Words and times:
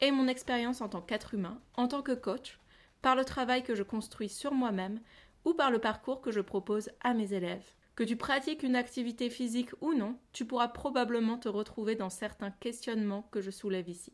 et 0.00 0.10
mon 0.10 0.28
expérience 0.28 0.80
en 0.80 0.88
tant 0.88 1.00
qu'être 1.00 1.34
humain, 1.34 1.60
en 1.74 1.88
tant 1.88 2.02
que 2.02 2.12
coach, 2.12 2.58
par 3.02 3.16
le 3.16 3.24
travail 3.24 3.62
que 3.62 3.74
je 3.74 3.82
construis 3.82 4.28
sur 4.28 4.52
moi-même 4.52 5.00
ou 5.44 5.54
par 5.54 5.70
le 5.70 5.78
parcours 5.78 6.20
que 6.20 6.32
je 6.32 6.40
propose 6.40 6.90
à 7.00 7.14
mes 7.14 7.32
élèves. 7.32 7.74
Que 7.94 8.04
tu 8.04 8.16
pratiques 8.16 8.62
une 8.62 8.76
activité 8.76 9.30
physique 9.30 9.70
ou 9.80 9.94
non, 9.94 10.18
tu 10.32 10.44
pourras 10.44 10.68
probablement 10.68 11.38
te 11.38 11.48
retrouver 11.48 11.94
dans 11.94 12.10
certains 12.10 12.50
questionnements 12.50 13.26
que 13.30 13.40
je 13.40 13.50
soulève 13.50 13.88
ici. 13.88 14.12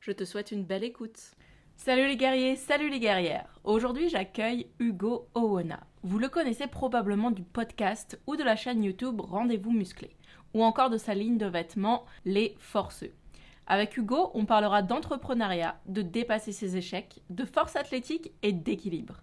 Je 0.00 0.12
te 0.12 0.24
souhaite 0.24 0.52
une 0.52 0.64
belle 0.64 0.84
écoute. 0.84 1.18
Salut 1.76 2.06
les 2.06 2.16
guerriers, 2.16 2.56
salut 2.56 2.88
les 2.88 3.00
guerrières. 3.00 3.58
Aujourd'hui, 3.64 4.08
j'accueille 4.08 4.70
Hugo 4.78 5.28
Owona. 5.34 5.80
Vous 6.02 6.18
le 6.18 6.28
connaissez 6.28 6.66
probablement 6.66 7.30
du 7.30 7.42
podcast 7.42 8.20
ou 8.26 8.36
de 8.36 8.44
la 8.44 8.54
chaîne 8.54 8.84
YouTube 8.84 9.20
Rendez-vous 9.20 9.72
musclé, 9.72 10.16
ou 10.54 10.62
encore 10.62 10.90
de 10.90 10.98
sa 10.98 11.14
ligne 11.14 11.38
de 11.38 11.46
vêtements 11.46 12.06
Les 12.24 12.54
Forceux. 12.58 13.12
Avec 13.66 13.96
Hugo, 13.96 14.30
on 14.34 14.46
parlera 14.46 14.82
d'entrepreneuriat, 14.82 15.80
de 15.86 16.02
dépasser 16.02 16.52
ses 16.52 16.76
échecs, 16.76 17.22
de 17.30 17.44
force 17.44 17.74
athlétique 17.74 18.30
et 18.42 18.52
d'équilibre. 18.52 19.22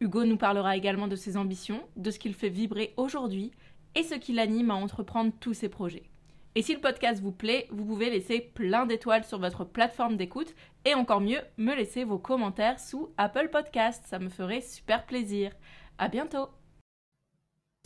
Hugo 0.00 0.24
nous 0.24 0.36
parlera 0.36 0.76
également 0.76 1.08
de 1.08 1.16
ses 1.16 1.36
ambitions, 1.36 1.82
de 1.96 2.10
ce 2.10 2.18
qu'il 2.18 2.34
fait 2.34 2.48
vibrer 2.48 2.92
aujourd'hui 2.96 3.52
et 3.94 4.02
ce 4.02 4.14
qui 4.14 4.32
l'anime 4.32 4.70
à 4.70 4.74
entreprendre 4.74 5.32
tous 5.40 5.54
ses 5.54 5.68
projets. 5.68 6.10
Et 6.54 6.60
si 6.60 6.74
le 6.74 6.80
podcast 6.80 7.22
vous 7.22 7.32
plaît, 7.32 7.66
vous 7.70 7.84
pouvez 7.86 8.10
laisser 8.10 8.40
plein 8.40 8.84
d'étoiles 8.84 9.24
sur 9.24 9.38
votre 9.38 9.64
plateforme 9.64 10.18
d'écoute 10.18 10.54
et 10.84 10.92
encore 10.92 11.22
mieux, 11.22 11.40
me 11.56 11.74
laisser 11.74 12.04
vos 12.04 12.18
commentaires 12.18 12.78
sous 12.78 13.08
Apple 13.16 13.48
Podcast. 13.50 14.04
Ça 14.06 14.18
me 14.18 14.28
ferait 14.28 14.60
super 14.60 15.06
plaisir. 15.06 15.52
À 15.96 16.08
bientôt. 16.08 16.48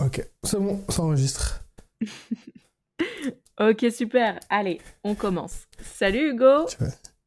Ok, 0.04 0.20
c'est 0.42 0.58
bon, 0.58 0.84
ça 0.88 1.02
enregistre. 1.02 1.64
ok, 3.60 3.86
super. 3.90 4.38
Allez, 4.48 4.80
on 5.04 5.14
commence. 5.14 5.66
Salut 5.80 6.30
Hugo. 6.30 6.66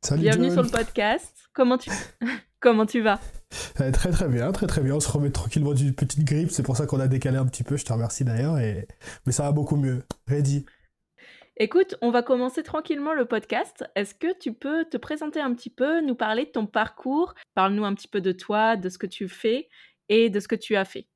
Salut 0.01 0.21
Bienvenue 0.21 0.51
sur 0.51 0.63
le 0.63 0.69
podcast. 0.69 1.35
Comment 1.53 1.77
tu, 1.77 1.89
Comment 2.59 2.85
tu 2.85 3.01
vas? 3.01 3.19
Euh, 3.79 3.91
Très 3.91 4.11
très 4.11 4.27
bien, 4.27 4.51
très 4.51 4.67
très 4.67 4.81
bien. 4.81 4.95
On 4.95 4.99
se 4.99 5.09
remet 5.09 5.31
tranquillement 5.31 5.73
d'une 5.73 5.93
petite 5.93 6.23
grippe. 6.25 6.51
C'est 6.51 6.63
pour 6.63 6.75
ça 6.75 6.85
qu'on 6.85 6.99
a 6.99 7.07
décalé 7.07 7.37
un 7.37 7.45
petit 7.45 7.63
peu. 7.63 7.77
Je 7.77 7.85
te 7.85 7.93
remercie 7.93 8.23
d'ailleurs. 8.23 8.57
Et... 8.59 8.87
Mais 9.25 9.31
ça 9.31 9.43
va 9.43 9.51
beaucoup 9.51 9.77
mieux. 9.77 10.03
Ready. 10.27 10.65
Écoute, 11.57 11.95
on 12.01 12.11
va 12.11 12.21
commencer 12.21 12.63
tranquillement 12.63 13.13
le 13.13 13.25
podcast. 13.25 13.85
Est-ce 13.95 14.15
que 14.15 14.37
tu 14.37 14.53
peux 14.53 14.85
te 14.85 14.97
présenter 14.97 15.41
un 15.41 15.53
petit 15.53 15.69
peu, 15.69 15.99
nous 16.01 16.15
parler 16.15 16.45
de 16.45 16.51
ton 16.51 16.65
parcours? 16.65 17.33
Parle-nous 17.53 17.83
un 17.83 17.93
petit 17.93 18.07
peu 18.07 18.21
de 18.21 18.31
toi, 18.31 18.77
de 18.77 18.87
ce 18.87 18.97
que 18.97 19.07
tu 19.07 19.27
fais 19.27 19.67
et 20.07 20.29
de 20.29 20.39
ce 20.39 20.47
que 20.47 20.55
tu 20.55 20.75
as 20.75 20.85
fait. 20.85 21.07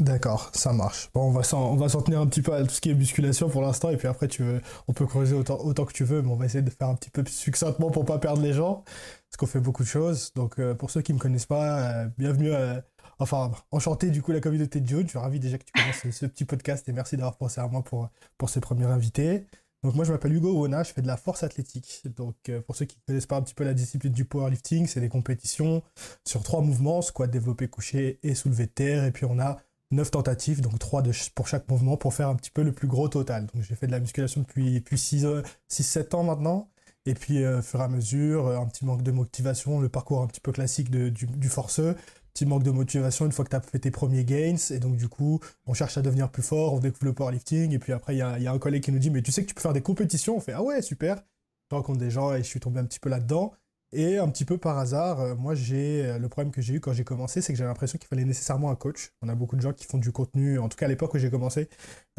D'accord, 0.00 0.50
ça 0.54 0.72
marche. 0.72 1.10
Bon, 1.12 1.24
on 1.28 1.30
va 1.30 1.42
s'en, 1.42 1.72
on 1.72 1.76
va 1.76 1.90
s'en 1.90 2.00
tenir 2.00 2.20
un 2.20 2.26
petit 2.26 2.40
peu 2.40 2.54
à 2.54 2.62
tout 2.62 2.70
ce 2.70 2.80
qui 2.80 2.88
est 2.88 2.94
musculation 2.94 3.50
pour 3.50 3.60
l'instant, 3.60 3.90
et 3.90 3.98
puis 3.98 4.08
après, 4.08 4.28
tu 4.28 4.42
veux, 4.42 4.62
on 4.88 4.94
peut 4.94 5.04
creuser 5.04 5.34
autant, 5.34 5.58
autant 5.58 5.84
que 5.84 5.92
tu 5.92 6.04
veux, 6.04 6.22
mais 6.22 6.30
on 6.30 6.36
va 6.36 6.46
essayer 6.46 6.62
de 6.62 6.70
faire 6.70 6.88
un 6.88 6.94
petit 6.94 7.10
peu 7.10 7.22
succinctement 7.26 7.90
pour 7.90 8.06
pas 8.06 8.18
perdre 8.18 8.40
les 8.40 8.54
gens, 8.54 8.82
parce 9.28 9.36
qu'on 9.36 9.46
fait 9.46 9.60
beaucoup 9.60 9.82
de 9.82 9.88
choses. 9.88 10.32
Donc, 10.34 10.58
euh, 10.58 10.74
pour 10.74 10.90
ceux 10.90 11.02
qui 11.02 11.12
me 11.12 11.18
connaissent 11.18 11.44
pas, 11.44 11.80
euh, 11.80 12.08
bienvenue, 12.16 12.50
euh, 12.50 12.80
enfin, 13.18 13.52
enchanté 13.72 14.08
du 14.08 14.22
coup 14.22 14.32
la 14.32 14.40
communauté 14.40 14.80
de 14.80 14.88
June. 14.88 15.02
Je 15.02 15.08
suis 15.08 15.18
ravi 15.18 15.38
déjà 15.38 15.58
que 15.58 15.64
tu 15.64 15.72
commences 15.72 16.16
ce, 16.16 16.24
petit 16.24 16.46
podcast, 16.46 16.88
et 16.88 16.92
merci 16.92 17.18
d'avoir 17.18 17.36
pensé 17.36 17.60
à 17.60 17.68
moi 17.68 17.82
pour, 17.82 18.08
pour 18.38 18.48
ces 18.48 18.60
premiers 18.60 18.86
invités. 18.86 19.44
Donc 19.82 19.94
moi 19.94 20.04
je 20.04 20.12
m'appelle 20.12 20.34
Hugo 20.34 20.52
Wona, 20.52 20.82
je 20.82 20.92
fais 20.92 21.00
de 21.00 21.06
la 21.06 21.16
force 21.16 21.42
athlétique. 21.42 22.02
Donc 22.16 22.36
pour 22.66 22.76
ceux 22.76 22.84
qui 22.84 22.96
ne 22.98 23.02
connaissent 23.06 23.26
pas 23.26 23.36
un 23.36 23.42
petit 23.42 23.54
peu 23.54 23.64
la 23.64 23.72
discipline 23.72 24.12
du 24.12 24.26
powerlifting, 24.26 24.86
c'est 24.86 25.00
des 25.00 25.08
compétitions 25.08 25.82
sur 26.22 26.42
trois 26.42 26.60
mouvements, 26.60 27.00
squat, 27.00 27.30
développé, 27.30 27.66
couché 27.68 28.18
et 28.22 28.34
soulevé 28.34 28.66
de 28.66 28.72
terre. 28.72 29.04
Et 29.06 29.10
puis 29.10 29.24
on 29.24 29.38
a 29.38 29.56
9 29.90 30.10
tentatives, 30.10 30.60
donc 30.60 30.78
3 30.78 31.02
de, 31.02 31.12
pour 31.34 31.48
chaque 31.48 31.68
mouvement 31.68 31.96
pour 31.96 32.14
faire 32.14 32.28
un 32.28 32.36
petit 32.36 32.50
peu 32.50 32.62
le 32.62 32.72
plus 32.72 32.88
gros 32.88 33.08
total. 33.08 33.46
Donc 33.46 33.62
j'ai 33.62 33.74
fait 33.74 33.86
de 33.86 33.92
la 33.92 34.00
musculation 34.00 34.42
depuis, 34.42 34.74
depuis 34.74 34.96
6-7 34.96 36.14
ans 36.14 36.22
maintenant. 36.22 36.68
Et 37.06 37.14
puis, 37.14 37.44
euh, 37.44 37.62
fur 37.62 37.80
et 37.80 37.84
à 37.84 37.88
mesure, 37.88 38.46
euh, 38.46 38.58
un 38.58 38.66
petit 38.66 38.84
manque 38.84 39.02
de 39.02 39.10
motivation, 39.10 39.80
le 39.80 39.88
parcours 39.88 40.22
un 40.22 40.26
petit 40.26 40.40
peu 40.40 40.52
classique 40.52 40.90
de, 40.90 41.08
du, 41.08 41.26
du, 41.26 41.48
forceux, 41.48 41.96
petit 42.34 42.44
manque 42.44 42.62
de 42.62 42.70
motivation 42.70 43.24
une 43.24 43.32
fois 43.32 43.44
que 43.44 43.50
tu 43.50 43.56
as 43.56 43.60
fait 43.60 43.78
tes 43.78 43.90
premiers 43.90 44.24
gains. 44.24 44.56
Et 44.70 44.78
donc, 44.78 44.96
du 44.96 45.08
coup, 45.08 45.40
on 45.66 45.72
cherche 45.74 45.96
à 45.96 46.02
devenir 46.02 46.30
plus 46.30 46.42
fort, 46.42 46.74
on 46.74 46.78
découvre 46.78 47.06
le 47.06 47.14
powerlifting. 47.14 47.72
Et 47.72 47.78
puis 47.78 47.92
après, 47.92 48.14
il 48.14 48.18
y 48.18 48.22
a, 48.22 48.38
y 48.38 48.46
a, 48.46 48.52
un 48.52 48.58
collègue 48.58 48.82
qui 48.82 48.92
nous 48.92 48.98
dit 48.98 49.10
Mais 49.10 49.22
tu 49.22 49.32
sais 49.32 49.42
que 49.42 49.48
tu 49.48 49.54
peux 49.54 49.62
faire 49.62 49.72
des 49.72 49.82
compétitions? 49.82 50.36
On 50.36 50.40
fait 50.40 50.52
Ah 50.52 50.62
ouais, 50.62 50.82
super. 50.82 51.22
Je 51.70 51.76
rencontre 51.76 51.98
des 51.98 52.10
gens 52.10 52.34
et 52.34 52.38
je 52.38 52.48
suis 52.48 52.60
tombé 52.60 52.80
un 52.80 52.84
petit 52.84 53.00
peu 53.00 53.08
là-dedans. 53.08 53.52
Et 53.92 54.18
un 54.18 54.28
petit 54.28 54.44
peu 54.44 54.56
par 54.56 54.78
hasard, 54.78 55.20
euh, 55.20 55.34
moi 55.34 55.56
j'ai 55.56 56.06
euh, 56.06 56.18
le 56.18 56.28
problème 56.28 56.52
que 56.52 56.62
j'ai 56.62 56.74
eu 56.74 56.80
quand 56.80 56.92
j'ai 56.92 57.02
commencé, 57.02 57.40
c'est 57.40 57.52
que 57.52 57.58
j'avais 57.58 57.68
l'impression 57.68 57.98
qu'il 57.98 58.06
fallait 58.06 58.24
nécessairement 58.24 58.70
un 58.70 58.76
coach. 58.76 59.12
On 59.20 59.28
a 59.28 59.34
beaucoup 59.34 59.56
de 59.56 59.60
gens 59.60 59.72
qui 59.72 59.84
font 59.84 59.98
du 59.98 60.12
contenu, 60.12 60.60
en 60.60 60.68
tout 60.68 60.76
cas 60.76 60.86
à 60.86 60.88
l'époque 60.88 61.12
où 61.14 61.18
j'ai 61.18 61.30
commencé, 61.30 61.68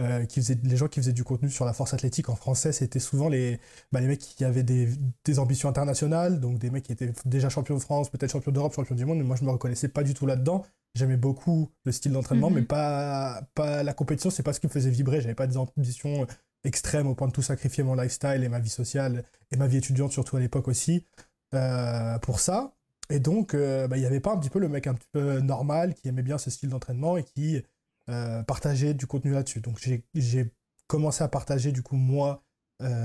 euh, 0.01 0.25
qui 0.25 0.41
faisaient, 0.41 0.57
les 0.63 0.75
gens 0.75 0.89
qui 0.89 0.99
faisaient 0.99 1.13
du 1.13 1.23
contenu 1.23 1.49
sur 1.49 1.63
la 1.63 1.71
force 1.71 1.93
athlétique 1.93 2.27
en 2.27 2.35
français, 2.35 2.73
c'était 2.73 2.99
souvent 2.99 3.29
les, 3.29 3.57
bah, 3.93 4.01
les 4.01 4.07
mecs 4.07 4.19
qui 4.19 4.43
avaient 4.43 4.63
des, 4.63 4.89
des, 5.23 5.39
ambitions 5.39 5.69
internationales, 5.69 6.41
donc 6.41 6.59
des 6.59 6.69
mecs 6.69 6.83
qui 6.83 6.91
étaient 6.91 7.13
déjà 7.23 7.47
champions 7.47 7.75
de 7.75 7.81
France, 7.81 8.09
peut-être 8.09 8.31
champions 8.31 8.51
d'Europe, 8.51 8.73
champions 8.75 8.95
du 8.95 9.05
monde, 9.05 9.19
mais 9.19 9.23
moi 9.23 9.37
je 9.37 9.45
me 9.45 9.51
reconnaissais 9.51 9.87
pas 9.87 10.03
du 10.03 10.13
tout 10.13 10.25
là-dedans. 10.25 10.65
J'aimais 10.93 11.15
beaucoup 11.15 11.69
le 11.85 11.93
style 11.93 12.11
d'entraînement, 12.11 12.49
mm 12.49 12.53
-hmm. 12.53 12.55
mais 12.55 12.61
pas, 12.63 13.41
pas 13.55 13.81
la 13.83 13.93
compétition, 13.93 14.29
c'est 14.29 14.43
pas 14.43 14.51
ce 14.51 14.59
qui 14.59 14.67
me 14.67 14.71
faisait 14.71 14.89
vibrer. 14.89 15.21
J'avais 15.21 15.35
pas 15.35 15.47
des 15.47 15.55
ambitions 15.55 16.27
extrêmes 16.63 17.07
au 17.07 17.15
point 17.15 17.27
de 17.27 17.33
tout 17.33 17.41
sacrifier 17.41 17.83
mon 17.83 17.95
lifestyle 17.95 18.43
et 18.43 18.49
ma 18.49 18.59
vie 18.59 18.69
sociale 18.69 19.23
et 19.51 19.57
ma 19.57 19.67
vie 19.67 19.77
étudiante, 19.77 20.11
surtout 20.11 20.37
à 20.37 20.39
l'époque 20.39 20.67
aussi. 20.67 21.05
Euh, 21.53 22.17
pour 22.19 22.39
ça. 22.39 22.73
Et 23.09 23.19
donc, 23.19 23.53
euh, 23.53 23.87
bah, 23.87 23.97
il 23.97 23.99
n'y 23.99 24.05
avait 24.05 24.21
pas 24.21 24.31
un 24.31 24.37
petit 24.37 24.49
peu 24.49 24.59
le 24.59 24.69
mec 24.69 24.87
un 24.87 24.93
petit 24.93 25.09
peu 25.11 25.39
normal 25.39 25.93
qui 25.93 26.07
aimait 26.07 26.23
bien 26.23 26.37
ce 26.37 26.49
style 26.49 26.69
d'entraînement 26.69 27.17
et 27.17 27.23
qui 27.23 27.61
euh, 28.09 28.41
partageait 28.43 28.93
du 28.93 29.05
contenu 29.05 29.33
là-dessus. 29.33 29.59
Donc, 29.59 29.77
j'ai 30.13 30.51
commencé 30.87 31.23
à 31.23 31.27
partager, 31.27 31.71
du 31.71 31.83
coup, 31.83 31.97
moi, 31.97 32.43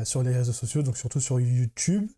sur 0.05 0.23
les 0.23 0.33
réseaux 0.33 0.55
sociaux, 0.55 0.83
donc 0.83 0.97
surtout 0.97 1.21
sur 1.21 1.39
YouTube, 1.39 2.09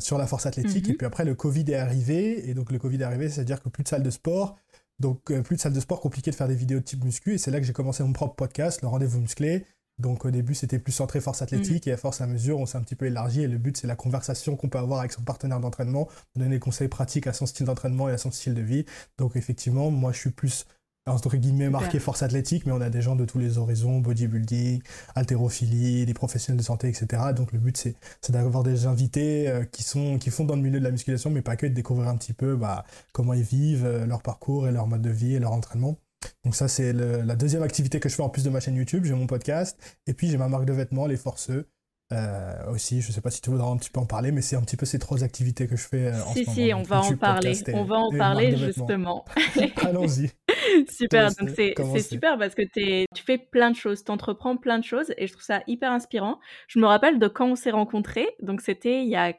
sur 0.00 0.18
la 0.18 0.26
force 0.26 0.46
athlétique. 0.46 0.86
Mm 0.86 0.90
-hmm. 0.90 0.94
Et 0.94 0.96
puis 0.96 1.06
après, 1.06 1.24
le 1.24 1.34
Covid 1.34 1.64
est 1.68 1.76
arrivé. 1.76 2.48
Et 2.48 2.54
donc, 2.54 2.72
le 2.72 2.78
Covid 2.78 3.00
est 3.00 3.04
arrivé, 3.04 3.28
c'est-à-dire 3.28 3.62
que 3.62 3.68
plus 3.68 3.84
de 3.84 3.88
salles 3.88 4.02
de 4.02 4.10
sport. 4.10 4.56
Donc, 4.98 5.20
plus 5.42 5.56
de 5.56 5.60
salles 5.60 5.74
de 5.74 5.80
sport, 5.80 6.00
compliqué 6.00 6.30
de 6.30 6.36
faire 6.36 6.48
des 6.48 6.56
vidéos 6.56 6.80
de 6.80 6.84
type 6.84 7.04
muscu. 7.04 7.34
Et 7.34 7.38
c'est 7.38 7.52
là 7.52 7.60
que 7.60 7.66
j'ai 7.66 7.74
commencé 7.74 8.02
mon 8.02 8.12
propre 8.12 8.34
podcast, 8.34 8.82
le 8.82 8.88
rendez-vous 8.88 9.20
musclé. 9.20 9.64
Donc 9.98 10.24
au 10.24 10.30
début, 10.30 10.54
c'était 10.54 10.78
plus 10.78 10.92
centré 10.92 11.20
force 11.20 11.42
athlétique 11.42 11.86
mmh. 11.86 11.90
et 11.90 11.92
à 11.92 11.96
force 11.96 12.20
à 12.20 12.26
mesure, 12.26 12.58
on 12.58 12.66
s'est 12.66 12.78
un 12.78 12.82
petit 12.82 12.94
peu 12.94 13.06
élargi 13.06 13.42
et 13.42 13.48
le 13.48 13.58
but, 13.58 13.76
c'est 13.76 13.86
la 13.86 13.96
conversation 13.96 14.56
qu'on 14.56 14.68
peut 14.68 14.78
avoir 14.78 15.00
avec 15.00 15.12
son 15.12 15.22
partenaire 15.22 15.60
d'entraînement, 15.60 16.08
donner 16.36 16.50
des 16.50 16.60
conseils 16.60 16.88
pratiques 16.88 17.26
à 17.26 17.32
son 17.32 17.46
style 17.46 17.66
d'entraînement 17.66 18.08
et 18.08 18.12
à 18.12 18.18
son 18.18 18.30
style 18.30 18.54
de 18.54 18.62
vie. 18.62 18.84
Donc 19.18 19.36
effectivement, 19.36 19.90
moi, 19.90 20.12
je 20.12 20.18
suis 20.18 20.30
plus 20.30 20.66
entre 21.08 21.36
guillemets 21.36 21.70
marqué 21.70 21.98
force 21.98 22.22
athlétique, 22.22 22.66
mais 22.66 22.72
on 22.72 22.80
a 22.80 22.90
des 22.90 23.02
gens 23.02 23.16
de 23.16 23.24
tous 23.24 23.38
les 23.38 23.58
horizons, 23.58 23.98
bodybuilding, 23.98 24.82
haltérophilie, 25.14 26.06
des 26.06 26.14
professionnels 26.14 26.58
de 26.58 26.64
santé, 26.64 26.88
etc. 26.88 27.32
Donc 27.34 27.52
le 27.52 27.58
but, 27.58 27.76
c'est 27.76 27.96
d'avoir 28.30 28.62
des 28.62 28.86
invités 28.86 29.48
euh, 29.48 29.64
qui, 29.64 29.82
sont, 29.82 30.18
qui 30.18 30.30
font 30.30 30.44
dans 30.44 30.56
le 30.56 30.62
milieu 30.62 30.78
de 30.78 30.84
la 30.84 30.90
musculation, 30.90 31.30
mais 31.30 31.42
pas 31.42 31.56
que 31.56 31.66
de 31.66 31.72
découvrir 31.72 32.08
un 32.08 32.16
petit 32.16 32.32
peu 32.32 32.56
bah, 32.56 32.84
comment 33.12 33.32
ils 33.32 33.42
vivent, 33.42 33.86
euh, 33.86 34.06
leur 34.06 34.22
parcours 34.22 34.68
et 34.68 34.72
leur 34.72 34.86
mode 34.86 35.02
de 35.02 35.10
vie 35.10 35.34
et 35.34 35.38
leur 35.38 35.52
entraînement. 35.52 35.96
Donc 36.44 36.54
ça, 36.54 36.68
c'est 36.68 36.92
la 36.92 37.36
deuxième 37.36 37.62
activité 37.62 38.00
que 38.00 38.08
je 38.08 38.14
fais 38.14 38.22
en 38.22 38.28
plus 38.28 38.44
de 38.44 38.50
ma 38.50 38.60
chaîne 38.60 38.76
YouTube. 38.76 39.04
J'ai 39.04 39.14
mon 39.14 39.26
podcast 39.26 39.78
et 40.06 40.14
puis 40.14 40.28
j'ai 40.28 40.36
ma 40.36 40.48
marque 40.48 40.64
de 40.64 40.72
vêtements, 40.72 41.06
Les 41.06 41.16
Forceux. 41.16 41.68
Euh, 42.10 42.72
aussi, 42.72 43.02
je 43.02 43.12
sais 43.12 43.20
pas 43.20 43.30
si 43.30 43.42
tu 43.42 43.50
voudras 43.50 43.68
un 43.68 43.76
petit 43.76 43.90
peu 43.90 44.00
en 44.00 44.06
parler, 44.06 44.32
mais 44.32 44.40
c'est 44.40 44.56
un 44.56 44.62
petit 44.62 44.78
peu 44.78 44.86
ces 44.86 44.98
trois 44.98 45.22
activités 45.24 45.66
que 45.66 45.76
je 45.76 45.86
fais 45.86 46.06
euh, 46.06 46.24
en 46.24 46.32
si, 46.32 46.46
ce 46.46 46.50
si, 46.52 46.68
moment. 46.68 46.80
On 46.80 46.82
va 46.84 47.00
en 47.02 47.16
parler. 47.16 47.52
On 47.74 47.84
va 47.84 47.96
en 47.96 48.10
parler 48.10 48.56
justement. 48.56 49.26
Allons-y. 49.76 50.30
super, 50.90 51.30
donc 51.34 51.50
c'est 51.54 52.02
super 52.02 52.38
parce 52.38 52.54
que 52.54 52.62
es, 52.76 53.04
tu 53.14 53.22
fais 53.22 53.36
plein 53.36 53.70
de 53.70 53.76
choses, 53.76 54.04
tu 54.04 54.10
entreprends 54.10 54.56
plein 54.56 54.78
de 54.78 54.84
choses 54.84 55.12
et 55.18 55.26
je 55.26 55.32
trouve 55.32 55.44
ça 55.44 55.62
hyper 55.66 55.92
inspirant. 55.92 56.38
Je 56.66 56.78
me 56.78 56.86
rappelle 56.86 57.18
de 57.18 57.28
quand 57.28 57.50
on 57.50 57.56
s'est 57.56 57.70
rencontrés, 57.70 58.28
donc 58.40 58.62
c'était 58.62 59.02
il 59.02 59.08
y 59.08 59.16
a 59.16 59.34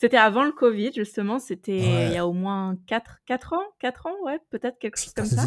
c'était 0.00 0.16
avant 0.16 0.44
le 0.44 0.52
Covid, 0.52 0.92
justement. 0.94 1.38
C'était 1.38 1.72
ouais. 1.72 2.06
il 2.06 2.14
y 2.14 2.16
a 2.16 2.26
au 2.26 2.32
moins 2.32 2.74
4, 2.86 3.18
4 3.26 3.52
ans, 3.52 3.62
4 3.80 4.06
ans, 4.06 4.14
ouais, 4.22 4.38
peut-être 4.48 4.78
quelque 4.78 4.98
chose 4.98 5.12
comme 5.12 5.26
ça. 5.26 5.44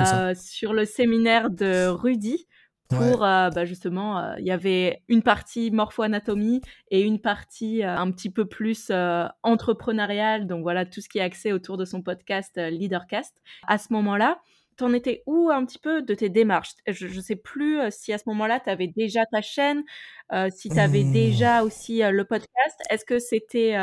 Euh, 0.00 0.34
sur 0.38 0.72
le 0.72 0.84
séminaire 0.84 1.50
de 1.50 1.88
Rudy. 1.88 2.46
Pour 2.88 3.20
ouais. 3.20 3.28
euh, 3.28 3.50
bah 3.50 3.66
justement, 3.66 4.18
euh, 4.18 4.34
il 4.38 4.46
y 4.46 4.50
avait 4.50 5.02
une 5.08 5.22
partie 5.22 5.70
morpho-anatomie 5.70 6.62
et 6.90 7.02
une 7.02 7.20
partie 7.20 7.82
un 7.82 8.10
petit 8.12 8.30
peu 8.30 8.46
plus 8.46 8.90
entrepreneuriale. 9.42 10.46
Donc 10.46 10.62
voilà, 10.62 10.86
tout 10.86 11.02
ce 11.02 11.08
qui 11.08 11.18
est 11.18 11.22
axé 11.22 11.52
autour 11.52 11.76
de 11.76 11.84
son 11.84 12.00
podcast 12.00 12.56
Leadercast. 12.56 13.34
À 13.66 13.76
ce 13.76 13.92
moment-là, 13.92 14.40
t'en 14.78 14.92
étais 14.92 15.22
où 15.26 15.50
un 15.50 15.64
petit 15.66 15.78
peu 15.78 16.02
de 16.02 16.14
tes 16.14 16.30
démarches? 16.30 16.74
Je 16.86 17.06
ne 17.06 17.20
sais 17.20 17.36
plus 17.36 17.80
euh, 17.80 17.88
si 17.90 18.12
à 18.12 18.18
ce 18.18 18.24
moment-là, 18.26 18.60
tu 18.60 18.70
avais 18.70 18.86
déjà 18.86 19.26
ta 19.26 19.42
chaîne, 19.42 19.82
euh, 20.32 20.48
si 20.50 20.70
tu 20.70 20.78
avais 20.78 21.04
mmh. 21.04 21.12
déjà 21.12 21.62
aussi 21.62 22.02
euh, 22.02 22.10
le 22.10 22.24
podcast. 22.24 22.80
Est-ce 22.88 23.04
que 23.04 23.18
c'était 23.18 23.76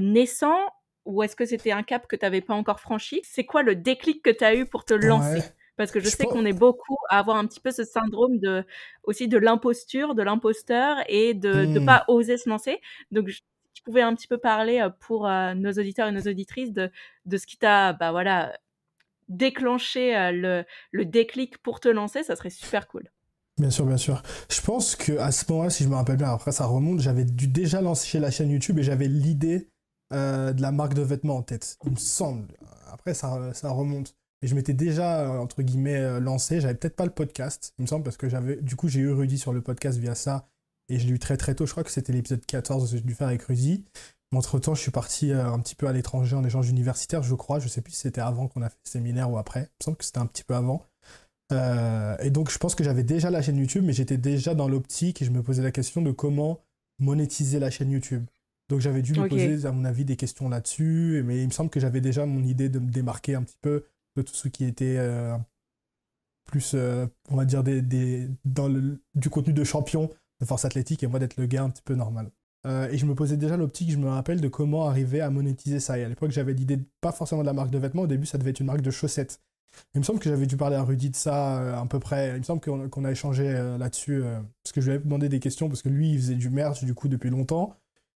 naissant 0.00 0.58
ou 1.04 1.22
est-ce 1.22 1.36
que 1.36 1.44
c'était 1.44 1.72
un 1.72 1.82
cap 1.82 2.06
que 2.06 2.16
tu 2.16 2.24
n'avais 2.24 2.40
pas 2.40 2.54
encore 2.54 2.80
franchi? 2.80 3.20
C'est 3.24 3.44
quoi 3.44 3.62
le 3.62 3.76
déclic 3.76 4.22
que 4.22 4.30
tu 4.30 4.44
as 4.44 4.54
eu 4.54 4.66
pour 4.66 4.84
te 4.84 4.94
lancer? 4.94 5.42
Parce 5.76 5.90
que 5.90 5.98
je, 5.98 6.08
sais 6.08 6.24
qu'on 6.24 6.46
est 6.46 6.52
beaucoup 6.52 6.96
à 7.10 7.18
avoir 7.18 7.36
un 7.36 7.46
petit 7.46 7.60
peu 7.60 7.72
ce 7.72 7.82
syndrome 7.82 8.38
de 8.38 8.64
aussi 9.02 9.26
de 9.26 9.38
l'imposture, 9.38 10.14
de 10.14 10.22
l'imposteur 10.22 10.98
et 11.08 11.34
de 11.34 11.66
ne 11.66 11.80
mmh. 11.80 11.86
pas 11.86 12.04
oser 12.06 12.38
se 12.38 12.48
lancer. 12.48 12.80
Donc 13.10 13.28
je, 13.28 13.40
pouvais 13.84 14.02
un 14.02 14.14
petit 14.14 14.28
peu 14.28 14.38
parler 14.38 14.80
euh, 14.80 14.88
pour 14.88 15.28
euh, 15.28 15.54
nos 15.54 15.72
auditeurs 15.72 16.08
et 16.08 16.12
nos 16.12 16.22
auditrices 16.22 16.72
de, 16.72 16.90
de 17.26 17.36
ce 17.36 17.46
qui 17.46 17.58
t'a 17.58 17.92
bah 17.92 18.12
voilà 18.12 18.56
déclenché 19.28 20.16
euh, 20.16 20.32
le, 20.32 20.64
le 20.92 21.04
déclic 21.04 21.58
pour 21.58 21.80
te 21.80 21.88
lancer, 21.88 22.22
ça 22.22 22.36
serait 22.36 22.50
super 22.50 22.88
cool. 22.88 23.10
Bien 23.58 23.70
sûr, 23.70 23.86
bien 23.86 23.96
sûr. 23.96 24.22
Je 24.50 24.60
pense 24.60 24.96
que 24.96 25.16
à 25.18 25.30
ce 25.30 25.44
moment-là, 25.50 25.70
si 25.70 25.84
je 25.84 25.88
me 25.88 25.94
rappelle 25.94 26.16
bien, 26.16 26.32
après 26.32 26.52
ça 26.52 26.66
remonte, 26.66 27.00
j'avais 27.00 27.24
dû 27.24 27.46
déjà 27.46 27.80
lancer 27.80 28.18
la 28.18 28.30
chaîne 28.30 28.50
YouTube 28.50 28.78
et 28.78 28.82
j'avais 28.82 29.06
l'idée 29.06 29.68
euh, 30.12 30.52
de 30.52 30.60
la 30.60 30.72
marque 30.72 30.94
de 30.94 31.02
vêtements 31.02 31.36
en 31.36 31.42
tête. 31.42 31.76
Il 31.84 31.92
me 31.92 31.96
semble. 31.96 32.48
Après, 32.90 33.14
ça, 33.14 33.52
ça 33.54 33.70
remonte. 33.70 34.16
Et 34.42 34.48
je 34.48 34.54
m'étais 34.54 34.74
déjà, 34.74 35.20
euh, 35.20 35.38
entre 35.38 35.62
guillemets, 35.62 36.20
lancé. 36.20 36.60
J'avais 36.60 36.74
peut-être 36.74 36.96
pas 36.96 37.06
le 37.06 37.12
podcast, 37.12 37.72
il 37.78 37.82
me 37.82 37.86
semble, 37.86 38.02
parce 38.02 38.16
que 38.16 38.28
j'avais. 38.28 38.56
Du 38.56 38.74
coup, 38.76 38.88
j'ai 38.88 39.00
eu 39.00 39.10
Rudy 39.12 39.38
sur 39.38 39.52
le 39.52 39.62
podcast 39.62 39.98
via 39.98 40.14
ça. 40.16 40.48
Et 40.88 40.98
je 40.98 41.06
l'ai 41.06 41.12
eu 41.12 41.18
très 41.18 41.36
très 41.36 41.54
tôt. 41.54 41.64
Je 41.64 41.70
crois 41.70 41.84
que 41.84 41.90
c'était 41.90 42.12
l'épisode 42.12 42.44
14 42.44 42.90
que 42.90 42.96
j'ai 42.96 43.02
dû 43.02 43.14
faire 43.14 43.28
avec 43.28 43.42
Rudy. 43.44 43.84
Mais 44.34 44.38
entre 44.38 44.58
temps, 44.58 44.74
je 44.74 44.80
suis 44.80 44.90
parti 44.90 45.30
un 45.30 45.60
petit 45.60 45.76
peu 45.76 45.86
à 45.86 45.92
l'étranger 45.92 46.34
en 46.34 46.42
échange 46.44 46.68
universitaire, 46.68 47.22
je 47.22 47.36
crois. 47.36 47.60
Je 47.60 47.68
sais 47.68 47.80
plus 47.80 47.92
si 47.92 48.00
c'était 48.00 48.20
avant 48.20 48.48
qu'on 48.48 48.62
a 48.62 48.68
fait 48.68 48.78
le 48.84 48.90
séminaire 48.90 49.30
ou 49.30 49.38
après. 49.38 49.60
Il 49.60 49.62
me 49.62 49.84
semble 49.84 49.96
que 49.96 50.04
c'était 50.04 50.18
un 50.18 50.26
petit 50.26 50.42
peu 50.42 50.56
avant. 50.56 50.84
Euh, 51.52 52.16
et 52.18 52.30
donc, 52.30 52.50
je 52.50 52.58
pense 52.58 52.74
que 52.74 52.82
j'avais 52.82 53.04
déjà 53.04 53.30
la 53.30 53.42
chaîne 53.42 53.58
YouTube, 53.58 53.84
mais 53.86 53.92
j'étais 53.92 54.16
déjà 54.16 54.56
dans 54.56 54.66
l'optique 54.66 55.22
et 55.22 55.24
je 55.24 55.30
me 55.30 55.40
posais 55.40 55.62
la 55.62 55.70
question 55.70 56.02
de 56.02 56.10
comment 56.10 56.58
monétiser 56.98 57.60
la 57.60 57.70
chaîne 57.70 57.92
YouTube. 57.92 58.26
Donc, 58.68 58.80
j'avais 58.80 59.02
dû 59.02 59.12
lui 59.12 59.28
poser, 59.28 59.66
à 59.66 59.70
mon 59.70 59.84
avis, 59.84 60.04
des 60.04 60.16
questions 60.16 60.48
là-dessus. 60.48 61.22
Mais 61.24 61.40
il 61.40 61.46
me 61.46 61.52
semble 61.52 61.70
que 61.70 61.78
j'avais 61.78 62.00
déjà 62.00 62.26
mon 62.26 62.42
idée 62.42 62.68
de 62.68 62.80
me 62.80 62.90
démarquer 62.90 63.36
un 63.36 63.44
petit 63.44 63.58
peu 63.62 63.86
de 64.16 64.22
tout 64.22 64.34
ce 64.34 64.48
qui 64.48 64.64
était 64.64 64.96
euh, 64.98 65.38
plus, 66.44 66.72
euh, 66.74 67.06
on 67.30 67.36
va 67.36 67.44
dire, 67.44 67.62
des, 67.62 67.82
des, 67.82 68.28
dans 68.44 68.66
le, 68.66 69.00
du 69.14 69.30
contenu 69.30 69.52
de 69.52 69.62
champion 69.62 70.10
de 70.40 70.44
force 70.44 70.64
athlétique 70.64 71.04
et 71.04 71.06
moi 71.06 71.20
d'être 71.20 71.36
le 71.36 71.46
gars 71.46 71.62
un 71.62 71.70
petit 71.70 71.82
peu 71.82 71.94
normal. 71.94 72.32
Et 72.66 72.96
je 72.96 73.04
me 73.06 73.14
posais 73.14 73.36
déjà 73.36 73.56
l'optique, 73.56 73.90
je 73.90 73.98
me 73.98 74.08
rappelle, 74.08 74.40
de 74.40 74.48
comment 74.48 74.86
arriver 74.86 75.20
à 75.20 75.30
monétiser 75.30 75.80
ça. 75.80 75.98
Et 75.98 76.04
à 76.04 76.08
l'époque, 76.08 76.30
j'avais 76.30 76.54
l'idée, 76.54 76.78
pas 77.00 77.12
forcément 77.12 77.42
de 77.42 77.46
la 77.46 77.52
marque 77.52 77.70
de 77.70 77.78
vêtements, 77.78 78.02
au 78.02 78.06
début, 78.06 78.26
ça 78.26 78.38
devait 78.38 78.50
être 78.50 78.60
une 78.60 78.66
marque 78.66 78.80
de 78.80 78.90
chaussettes. 78.90 79.40
Il 79.94 79.98
me 79.98 80.04
semble 80.04 80.18
que 80.18 80.28
j'avais 80.28 80.46
dû 80.46 80.56
parler 80.56 80.76
à 80.76 80.82
Rudy 80.82 81.10
de 81.10 81.16
ça 81.16 81.60
euh, 81.60 81.80
à 81.80 81.86
peu 81.86 81.98
près. 81.98 82.30
Il 82.30 82.38
me 82.38 82.42
semble 82.42 82.60
qu'on 82.60 83.04
a 83.04 83.10
échangé 83.10 83.44
euh, 83.46 83.78
là-dessus 83.78 84.22
euh, 84.22 84.40
parce 84.62 84.72
que 84.72 84.80
je 84.80 84.86
lui 84.86 84.94
avais 84.94 85.04
demandé 85.04 85.28
des 85.28 85.40
questions 85.40 85.68
parce 85.68 85.82
que 85.82 85.88
lui 85.88 86.12
il 86.12 86.18
faisait 86.18 86.34
du 86.34 86.50
merch 86.50 86.84
du 86.84 86.94
coup 86.94 87.08
depuis 87.08 87.30
longtemps 87.30 87.76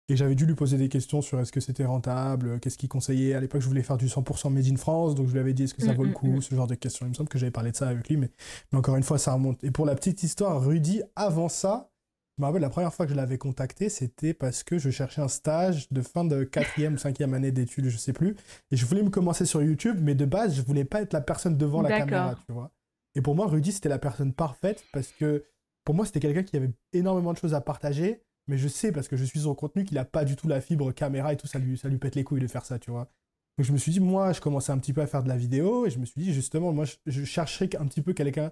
et 0.08 0.16
j'avais 0.16 0.34
dû 0.34 0.44
lui 0.44 0.54
poser 0.54 0.76
des 0.76 0.90
questions 0.90 1.22
sur 1.22 1.40
est-ce 1.40 1.50
que 1.50 1.60
c'était 1.60 1.86
rentable, 1.86 2.60
qu'est-ce 2.60 2.76
qu'il 2.76 2.90
conseillait. 2.90 3.34
À 3.34 3.40
l'époque 3.40 3.62
je 3.62 3.68
voulais 3.68 3.82
faire 3.82 3.96
du 3.96 4.06
100% 4.06 4.52
made 4.52 4.66
in 4.66 4.76
France 4.76 5.14
donc 5.14 5.28
je 5.28 5.32
lui 5.32 5.40
avais 5.40 5.54
dit 5.54 5.64
est-ce 5.64 5.74
que 5.74 5.82
ça 5.82 5.92
mm, 5.92 5.96
vaut 5.96 6.04
le 6.04 6.10
mm, 6.10 6.14
coup, 6.14 6.32
mm. 6.36 6.42
ce 6.42 6.54
genre 6.54 6.66
de 6.66 6.74
questions. 6.74 7.06
Il 7.06 7.10
me 7.10 7.14
semble 7.14 7.28
que 7.28 7.38
j'avais 7.38 7.52
parlé 7.52 7.72
de 7.72 7.76
ça 7.76 7.88
avec 7.88 8.08
lui 8.08 8.16
mais, 8.16 8.30
mais 8.72 8.78
encore 8.78 8.96
une 8.96 9.02
fois 9.02 9.18
ça 9.18 9.32
remonte. 9.32 9.62
Et 9.64 9.70
pour 9.70 9.86
la 9.86 9.94
petite 9.94 10.22
histoire, 10.22 10.62
Rudy 10.62 11.02
avant 11.16 11.48
ça 11.48 11.90
je 12.36 12.42
me 12.42 12.46
rappelle, 12.46 12.62
la 12.62 12.68
première 12.68 12.92
fois 12.92 13.06
que 13.06 13.12
je 13.12 13.16
l'avais 13.16 13.38
contacté, 13.38 13.88
c'était 13.88 14.34
parce 14.34 14.64
que 14.64 14.76
je 14.76 14.90
cherchais 14.90 15.22
un 15.22 15.28
stage 15.28 15.88
de 15.92 16.02
fin 16.02 16.24
de 16.24 16.42
quatrième 16.42 16.94
ou 16.94 16.98
cinquième 16.98 17.32
année 17.32 17.52
d'études, 17.52 17.88
je 17.88 17.96
sais 17.96 18.12
plus. 18.12 18.34
Et 18.72 18.76
je 18.76 18.84
voulais 18.86 19.04
me 19.04 19.10
commencer 19.10 19.46
sur 19.46 19.62
YouTube, 19.62 19.98
mais 20.02 20.16
de 20.16 20.24
base, 20.24 20.56
je 20.56 20.62
voulais 20.62 20.84
pas 20.84 21.02
être 21.02 21.12
la 21.12 21.20
personne 21.20 21.56
devant 21.56 21.80
la 21.80 21.96
caméra, 21.96 22.34
tu 22.46 22.52
vois. 22.52 22.72
Et 23.14 23.20
pour 23.20 23.36
moi, 23.36 23.46
Rudy, 23.46 23.70
c'était 23.70 23.88
la 23.88 24.00
personne 24.00 24.32
parfaite 24.32 24.84
parce 24.92 25.12
que 25.12 25.44
pour 25.84 25.94
moi, 25.94 26.04
c'était 26.06 26.18
quelqu'un 26.18 26.42
qui 26.42 26.56
avait 26.56 26.72
énormément 26.92 27.32
de 27.32 27.38
choses 27.38 27.54
à 27.54 27.60
partager. 27.60 28.22
Mais 28.48 28.58
je 28.58 28.66
sais, 28.66 28.90
parce 28.90 29.06
que 29.06 29.16
je 29.16 29.24
suis 29.24 29.40
son 29.40 29.54
contenu, 29.54 29.84
qu'il 29.84 29.96
a 29.96 30.04
pas 30.04 30.24
du 30.24 30.34
tout 30.34 30.48
la 30.48 30.60
fibre 30.60 30.92
caméra 30.92 31.32
et 31.32 31.36
tout, 31.36 31.46
ça 31.46 31.58
lui, 31.58 31.78
ça 31.78 31.88
lui 31.88 31.98
pète 31.98 32.16
les 32.16 32.24
couilles 32.24 32.40
de 32.40 32.46
faire 32.48 32.64
ça, 32.66 32.78
tu 32.80 32.90
vois. 32.90 33.08
Donc 33.56 33.66
je 33.66 33.72
me 33.72 33.78
suis 33.78 33.92
dit, 33.92 34.00
moi, 34.00 34.32
je 34.32 34.40
commençais 34.40 34.72
un 34.72 34.78
petit 34.78 34.92
peu 34.92 35.00
à 35.00 35.06
faire 35.06 35.22
de 35.22 35.28
la 35.28 35.36
vidéo 35.36 35.86
et 35.86 35.90
je 35.90 36.00
me 36.00 36.04
suis 36.04 36.20
dit, 36.20 36.34
justement, 36.34 36.72
moi, 36.72 36.84
je, 36.84 36.96
je 37.06 37.24
chercherais 37.24 37.70
un 37.78 37.86
petit 37.86 38.02
peu 38.02 38.12
quelqu'un 38.12 38.50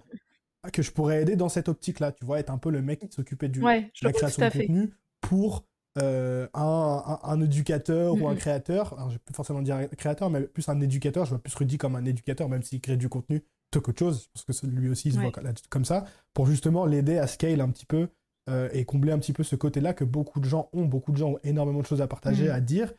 que 0.70 0.82
je 0.82 0.92
pourrais 0.92 1.22
aider 1.22 1.36
dans 1.36 1.48
cette 1.48 1.68
optique-là, 1.68 2.12
tu 2.12 2.24
vois, 2.24 2.38
être 2.38 2.50
un 2.50 2.58
peu 2.58 2.70
le 2.70 2.82
mec 2.82 3.00
qui 3.00 3.12
s'occupait 3.12 3.48
du, 3.48 3.60
de 3.60 3.66
la 4.02 4.12
création 4.12 4.46
de 4.46 4.50
contenu 4.50 4.90
pour 5.20 5.64
euh, 5.98 6.46
un, 6.54 7.18
un, 7.22 7.40
éducateur 7.40 8.14
ou 8.14 8.28
un 8.28 8.34
créateur. 8.34 8.94
Alors, 8.94 9.10
je 9.10 9.14
vais 9.16 9.22
plus 9.24 9.34
forcément 9.34 9.60
dire 9.60 9.76
un 9.76 9.86
créateur, 9.86 10.30
mais 10.30 10.42
plus 10.42 10.68
un 10.68 10.80
éducateur. 10.80 11.24
Je 11.24 11.30
vois 11.30 11.38
plus 11.38 11.54
Rudy 11.54 11.78
comme 11.78 11.96
un 11.96 12.04
éducateur, 12.04 12.48
même 12.48 12.62
s'il 12.62 12.80
crée 12.80 12.96
du 12.96 13.08
contenu 13.08 13.42
plutôt 13.70 13.84
qu'autre 13.84 13.98
chose, 13.98 14.30
parce 14.46 14.60
que 14.60 14.66
lui 14.66 14.88
aussi 14.88 15.08
il 15.08 15.14
se 15.14 15.18
voit 15.18 15.32
comme 15.70 15.84
ça, 15.84 16.04
pour 16.34 16.46
justement 16.46 16.84
l'aider 16.84 17.18
à 17.18 17.26
scale 17.26 17.60
un 17.60 17.70
petit 17.70 17.86
peu 17.86 18.08
euh, 18.50 18.68
et 18.72 18.84
combler 18.84 19.12
un 19.12 19.18
petit 19.18 19.32
peu 19.32 19.42
ce 19.42 19.56
côté-là 19.56 19.94
que 19.94 20.04
beaucoup 20.04 20.40
de 20.40 20.44
gens 20.44 20.68
ont. 20.72 20.84
Beaucoup 20.84 21.12
de 21.12 21.16
gens 21.16 21.30
ont 21.30 21.38
énormément 21.44 21.80
de 21.80 21.86
choses 21.86 22.02
à 22.02 22.06
partager, 22.06 22.48
mm. 22.48 22.52
à 22.52 22.60
dire. 22.60 22.94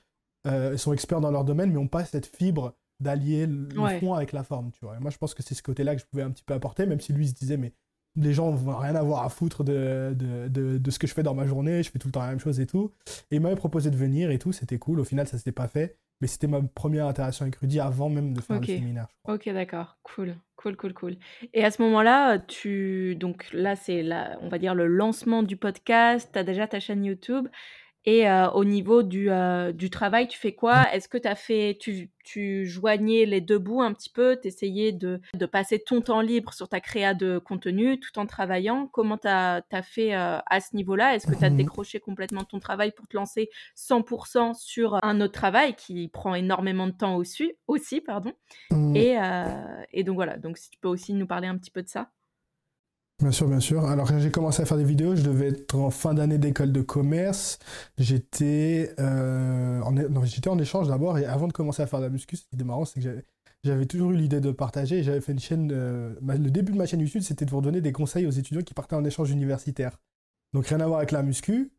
Euh, 0.45 0.71
ils 0.73 0.79
sont 0.79 0.93
experts 0.93 1.21
dans 1.21 1.31
leur 1.31 1.45
domaine, 1.45 1.69
mais 1.69 1.75
n'ont 1.75 1.87
pas 1.87 2.05
cette 2.05 2.25
fibre 2.25 2.75
d'allier 3.03 3.45
le 3.47 3.99
fond 3.99 4.13
avec 4.13 4.31
la 4.31 4.43
forme, 4.43 4.71
tu 4.71 4.85
vois. 4.85 4.95
Et 4.95 4.99
moi, 4.99 5.11
je 5.11 5.17
pense 5.17 5.33
que 5.33 5.43
c'est 5.43 5.55
ce 5.55 5.63
côté-là 5.63 5.95
que 5.95 6.01
je 6.01 6.05
pouvais 6.05 6.23
un 6.23 6.31
petit 6.31 6.43
peu 6.43 6.53
apporter, 6.53 6.85
même 6.85 6.99
si 6.99 7.13
lui 7.13 7.27
se 7.27 7.33
disait, 7.33 7.57
mais 7.57 7.73
les 8.15 8.33
gens 8.33 8.51
vont 8.51 8.77
rien 8.77 8.95
avoir 8.95 9.23
à 9.23 9.29
foutre 9.29 9.63
de, 9.63 10.15
de, 10.15 10.77
de, 10.77 10.91
ce 10.91 10.99
que 10.99 11.07
je 11.07 11.13
fais 11.13 11.23
dans 11.23 11.33
ma 11.33 11.47
journée, 11.47 11.81
je 11.81 11.89
fais 11.89 11.99
tout 11.99 12.07
le 12.07 12.11
temps 12.11 12.21
la 12.21 12.29
même 12.29 12.39
chose 12.39 12.59
et 12.59 12.67
tout. 12.67 12.91
Et 13.31 13.35
il 13.37 13.41
m'avait 13.41 13.55
proposé 13.55 13.89
de 13.89 13.97
venir 13.97 14.29
et 14.31 14.39
tout, 14.39 14.51
c'était 14.51 14.77
cool. 14.77 14.99
Au 14.99 15.03
final, 15.03 15.27
ça 15.27 15.37
s'était 15.37 15.51
pas 15.51 15.67
fait, 15.67 15.97
mais 16.21 16.27
c'était 16.27 16.47
ma 16.47 16.61
première 16.61 17.07
interaction 17.07 17.43
avec 17.43 17.55
Rudy 17.55 17.79
avant 17.79 18.09
même 18.09 18.33
de 18.33 18.41
faire 18.41 18.59
le 18.59 18.65
séminaire. 18.65 19.07
Ok, 19.27 19.49
d'accord, 19.49 19.97
cool, 20.03 20.35
cool, 20.55 20.75
cool, 20.75 20.93
cool. 20.93 21.15
Et 21.53 21.65
à 21.65 21.71
ce 21.71 21.81
moment-là, 21.81 22.37
tu 22.39 23.15
donc 23.15 23.51
là, 23.51 23.75
c'est 23.75 24.05
on 24.41 24.49
va 24.49 24.59
dire 24.59 24.75
le 24.75 24.87
lancement 24.87 25.41
du 25.41 25.57
podcast. 25.57 26.29
Tu 26.31 26.39
as 26.39 26.43
déjà 26.43 26.67
ta 26.67 26.79
chaîne 26.79 27.03
YouTube. 27.03 27.47
Et 28.05 28.25
au 28.53 28.65
niveau 28.65 29.01
du, 29.01 29.29
du 29.73 29.89
travail, 29.89 30.27
tu 30.27 30.37
fais 30.37 30.53
quoi? 30.53 30.93
Est-ce 30.93 31.07
que 31.07 31.17
as 31.25 31.35
fait, 31.35 31.77
tu, 31.79 32.11
tu 32.25 32.65
joignais 32.65 33.25
les 33.25 33.39
deux 33.39 33.59
bouts 33.59 33.81
un 33.81 33.93
petit 33.93 34.09
peu? 34.09 34.37
Tu 34.41 34.49
essayais 34.49 34.91
de, 34.91 35.21
de, 35.33 35.45
passer 35.45 35.79
ton 35.79 36.01
temps 36.01 36.19
libre 36.19 36.53
sur 36.53 36.67
ta 36.67 36.81
créa 36.81 37.13
de 37.13 37.37
contenu 37.37 37.99
tout 37.99 38.19
en 38.19 38.25
travaillant? 38.25 38.87
Comment 38.87 39.17
tu 39.17 39.27
as, 39.27 39.63
fait 39.83 40.13
à 40.13 40.59
ce 40.59 40.75
niveau-là? 40.75 41.15
Est-ce 41.15 41.27
que 41.27 41.35
tu 41.35 41.45
as 41.45 41.49
mmh. 41.49 41.57
décroché 41.57 41.99
complètement 42.01 42.43
ton 42.43 42.59
travail 42.59 42.91
pour 42.91 43.07
te 43.07 43.15
lancer 43.15 43.49
100% 43.77 44.53
sur 44.53 44.99
un 45.03 45.21
autre 45.21 45.33
travail 45.33 45.73
qui 45.75 46.09
prend 46.09 46.35
énormément 46.35 46.87
de 46.87 46.93
temps 46.93 47.15
aussi, 47.15 47.53
aussi 47.67 48.01
pardon? 48.01 48.33
Mmh. 48.71 48.95
Et, 48.97 49.17
et 49.93 50.03
donc 50.03 50.15
voilà, 50.15 50.37
donc 50.37 50.57
si 50.57 50.69
tu 50.69 50.79
peux 50.79 50.89
aussi 50.89 51.13
nous 51.13 51.27
parler 51.27 51.47
un 51.47 51.57
petit 51.57 51.71
peu 51.71 51.81
de 51.81 51.89
ça 51.89 52.09
Bien 53.23 53.31
sûr, 53.31 53.47
bien 53.47 53.61
sûr. 53.61 53.85
Alors 53.85 54.05
quand 54.05 54.19
j'ai 54.19 54.31
commencé 54.31 54.61
à 54.61 54.65
faire 54.65 54.75
des 54.75 54.83
vidéos, 54.83 55.15
je 55.15 55.21
devais 55.21 55.47
être 55.47 55.75
en 55.75 55.91
fin 55.91 56.13
d'année 56.13 56.37
d'école 56.37 56.73
de 56.73 56.81
commerce. 56.81 57.57
J'étais 57.97 58.93
euh, 58.99 59.79
en, 59.79 60.59
échange 60.59 60.89
d'abord 60.89 61.17
et 61.17 61.25
avant 61.25 61.47
de 61.47 61.53
commencer 61.53 61.81
à 61.81 61.87
faire 61.87 61.99
de 61.99 62.03
la 62.03 62.09
muscu, 62.09 62.35
ce 62.35 62.41
qui 62.41 62.55
était 62.55 62.65
marrant, 62.65 62.83
c'est 62.83 62.99
que 62.99 63.23
j'avais 63.63 63.85
toujours 63.85 64.11
eu 64.11 64.17
l'idée 64.17 64.41
de 64.41 64.51
partager. 64.51 65.03
J'avais 65.03 65.21
fait 65.21 65.31
une 65.31 65.39
chaîne. 65.39 65.71
Euh, 65.71 66.13
le 66.21 66.51
début 66.51 66.73
de 66.73 66.77
ma 66.77 66.85
chaîne 66.85 66.99
YouTube, 66.99 67.21
c'était 67.21 67.45
de 67.45 67.51
vous 67.51 67.61
donner 67.61 67.79
des 67.79 67.93
conseils 67.93 68.25
aux 68.27 68.31
étudiants 68.31 68.61
qui 68.61 68.73
partaient 68.73 68.97
en 68.97 69.05
échange 69.05 69.31
universitaire. 69.31 70.01
Donc 70.53 70.67
rien 70.67 70.81
à 70.81 70.87
voir 70.87 70.97
avec 70.97 71.11
la 71.11 71.23
muscu. 71.23 71.71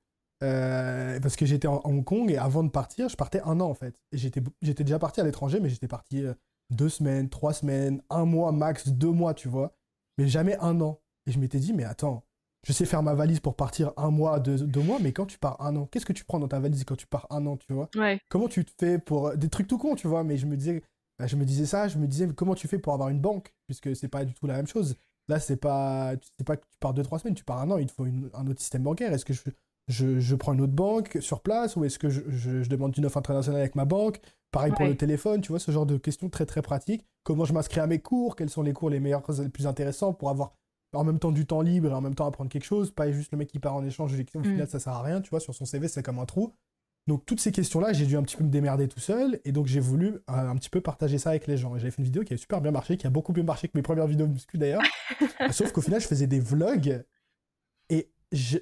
Euh, 0.42 1.20
parce 1.20 1.36
que 1.36 1.44
j'étais 1.44 1.68
en 1.68 1.82
Hong 1.84 2.04
Kong 2.04 2.30
et 2.30 2.38
avant 2.38 2.64
de 2.64 2.70
partir, 2.70 3.10
je 3.10 3.16
partais 3.16 3.42
un 3.42 3.60
an 3.60 3.68
en 3.68 3.74
fait. 3.74 3.94
J'étais 4.12 4.40
déjà 4.82 4.98
parti 4.98 5.20
à 5.20 5.24
l'étranger, 5.24 5.60
mais 5.60 5.68
j'étais 5.68 5.88
parti 5.88 6.24
deux 6.70 6.88
semaines, 6.88 7.28
trois 7.28 7.52
semaines, 7.52 8.00
un 8.08 8.24
mois 8.24 8.50
max, 8.50 8.88
deux 8.88 9.10
mois, 9.12 9.34
tu 9.34 9.48
vois. 9.48 9.76
Mais 10.16 10.26
jamais 10.26 10.56
un 10.60 10.80
an. 10.80 11.02
Et 11.26 11.32
je 11.32 11.38
m'étais 11.38 11.58
dit, 11.58 11.72
mais 11.72 11.84
attends, 11.84 12.24
je 12.66 12.72
sais 12.72 12.86
faire 12.86 13.02
ma 13.02 13.14
valise 13.14 13.40
pour 13.40 13.56
partir 13.56 13.92
un 13.96 14.10
mois, 14.10 14.40
deux, 14.40 14.80
mois, 14.80 14.98
mais 15.00 15.12
quand 15.12 15.26
tu 15.26 15.38
pars 15.38 15.60
un 15.60 15.76
an, 15.76 15.86
qu'est-ce 15.86 16.06
que 16.06 16.12
tu 16.12 16.24
prends 16.24 16.38
dans 16.38 16.48
ta 16.48 16.60
valise 16.60 16.84
quand 16.84 16.96
tu 16.96 17.06
pars 17.06 17.26
un 17.30 17.46
an, 17.46 17.56
tu 17.56 17.72
vois? 17.72 17.90
Comment 18.28 18.48
tu 18.48 18.64
te 18.64 18.72
fais 18.78 18.98
pour. 18.98 19.36
Des 19.36 19.48
trucs 19.48 19.66
tout 19.66 19.78
cons, 19.78 19.94
tu 19.94 20.08
vois, 20.08 20.24
mais 20.24 20.36
je 20.36 20.46
me 20.46 20.56
disais. 20.56 20.82
Bah, 21.18 21.28
je 21.28 21.36
me 21.36 21.44
disais 21.44 21.66
ça, 21.66 21.86
je 21.86 21.96
me 21.96 22.08
disais 22.08 22.26
comment 22.34 22.56
tu 22.56 22.66
fais 22.66 22.78
pour 22.78 22.92
avoir 22.92 23.08
une 23.08 23.20
banque, 23.20 23.54
puisque 23.66 23.94
c'est 23.94 24.08
pas 24.08 24.24
du 24.24 24.34
tout 24.34 24.46
la 24.46 24.56
même 24.56 24.66
chose. 24.66 24.96
Là, 25.28 25.38
c'est 25.38 25.56
pas, 25.56 26.14
c'est 26.36 26.44
pas 26.44 26.56
que 26.56 26.62
tu 26.62 26.78
pars 26.78 26.92
deux, 26.92 27.02
trois 27.02 27.18
semaines, 27.18 27.34
tu 27.34 27.44
pars 27.44 27.60
un 27.60 27.70
an, 27.70 27.78
il 27.78 27.86
te 27.86 27.92
faut 27.92 28.04
un 28.04 28.46
autre 28.46 28.60
système 28.60 28.82
bancaire. 28.82 29.12
Est-ce 29.12 29.24
que 29.24 29.32
je, 29.32 29.42
je, 29.88 30.18
je, 30.18 30.34
prends 30.34 30.52
une 30.52 30.60
autre 30.60 30.72
banque 30.72 31.18
sur 31.20 31.40
place 31.40 31.76
ou 31.76 31.84
est-ce 31.84 31.98
que 31.98 32.10
je, 32.10 32.22
je, 32.28 32.68
demande 32.68 32.96
une 32.96 33.06
offre 33.06 33.16
internationale 33.16 33.60
avec 33.60 33.74
ma 33.74 33.84
banque? 33.84 34.20
Pareil 34.50 34.72
pour 34.72 34.86
le 34.86 34.96
téléphone, 34.96 35.40
tu 35.40 35.48
vois, 35.48 35.58
ce 35.58 35.70
genre 35.70 35.86
de 35.86 35.96
questions 35.96 36.28
très 36.28 36.46
très 36.46 36.62
pratiques. 36.62 37.06
Comment 37.22 37.44
je 37.44 37.52
m'inscris 37.52 37.80
à 37.80 37.86
mes 37.86 38.00
cours? 38.00 38.36
Quels 38.36 38.50
sont 38.50 38.62
les 38.62 38.72
cours 38.72 38.90
les 38.90 39.00
meilleurs, 39.00 39.22
les 39.40 39.48
plus 39.48 39.66
intéressants 39.66 40.12
pour 40.12 40.30
avoir 40.30 40.54
en 40.94 41.04
même 41.04 41.18
temps 41.18 41.32
du 41.32 41.46
temps 41.46 41.60
libre 41.60 41.90
et 41.90 41.94
en 41.94 42.00
même 42.00 42.14
temps 42.14 42.26
apprendre 42.26 42.50
quelque 42.50 42.64
chose, 42.64 42.90
pas 42.90 43.10
juste 43.10 43.32
le 43.32 43.38
mec 43.38 43.48
qui 43.48 43.58
part 43.58 43.74
en 43.74 43.84
échange, 43.84 44.12
au 44.12 44.42
final 44.42 44.66
mm. 44.66 44.66
ça 44.66 44.78
sert 44.78 44.92
à 44.92 45.02
rien, 45.02 45.20
tu 45.20 45.30
vois, 45.30 45.40
sur 45.40 45.54
son 45.54 45.64
CV 45.64 45.88
c'est 45.88 46.02
comme 46.02 46.18
un 46.18 46.26
trou. 46.26 46.52
Donc 47.06 47.26
toutes 47.26 47.40
ces 47.40 47.52
questions-là, 47.52 47.92
j'ai 47.92 48.06
dû 48.06 48.16
un 48.16 48.22
petit 48.22 48.36
peu 48.36 48.44
me 48.44 48.50
démerder 48.50 48.88
tout 48.88 49.00
seul, 49.00 49.38
et 49.44 49.52
donc 49.52 49.66
j'ai 49.66 49.80
voulu 49.80 50.06
euh, 50.06 50.20
un 50.28 50.56
petit 50.56 50.70
peu 50.70 50.80
partager 50.80 51.18
ça 51.18 51.30
avec 51.30 51.46
les 51.46 51.58
gens. 51.58 51.76
J'avais 51.76 51.90
fait 51.90 51.98
une 51.98 52.04
vidéo 52.04 52.24
qui 52.24 52.32
a 52.32 52.36
super 52.38 52.62
bien 52.62 52.70
marché, 52.70 52.96
qui 52.96 53.06
a 53.06 53.10
beaucoup 53.10 53.32
mieux 53.34 53.42
marché 53.42 53.68
que 53.68 53.76
mes 53.76 53.82
premières 53.82 54.06
vidéos 54.06 54.26
de 54.26 54.32
muscu 54.32 54.56
d'ailleurs. 54.56 54.82
Sauf 55.50 55.70
qu'au 55.72 55.82
final, 55.82 56.00
je 56.00 56.06
faisais 56.06 56.26
des 56.26 56.40
vlogs, 56.40 57.04
et 57.90 58.10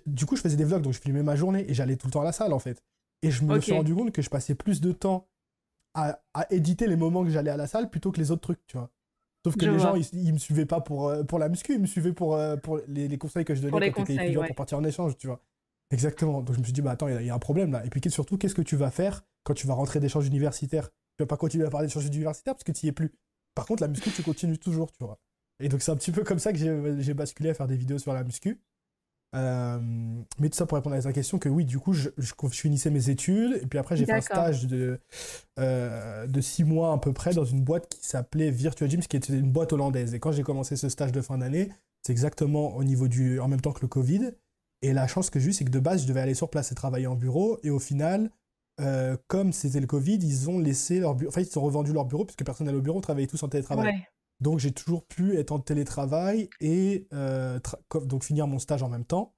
du 0.07 0.27
coup, 0.27 0.37
je 0.37 0.43
faisais 0.43 0.57
des 0.57 0.65
vlogs, 0.65 0.83
donc 0.83 0.93
je 0.93 1.01
filmais 1.01 1.23
ma 1.23 1.37
journée, 1.37 1.71
et 1.71 1.75
j'allais 1.75 1.97
tout 1.97 2.09
le 2.09 2.13
temps 2.13 2.23
à 2.23 2.25
la 2.25 2.33
salle 2.33 2.53
en 2.53 2.59
fait. 2.59 2.83
Et 3.23 3.31
je 3.31 3.45
me 3.45 3.61
suis 3.61 3.73
rendu 3.73 3.95
compte 3.95 4.11
que 4.11 4.23
je 4.23 4.31
passais 4.31 4.57
plus 4.57 4.81
de 4.81 4.91
temps 4.91 5.29
à, 5.95 6.21
à 6.35 6.53
éditer 6.53 6.89
les 6.89 6.97
moments 6.97 7.23
que 7.23 7.31
j'allais 7.31 7.51
à 7.51 7.57
la 7.57 7.69
salle 7.69 7.91
plutôt 7.91 8.11
que 8.11 8.19
les 8.19 8.33
autres 8.33 8.43
trucs, 8.43 8.67
tu 8.67 8.77
vois. 8.77 8.91
Sauf 9.45 9.57
que 9.57 9.67
les 9.67 9.79
gens, 9.79 9.95
ils, 9.97 10.33
me 10.33 10.39
suivaient 10.39 10.67
pas 10.67 10.81
pour, 10.81 11.09
euh, 11.09 11.25
pour 11.25 11.39
la 11.39 11.49
muscu, 11.49 11.75
ils 11.75 11.81
me 11.81 11.87
suivaient 11.87 12.13
pour, 12.13 12.37
euh, 12.37 12.57
pour 12.57 12.81
les, 12.87 13.19
conseils 13.19 13.45
que 13.45 13.55
je 13.55 13.61
donnais 13.61 13.91
pour 13.91 14.05
quand 14.05 14.47
pour 14.47 14.55
partir 14.55 14.79
en 14.79 14.85
échange, 14.85 15.17
tu 15.19 15.27
vois. 15.27 15.41
Exactement. 15.91 16.43
Donc 16.43 16.55
je 16.55 16.61
me 16.61 16.65
suis 16.65 16.73
dit, 16.73 16.81
bah 16.81 16.93
attends, 16.93 17.09
il 17.09 17.27
y, 17.27 17.31
a 17.31 17.35
un 17.35 17.41
problème 17.41 17.73
là. 17.73 17.85
Et 17.85 17.91
puis 17.91 18.01
surtout, 18.11 18.39
qu'est-ce 18.39 18.55
que 18.55 18.63
tu 18.63 18.77
vas 18.77 18.91
faire 18.91 19.25
quand 19.43 19.55
tu 19.55 19.67
vas 19.67 19.75
rentrer 19.75 19.99
d'échanges 19.99 20.27
universitaires, 20.27 20.89
tu 21.17 21.23
vas 21.23 21.27
pas 21.27 21.37
continuer 21.37 21.67
à 21.67 21.71
parler 21.71 21.89
d'échanges 21.89 22.07
universitaires 22.07 22.55
parce 22.55 22.65
que 22.65 22.73
tu 22.73 22.87
y 22.87 22.89
es 22.89 22.93
plus. 22.93 23.13
Par 23.55 23.67
contre, 23.67 23.83
la 23.83 23.89
muscu, 23.89 24.11
tu 24.11 24.23
continues 24.23 24.59
toujours, 24.59 24.93
tu 24.93 25.05
vois. 25.05 25.19
Et 25.61 25.69
donc, 25.69 25.83
c'est 25.83 25.91
un 25.91 25.97
petit 25.97 26.13
peu 26.13 26.23
comme 26.25 26.39
ça 26.39 26.53
que 26.53 26.59
j'ai 27.01 27.15
basculé 27.15 27.51
à 27.51 27.55
faire 27.55 27.67
des 27.67 27.77
vidéos 27.77 27.99
sur 27.99 28.13
la 28.13 28.25
muscu. 28.25 28.61
Euh, 29.35 29.79
mais 30.39 30.51
tout 30.51 30.57
ça 30.57 30.67
pour 30.67 30.77
répondre 30.77 30.95
à 30.95 31.01
ta 31.01 31.13
question, 31.13 31.39
que 31.39 31.49
oui, 31.49 31.65
du 31.65 31.79
coup, 31.79 31.93
je, 31.93 32.11
je, 32.19 32.35
finissais 32.51 32.91
mes 32.91 33.09
études, 33.09 33.59
et 33.63 33.67
puis 33.67 33.79
après, 33.79 33.97
j'ai 33.97 34.05
fait 34.05 34.13
un 34.13 34.21
stage 34.21 34.67
de, 34.67 35.01
euh, 35.59 36.27
de 36.27 36.41
six 36.41 36.65
mois 36.65 36.93
à 36.93 36.99
peu 36.99 37.13
près 37.13 37.33
dans 37.33 37.45
une 37.45 37.63
boîte 37.63 37.89
qui 37.89 38.05
s'appelait 38.07 38.51
Virtua 38.51 38.89
Gyms, 38.89 39.03
qui 39.03 39.17
était 39.17 39.33
une 39.33 39.51
boîte 39.51 39.73
hollandaise. 39.73 40.15
Et 40.15 40.21
quand 40.21 40.33
j'ai 40.33 40.43
commencé 40.43 40.77
ce 40.77 40.89
stage 40.89 41.13
de 41.13 41.21
fin 41.23 41.39
d'année, 41.39 41.71
c'est 42.03 42.13
exactement 42.13 42.77
au 42.77 42.85
niveau 42.85 43.09
du. 43.09 43.41
en 43.41 43.49
même 43.49 43.61
temps 43.61 43.73
que 43.73 43.83
le 43.83 43.89
Covid. 43.89 44.33
Et 44.83 44.93
la 44.93 45.07
chance 45.07 45.31
que 45.31 45.39
j'ai 45.39 45.51
eue, 45.51 45.53
c'est 45.53 45.65
que 45.65 45.71
de 45.71 45.79
base, 45.79 46.03
je 46.03 46.09
devais 46.09 46.21
aller 46.21 46.35
sur 46.35 46.51
place 46.51 46.73
et 46.73 46.75
travailler 46.75 47.07
en 47.07 47.15
bureau, 47.15 47.59
et 47.63 47.71
au 47.71 47.79
final, 47.79 48.31
euh, 48.81 49.17
comme 49.29 49.53
c'était 49.53 49.81
le 49.81 49.87
Covid, 49.87 50.19
ils 50.21 50.51
ont 50.51 50.59
laissé 50.59 50.99
leur 50.99 51.15
bureau. 51.15 51.31
Enfin, 51.31 51.41
ils 51.41 51.59
ont 51.59 51.63
revendu 51.63 51.93
leur 51.93 52.05
bureau, 52.05 52.25
puisque 52.25 52.45
personne 52.45 52.67
n'allait 52.67 52.79
au 52.79 52.83
bureau, 52.83 53.01
travaillait 53.01 53.29
tous 53.29 53.43
en 53.43 53.49
télétravail. 53.49 54.05
Donc 54.43 54.59
j'ai 54.59 54.73
toujours 54.73 55.07
pu 55.07 55.37
être 55.39 55.53
en 55.53 55.61
télétravail 55.61 56.51
et 56.61 57.07
euh, 57.13 57.61
donc 58.07 58.25
finir 58.25 58.49
mon 58.49 58.59
stage 58.59 58.83
en 58.83 58.89
même 58.89 59.05
temps. 59.05 59.35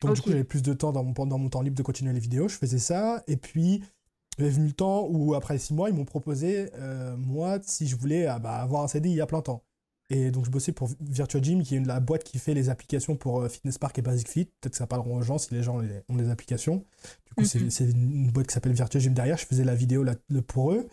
Donc 0.00 0.16
du 0.16 0.20
coup 0.20 0.30
j'avais 0.30 0.42
plus 0.42 0.62
de 0.62 0.74
temps 0.74 0.90
dans 0.90 1.04
mon, 1.04 1.12
dans 1.12 1.38
mon 1.38 1.48
temps 1.48 1.62
libre 1.62 1.76
de 1.76 1.82
continuer 1.82 2.12
les 2.12 2.18
vidéos, 2.18 2.48
je 2.48 2.56
faisais 2.56 2.80
ça. 2.80 3.22
Et 3.28 3.36
puis 3.36 3.84
il 4.38 4.44
est 4.44 4.50
venu 4.50 4.66
le 4.66 4.72
temps 4.72 5.06
où 5.08 5.34
après 5.34 5.58
six 5.58 5.72
mois 5.72 5.90
ils 5.90 5.94
m'ont 5.94 6.04
proposé, 6.04 6.70
euh, 6.74 7.16
moi, 7.16 7.60
si 7.62 7.86
je 7.86 7.94
voulais 7.94 8.26
ah, 8.26 8.40
bah, 8.40 8.56
avoir 8.56 8.82
un 8.82 8.88
CDI 8.88 9.20
à 9.20 9.26
plein 9.26 9.42
temps. 9.42 9.62
Et 10.12 10.30
donc, 10.30 10.44
je 10.44 10.50
bossais 10.50 10.72
pour 10.72 10.90
Virtua 11.00 11.40
Gym, 11.40 11.62
qui 11.62 11.74
est 11.74 11.80
la 11.80 11.98
boîte 11.98 12.22
qui 12.22 12.38
fait 12.38 12.52
les 12.52 12.68
applications 12.68 13.16
pour 13.16 13.40
euh, 13.40 13.48
Fitness 13.48 13.78
Park 13.78 13.98
et 13.98 14.02
Basic 14.02 14.28
Fit. 14.28 14.44
Peut-être 14.44 14.72
que 14.72 14.76
ça 14.76 14.86
parlera 14.86 15.08
aux 15.08 15.22
gens 15.22 15.38
si 15.38 15.54
les 15.54 15.62
gens 15.62 15.80
ont 16.10 16.16
des 16.16 16.28
applications. 16.28 16.84
Du 17.26 17.34
coup, 17.34 17.44
c'est 17.46 17.60
mhm. 17.60 18.12
une 18.12 18.30
boîte 18.30 18.46
qui 18.46 18.52
s'appelle 18.52 18.74
Virtua 18.74 19.00
Gym 19.00 19.14
derrière. 19.14 19.38
Je 19.38 19.46
faisais 19.46 19.64
la 19.64 19.74
vidéo 19.74 20.04
pour 20.46 20.72
eux. 20.72 20.86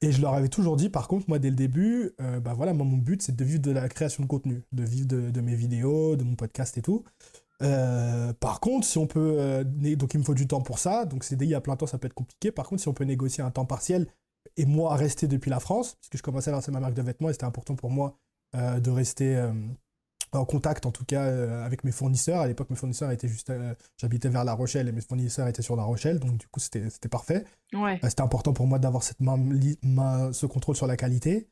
Et 0.00 0.10
je 0.10 0.20
leur 0.20 0.34
avais 0.34 0.48
toujours 0.48 0.76
dit, 0.76 0.88
par 0.88 1.06
contre, 1.06 1.26
moi, 1.28 1.38
dès 1.38 1.50
le 1.50 1.56
début, 1.56 2.10
euh, 2.20 2.40
bah 2.40 2.52
voilà, 2.52 2.74
moi, 2.74 2.84
mon 2.84 2.96
but, 2.96 3.22
c'est 3.22 3.36
de 3.36 3.44
vivre 3.44 3.62
de 3.62 3.70
la 3.70 3.88
création 3.88 4.24
de 4.24 4.28
contenu, 4.28 4.64
de 4.72 4.82
vivre 4.82 5.06
de, 5.06 5.40
mes 5.40 5.54
vidéos, 5.54 6.16
de 6.16 6.24
mon 6.24 6.34
podcast 6.34 6.76
et 6.76 6.82
tout. 6.82 7.04
Euh, 7.62 8.32
par 8.32 8.58
contre, 8.58 8.84
si 8.84 8.98
on 8.98 9.06
peut. 9.06 9.62
donc, 9.64 10.14
il 10.14 10.18
me 10.18 10.24
faut 10.24 10.34
du 10.34 10.48
temps 10.48 10.62
pour 10.62 10.80
ça. 10.80 11.04
Donc, 11.04 11.22
CDI 11.22 11.54
à 11.54 11.60
plein 11.60 11.76
temps, 11.76 11.86
ça 11.86 11.98
peut 11.98 12.06
être 12.06 12.14
compliqué. 12.14 12.50
Par 12.50 12.66
contre, 12.66 12.82
si 12.82 12.88
on 12.88 12.92
peut 12.92 13.04
négocier 13.04 13.44
un 13.44 13.52
temps 13.52 13.66
partiel 13.66 14.08
et 14.56 14.66
moi 14.66 14.96
rester 14.96 15.28
depuis 15.28 15.50
la 15.50 15.60
France, 15.60 15.96
puisque 16.00 16.16
je 16.16 16.22
commençais 16.22 16.50
à 16.50 16.54
lancer 16.54 16.72
ma 16.72 16.80
marque 16.80 16.94
de 16.94 17.02
vêtements 17.02 17.30
et 17.30 17.32
c'était 17.32 17.44
important 17.44 17.76
pour 17.76 17.90
moi 17.90 18.18
euh, 18.18 18.23
de 18.54 18.90
rester 18.90 19.36
euh, 19.36 19.52
en 20.32 20.44
contact 20.44 20.86
en 20.86 20.90
tout 20.90 21.04
cas 21.04 21.24
euh, 21.24 21.64
avec 21.64 21.84
mes 21.84 21.92
fournisseurs. 21.92 22.40
À 22.40 22.46
l'époque, 22.46 22.70
mes 22.70 22.76
fournisseurs 22.76 23.10
étaient 23.10 23.28
juste. 23.28 23.52
J'habitais 24.00 24.28
vers 24.28 24.44
La 24.44 24.54
Rochelle 24.54 24.88
et 24.88 24.92
mes 24.92 25.00
fournisseurs 25.00 25.46
étaient 25.48 25.62
sur 25.62 25.76
La 25.76 25.84
Rochelle, 25.84 26.18
donc 26.18 26.36
du 26.36 26.46
coup, 26.48 26.60
c'était 26.60 27.08
parfait. 27.08 27.44
Ouais. 27.72 27.98
c'était 28.02 28.22
important 28.22 28.52
pour 28.52 28.66
moi 28.66 28.78
d'avoir 28.78 29.02
cette 29.02 29.20
main, 29.20 29.38
ce 30.32 30.46
contrôle 30.46 30.76
sur 30.76 30.86
la 30.86 30.96
qualité. 30.96 31.48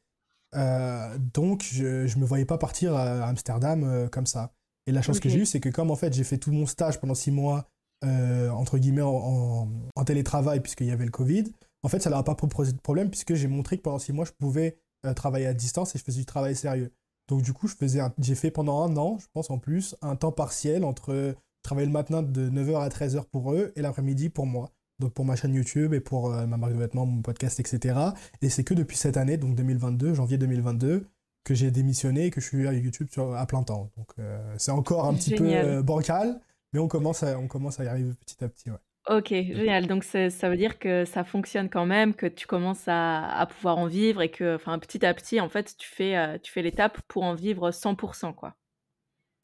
donc, 0.53 1.69
je 1.71 2.15
ne 2.15 2.21
me 2.21 2.27
voyais 2.27 2.45
pas 2.45 2.59
partir 2.59 2.95
à 2.95 3.27
Amsterdam 3.29 4.09
comme 4.11 4.27
ça. 4.27 4.53
Et 4.89 4.93
la 4.93 5.01
chance 5.01 5.21
que 5.21 5.29
j'ai 5.29 5.39
eue, 5.39 5.47
c'est 5.47 5.61
que 5.61 5.69
comme 5.69 5.93
en 5.93 5.97
fait, 5.97 6.13
j'ai 6.13 6.25
fait 6.25 6.39
tout 6.39 6.51
mon 6.51 6.67
stage 6.67 6.99
pendant 7.01 7.15
six 7.15 7.31
mois, 7.31 7.69
entre 8.03 8.79
guillemets, 8.79 9.03
en, 9.03 9.69
en 9.95 10.05
télétravail, 10.05 10.61
puisqu'il 10.61 10.89
y 10.89 10.93
avait 10.93 11.05
le 11.05 11.13
Covid, 11.13 11.45
en 11.83 11.89
fait, 11.89 12.01
ça 12.01 12.11
leur 12.11 12.21
a 12.21 12.25
pas 12.25 12.35
posé 12.35 12.73
de 12.73 12.81
problème, 12.81 13.11
puisque 13.11 13.35
j'ai 13.35 13.49
montré 13.49 13.77
que 13.77 13.83
pendant 13.83 13.99
six 13.99 14.13
mois, 14.13 14.25
je 14.25 14.33
pouvais 14.33 14.77
euh, 15.07 15.15
travailler 15.15 15.47
à 15.47 15.55
distance 15.55 15.95
et 15.95 15.99
je 15.99 16.05
faisais 16.05 16.21
du 16.21 16.27
travail 16.27 16.55
sérieux. 16.55 16.93
Donc 17.29 17.43
du 17.43 17.53
coup, 17.53 17.69
je 17.69 17.75
faisais 17.75 18.01
j'ai 18.19 18.35
fait 18.35 18.51
pendant 18.51 18.83
un 18.83 18.97
an, 18.97 19.19
je 19.19 19.27
pense 19.33 19.51
en 19.51 19.59
plus, 19.59 19.97
un 20.03 20.17
temps 20.17 20.33
partiel 20.33 20.85
entre 20.85 21.35
travailler 21.63 21.87
le 21.87 21.93
matin 21.93 22.23
de 22.23 22.51
9h 22.51 22.81
à 22.81 22.89
13h 22.89 23.25
pour 23.31 23.53
eux 23.53 23.73
et 23.77 23.83
l'après-midi 23.83 24.29
pour 24.29 24.47
moi. 24.47 24.71
Donc 24.99 25.15
pour 25.15 25.25
ma 25.25 25.37
chaîne 25.37 25.55
YouTube 25.55 25.95
et 25.95 26.01
pour 26.01 26.33
euh, 26.33 26.47
ma 26.47 26.57
marque 26.57 26.73
de 26.73 26.79
vêtements, 26.79 27.07
mon 27.07 27.23
podcast, 27.23 27.59
etc. 27.61 27.99
Et 28.41 28.49
c'est 28.49 28.65
que 28.65 28.75
depuis 28.75 28.97
cette 28.97 29.17
année, 29.17 29.37
donc 29.37 29.55
2022, 29.55 30.15
janvier 30.15 30.39
2022, 30.39 31.07
que 31.45 31.55
j'ai 31.55 31.71
démissionné 31.71 32.27
et 32.27 32.31
que 32.31 32.41
je 32.41 32.47
suis 32.47 32.69
à 32.69 32.73
YouTube 32.73 33.09
sur, 33.11 33.35
à 33.35 33.47
plein 33.47 33.63
temps. 33.63 33.91
Donc 33.97 34.09
euh, 34.19 34.55
c'est 34.59 34.71
encore 34.71 35.07
un 35.07 35.15
petit 35.15 35.35
peu 35.35 35.83
bancal, 35.83 36.41
mais 36.73 36.79
on 36.79 36.89
commence, 36.89 37.23
à, 37.23 37.39
on 37.39 37.49
commence 37.49 37.81
à 37.81 37.85
y 37.85 37.89
arriver 37.89 38.13
petit 38.15 38.45
à 38.45 38.49
petit. 38.49 38.71
Ouais. 38.71 38.77
OK, 39.09 39.29
génial. 39.29 39.87
Donc 39.87 40.05
ça 40.05 40.29
veut 40.49 40.57
dire 40.57 40.79
que 40.79 41.05
ça 41.05 41.25
fonctionne 41.25 41.69
quand 41.69 41.87
même, 41.87 42.15
que 42.15 42.27
tu 42.27 42.47
commences 42.47 42.85
à 42.87 43.47
pouvoir 43.51 43.79
en 43.79 43.87
vivre 43.87 44.23
et 44.23 44.31
que, 44.31 44.55
enfin, 44.55 44.79
petit 44.79 45.05
à 45.05 45.13
petit, 45.13 45.41
en 45.41 45.49
fait, 45.49 45.75
tu 45.77 45.89
fais, 45.89 46.17
euh, 46.17 46.39
tu 46.39 46.53
fais 46.53 46.63
l'étape 46.63 47.01
pour 47.09 47.25
en 47.25 47.35
vivre 47.35 47.71
100% 47.71 48.35
quoi. 48.35 48.55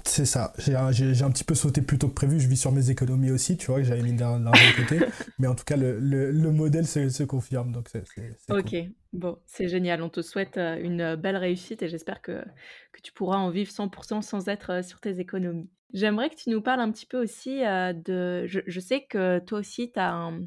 C'est 0.04 0.24
ça. 0.24 0.52
J'ai 0.58 0.74
un, 0.74 1.30
petit 1.30 1.44
peu 1.44 1.54
sauté 1.54 1.82
plus 1.82 1.98
tôt 1.98 2.08
que 2.08 2.14
prévu. 2.14 2.40
Je 2.40 2.48
vis 2.48 2.56
sur 2.56 2.72
mes 2.72 2.90
économies 2.90 3.30
aussi, 3.30 3.56
tu 3.56 3.66
vois, 3.66 3.78
que 3.78 3.84
j'avais 3.84 4.02
mis 4.02 4.12
de 4.12 4.20
l'argent 4.20 4.38
de 4.40 4.82
côté. 4.82 5.04
Mais 5.38 5.48
en 5.48 5.54
tout 5.54 5.64
cas, 5.64 5.76
le, 5.76 6.50
modèle 6.50 6.86
se, 6.86 7.24
confirme. 7.24 7.72
Donc 7.72 7.88
c'est, 7.90 8.04
ok, 8.48 8.76
bon, 9.12 9.38
c'est 9.44 9.68
génial. 9.68 10.02
On 10.02 10.08
te 10.08 10.22
souhaite 10.22 10.56
euh, 10.56 10.80
une 10.80 11.16
belle 11.16 11.36
réussite 11.36 11.82
et 11.82 11.88
j'espère 11.88 12.22
que, 12.22 12.44
que 12.92 13.00
tu 13.02 13.12
pourras 13.12 13.38
en 13.38 13.50
vivre 13.50 13.70
100% 13.70 14.22
sans 14.22 14.48
être 14.48 14.70
euh, 14.70 14.82
sur 14.82 15.00
tes 15.00 15.18
économies. 15.18 15.68
J'aimerais 15.92 16.30
que 16.30 16.36
tu 16.36 16.50
nous 16.50 16.60
parles 16.60 16.80
un 16.80 16.90
petit 16.90 17.06
peu 17.06 17.22
aussi 17.22 17.64
euh, 17.64 17.92
de... 17.92 18.46
Je, 18.46 18.80
sais 18.80 19.04
que 19.04 19.38
toi 19.40 19.58
aussi, 19.58 19.90
tu 19.90 19.98
as 19.98 20.12
un 20.12 20.40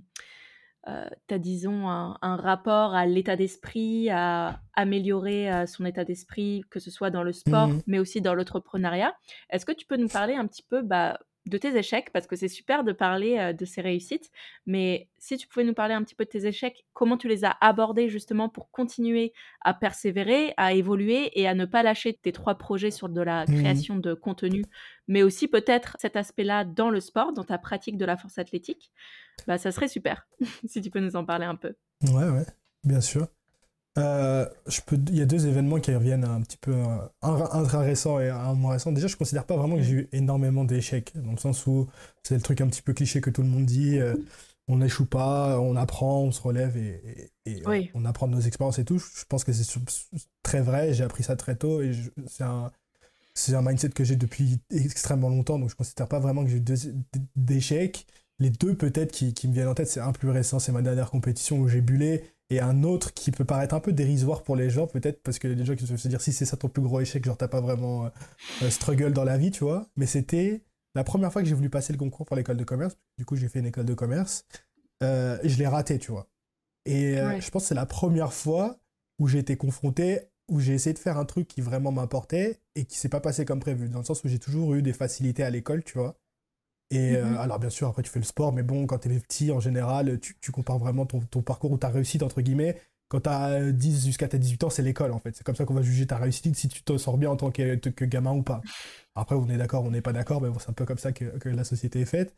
euh, 0.87 1.05
as, 1.29 1.37
disons, 1.37 1.87
un, 1.87 2.35
rapport 2.37 2.95
à 2.95 3.05
l'état 3.05 3.35
d'esprit, 3.35 4.09
à 4.09 4.61
améliorer 4.73 5.51
euh, 5.51 5.65
son 5.67 5.85
état 5.85 6.03
d'esprit, 6.03 6.63
que 6.71 6.79
ce 6.79 6.89
soit 6.89 7.11
dans 7.11 7.21
le 7.21 7.33
sport, 7.33 7.67
mmh 7.67 7.81
mais 7.85 7.99
aussi 7.99 8.19
dans 8.19 8.33
l'entrepreneuriat. 8.33 9.15
Est-ce 9.51 9.65
que 9.65 9.71
tu 9.71 9.85
peux 9.85 9.97
nous 9.97 10.07
parler 10.07 10.33
un 10.33 10.47
petit 10.47 10.63
peu 10.63 10.81
bah, 10.81 11.19
de 11.47 11.57
tes 11.57 11.75
échecs, 11.75 12.11
parce 12.13 12.27
que 12.27 12.35
c'est 12.35 12.47
super 12.47 12.83
de 12.83 12.91
parler 12.91 13.37
euh, 13.37 13.53
de 13.53 13.65
ces 13.65 13.81
réussites, 13.81 14.29
mais 14.65 15.09
si 15.17 15.37
tu 15.37 15.47
pouvais 15.47 15.65
nous 15.65 15.73
parler 15.73 15.93
un 15.93 16.03
petit 16.03 16.13
peu 16.13 16.25
de 16.25 16.29
tes 16.29 16.45
échecs, 16.45 16.85
comment 16.93 17.17
tu 17.17 17.27
les 17.27 17.43
as 17.45 17.57
abordés 17.61 18.09
justement 18.09 18.47
pour 18.47 18.69
continuer 18.69 19.33
à 19.61 19.73
persévérer, 19.73 20.53
à 20.57 20.73
évoluer 20.73 21.31
et 21.39 21.47
à 21.47 21.55
ne 21.55 21.65
pas 21.65 21.81
lâcher 21.81 22.13
tes 22.13 22.31
trois 22.31 22.55
projets 22.55 22.91
sur 22.91 23.09
de 23.09 23.21
la 23.21 23.45
mmh 23.45 23.55
création 23.55 23.95
de 23.95 24.13
contenu, 24.13 24.63
mais 25.07 25.23
aussi 25.23 25.47
peut-être 25.47 25.97
cet 25.99 26.15
aspect-là 26.15 26.63
dans 26.63 26.89
le 26.89 26.99
sport, 26.99 27.33
dans 27.33 27.43
ta 27.43 27.57
pratique 27.57 27.97
de 27.97 28.05
la 28.05 28.17
force 28.17 28.37
athlétique, 28.37 28.91
bah 29.47 29.57
ça 29.57 29.71
serait 29.71 29.87
super 29.87 30.27
si 30.67 30.81
tu 30.81 30.91
peux 30.91 30.99
nous 30.99 31.15
en 31.15 31.25
parler 31.25 31.45
un 31.45 31.55
peu. 31.55 31.73
Ouais, 32.03 32.29
ouais, 32.29 32.45
bien 32.83 33.01
sûr. 33.01 33.27
Euh, 33.97 34.47
je 34.67 34.79
peux... 34.81 34.97
Il 35.09 35.15
y 35.15 35.21
a 35.21 35.25
deux 35.25 35.47
événements 35.47 35.79
qui 35.79 35.93
reviennent 35.93 36.23
un 36.23 36.41
petit 36.41 36.57
peu. 36.57 36.73
Euh, 36.73 36.97
un, 37.21 37.63
très 37.63 37.85
récent 37.85 38.19
et 38.19 38.29
un 38.29 38.53
moins 38.53 38.73
récent. 38.73 38.91
Déjà, 38.91 39.07
je 39.07 39.17
considère 39.17 39.45
pas 39.45 39.57
vraiment 39.57 39.75
que 39.75 39.81
j'ai 39.81 39.93
eu 39.93 40.09
énormément 40.11 40.63
d'échecs, 40.63 41.11
dans 41.15 41.31
le 41.31 41.37
sens 41.37 41.67
où 41.67 41.87
c'est 42.23 42.35
le 42.35 42.41
truc 42.41 42.61
un 42.61 42.67
petit 42.67 42.81
peu 42.81 42.93
cliché 42.93 43.21
que 43.21 43.29
tout 43.29 43.41
le 43.41 43.49
monde 43.49 43.65
dit. 43.65 43.99
Euh, 43.99 44.15
on 44.67 44.77
n'échoue 44.77 45.05
pas, 45.05 45.59
on 45.59 45.75
apprend, 45.75 46.21
on 46.21 46.31
se 46.31 46.41
relève 46.41 46.77
et, 46.77 47.31
on 47.93 48.05
apprend 48.05 48.27
de 48.27 48.35
nos 48.35 48.41
expériences 48.41 48.79
et 48.79 48.85
tout. 48.85 48.99
Je 48.99 49.25
pense 49.27 49.43
que 49.43 49.51
c'est 49.51 49.79
très 50.43 50.61
vrai. 50.61 50.93
J'ai 50.93 51.03
appris 51.03 51.23
ça 51.23 51.35
très 51.35 51.55
tôt 51.55 51.81
et 51.81 51.91
c'est 52.27 52.43
un, 52.43 52.71
un 53.49 53.61
mindset 53.61 53.89
que 53.89 54.05
j'ai 54.05 54.15
depuis 54.15 54.59
extrêmement 54.69 55.29
longtemps. 55.29 55.59
Donc, 55.59 55.69
je 55.69 55.75
considère 55.75 56.07
pas 56.07 56.19
vraiment 56.19 56.45
que 56.45 56.49
j'ai 56.49 56.57
eu 56.57 56.63
d'échecs. 57.35 58.07
Les 58.39 58.49
deux, 58.49 58.75
peut-être, 58.75 59.11
qui, 59.11 59.33
qui 59.33 59.47
me 59.49 59.53
viennent 59.53 59.67
en 59.67 59.73
tête, 59.73 59.89
c'est 59.89 59.99
un 59.99 60.13
plus 60.13 60.29
récent, 60.29 60.59
c'est 60.59 60.71
ma 60.71 60.81
dernière 60.81 61.11
compétition 61.11 61.59
où 61.59 61.67
j'ai 61.67 61.81
bullé 61.81 62.23
et 62.51 62.59
un 62.59 62.83
autre 62.83 63.13
qui 63.13 63.31
peut 63.31 63.45
paraître 63.45 63.73
un 63.73 63.79
peu 63.79 63.93
dérisoire 63.93 64.43
pour 64.43 64.57
les 64.57 64.69
gens, 64.69 64.85
peut-être, 64.85 65.23
parce 65.23 65.39
que 65.39 65.47
les 65.47 65.63
gens 65.63 65.73
qui 65.73 65.87
se 65.87 66.07
dire 66.09 66.19
si 66.19 66.33
c'est 66.33 66.43
ça 66.43 66.57
ton 66.57 66.67
plus 66.67 66.81
gros 66.81 66.99
échec, 66.99 67.23
genre 67.23 67.37
t'as 67.37 67.47
pas 67.47 67.61
vraiment 67.61 68.05
euh, 68.05 68.09
euh, 68.63 68.69
struggle 68.69 69.13
dans 69.13 69.23
la 69.23 69.37
vie, 69.37 69.51
tu 69.51 69.63
vois. 69.63 69.87
Mais 69.95 70.05
c'était 70.05 70.61
la 70.93 71.05
première 71.05 71.31
fois 71.31 71.41
que 71.41 71.47
j'ai 71.47 71.55
voulu 71.55 71.69
passer 71.69 71.93
le 71.93 71.97
concours 71.97 72.25
pour 72.25 72.35
l'école 72.35 72.57
de 72.57 72.65
commerce. 72.65 72.97
Du 73.17 73.25
coup, 73.25 73.37
j'ai 73.37 73.47
fait 73.47 73.59
une 73.59 73.67
école 73.67 73.85
de 73.85 73.93
commerce. 73.93 74.45
Euh, 75.01 75.39
je 75.45 75.57
l'ai 75.57 75.67
raté, 75.67 75.97
tu 75.97 76.11
vois. 76.11 76.27
Et 76.85 77.15
je 77.15 77.51
pense 77.51 77.63
que 77.63 77.67
c'est 77.69 77.75
la 77.75 77.85
première 77.85 78.33
fois 78.33 78.77
où 79.17 79.27
j'ai 79.27 79.39
été 79.39 79.55
confronté, 79.55 80.19
où 80.49 80.59
j'ai 80.59 80.73
essayé 80.73 80.93
de 80.93 80.99
faire 80.99 81.17
un 81.17 81.25
truc 81.25 81.47
qui 81.47 81.61
vraiment 81.61 81.91
m'importait 81.93 82.59
et 82.75 82.83
qui 82.83 82.97
s'est 82.97 83.07
pas 83.07 83.21
passé 83.21 83.45
comme 83.45 83.61
prévu. 83.61 83.87
Dans 83.87 83.99
le 83.99 84.05
sens 84.05 84.23
où 84.25 84.27
j'ai 84.27 84.39
toujours 84.39 84.73
eu 84.73 84.81
des 84.81 84.91
facilités 84.91 85.43
à 85.43 85.51
l'école, 85.51 85.83
tu 85.83 85.97
vois. 85.97 86.19
Et 86.91 87.15
euh, 87.15 87.23
mhm. 87.23 87.37
alors, 87.37 87.59
bien 87.59 87.69
sûr, 87.69 87.87
après, 87.87 88.03
tu 88.03 88.11
fais 88.11 88.19
le 88.19 88.25
sport, 88.25 88.51
mais 88.53 88.63
bon, 88.63 88.85
quand 88.85 88.99
tu 88.99 89.13
es 89.13 89.19
petit, 89.19 89.51
en 89.51 89.59
général, 89.59 90.19
tu, 90.19 90.35
tu 90.39 90.51
compares 90.51 90.77
vraiment 90.77 91.05
ton, 91.05 91.21
ton, 91.21 91.41
parcours 91.41 91.71
ou 91.71 91.77
ta 91.77 91.89
réussite, 91.89 92.21
entre 92.21 92.41
guillemets. 92.41 92.77
Quand 93.07 93.21
tu 93.21 93.29
as 93.29 93.71
10 93.71 94.05
jusqu'à 94.05 94.27
tes 94.27 94.37
18 94.37 94.65
ans, 94.65 94.69
c'est 94.69 94.83
l'école, 94.83 95.11
en 95.11 95.19
fait. 95.19 95.35
C'est 95.35 95.43
comme 95.43 95.55
ça 95.55 95.65
qu'on 95.65 95.73
va 95.73 95.81
juger 95.81 96.05
ta 96.05 96.17
réussite, 96.17 96.55
si 96.55 96.67
tu 96.67 96.83
te 96.83 96.97
sors 96.97 97.17
bien 97.17 97.29
en 97.29 97.37
tant 97.37 97.49
que, 97.49 97.75
que 97.75 98.05
gamin 98.05 98.33
ou 98.33 98.43
pas. 98.43 98.61
Après, 99.15 99.35
on 99.35 99.49
est 99.49 99.57
d'accord, 99.57 99.83
on 99.83 99.91
n'est 99.91 100.01
pas 100.01 100.13
d'accord, 100.13 100.41
mais 100.41 100.49
bon, 100.49 100.59
c'est 100.59 100.69
un 100.69 100.73
peu 100.73 100.85
comme 100.85 100.97
ça 100.97 101.11
que, 101.11 101.25
que, 101.37 101.49
la 101.49 101.63
société 101.63 102.01
est 102.01 102.05
faite. 102.05 102.35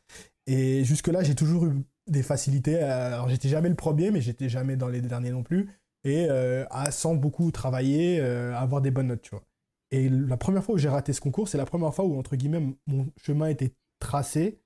Et 0.48 0.84
jusque-là, 0.84 1.24
j'ai 1.24 1.36
toujours 1.36 1.66
eu 1.66 1.84
des 2.08 2.24
facilités. 2.24 2.80
alors, 2.80 3.30
j'étais 3.30 3.50
jamais 3.50 3.70
le 3.70 3.76
premier, 3.76 4.12
mais 4.12 4.22
j'étais 4.22 4.50
jamais 4.50 4.76
dans 4.76 4.88
les 4.88 5.02
derniers 5.02 5.32
non 5.32 5.44
plus. 5.44 5.70
Et 6.04 6.28
euh, 6.30 6.66
à, 6.70 6.92
sans 6.92 7.16
beaucoup 7.16 7.52
travailler, 7.52 8.20
euh, 8.20 8.56
avoir 8.56 8.82
des 8.82 8.92
bonnes 8.92 9.08
notes, 9.08 9.22
tu 9.22 9.32
vois. 9.32 9.44
Et 9.92 10.10
la 10.10 10.38
première 10.38 10.64
fois 10.64 10.76
où 10.76 10.78
j'ai 10.78 10.90
raté 10.90 11.14
ce 11.14 11.22
concours, 11.22 11.48
c'est 11.48 11.58
la 11.58 11.66
première 11.66 11.94
fois 11.94 12.06
où, 12.06 12.18
entre 12.18 12.36
guillemets, 12.36 12.76
mon 12.88 13.08
chemin 13.18 13.48
était 13.48 13.74
tracé, 14.04 14.60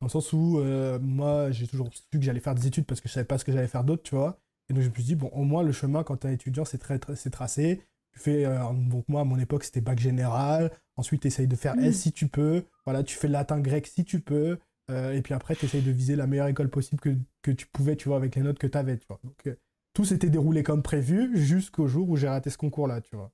dans 0.00 0.06
le 0.06 0.10
sens 0.10 0.32
où 0.32 0.58
euh, 0.58 0.98
moi, 1.00 1.50
j'ai 1.50 1.66
toujours 1.66 1.90
su 1.92 2.02
que 2.12 2.22
j'allais 2.22 2.40
faire 2.40 2.54
des 2.54 2.66
études 2.66 2.86
parce 2.86 3.00
que 3.00 3.08
je 3.08 3.14
savais 3.14 3.26
pas 3.26 3.38
ce 3.38 3.44
que 3.44 3.52
j'allais 3.52 3.68
faire 3.68 3.84
d'autre, 3.84 4.02
tu 4.02 4.14
vois. 4.14 4.40
Et 4.68 4.72
donc, 4.72 4.82
je 4.82 4.88
me 4.88 4.94
suis 4.94 5.02
dit, 5.02 5.14
bon, 5.14 5.28
au 5.28 5.44
moins, 5.44 5.62
le 5.62 5.72
chemin, 5.72 6.02
quand 6.02 6.16
tu 6.16 6.26
es 6.26 6.34
étudiant, 6.34 6.64
c'est 6.64 6.78
très, 6.78 6.98
c'est 7.16 7.30
tracé. 7.30 7.82
Tu 8.12 8.20
fais, 8.20 8.46
euh, 8.46 8.58
donc 8.72 9.04
moi, 9.08 9.22
à 9.22 9.24
mon 9.24 9.38
époque, 9.38 9.64
c'était 9.64 9.80
bac 9.80 9.98
général. 9.98 10.70
Ensuite, 10.96 11.22
tu 11.22 11.26
essayes 11.26 11.48
de 11.48 11.56
faire 11.56 11.74
S 11.78 11.96
mmh. 11.96 11.98
si 11.98 12.12
tu 12.12 12.28
peux. 12.28 12.64
Voilà, 12.86 13.02
tu 13.02 13.16
fais 13.16 13.28
latin 13.28 13.60
grec 13.60 13.86
si 13.86 14.04
tu 14.04 14.20
peux. 14.20 14.58
et 14.90 15.20
puis 15.22 15.34
après, 15.34 15.56
tu 15.56 15.64
essayes 15.66 15.82
de 15.82 15.90
viser 15.90 16.16
la 16.16 16.26
meilleure 16.26 16.48
école 16.48 16.70
possible 16.70 17.00
que, 17.00 17.16
que 17.42 17.50
tu 17.50 17.66
pouvais, 17.66 17.96
tu 17.96 18.08
vois, 18.08 18.16
avec 18.16 18.36
les 18.36 18.42
notes 18.42 18.58
que 18.58 18.66
tu 18.66 18.78
avais, 18.78 18.96
tu 18.98 19.06
vois. 19.08 19.20
Donc, 19.24 19.56
tout 19.94 20.04
s'était 20.04 20.30
déroulé 20.30 20.62
comme 20.62 20.82
prévu 20.82 21.36
jusqu'au 21.36 21.86
jour 21.86 22.08
où 22.10 22.16
j'ai 22.16 22.28
raté 22.28 22.50
ce 22.50 22.58
concours-là, 22.58 23.00
tu 23.00 23.16
vois. 23.16 23.32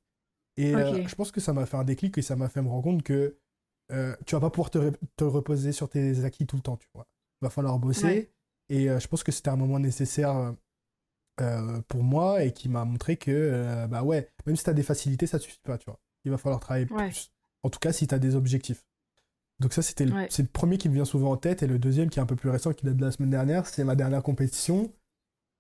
Et 0.57 0.73
je 0.73 1.15
pense 1.15 1.33
que 1.33 1.41
ça 1.41 1.53
m'a 1.53 1.67
fait 1.67 1.77
un 1.77 1.85
déclic 1.85 2.17
et 2.19 2.23
ça 2.23 2.37
m'a 2.37 2.49
fait 2.49 2.63
me 2.63 2.69
rendre 2.69 2.85
compte 2.85 3.03
que 3.03 3.37
tu 4.27 4.35
vas 4.35 4.41
pas 4.41 4.51
pouvoir 4.51 4.71
te, 4.71 4.93
te, 5.17 5.25
reposer 5.25 5.73
sur 5.73 5.89
tes 5.89 6.25
acquis 6.25 6.47
tout 6.47 6.57
le 6.57 6.63
temps, 6.63 6.77
tu 6.77 6.89
vois. 6.95 7.07
Il 7.41 7.47
va 7.47 7.51
falloir 7.51 7.79
bosser. 7.79 8.31
Et 8.69 8.87
je 8.87 9.07
pense 9.09 9.25
que 9.25 9.33
c'était 9.33 9.49
un 9.51 9.57
moment 9.57 9.79
nécessaire 9.79 10.55
euh, 11.41 11.81
pour 11.89 12.03
moi 12.03 12.43
et 12.45 12.53
qui 12.53 12.69
m'a 12.69 12.85
montré 12.85 13.17
que, 13.17 13.31
euh, 13.31 13.87
bah 13.87 14.03
ouais, 14.03 14.29
même 14.45 14.57
si 14.57 14.65
tu 14.65 14.71
as 14.71 14.75
des 14.75 14.83
facilités, 14.83 15.27
ça 15.27 15.39
suffit 15.39 15.61
pas, 15.63 15.79
tu 15.79 15.87
vois. 15.87 15.99
Il 16.25 16.31
va 16.31 16.37
falloir 16.37 16.61
travailler 16.61 16.85
plus. 16.85 17.33
En 17.63 17.71
tout 17.71 17.79
cas, 17.79 17.93
si 17.93 18.07
tu 18.07 18.15
as 18.15 18.19
des 18.19 18.37
objectifs. 18.37 18.85
Donc 19.59 19.73
ça, 19.73 19.81
c'était 19.81 20.05
le, 20.05 20.27
c'est 20.29 20.43
le 20.43 20.49
premier 20.49 20.77
qui 20.77 20.89
me 20.89 20.95
vient 20.95 21.05
souvent 21.05 21.33
en 21.33 21.37
tête. 21.37 21.63
Et 21.63 21.67
le 21.67 21.79
deuxième, 21.79 22.11
qui 22.11 22.19
est 22.19 22.23
un 22.23 22.27
peu 22.27 22.37
plus 22.37 22.51
récent, 22.51 22.73
qui 22.73 22.85
date 22.85 22.97
de 22.97 23.05
la 23.05 23.11
semaine 23.11 23.31
dernière, 23.31 23.67
c'est 23.67 23.85
ma 23.85 23.95
dernière 23.95 24.23
compétition 24.23 24.93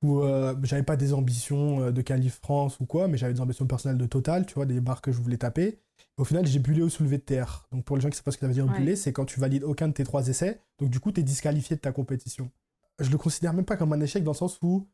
où 0.02 0.20
euh, 0.20 0.54
j'avais 0.62 0.82
pas 0.82 0.96
des 0.96 1.12
ambitions 1.12 1.90
de 1.90 2.02
qualif 2.02 2.40
France 2.42 2.80
ou 2.80 2.86
quoi, 2.86 3.08
mais 3.08 3.18
j'avais 3.18 3.34
des 3.34 3.40
ambitions 3.40 3.66
personnelles 3.66 3.98
de 3.98 4.06
total, 4.06 4.46
tu 4.46 4.54
vois, 4.54 4.66
des 4.66 4.80
barres 4.80 5.02
que 5.02 5.12
je 5.12 5.20
voulais 5.20 5.36
taper. 5.36 5.78
au 6.16 6.24
final, 6.24 6.46
j'ai 6.46 6.58
bullé 6.58 6.82
au 6.82 6.88
soulevé 6.88 7.18
de 7.18 7.22
terre. 7.22 7.66
Donc 7.72 7.84
pour 7.84 7.96
les 7.96 8.02
gens 8.02 8.08
qui 8.08 8.16
savent 8.16 8.24
pas 8.24 8.30
ce 8.30 8.38
que 8.38 8.42
ça 8.42 8.48
veut 8.48 8.54
dire 8.54 8.66
buller, 8.66 8.96
c'est 8.96 9.12
quand 9.12 9.26
tu 9.26 9.40
valides 9.40 9.64
aucun 9.64 9.88
de 9.88 9.92
tes 9.92 10.04
trois 10.04 10.28
essais. 10.28 10.60
Donc 10.78 10.90
du 10.90 11.00
coup, 11.00 11.12
tu 11.12 11.20
es 11.20 11.22
disqualifié 11.22 11.76
de 11.76 11.80
ta 11.80 11.92
compétition. 11.92 12.50
Je 12.98 13.10
le 13.10 13.18
considère 13.18 13.52
même 13.52 13.64
pas 13.64 13.76
comme 13.76 13.92
un 13.92 14.00
échec 14.00 14.24
dans 14.24 14.32
le 14.32 14.36
sens 14.36 14.58
où 14.62 14.86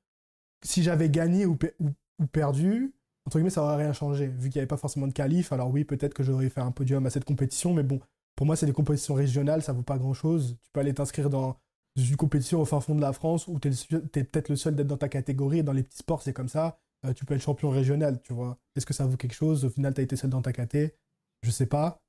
si 0.62 0.82
j'avais 0.82 1.10
gagné 1.10 1.46
ou, 1.46 1.58
ou, 1.80 2.26
perdu, 2.26 2.94
entre 3.26 3.38
guillemets, 3.38 3.50
ça 3.50 3.60
n'aurait 3.60 3.76
rien 3.76 3.92
changé. 3.92 4.26
Vu 4.26 4.48
qu'il 4.48 4.58
n'y 4.58 4.60
avait 4.60 4.66
pas 4.66 4.76
forcément 4.76 5.06
de 5.06 5.12
qualif, 5.12 5.52
alors 5.52 5.70
oui, 5.70 5.84
peut-être 5.84 6.14
que 6.14 6.22
j'aurais 6.22 6.48
fait 6.48 6.60
un 6.60 6.70
podium 6.70 7.04
à 7.06 7.10
cette 7.10 7.24
compétition, 7.24 7.74
mais 7.74 7.82
bon, 7.82 8.00
pour 8.36 8.46
moi, 8.46 8.56
c'est 8.56 8.66
des 8.66 8.72
compétitions 8.72 9.14
régionales, 9.14 9.62
ça 9.62 9.72
vaut 9.72 9.82
pas 9.82 9.98
grand-chose. 9.98 10.56
Tu 10.62 10.70
peux 10.72 10.80
aller 10.80 10.94
t'inscrire 10.94 11.30
dans 11.30 11.56
une 11.96 12.16
compétition 12.16 12.60
au 12.60 12.64
fin 12.64 12.80
fond 12.80 12.94
de 12.94 13.00
la 13.00 13.12
France 13.12 13.48
où 13.48 13.58
tu 13.58 13.68
es, 13.68 14.24
peut-être 14.24 14.48
le 14.48 14.56
seul 14.56 14.74
d'être 14.74 14.86
dans 14.86 14.96
ta 14.96 15.08
catégorie. 15.08 15.58
Et 15.58 15.62
dans 15.62 15.72
les 15.72 15.82
petits 15.82 15.98
sports, 15.98 16.22
c'est 16.22 16.32
comme 16.32 16.48
ça. 16.48 16.78
Euh, 17.04 17.12
tu 17.12 17.24
peux 17.24 17.34
être 17.34 17.42
champion 17.42 17.70
régional, 17.70 18.20
tu 18.22 18.32
vois. 18.32 18.58
Est-ce 18.74 18.86
que 18.86 18.94
ça 18.94 19.06
vaut 19.06 19.16
quelque 19.16 19.34
chose? 19.34 19.64
Au 19.64 19.70
final, 19.70 19.94
tu 19.94 20.00
as 20.00 20.04
été 20.04 20.16
seul 20.16 20.30
dans 20.30 20.42
ta 20.42 20.52
caté 20.52 20.94
Je 21.42 21.50
sais 21.50 21.66
pas. 21.66 22.02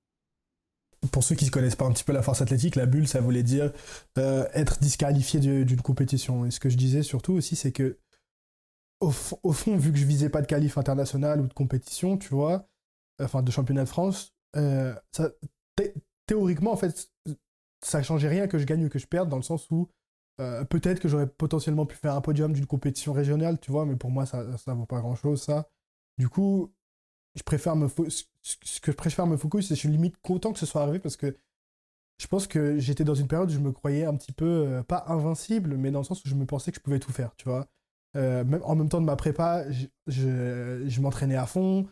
Pour 1.11 1.23
ceux 1.23 1.35
qui 1.35 1.45
ne 1.45 1.51
connaissent 1.51 1.75
pas 1.75 1.85
un 1.85 1.91
petit 1.91 2.03
peu 2.03 2.11
la 2.11 2.23
force 2.23 2.41
athlétique, 2.41 2.75
la 2.75 2.87
bulle, 2.87 3.07
ça 3.07 3.21
voulait 3.21 3.43
dire 3.43 3.71
euh, 4.17 4.47
être 4.53 4.79
disqualifié 4.79 5.39
d'une 5.39 5.81
compétition. 5.81 6.45
Et 6.45 6.51
ce 6.51 6.59
que 6.59 6.69
je 6.69 6.77
disais 6.77 7.03
surtout 7.03 7.33
aussi, 7.33 7.55
c'est 7.55 7.71
que 7.71 7.99
au, 8.99 9.11
fond, 9.11 9.77
vu 9.77 9.91
que 9.91 9.97
je 9.97 10.05
visais 10.05 10.29
pas 10.29 10.41
de 10.41 10.47
qualif 10.47 10.77
international 10.77 11.39
ou 11.39 11.47
de 11.47 11.53
compétition, 11.53 12.17
tu 12.17 12.29
vois, 12.29 12.67
enfin 13.21 13.43
de 13.43 13.51
championnat 13.51 13.83
de 13.83 13.89
France, 13.89 14.33
euh, 14.55 14.95
ça, 15.11 15.31
théoriquement, 16.25 16.71
en 16.71 16.77
fait, 16.77 17.11
ça 17.81 18.01
changeait 18.03 18.27
rien 18.27 18.47
que 18.47 18.57
je 18.57 18.65
gagne 18.65 18.85
ou 18.85 18.89
que 18.89 18.99
je 18.99 19.07
perde, 19.07 19.29
dans 19.29 19.37
le 19.37 19.43
sens 19.43 19.69
où 19.71 19.89
euh, 20.39 20.63
peut-être 20.65 20.99
que 20.99 21.07
j'aurais 21.07 21.27
potentiellement 21.27 21.85
pu 21.85 21.95
faire 21.95 22.13
un 22.15 22.21
podium 22.21 22.53
d'une 22.53 22.67
compétition 22.67 23.13
régionale, 23.13 23.59
tu 23.59 23.71
vois, 23.71 23.85
mais 23.85 23.95
pour 23.95 24.11
moi, 24.11 24.25
ça, 24.25 24.57
ça 24.57 24.73
vaut 24.73 24.85
pas 24.85 24.99
grand-chose, 24.99 25.41
ça. 25.41 25.67
Du 26.17 26.29
coup, 26.29 26.71
je 27.35 27.43
préfère 27.43 27.75
me 27.75 27.87
ce 27.89 28.79
que 28.79 28.91
je 28.91 28.97
préfère 28.97 29.27
me 29.27 29.37
focus, 29.37 29.67
c'est 29.67 29.73
que 29.73 29.75
je 29.75 29.79
suis 29.81 29.89
limite 29.89 30.17
content 30.21 30.53
que 30.53 30.59
ce 30.59 30.65
soit 30.65 30.81
arrivé 30.81 30.99
parce 30.99 31.17
que 31.17 31.35
je 32.19 32.27
pense 32.27 32.47
que 32.47 32.79
j'étais 32.79 33.03
dans 33.03 33.15
une 33.15 33.27
période 33.27 33.49
où 33.49 33.53
je 33.53 33.59
me 33.59 33.71
croyais 33.71 34.05
un 34.05 34.15
petit 34.15 34.31
peu, 34.31 34.45
euh, 34.45 34.83
pas 34.83 35.05
invincible, 35.07 35.77
mais 35.77 35.91
dans 35.91 35.99
le 35.99 36.05
sens 36.05 36.23
où 36.25 36.29
je 36.29 36.35
me 36.35 36.45
pensais 36.45 36.71
que 36.71 36.77
je 36.77 36.81
pouvais 36.81 36.99
tout 36.99 37.11
faire, 37.11 37.35
tu 37.35 37.49
vois. 37.49 37.67
Euh, 38.15 38.43
même, 38.43 38.61
en 38.63 38.75
même 38.75 38.89
temps 38.89 39.01
de 39.01 39.05
ma 39.05 39.15
prépa, 39.15 39.65
je, 40.07 40.99
m'entraînais 41.01 41.35
à 41.35 41.45
fond. 41.45 41.87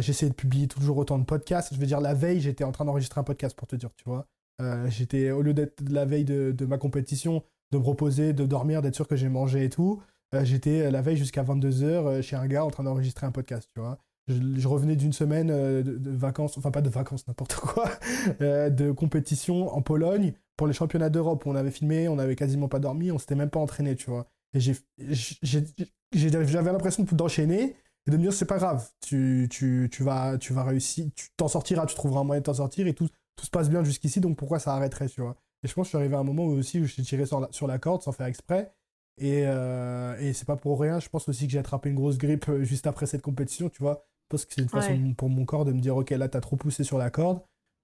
J'essayais 0.00 0.30
de 0.30 0.36
publier 0.36 0.68
toujours 0.68 0.98
autant 0.98 1.18
de 1.18 1.24
podcasts. 1.24 1.74
Je 1.74 1.80
veux 1.80 1.86
dire, 1.86 2.00
la 2.00 2.14
veille, 2.14 2.40
j'étais 2.40 2.62
en 2.62 2.70
train 2.70 2.84
d'enregistrer 2.84 3.20
un 3.20 3.24
podcast 3.24 3.56
pour 3.56 3.66
te 3.66 3.74
dire, 3.74 3.90
tu 3.96 4.04
vois. 4.04 4.28
Euh, 4.60 4.88
j'étais, 4.88 5.30
au 5.30 5.42
lieu 5.42 5.54
d'être 5.54 5.82
la 5.88 6.04
veille 6.04 6.24
de, 6.24 6.66
ma 6.66 6.78
compétition, 6.78 7.42
de 7.72 7.78
me 7.78 7.84
reposer, 7.84 8.32
de 8.32 8.46
dormir, 8.46 8.82
d'être 8.82 8.94
sûr 8.94 9.08
que 9.08 9.16
j'ai 9.16 9.28
mangé 9.28 9.64
et 9.64 9.70
tout, 9.70 10.02
j'étais 10.42 10.90
la 10.90 11.02
veille 11.02 11.16
jusqu'à 11.16 11.42
22h 11.42 12.22
chez 12.22 12.36
un 12.36 12.46
gars 12.46 12.64
en 12.64 12.70
train 12.70 12.84
d'enregistrer 12.84 13.26
un 13.26 13.32
podcast, 13.32 13.68
tu 13.74 13.80
vois. 13.80 13.98
Je, 14.28 14.68
revenais 14.68 14.94
d'une 14.94 15.12
semaine 15.12 15.48
de, 15.48 16.10
vacances, 16.10 16.56
enfin 16.56 16.70
pas 16.70 16.82
de 16.82 16.88
vacances, 16.88 17.26
n'importe 17.26 17.54
quoi, 17.56 17.90
de 18.38 18.92
compétition 18.92 19.74
en 19.74 19.82
Pologne 19.82 20.34
pour 20.60 20.66
les 20.66 20.74
championnats 20.74 21.08
d'Europe 21.08 21.46
on 21.46 21.56
avait 21.56 21.70
filmé, 21.70 22.06
on 22.08 22.18
avait 22.18 22.36
quasiment 22.36 22.68
pas 22.68 22.80
dormi, 22.80 23.10
on 23.10 23.18
s'était 23.18 23.34
même 23.34 23.48
pas 23.48 23.60
entraîné, 23.60 23.96
tu 23.96 24.10
vois. 24.10 24.28
Et 24.52 24.60
j'avais 26.12 26.72
l'impression 26.72 27.06
d'enchaîner 27.12 27.76
et 28.06 28.10
de 28.10 28.16
me 28.18 28.22
dire 28.22 28.32
c'est 28.34 28.44
pas 28.44 28.58
grave, 28.58 28.86
tu, 29.00 29.48
tu, 29.50 29.88
tu, 29.90 30.02
vas, 30.02 30.36
tu 30.36 30.52
vas 30.52 30.64
réussir, 30.64 31.06
tu 31.14 31.28
t'en 31.38 31.48
sortiras, 31.48 31.86
tu 31.86 31.94
trouveras 31.94 32.20
un 32.20 32.24
moyen 32.24 32.40
de 32.40 32.44
t'en 32.44 32.52
sortir 32.52 32.86
et 32.86 32.92
tout, 32.92 33.08
tout 33.40 33.46
se 33.46 33.50
passe 33.50 33.70
bien 33.70 33.82
jusqu'ici, 33.82 34.20
donc 34.20 34.36
pourquoi 34.36 34.58
ça 34.58 34.74
arrêterait, 34.74 35.08
tu 35.08 35.20
vois? 35.20 35.36
Et 35.62 35.68
je 35.68 35.74
pense 35.74 35.84
que 35.84 35.86
je 35.86 35.88
suis 35.90 35.98
arrivé 35.98 36.14
à 36.14 36.18
un 36.18 36.24
moment 36.24 36.44
où 36.44 36.52
aussi 36.52 36.80
où 36.80 36.86
suis 36.86 37.02
tiré 37.02 37.26
sur 37.26 37.40
la, 37.40 37.48
sur 37.50 37.66
la 37.66 37.78
corde 37.78 38.02
sans 38.02 38.12
faire 38.12 38.26
exprès. 38.26 38.72
Et, 39.18 39.42
euh, 39.44 40.16
et 40.18 40.32
c'est 40.32 40.46
pas 40.46 40.56
pour 40.56 40.80
rien, 40.80 41.00
je 41.00 41.08
pense 41.08 41.28
aussi 41.28 41.46
que 41.46 41.52
j'ai 41.52 41.58
attrapé 41.58 41.90
une 41.90 41.96
grosse 41.96 42.16
grippe 42.16 42.48
euh, 42.48 42.64
juste 42.64 42.86
après 42.86 43.06
cette 43.06 43.22
compétition, 43.22 43.68
tu 43.68 43.82
vois. 43.82 44.06
Parce 44.28 44.44
que 44.44 44.54
c'est 44.54 44.62
une 44.62 44.68
façon 44.68 45.14
pour 45.14 45.28
mon 45.28 45.44
corps 45.44 45.64
de 45.64 45.72
me 45.72 45.80
dire, 45.80 45.96
ok, 45.96 46.10
là, 46.10 46.28
t'as 46.28 46.40
trop 46.40 46.56
poussé 46.56 46.84
sur 46.84 46.98
la 46.98 47.10
corde, 47.10 47.40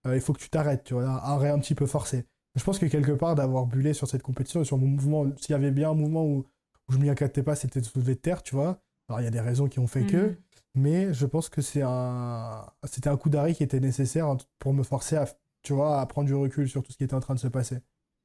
euh, 0.07 0.15
il 0.15 0.21
faut 0.21 0.33
que 0.33 0.39
tu 0.39 0.49
t'arrêtes, 0.49 0.85
tu 0.85 0.95
vois, 0.95 1.05
arrêt 1.05 1.51
un 1.51 1.59
petit 1.59 1.75
peu 1.75 1.87
forcé. 1.87 2.25
Je 2.55 2.65
pense 2.65 2.79
que 2.79 2.87
quelque 2.87 3.13
part, 3.13 3.35
d'avoir 3.35 3.67
bullé 3.67 3.93
sur 3.93 4.09
cette 4.09 4.23
compétition 4.23 4.63
et 4.63 4.65
sur 4.65 4.79
mon 4.79 4.87
mouvement, 4.87 5.27
s'il 5.37 5.51
y 5.51 5.55
avait 5.55 5.73
bien 5.73 5.91
un 5.91 5.95
mouvement 5.95 6.25
où 6.25 6.47
où 6.89 6.93
je 6.93 6.99
m'y 6.99 7.09
inquiétais 7.11 7.43
pas, 7.43 7.57
c'était 7.57 7.81
de 7.81 7.85
soulever 7.85 8.15
de 8.15 8.21
terre, 8.21 8.43
tu 8.43 8.55
vois. 8.55 8.81
Alors 9.09 9.21
il 9.21 9.25
y 9.25 9.29
a 9.29 9.31
des 9.31 9.41
raisons 9.41 9.69
qui 9.69 9.79
ont 9.79 9.87
fait 9.87 10.05
que, 10.05 10.17
mhm. 10.17 10.37
mais 10.75 11.15
je 11.15 11.27
pense 11.27 11.49
que 11.49 11.63
c'est 11.63 11.83
un, 11.83 12.67
c'était 12.85 13.09
un 13.09 13.17
coup 13.17 13.29
d'arrêt 13.29 13.55
qui 13.55 13.63
était 13.63 13.81
nécessaire 13.81 14.35
pour 14.59 14.73
me 14.73 14.83
forcer 14.83 15.17
à, 15.17 15.27
tu 15.67 15.73
vois, 15.73 16.01
à 16.01 16.07
prendre 16.07 16.29
du 16.29 16.35
recul 16.35 16.69
sur 16.69 16.83
tout 16.85 16.93
ce 16.93 16.97
qui 16.97 17.03
était 17.03 17.15
en 17.15 17.21
train 17.21 17.35
de 17.35 17.41
se 17.41 17.49
passer. 17.49 17.79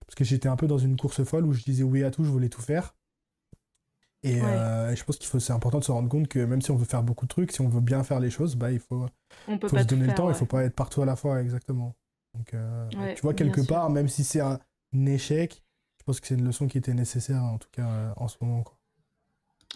Parce 0.05 0.13
que 0.13 0.23
j'étais 0.23 0.47
un 0.47 0.55
peu 0.55 0.67
dans 0.67 0.77
une 0.77 0.95
course 0.95 1.23
folle 1.23 1.45
où 1.45 1.53
je 1.53 1.63
disais 1.63 1.83
oui 1.83 2.03
à 2.03 2.11
tout, 2.11 2.23
je 2.23 2.29
voulais 2.29 2.49
tout 2.49 2.61
faire. 2.61 2.95
Et, 4.23 4.39
euh, 4.39 4.95
je 4.95 5.03
pense 5.03 5.17
qu'il 5.17 5.27
faut, 5.27 5.39
c'est 5.39 5.53
important 5.53 5.79
de 5.79 5.83
se 5.83 5.91
rendre 5.91 6.07
compte 6.07 6.27
que 6.27 6.37
même 6.37 6.61
si 6.61 6.69
on 6.69 6.75
veut 6.75 6.85
faire 6.85 7.01
beaucoup 7.01 7.25
de 7.25 7.29
trucs, 7.29 7.51
si 7.51 7.61
on 7.61 7.67
veut 7.67 7.81
bien 7.81 8.03
faire 8.03 8.19
les 8.19 8.29
choses, 8.29 8.55
bah 8.55 8.71
il 8.71 8.79
faut, 8.79 9.07
faut 9.47 9.67
se 9.67 9.83
donner 9.85 10.05
le 10.05 10.13
temps, 10.13 10.29
il 10.29 10.35
faut 10.35 10.45
pas 10.45 10.63
être 10.63 10.75
partout 10.75 11.01
à 11.01 11.05
la 11.05 11.15
fois, 11.15 11.41
exactement. 11.41 11.95
Donc, 12.35 12.53
euh, 12.53 12.87
tu 13.15 13.21
vois, 13.23 13.33
quelque 13.33 13.61
part, 13.61 13.89
même 13.89 14.07
si 14.07 14.23
c'est 14.23 14.39
un 14.39 14.59
échec, 14.93 15.63
je 15.97 16.03
pense 16.03 16.19
que 16.19 16.27
c'est 16.27 16.35
une 16.35 16.45
leçon 16.45 16.67
qui 16.67 16.77
était 16.77 16.93
nécessaire, 16.93 17.43
en 17.43 17.57
tout 17.57 17.69
cas 17.71 17.89
euh, 17.89 18.13
en 18.17 18.27
ce 18.27 18.37
moment. 18.41 18.61
Quoi. 18.61 18.77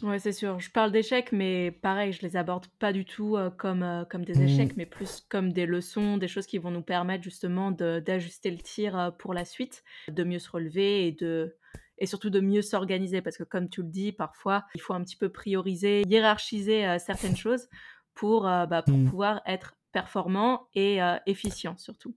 Ouais, 0.03 0.19
c'est 0.19 0.33
sûr. 0.33 0.59
Je 0.59 0.69
parle 0.69 0.91
d'échecs, 0.91 1.31
mais 1.31 1.71
pareil, 1.71 2.11
je 2.11 2.21
les 2.21 2.35
aborde 2.35 2.67
pas 2.79 2.91
du 2.91 3.05
tout 3.05 3.37
euh, 3.37 3.49
comme, 3.49 3.83
euh, 3.83 4.03
comme 4.03 4.25
des 4.25 4.35
mmh. 4.35 4.43
échecs, 4.43 4.77
mais 4.77 4.85
plus 4.85 5.25
comme 5.29 5.53
des 5.53 5.65
leçons, 5.65 6.17
des 6.17 6.27
choses 6.27 6.45
qui 6.45 6.57
vont 6.57 6.71
nous 6.71 6.81
permettre 6.81 7.23
justement 7.23 7.71
d'ajuster 7.71 8.51
le 8.51 8.57
tir 8.57 9.13
pour 9.19 9.33
la 9.33 9.45
suite, 9.45 9.83
de 10.09 10.23
mieux 10.23 10.39
se 10.39 10.49
relever 10.49 11.07
et 11.07 11.11
de 11.11 11.55
et 11.97 12.07
surtout 12.07 12.29
de 12.29 12.41
mieux 12.41 12.61
s'organiser 12.61 13.21
parce 13.21 13.37
que 13.37 13.45
comme 13.45 13.69
tu 13.69 13.81
le 13.81 13.87
dis, 13.87 14.11
parfois 14.11 14.65
il 14.75 14.81
faut 14.81 14.93
un 14.93 15.01
petit 15.01 15.15
peu 15.15 15.29
prioriser, 15.29 16.03
hiérarchiser 16.05 16.99
certaines 16.99 17.37
choses 17.37 17.69
pour, 18.13 18.41
bah, 18.43 18.83
pour 18.85 18.97
mmh. 18.97 19.09
pouvoir 19.09 19.41
être 19.45 19.77
performant 19.93 20.67
et 20.75 20.99
efficient 21.25 21.77
surtout. 21.77 22.13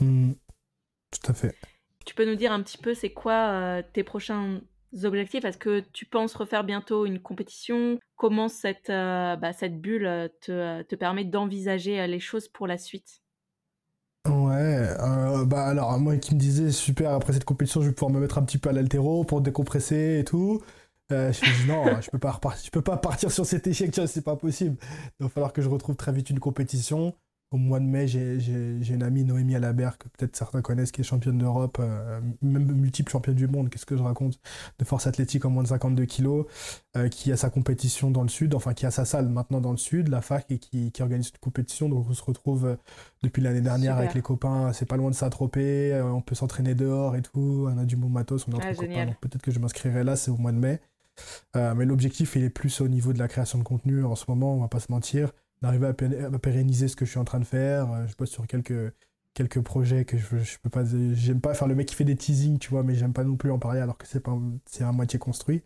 Mmh. 0.00 0.32
Tout 1.10 1.30
à 1.30 1.34
fait. 1.34 1.54
Tu 2.04 2.14
peux 2.14 2.24
nous 2.24 2.36
dire 2.36 2.52
un 2.52 2.62
petit 2.62 2.78
peu 2.78 2.94
c'est 2.94 3.12
quoi 3.12 3.50
euh, 3.50 3.82
tes 3.92 4.02
prochains 4.02 4.60
objectifs 5.04 5.44
Est-ce 5.44 5.58
que 5.58 5.80
tu 5.92 6.06
penses 6.06 6.34
refaire 6.34 6.64
bientôt 6.64 7.06
une 7.06 7.20
compétition? 7.20 7.98
Comment 8.16 8.48
cette, 8.48 8.90
euh, 8.90 9.36
bah, 9.36 9.52
cette 9.52 9.80
bulle 9.80 10.06
euh, 10.06 10.28
te, 10.40 10.82
te 10.82 10.94
permet 10.94 11.24
d'envisager 11.24 12.06
les 12.06 12.20
choses 12.20 12.48
pour 12.48 12.66
la 12.66 12.78
suite? 12.78 13.22
Ouais, 14.26 14.94
bah 15.46 15.64
alors 15.66 15.98
moi 15.98 16.18
qui 16.18 16.34
me 16.34 16.40
disais 16.40 16.70
super 16.70 17.12
après 17.12 17.32
cette 17.32 17.44
compétition 17.46 17.80
je 17.80 17.88
vais 17.88 17.94
pouvoir 17.94 18.10
me 18.12 18.20
mettre 18.20 18.36
un 18.36 18.42
petit 18.42 18.58
peu 18.58 18.68
à 18.68 18.72
l'altéro 18.72 19.24
pour 19.24 19.40
décompresser 19.40 20.18
et 20.18 20.24
tout. 20.24 20.60
je 21.10 21.16
me 21.16 21.54
dis 21.54 21.64
non, 21.64 21.98
je 22.02 22.10
peux 22.10 22.18
pas 22.18 22.38
je 22.62 22.70
peux 22.70 22.82
pas 22.82 22.98
partir 22.98 23.32
sur 23.32 23.46
cet 23.46 23.66
échec, 23.66 23.94
c'est 24.06 24.24
pas 24.24 24.36
possible. 24.36 24.76
Il 25.18 25.24
va 25.24 25.28
falloir 25.30 25.52
que 25.54 25.62
je 25.62 25.68
retrouve 25.70 25.96
très 25.96 26.12
vite 26.12 26.28
une 26.28 26.40
compétition 26.40 27.14
au 27.50 27.56
mois 27.56 27.80
de 27.80 27.84
mai, 27.84 28.06
j'ai 28.06 28.36
une 28.90 29.02
amie, 29.02 29.24
Noémie 29.24 29.56
Alabert, 29.56 29.96
que 29.96 30.08
peut-être 30.08 30.36
certains 30.36 30.60
connaissent, 30.60 30.92
qui 30.92 31.00
est 31.00 31.04
championne 31.04 31.38
d'Europe, 31.38 31.78
euh, 31.80 32.20
même 32.42 32.70
multiple 32.72 33.10
championne 33.10 33.36
du 33.36 33.48
monde, 33.48 33.70
qu'est-ce 33.70 33.86
que 33.86 33.96
je 33.96 34.02
raconte, 34.02 34.38
de 34.78 34.84
force 34.84 35.06
athlétique 35.06 35.46
en 35.46 35.50
moins 35.50 35.62
de 35.62 35.68
52 35.68 36.04
kilos, 36.04 36.46
euh, 36.96 37.08
qui 37.08 37.32
a 37.32 37.38
sa 37.38 37.48
compétition 37.48 38.10
dans 38.10 38.22
le 38.22 38.28
sud, 38.28 38.54
enfin 38.54 38.74
qui 38.74 38.84
a 38.84 38.90
sa 38.90 39.06
salle 39.06 39.28
maintenant 39.28 39.62
dans 39.62 39.70
le 39.70 39.78
sud, 39.78 40.08
la 40.08 40.20
fac, 40.20 40.44
et 40.50 40.58
qui, 40.58 40.92
qui 40.92 41.02
organise 41.02 41.30
une 41.30 41.38
compétition. 41.38 41.88
Donc 41.88 42.06
on 42.10 42.12
se 42.12 42.22
retrouve 42.22 42.66
euh, 42.66 42.76
depuis 43.22 43.40
l'année 43.42 43.62
dernière 43.62 43.96
avec 43.96 44.12
les 44.12 44.22
copains, 44.22 44.74
c'est 44.74 44.86
pas 44.86 44.98
loin 44.98 45.10
de 45.10 45.14
Saint-Tropez, 45.14 46.02
on 46.02 46.20
peut 46.20 46.34
s'entraîner 46.34 46.74
dehors 46.74 47.16
et 47.16 47.22
tout, 47.22 47.66
on 47.72 47.78
a 47.78 47.84
du 47.84 47.96
bon 47.96 48.10
matos, 48.10 48.46
on 48.46 48.52
est 48.52 48.56
entre 48.56 48.66
ah, 48.68 48.74
copains, 48.74 49.06
donc 49.06 49.20
peut-être 49.20 49.42
que 49.42 49.50
je 49.50 49.58
m'inscrirai 49.58 50.04
là, 50.04 50.16
c'est 50.16 50.30
au 50.30 50.36
mois 50.36 50.52
de 50.52 50.58
mai. 50.58 50.80
mais 51.54 51.86
l'objectif, 51.86 52.36
il 52.36 52.44
est 52.44 52.50
plus 52.50 52.82
au 52.82 52.88
niveau 52.88 53.14
de 53.14 53.18
la 53.18 53.26
création 53.26 53.58
de 53.58 53.64
contenu 53.64 54.04
en 54.04 54.16
ce 54.16 54.26
moment, 54.28 54.54
on 54.54 54.60
va 54.60 54.68
pas 54.68 54.80
se 54.80 54.92
mentir 54.92 55.32
d'arriver 55.62 55.86
à, 55.86 56.38
pérenniser 56.38 56.88
ce 56.88 56.96
que 56.96 57.04
je 57.04 57.10
suis 57.10 57.20
en 57.20 57.24
train 57.24 57.40
de 57.40 57.44
faire. 57.44 57.92
Euh, 57.92 58.06
je 58.06 58.16
bosse 58.16 58.30
sur 58.30 58.46
quelques, 58.46 58.92
quelques 59.34 59.60
projets 59.60 60.04
que 60.04 60.16
je, 60.16 60.38
je 60.38 60.58
peux 60.62 60.70
pas. 60.70 60.84
J'aime 61.12 61.40
pas 61.40 61.54
faire 61.54 61.68
le 61.68 61.74
mec 61.74 61.86
qui 61.86 61.94
fait 61.94 62.04
des 62.04 62.16
teasings, 62.16 62.58
tu 62.58 62.70
vois, 62.70 62.82
mais 62.82 62.94
j'aime 62.94 63.12
pas 63.12 63.24
non 63.24 63.36
plus 63.36 63.50
en 63.50 63.58
parler 63.58 63.80
alors 63.80 63.98
que 63.98 64.06
c'est 64.06 64.20
pas 64.20 64.36
c'est 64.66 64.84
à 64.84 64.92
moitié 64.92 65.18
construit. 65.18 65.62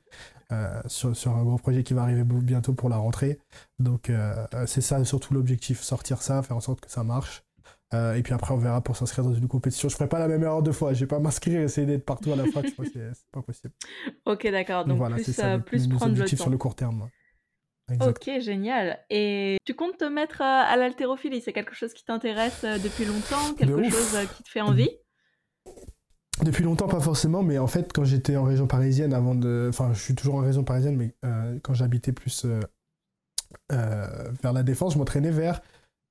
Euh, 0.53 0.81
sur, 0.87 1.17
sur, 1.17 1.35
un 1.35 1.45
gros 1.45 1.57
projet 1.57 1.83
qui 1.83 1.95
va 1.95 2.03
arriver 2.03 2.25
bientôt 2.25 2.75
pour 2.75 2.91
la 2.91 2.97
rentrée. 2.97 3.39
Donc 3.79 4.11
euh, 4.11 4.47
c'est 4.67 4.83
ça 4.83 5.03
surtout 5.05 5.33
l'objectif, 5.33 5.81
sortir 5.81 6.21
ça, 6.21 6.43
faire 6.43 6.57
en 6.57 6.61
sorte 6.61 6.81
que 6.83 6.91
ça 6.91 7.05
marche. 7.05 7.43
Euh, 7.95 8.15
et 8.15 8.23
puis 8.23 8.33
après, 8.33 8.53
on 8.55 8.59
verra 8.59 8.81
pour 8.81 8.97
s'inscrire 8.97 9.25
dans 9.25 9.35
une 9.35 9.49
compétition. 9.49 9.89
Je 9.89 9.95
ferai 9.95 10.09
pas 10.09 10.19
la 10.19 10.29
même 10.29 10.43
erreur 10.43 10.63
deux 10.63 10.73
fois. 10.73 10.93
Je 10.95 11.01
vais 11.01 11.07
pas 11.07 11.19
m'inscrire 11.19 11.61
et 11.61 11.65
essayer 11.65 11.87
d'être 11.87 12.05
partout 12.05 12.33
à 12.33 12.37
la 12.37 12.47
fois. 12.47 12.63
c'est 12.65 13.31
pas 13.31 13.43
possible. 13.43 13.73
Ok, 14.25 14.47
d'accord. 14.51 14.85
Donc, 14.87 14.99
voilà, 14.99 15.17
plus, 15.17 15.33
ça, 15.33 15.59
plus 15.59 15.89
prendre 15.89 16.17
le 16.17 16.25
temps. 16.25 16.37
sur 16.37 16.51
le 16.51 16.59
court 16.59 16.75
terme. 16.75 17.09
Ok, 18.01 18.31
génial. 18.41 18.99
Et 19.11 19.59
tu 19.65 19.75
comptes 19.75 19.99
te 19.99 20.05
mettre 20.05 20.41
à 20.41 20.77
l'haltérophilie 20.77 21.41
C'est 21.41 21.53
quelque 21.53 21.75
chose 21.75 21.93
qui 21.93 22.05
t'intéresse 22.05 22.63
depuis 22.63 23.05
longtemps 23.05 23.55
Quelque 23.55 23.91
chose 23.91 24.19
qui 24.37 24.43
te 24.43 24.49
fait 24.49 24.61
envie? 24.61 24.91
Depuis 26.43 26.65
longtemps, 26.65 26.89
pas 26.89 27.01
forcément, 27.01 27.43
mais 27.43 27.59
en 27.59 27.67
fait, 27.67 27.93
quand 27.93 28.05
j'étais 28.05 28.37
en 28.37 28.45
région 28.45 28.67
parisienne, 28.67 29.13
avant 29.13 29.35
de. 29.35 29.67
Enfin, 29.69 29.93
je 29.93 30.01
suis 30.01 30.15
toujours 30.15 30.37
en 30.37 30.41
région 30.41 30.65
parisienne, 30.65 30.97
mais 30.97 31.15
euh, 31.25 31.59
quand 31.63 31.75
j'habitais 31.75 32.13
plus 32.13 32.45
euh, 32.45 32.61
euh, 33.71 34.31
vers 34.43 34.53
la 34.53 34.63
défense, 34.63 34.95
je 34.95 34.99
m'entraînais 34.99 35.31
vers. 35.31 35.61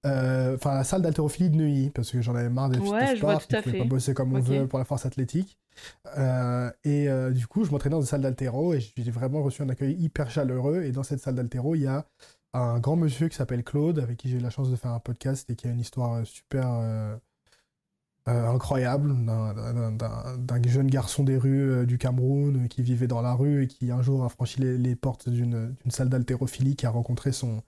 Enfin, 0.03 0.75
la 0.75 0.83
salle 0.83 1.01
d'haltérophilie 1.01 1.49
de 1.49 1.55
Neuilly, 1.55 1.89
parce 1.89 2.11
que 2.11 2.21
j'en 2.21 2.35
avais 2.35 2.49
marre 2.49 2.69
d'être 2.69 2.89
ouais, 2.89 3.15
je 3.15 3.21
vois 3.21 3.37
tout 3.37 3.55
à 3.55 3.61
fait. 3.61 3.77
pas 3.79 3.85
bosser 3.85 4.13
comme 4.13 4.33
on 4.33 4.39
veut 4.39 4.67
pour 4.67 4.79
la 4.79 4.85
force 4.85 5.05
athlétique. 5.05 5.57
et 6.83 7.07
du 7.31 7.47
coup, 7.47 7.63
je 7.63 7.71
m'entraînais 7.71 7.95
dans 7.95 8.01
une 8.01 8.07
salle 8.07 8.21
d'haltéro 8.21 8.73
et 8.73 8.79
j'ai 8.79 9.11
vraiment 9.11 9.43
reçu 9.43 9.61
un 9.61 9.69
accueil 9.69 9.95
hyper 9.99 10.29
chaleureux. 10.29 10.83
Et 10.83 10.91
dans 10.91 11.03
cette 11.03 11.19
salle 11.19 11.35
d'haltéro, 11.35 11.75
il 11.75 11.83
y 11.83 11.87
a 11.87 12.05
un 12.53 12.79
grand 12.79 12.95
monsieur 12.97 13.27
qui 13.29 13.37
s'appelle 13.37 13.63
Claude, 13.63 13.99
avec 13.99 14.17
qui 14.17 14.29
j'ai 14.29 14.37
eu 14.37 14.41
la 14.41 14.49
chance 14.49 14.69
de 14.69 14.75
faire 14.75 14.91
un 14.91 14.99
podcast 14.99 15.49
et 15.49 15.55
qui 15.55 15.67
a 15.67 15.71
une 15.71 15.79
histoire 15.79 16.25
super 16.25 16.67
euh, 18.27 18.47
incroyable 18.47 19.15
d'un 19.25 20.61
jeune 20.67 20.91
garçon 20.91 21.23
des 21.23 21.37
rues 21.37 21.71
euh, 21.71 21.85
du 21.87 21.97
Cameroun 21.97 22.65
euh, 22.65 22.67
qui 22.67 22.83
vivait 22.83 23.07
dans 23.07 23.21
la 23.23 23.33
rue 23.33 23.63
et 23.63 23.67
qui 23.67 23.89
un 23.89 24.03
jour 24.03 24.23
a 24.23 24.29
franchi 24.29 24.61
les, 24.61 24.95
portes 24.95 25.27
d'une 25.27 25.75
salle 25.89 26.09
d'haltérophilie, 26.09 26.75
qui 26.75 26.85
a 26.85 26.91
rencontré 26.91 27.31
son, 27.31 27.63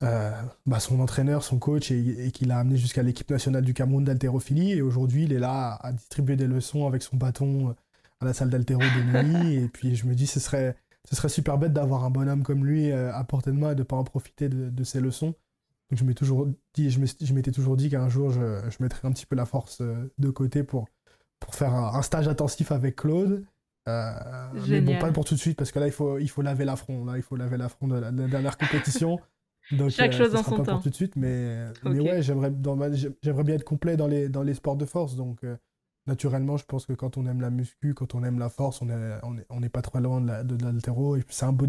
bah, 0.00 0.80
son 0.80 1.00
entraîneur, 1.00 1.42
son 1.42 1.58
coach 1.58 1.90
et, 1.90 2.30
qui 2.32 2.44
l'a 2.44 2.58
amené 2.58 2.76
jusqu'à 2.76 3.02
l'équipe 3.02 3.30
nationale 3.30 3.64
du 3.64 3.74
Cameroun 3.74 4.04
d'haltérophilie. 4.04 4.72
Et 4.72 4.82
aujourd'hui, 4.82 5.24
il 5.24 5.32
est 5.32 5.38
là 5.38 5.78
à, 5.80 5.92
distribuer 5.92 6.36
des 6.36 6.46
leçons 6.46 6.86
avec 6.86 7.02
son 7.02 7.16
bâton 7.16 7.74
à 8.20 8.24
la 8.24 8.32
salle 8.32 8.50
d'haltéro 8.50 8.80
de 8.80 9.22
nuit. 9.22 9.54
et 9.56 9.68
puis 9.68 9.96
je 9.96 10.06
me 10.06 10.14
dis, 10.14 10.26
ce 10.26 10.40
serait, 10.40 10.76
ce 11.08 11.16
serait 11.16 11.28
super 11.28 11.58
bête 11.58 11.72
d'avoir 11.72 12.04
un 12.04 12.10
bonhomme 12.10 12.42
comme 12.42 12.64
lui 12.64 12.92
à 12.92 13.22
portée 13.24 13.50
de 13.50 13.56
main 13.56 13.72
et 13.72 13.74
de 13.74 13.80
ne 13.80 13.84
pas 13.84 13.96
en 13.96 14.04
profiter 14.04 14.48
de, 14.48 14.70
de 14.70 14.84
ses 14.84 15.00
leçons 15.00 15.34
je 15.90 16.04
m'étais 16.04 16.18
toujours 16.18 16.46
dit, 16.74 16.90
je 16.90 17.32
m'étais 17.34 17.52
toujours 17.52 17.76
dit 17.76 17.90
qu'un 17.90 18.08
jour 18.08 18.30
je, 18.30 18.60
je, 18.68 18.82
mettrais 18.82 19.08
un 19.08 19.12
petit 19.12 19.26
peu 19.26 19.36
la 19.36 19.46
force 19.46 19.80
euh, 19.80 20.10
de 20.18 20.30
côté 20.30 20.62
pour, 20.62 20.86
pour 21.40 21.54
faire 21.54 21.74
un, 21.74 22.02
stage 22.02 22.28
intensif 22.28 22.72
avec 22.72 22.96
Claude. 22.96 23.44
Euh, 23.88 24.12
mais 24.68 24.82
bon, 24.82 24.98
pas 24.98 25.10
pour 25.12 25.24
tout 25.24 25.34
de 25.34 25.40
suite 25.40 25.56
parce 25.56 25.72
que 25.72 25.78
là 25.78 25.86
il 25.86 25.92
faut, 25.92 26.18
il 26.18 26.28
faut 26.28 26.42
laver 26.42 26.66
l'affront. 26.66 27.06
Là, 27.06 27.16
il 27.16 27.22
faut 27.22 27.36
laver 27.36 27.56
l'affront 27.56 27.88
de, 27.88 27.96
la, 27.96 28.10
dernière 28.10 28.58
compétition. 28.58 29.18
Donc, 29.70 29.90
Chaque 29.90 30.14
euh, 30.14 30.18
chose 30.18 30.32
dans 30.32 30.42
son 30.42 30.62
pas 30.62 30.72
pour 30.72 30.82
tout 30.82 30.90
de 30.90 30.94
suite, 30.94 31.16
mais, 31.16 31.66
mais 31.84 32.00
ouais, 32.00 32.22
j'aimerais 32.22 32.52
j'aimerais 33.22 33.44
bien 33.44 33.54
être 33.54 33.64
complet 33.64 33.96
dans 33.96 34.06
les, 34.06 34.28
dans 34.28 34.42
les 34.42 34.54
sports 34.54 34.76
de 34.76 34.86
force. 34.86 35.16
Donc, 35.16 35.40
naturellement, 36.06 36.56
je 36.56 36.64
pense 36.64 36.86
que 36.86 36.94
quand 36.94 37.16
on 37.18 37.26
aime 37.26 37.40
la 37.40 37.50
muscu, 37.50 37.94
quand 37.94 38.14
on 38.14 38.24
aime 38.24 38.38
la 38.38 38.48
force, 38.48 38.80
on 38.82 38.86
n'est 38.86 39.18
on 39.22 39.36
est, 39.38 39.46
on 39.50 39.62
est 39.62 39.68
pas 39.68 39.82
trop 39.82 39.98
loin 39.98 40.20
de, 40.20 40.64
l'altéro. 40.64 41.16
C'est 41.28 41.44
un, 41.44 41.52
beau 41.52 41.66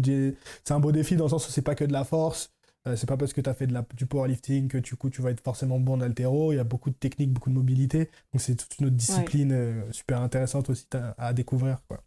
un 0.70 0.80
beau 0.80 0.92
défi 0.92 1.16
dans 1.16 1.24
le 1.24 1.30
sens 1.30 1.46
où 1.46 1.50
c'est 1.50 1.62
pas 1.62 1.74
que 1.74 1.84
de 1.84 1.92
la 1.92 2.04
force. 2.04 2.50
Euh, 2.86 2.96
c'est 2.96 3.06
pas 3.06 3.18
parce 3.18 3.34
que 3.34 3.40
tu 3.40 3.50
as 3.50 3.54
fait 3.54 3.66
de 3.66 3.74
la, 3.74 3.84
du 3.94 4.06
powerlifting 4.06 4.68
que 4.68 4.78
du 4.78 4.96
coup 4.96 5.10
tu 5.10 5.20
vas 5.20 5.30
être 5.30 5.42
forcément 5.42 5.78
bon 5.78 5.94
en 5.94 6.00
altéro. 6.00 6.52
Il 6.52 6.56
y 6.56 6.58
a 6.60 6.64
beaucoup 6.64 6.90
de 6.90 6.94
techniques, 6.94 7.32
beaucoup 7.32 7.50
de 7.50 7.54
mobilité. 7.54 8.10
Donc 8.32 8.40
c'est 8.40 8.56
toute 8.56 8.78
une 8.78 8.86
autre 8.86 8.96
discipline 8.96 9.52
euh, 9.52 9.92
super 9.92 10.20
intéressante 10.22 10.70
aussi 10.70 10.86
à, 11.18 11.32
découvrir. 11.34 11.82
Quoi. 11.88 12.02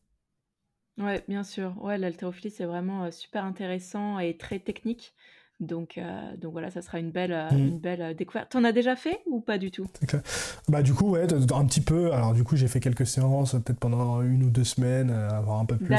Ouais, 0.98 1.24
bien 1.28 1.44
sûr. 1.44 1.76
Ouais, 1.84 1.98
l'haltérophilie 1.98 2.50
c'est 2.50 2.66
vraiment 2.66 3.04
euh, 3.04 3.12
super 3.12 3.46
intéressant 3.46 4.18
et 4.20 4.36
très 4.36 4.60
technique. 4.60 5.14
Donc, 5.66 6.00
donc 6.38 6.52
voilà, 6.52 6.70
ça 6.72 6.82
sera 6.82 7.00
une 7.00 7.12
belle, 7.12 7.48
mmh. 7.52 7.58
une 7.58 7.80
belle 7.80 8.16
découverte. 8.16 8.52
T'en 8.52 8.64
as 8.64 8.72
déjà 8.72 8.96
fait 8.96 9.20
ou 9.26 9.42
pas 9.42 9.58
du 9.58 9.72
tout? 9.72 9.88
Bah 10.68 10.82
du 10.82 10.94
coup, 10.94 11.12
ouais, 11.12 11.26
un 11.32 11.66
petit 11.66 11.82
peu. 11.82 12.12
Alors 12.14 12.34
du 12.34 12.44
coup, 12.44 12.56
j'ai 12.56 12.68
fait 12.68 12.80
quelques 12.80 13.08
séances, 13.08 13.54
peut-être 13.54 13.80
pendant 13.80 14.22
une 14.22 14.44
ou 14.44 14.50
deux 14.50 14.64
semaines, 14.64 15.10
avoir 15.10 15.60
un 15.60 15.66
peu 15.66 15.78
plus 15.78 15.96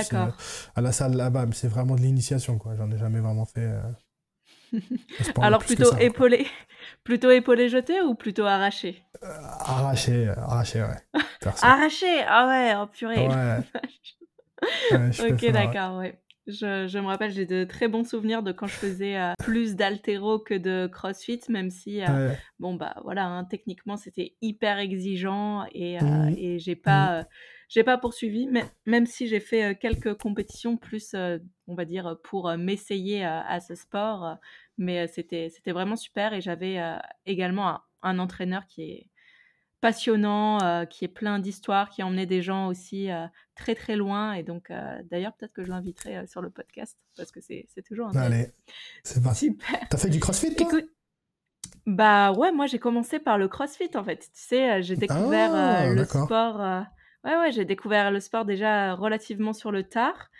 à 0.74 0.80
la 0.80 0.92
salle 0.92 1.14
là-bas. 1.14 1.46
Mais 1.46 1.54
c'est 1.54 1.68
vraiment 1.68 1.94
de 1.94 2.00
l'initiation, 2.00 2.58
quoi. 2.58 2.74
J'en 2.76 2.90
ai 2.90 2.98
jamais 2.98 3.20
vraiment 3.20 3.44
fait. 3.44 3.70
Alors 5.40 5.64
plutôt 5.64 5.96
épaulé, 5.96 6.46
plutôt 7.04 7.30
épaulé 7.30 7.68
jeté 7.68 8.00
ou 8.00 8.14
plutôt 8.14 8.44
arraché? 8.44 9.04
Euh, 9.22 9.26
Arraché, 9.60 10.28
arraché, 10.28 10.82
ouais. 10.82 11.20
arraché, 11.62 12.22
ah 12.26 12.46
ouais, 12.46 12.74
oh 12.76 12.86
purée. 12.86 13.28
ok, 14.92 15.50
d'accord, 15.52 15.98
ouais. 15.98 16.18
Je, 16.46 16.86
je, 16.86 16.98
me 16.98 17.06
rappelle, 17.06 17.30
j'ai 17.30 17.46
de 17.46 17.64
très 17.64 17.88
bons 17.88 18.04
souvenirs 18.04 18.42
de 18.42 18.52
quand 18.52 18.66
je 18.66 18.74
faisais 18.74 19.16
euh, 19.16 19.32
plus 19.38 19.76
d'altéro 19.76 20.38
que 20.38 20.52
de 20.52 20.86
crossfit, 20.86 21.40
même 21.48 21.70
si, 21.70 22.02
euh, 22.02 22.32
bon, 22.58 22.74
bah 22.74 22.96
voilà, 23.02 23.26
hein, 23.26 23.44
techniquement, 23.44 23.96
c'était 23.96 24.34
hyper 24.42 24.78
exigeant 24.78 25.64
et, 25.72 25.98
mmh. 25.98 26.34
et 26.36 26.58
j'ai 26.58 26.76
pas, 26.76 27.22
mmh. 27.22 27.26
j'ai 27.70 27.82
pas 27.82 27.96
poursuivi, 27.96 28.46
mais, 28.46 28.64
même 28.84 29.06
si 29.06 29.26
j'ai 29.26 29.40
fait 29.40 29.78
quelques 29.78 30.14
compétitions 30.18 30.76
plus, 30.76 31.14
on 31.66 31.74
va 31.74 31.86
dire, 31.86 32.18
pour 32.22 32.54
m'essayer 32.58 33.24
à 33.24 33.60
ce 33.60 33.74
sport, 33.74 34.36
mais 34.76 35.06
c'était, 35.06 35.48
c'était 35.48 35.72
vraiment 35.72 35.96
super 35.96 36.34
et 36.34 36.42
j'avais 36.42 36.78
également 37.24 37.80
un, 38.02 38.18
entraîneur 38.18 38.66
qui 38.66 38.82
est 38.82 39.10
passionnant, 39.84 40.86
qui 40.86 41.04
est 41.04 41.08
plein 41.08 41.38
d'histoires, 41.38 41.90
qui 41.90 42.02
emmenait 42.02 42.24
des 42.24 42.40
gens 42.40 42.68
aussi 42.68 43.10
très 43.54 43.74
très 43.74 43.96
loin. 43.96 44.32
Et 44.32 44.42
donc, 44.42 44.72
d'ailleurs, 45.10 45.34
peut-être 45.34 45.52
que 45.52 45.62
je 45.62 45.68
l'inviterai 45.68 46.26
sur 46.26 46.40
le 46.40 46.48
podcast 46.48 46.96
parce 47.18 47.30
que 47.30 47.42
c'est, 47.42 47.66
c'est 47.74 47.82
toujours 47.82 48.08
un 48.08 48.16
Allez, 48.16 48.50
c'est 49.02 49.22
super. 49.34 49.78
T'as 49.90 49.98
fait 49.98 50.08
du 50.08 50.20
crossfit 50.20 50.54
toi? 50.56 50.80
Bah 51.84 52.32
ouais, 52.32 52.50
moi 52.50 52.66
j'ai 52.66 52.78
commencé 52.78 53.18
par 53.18 53.36
le 53.36 53.46
crossfit 53.46 53.90
en 53.94 54.04
fait. 54.04 54.20
Tu 54.20 54.28
sais, 54.32 54.82
j'ai 54.82 54.96
découvert 54.96 55.54
ah, 55.54 55.86
le 55.92 56.02
sport. 56.06 56.56
ouais, 57.24 57.36
ouais, 57.36 57.52
j'ai 57.52 57.66
découvert 57.66 58.10
le 58.10 58.20
sport 58.20 58.46
déjà 58.46 58.94
relativement 58.94 59.52
sur 59.52 59.70
le 59.70 59.82
tard. 59.82 60.30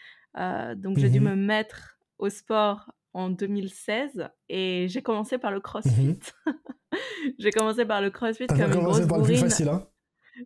donc 0.77 0.97
j'ai 0.97 1.11
dû 1.11 1.21
mmh 1.21 1.25
me 1.25 1.37
mettre 1.37 1.99
au 2.19 2.31
sport 2.31 2.91
en 3.15 3.31
2016 3.31 4.29
et 4.49 4.87
j'ai 4.89 5.03
commencé 5.03 5.39
par 5.39 5.51
le 5.51 5.61
crossfit. 5.61 5.91
Mhm. 5.91 6.19
j'ai 7.39 7.51
commencé 7.51 7.85
par 7.85 8.01
le 8.01 8.11
crossfit 8.11 8.47
comme 8.47 8.73
une 8.73 8.83
grosse 8.83 9.07
par 9.07 9.19
le 9.19 9.25
plus 9.25 9.37
facile, 9.37 9.69
hein 9.69 9.87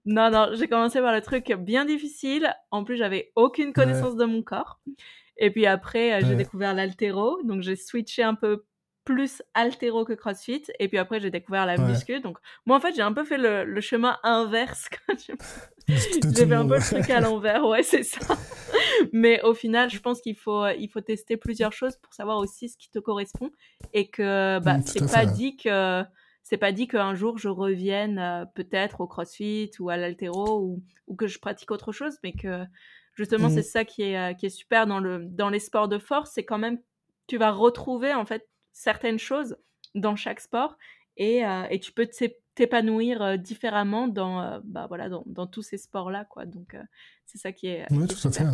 Non, 0.04 0.30
non, 0.30 0.50
j'ai 0.52 0.68
commencé 0.68 1.00
par 1.00 1.12
le 1.12 1.22
truc 1.22 1.52
bien 1.52 1.84
difficile. 1.84 2.54
En 2.70 2.84
plus, 2.84 2.96
j'avais 2.96 3.32
aucune 3.34 3.72
connaissance 3.72 4.16
de 4.16 4.24
mon 4.24 4.42
corps. 4.42 4.80
Et 5.38 5.50
puis 5.50 5.66
après, 5.66 6.14
euh, 6.14 6.26
j'ai 6.26 6.34
découvert 6.34 6.74
l'altéro. 6.74 7.42
Donc, 7.44 7.62
j'ai 7.62 7.76
switché 7.76 8.22
un 8.22 8.34
peu 8.34 8.64
plus 9.08 9.42
altéro 9.54 10.04
que 10.04 10.12
crossfit. 10.12 10.64
Et 10.78 10.86
puis 10.86 10.98
après, 10.98 11.18
j'ai 11.18 11.30
découvert 11.30 11.64
la 11.64 11.78
muscu. 11.78 12.20
Donc, 12.20 12.36
moi, 12.66 12.76
en 12.76 12.80
fait, 12.80 12.94
j'ai 12.94 13.00
un 13.00 13.14
peu 13.14 13.24
fait 13.24 13.38
le, 13.38 13.80
chemin 13.80 14.18
inverse. 14.22 14.90
j'ai 15.88 16.46
fait 16.46 16.54
un 16.54 16.68
peu 16.68 16.74
le 16.74 16.82
truc 16.82 17.08
à 17.08 17.20
l'envers. 17.20 17.64
Ouais, 17.66 17.82
c'est 17.82 18.02
ça. 18.02 18.36
Mais 19.14 19.40
au 19.44 19.54
final, 19.54 19.88
je 19.88 19.98
pense 19.98 20.20
qu'il 20.20 20.36
faut, 20.36 20.66
il 20.78 20.88
faut 20.88 21.00
tester 21.00 21.38
plusieurs 21.38 21.72
choses 21.72 21.96
pour 21.96 22.12
savoir 22.12 22.36
aussi 22.36 22.68
ce 22.68 22.76
qui 22.76 22.90
te 22.90 22.98
correspond. 22.98 23.50
Et 23.94 24.10
que 24.10 24.58
bah, 24.58 24.76
c'est 24.84 25.10
pas 25.10 25.24
dit 25.24 25.56
que 25.56 26.04
c'est 26.42 26.58
pas 26.58 26.72
dit 26.72 26.86
qu'un 26.86 27.14
jour 27.14 27.38
je 27.38 27.48
revienne 27.48 28.18
euh, 28.18 28.44
peut-être 28.54 29.00
au 29.00 29.06
crossfit 29.06 29.70
ou 29.80 29.88
à 29.88 29.96
l'altéro 29.96 30.60
ou, 30.60 30.82
ou, 31.06 31.14
que 31.14 31.26
je 31.26 31.38
pratique 31.38 31.70
autre 31.70 31.92
chose, 31.92 32.18
mais 32.22 32.32
que 32.32 32.64
justement, 33.14 33.48
c'est 33.48 33.60
mmh. 33.60 33.62
ça 33.62 33.84
qui 33.84 34.02
est, 34.02 34.18
euh, 34.18 34.34
qui 34.34 34.46
est 34.46 34.50
super 34.50 34.86
dans, 34.86 34.98
le, 34.98 35.24
dans 35.24 35.48
les 35.48 35.60
sports 35.60 35.88
de 35.88 35.98
force. 35.98 36.32
C'est 36.34 36.44
quand 36.44 36.58
même, 36.58 36.78
tu 37.26 37.38
vas 37.38 37.50
retrouver 37.50 38.12
en 38.12 38.26
fait 38.26 38.46
certaines 38.78 39.18
choses 39.18 39.56
dans 39.96 40.14
chaque 40.14 40.38
sport 40.38 40.78
et, 41.16 41.44
euh, 41.44 41.64
et 41.68 41.80
tu 41.80 41.90
peux 41.90 42.08
t'épanouir 42.54 43.20
euh, 43.22 43.36
différemment 43.36 44.06
dans, 44.06 44.40
euh, 44.40 44.60
bah, 44.62 44.86
voilà, 44.86 45.08
dans, 45.08 45.24
dans, 45.26 45.48
tous 45.48 45.62
ces 45.62 45.78
sports-là. 45.78 46.24
quoi. 46.24 46.46
Donc, 46.46 46.76
c'est 47.26 47.38
ça 47.38 47.50
qui 47.50 47.66
est. 47.66 47.86
Oui, 47.90 48.06
tout 48.06 48.28
à 48.28 48.30
fait. 48.30 48.44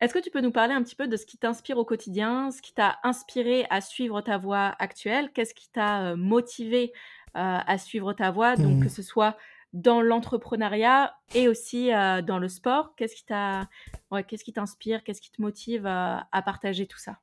Est-ce 0.00 0.14
que 0.14 0.20
tu 0.20 0.30
peux 0.30 0.40
nous 0.40 0.52
parler 0.52 0.74
un 0.74 0.82
petit 0.84 0.94
peu 0.94 1.08
de 1.08 1.16
ce 1.16 1.26
qui 1.26 1.36
t'inspire 1.36 1.78
au 1.78 1.84
quotidien, 1.84 2.52
ce 2.52 2.62
qui 2.62 2.72
t'a 2.72 3.00
inspiré 3.02 3.66
à 3.70 3.80
suivre 3.80 4.20
ta 4.20 4.38
voie 4.38 4.76
actuelle? 4.78 5.32
Qu'est-ce 5.32 5.54
qui 5.54 5.68
t'a 5.68 6.14
motivé 6.14 6.92
à 7.34 7.76
suivre 7.78 8.12
ta 8.12 8.30
voie? 8.30 8.54
Donc, 8.54 8.82
que 8.82 8.86
mmh. 8.86 8.90
ce 8.90 9.02
soit 9.02 9.36
dans 9.72 10.00
l'entrepreneuriat 10.00 11.16
et 11.34 11.48
aussi 11.48 11.88
dans 11.88 12.38
le 12.38 12.48
sport, 12.48 12.94
qu'est-ce 12.94 13.16
qui 13.16 13.24
t'a, 13.24 13.68
ouais, 14.12 14.22
qu'est-ce 14.22 14.44
qui 14.44 14.52
t'inspire, 14.52 15.02
qu'est-ce 15.02 15.20
qui 15.20 15.32
te 15.32 15.42
motive 15.42 15.84
à 15.86 16.42
partager 16.44 16.86
tout 16.86 16.98
ça? 16.98 17.18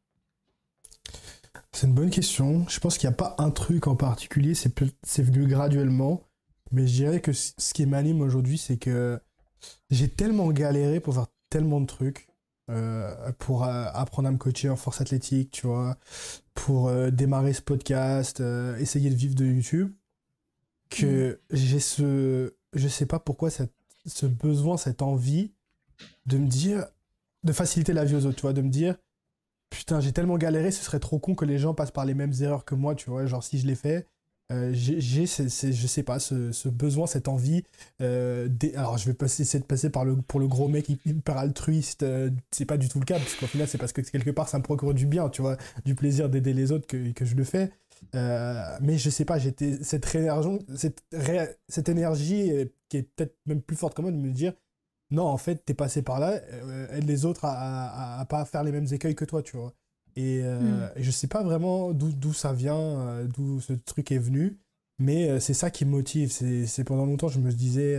C'est 1.72 1.88
une 1.88 1.94
bonne 1.94 2.10
question. 2.10 2.66
Je 2.70 2.80
pense 2.80 2.98
qu'il 2.98 3.08
n'y 3.10 3.14
a 3.14 3.18
pas 3.18 3.36
un 3.38 3.52
truc 3.52 3.88
en 3.88 3.96
particulier, 3.96 4.56
c'est, 4.56 5.22
venu 5.22 5.48
graduellement. 5.48 6.24
Mais 6.72 6.88
je 6.88 6.94
dirais 6.94 7.22
que 7.22 7.32
ce 7.34 7.74
qui 7.74 7.86
m'anime 7.86 8.22
aujourd'hui, 8.22 8.58
c'est 8.58 8.78
que 8.78 9.20
j'ai 9.90 10.10
tellement 10.10 10.52
galéré 10.52 11.00
pour 11.00 11.14
faire 11.14 11.28
tellement 11.50 11.82
de 11.82 11.86
trucs. 11.86 12.28
Euh, 12.72 13.32
pour 13.38 13.64
euh, 13.64 13.86
apprendre 13.94 14.28
à 14.28 14.32
me 14.32 14.40
coacher 14.40 14.70
en 14.70 14.76
force 14.76 15.00
athlétique, 15.00 15.52
tu 15.52 15.68
vois, 15.68 15.98
pour 16.56 16.88
euh, 16.88 17.12
démarrer 17.12 17.54
ce 17.54 17.62
podcast, 17.62 18.42
essayer 18.80 19.12
de 19.12 19.16
vivre 19.16 19.36
de 19.36 19.46
YouTube, 19.46 19.94
que 20.90 21.34
mmh. 21.34 21.56
j'ai 21.56 21.80
ce, 21.80 22.56
je 22.74 22.88
sais 22.88 23.06
pas 23.06 23.20
pourquoi, 23.20 23.52
ce 23.52 24.26
besoin, 24.26 24.78
cette 24.78 25.04
envie 25.04 25.54
de 26.26 26.40
me 26.40 26.48
dire, 26.48 26.88
de 27.44 27.54
faciliter 27.54 27.94
la 27.94 28.04
vie 28.04 28.16
aux 28.16 28.26
autres, 28.26 28.38
tu 28.38 28.42
vois, 28.42 28.54
de 28.54 28.64
me 28.64 28.70
dire, 28.70 28.98
putain, 29.70 30.00
j'ai 30.00 30.12
tellement 30.12 30.38
galéré, 30.38 30.72
ce 30.72 30.84
serait 30.84 31.00
trop 31.00 31.20
con 31.20 31.36
que 31.36 31.46
les 31.46 31.58
gens 31.58 31.74
passent 31.74 31.92
par 31.92 32.06
les 32.06 32.14
mêmes 32.14 32.34
erreurs 32.42 32.66
que 32.66 32.76
moi, 32.76 32.96
tu 32.96 33.10
vois. 33.10 33.26
Genre, 33.26 33.44
si 33.44 33.60
je 33.60 33.68
l'ai 33.68 33.76
fait, 33.76 34.08
euh, 34.52 34.72
j'ai, 34.74 35.00
je 35.00 35.88
sais 35.88 36.04
pas, 36.04 36.20
ce, 36.20 36.70
besoin, 36.70 37.08
cette 37.08 37.28
envie. 37.28 37.64
Euh, 38.02 38.48
alors, 38.76 38.98
je 38.98 39.08
vais 39.08 39.14
passer, 39.14 39.44
essayer 39.44 39.60
de 39.60 39.66
passer 39.66 39.90
par 39.90 40.06
le, 40.06 40.18
pour 40.18 40.40
le 40.40 40.48
gros 40.48 40.68
mec 40.68 40.90
hyper 40.90 41.38
altruiste. 41.38 42.04
Euh, 42.04 42.30
c'est 42.52 42.66
pas 42.66 42.78
du 42.78 42.88
tout 42.90 43.00
le 43.00 43.06
cas, 43.06 43.18
parce 43.18 43.36
qu'au 43.36 43.48
final, 43.48 43.68
c'est 43.68 43.78
parce 43.78 43.92
que 43.92 44.02
quelque 44.02 44.32
part, 44.32 44.48
ça 44.48 44.58
me 44.60 44.64
procure 44.64 44.94
du 44.94 45.08
bien, 45.08 45.30
tu 45.30 45.42
vois, 45.42 45.58
du 45.84 45.96
plaisir 45.96 46.30
d'aider 46.30 46.54
les 46.54 46.72
autres 46.72 46.88
que, 46.88 47.12
que, 47.12 47.26
je 47.26 47.36
le 47.36 47.44
fais. 47.44 47.72
mais 48.14 48.98
je 48.98 49.10
sais 49.10 49.26
pas, 49.26 49.40
j'étais 49.40 49.80
cette, 49.84 50.06
cette, 50.76 51.04
cette 51.68 51.90
énergie 51.90 52.52
qui 52.90 52.98
est 52.98 53.04
peut-être 53.16 53.36
même 53.46 53.62
plus 53.62 53.76
forte 53.76 53.96
que 53.96 54.02
moi 54.02 54.12
de 54.12 54.18
me 54.18 54.32
dire 54.32 54.54
non, 55.12 55.26
en 55.26 55.38
fait, 55.38 55.64
t'es 55.66 55.74
passé 55.74 56.02
par 56.02 56.20
là, 56.20 56.42
aide 56.92 57.06
les 57.06 57.26
autres 57.26 57.46
à, 57.46 57.54
à, 57.54 58.20
à, 58.20 58.26
pas 58.26 58.44
faire 58.46 58.64
les 58.64 58.72
mêmes 58.72 58.88
écueils 58.92 59.16
que 59.16 59.26
toi, 59.26 59.44
tu 59.44 59.58
vois. 59.58 59.74
Et, 60.16 60.42
euh, 60.44 60.60
hmm. 60.60 60.92
je 60.98 61.12
sais 61.12 61.28
pas 61.28 61.44
vraiment 61.44 61.92
d'où 61.92 62.34
ça 62.34 62.54
vient, 62.54 62.80
euh, 62.80 63.28
d'où 63.28 63.60
ce 63.60 63.74
truc 63.74 64.12
est 64.12 64.18
venu, 64.18 64.58
mais 64.98 65.30
euh, 65.30 65.40
c'est 65.40 65.54
ça 65.54 65.70
qui 65.70 65.86
me 65.86 65.92
motive. 65.92 66.32
C'est 66.32 66.84
pendant 66.84 67.06
longtemps, 67.06 67.28
je 67.28 67.40
me 67.40 67.52
disais. 67.52 67.98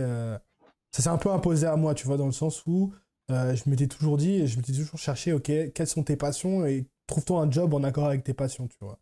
ça 0.91 1.03
s'est 1.03 1.09
un 1.09 1.17
peu 1.17 1.31
imposé 1.31 1.67
à 1.67 1.75
moi, 1.75 1.93
tu 1.93 2.07
vois, 2.07 2.17
dans 2.17 2.25
le 2.25 2.31
sens 2.31 2.63
où 2.65 2.93
je 3.29 3.69
m'étais 3.69 3.87
toujours 3.87 4.17
dit, 4.17 4.47
je 4.47 4.57
m'étais 4.57 4.73
toujours 4.73 4.97
cherché, 4.97 5.33
ok, 5.33 5.51
quelles 5.73 5.87
sont 5.87 6.03
tes 6.03 6.15
passions 6.15 6.65
et 6.65 6.87
trouve-toi 7.07 7.41
un 7.41 7.51
job 7.51 7.73
en 7.73 7.83
accord 7.83 8.05
avec 8.05 8.23
tes 8.23 8.33
passions, 8.33 8.67
tu 8.67 8.77
vois. 8.81 8.99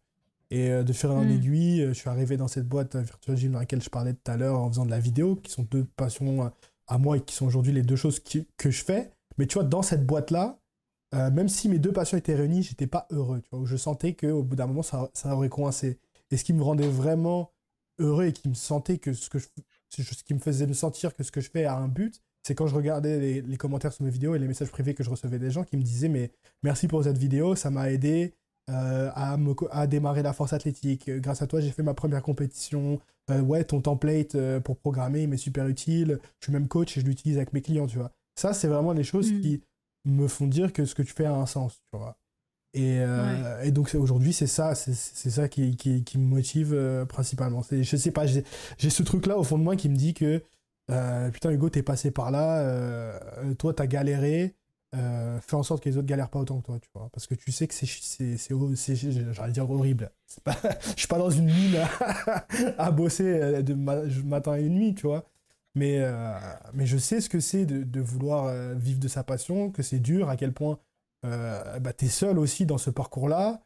Et 0.51 0.69
de 0.83 0.93
faire 0.93 1.11
en 1.11 1.23
hmm. 1.23 1.31
aiguille, 1.31 1.85
je 1.87 1.93
suis 1.93 2.09
arrivé 2.09 2.37
dans 2.37 2.47
cette 2.47 2.67
boîte 2.67 2.95
Virtual 2.95 3.37
Gym 3.37 3.53
dans 3.53 3.59
laquelle 3.59 3.81
je 3.81 3.89
parlais 3.89 4.13
tout 4.13 4.31
à 4.31 4.37
l'heure 4.37 4.59
en 4.59 4.69
faisant 4.69 4.85
de 4.85 4.91
la 4.91 4.99
vidéo, 4.99 5.37
qui 5.37 5.51
sont 5.51 5.63
deux 5.63 5.85
passions 5.95 6.51
à 6.87 6.97
moi 6.97 7.17
et 7.17 7.21
qui 7.21 7.35
sont 7.35 7.45
aujourd'hui 7.45 7.73
les 7.73 7.81
deux 7.81 7.95
choses 7.95 8.19
que 8.19 8.71
je 8.71 8.83
fais. 8.83 9.11
Mais 9.37 9.47
tu 9.47 9.55
vois, 9.55 9.63
dans 9.63 9.81
cette 9.81 10.05
boîte-là, 10.05 10.59
euh, 11.13 11.31
même 11.31 11.49
si 11.49 11.69
mes 11.69 11.79
deux 11.79 11.91
passions 11.91 12.17
étaient 12.17 12.35
réunies, 12.35 12.63
j'étais 12.63 12.87
pas 12.87 13.07
heureux. 13.11 13.41
Tu 13.41 13.49
vois, 13.51 13.65
je 13.65 13.77
sentais 13.77 14.13
qu'au 14.13 14.43
bout 14.43 14.55
d'un 14.55 14.67
moment, 14.67 14.83
ça, 14.83 15.09
ça, 15.13 15.35
aurait 15.35 15.49
coincé. 15.49 15.99
Et 16.31 16.37
ce 16.37 16.43
qui 16.43 16.53
me 16.53 16.63
rendait 16.63 16.87
vraiment 16.87 17.51
heureux 17.99 18.25
et 18.25 18.33
qui 18.33 18.49
me 18.49 18.53
sentait 18.53 18.97
que 18.97 19.13
ce 19.13 19.29
que 19.29 19.39
ce 19.39 20.23
qui 20.23 20.33
me 20.33 20.39
faisait 20.39 20.67
me 20.67 20.73
sentir 20.73 21.13
que 21.15 21.23
ce 21.23 21.31
que 21.31 21.39
je 21.39 21.49
fais 21.49 21.65
a 21.65 21.75
un 21.75 21.87
but, 21.87 22.21
c'est 22.43 22.55
quand 22.55 22.67
je 22.67 22.75
regardais 22.75 23.41
les, 23.41 23.57
commentaires 23.57 23.93
sur 23.93 24.03
mes 24.03 24.11
vidéos 24.11 24.35
et 24.35 24.39
les 24.39 24.47
messages 24.47 24.69
privés 24.69 24.93
que 24.93 25.03
je 25.03 25.09
recevais 25.09 25.39
des 25.39 25.51
gens 25.51 25.63
qui 25.63 25.77
me 25.77 25.83
disaient 25.83 26.09
mais 26.09 26.31
merci 26.63 26.87
pour 26.87 27.03
cette 27.03 27.17
vidéo, 27.17 27.55
ça 27.55 27.69
m'a 27.69 27.89
aidé 27.91 28.33
euh, 28.69 29.09
à, 29.15 29.37
me, 29.37 29.53
à 29.71 29.87
démarrer 29.87 30.21
la 30.21 30.33
force 30.33 30.51
athlétique. 30.51 31.09
Grâce 31.09 31.41
à 31.41 31.47
toi, 31.47 31.61
j'ai 31.61 31.71
fait 31.71 31.83
ma 31.83 31.93
première 31.93 32.21
compétition. 32.21 32.99
Euh, 33.31 33.41
ouais, 33.41 33.63
ton 33.63 33.81
template 33.81 34.37
pour 34.59 34.77
programmer, 34.77 35.23
il 35.23 35.29
m'est 35.29 35.37
super 35.37 35.67
utile. 35.67 36.19
Je 36.39 36.45
suis 36.45 36.53
même 36.53 36.67
coach 36.67 36.97
et 36.97 37.01
je 37.01 37.05
l'utilise 37.05 37.37
avec 37.37 37.53
mes 37.53 37.61
clients, 37.61 37.87
tu 37.87 37.97
vois. 37.97 38.11
Ça, 38.35 38.53
c'est 38.53 38.67
vraiment 38.67 38.93
les 38.93 39.03
choses 39.03 39.31
mm. 39.31 39.41
qui 39.41 39.61
me 40.05 40.27
font 40.27 40.47
dire 40.47 40.73
que 40.73 40.85
ce 40.85 40.95
que 40.95 41.01
tu 41.01 41.13
fais 41.13 41.25
a 41.25 41.33
un 41.33 41.45
sens, 41.45 41.81
tu 41.91 41.97
vois. 41.97 42.17
Et, 42.75 42.99
euh, 42.99 43.63
et 43.63 43.71
donc 43.71 43.95
aujourd'hui, 43.95 44.33
c'est 44.33 44.47
ça, 44.47 44.75
c'est 44.75 44.93
ça 45.29 45.47
qui, 45.47 45.77
qui, 45.77 46.03
qui, 46.03 46.17
me 46.17 46.25
motive 46.25 46.73
euh, 46.73 47.05
principalement. 47.05 47.61
Je 47.71 47.95
sais 47.95 48.11
pas, 48.11 48.25
j'ai 48.25 48.43
ce 48.89 49.01
truc-là 49.01 49.37
au 49.37 49.43
fond 49.43 49.57
de 49.57 49.63
moi 49.63 49.77
qui 49.77 49.87
me 49.87 49.95
dit 49.95 50.13
que 50.13 50.43
euh, 50.91 51.31
putain, 51.31 51.51
Hugo, 51.51 51.69
t'es 51.69 51.83
passé 51.83 52.11
par 52.11 52.31
là, 52.31 53.17
toi, 53.57 53.73
t'as 53.73 53.87
galéré, 53.87 54.55
fais 55.41 55.55
en 55.55 55.63
sorte 55.63 55.83
que 55.83 55.89
les 55.89 55.97
autres 55.97 56.07
galèrent 56.07 56.29
pas 56.29 56.39
autant 56.39 56.59
que 56.59 56.65
toi, 56.65 56.79
tu 56.79 56.89
vois. 56.93 57.09
Parce 57.11 57.27
que 57.27 57.35
tu 57.35 57.51
sais 57.51 57.67
que 57.67 57.73
c'est, 57.73 57.85
j'allais 59.33 59.51
dire 59.51 59.69
horrible. 59.69 60.11
Pas, 60.43 60.55
je 60.95 60.99
suis 60.99 61.07
pas 61.07 61.17
dans 61.17 61.29
une 61.29 61.45
mine 61.45 61.75
à, 61.75 62.45
à 62.77 62.91
bosser 62.91 63.63
de 63.63 63.73
matin 63.73 64.55
et 64.55 64.69
nuit, 64.69 64.95
tu 64.95 65.07
vois. 65.07 65.25
Mais, 65.75 65.99
euh, 65.99 66.33
mais 66.73 66.85
je 66.85 66.97
sais 66.97 67.19
ce 67.19 67.29
que 67.29 67.41
c'est 67.41 67.65
de, 67.65 67.83
de, 67.83 68.01
vouloir 68.01 68.45
euh, 68.45 68.73
vivre 68.73 68.99
de 68.99 69.09
sa 69.09 69.23
passion, 69.23 69.69
que 69.71 69.83
c'est 69.83 69.99
dur, 69.99 70.29
à 70.29 70.37
quel 70.37 70.53
point 70.53 70.79
euh, 71.25 71.79
bah, 71.79 71.91
tu 71.91 72.05
es 72.05 72.07
seul 72.07 72.39
aussi 72.39 72.65
dans 72.65 72.77
ce 72.77 72.89
parcours-là. 72.89 73.61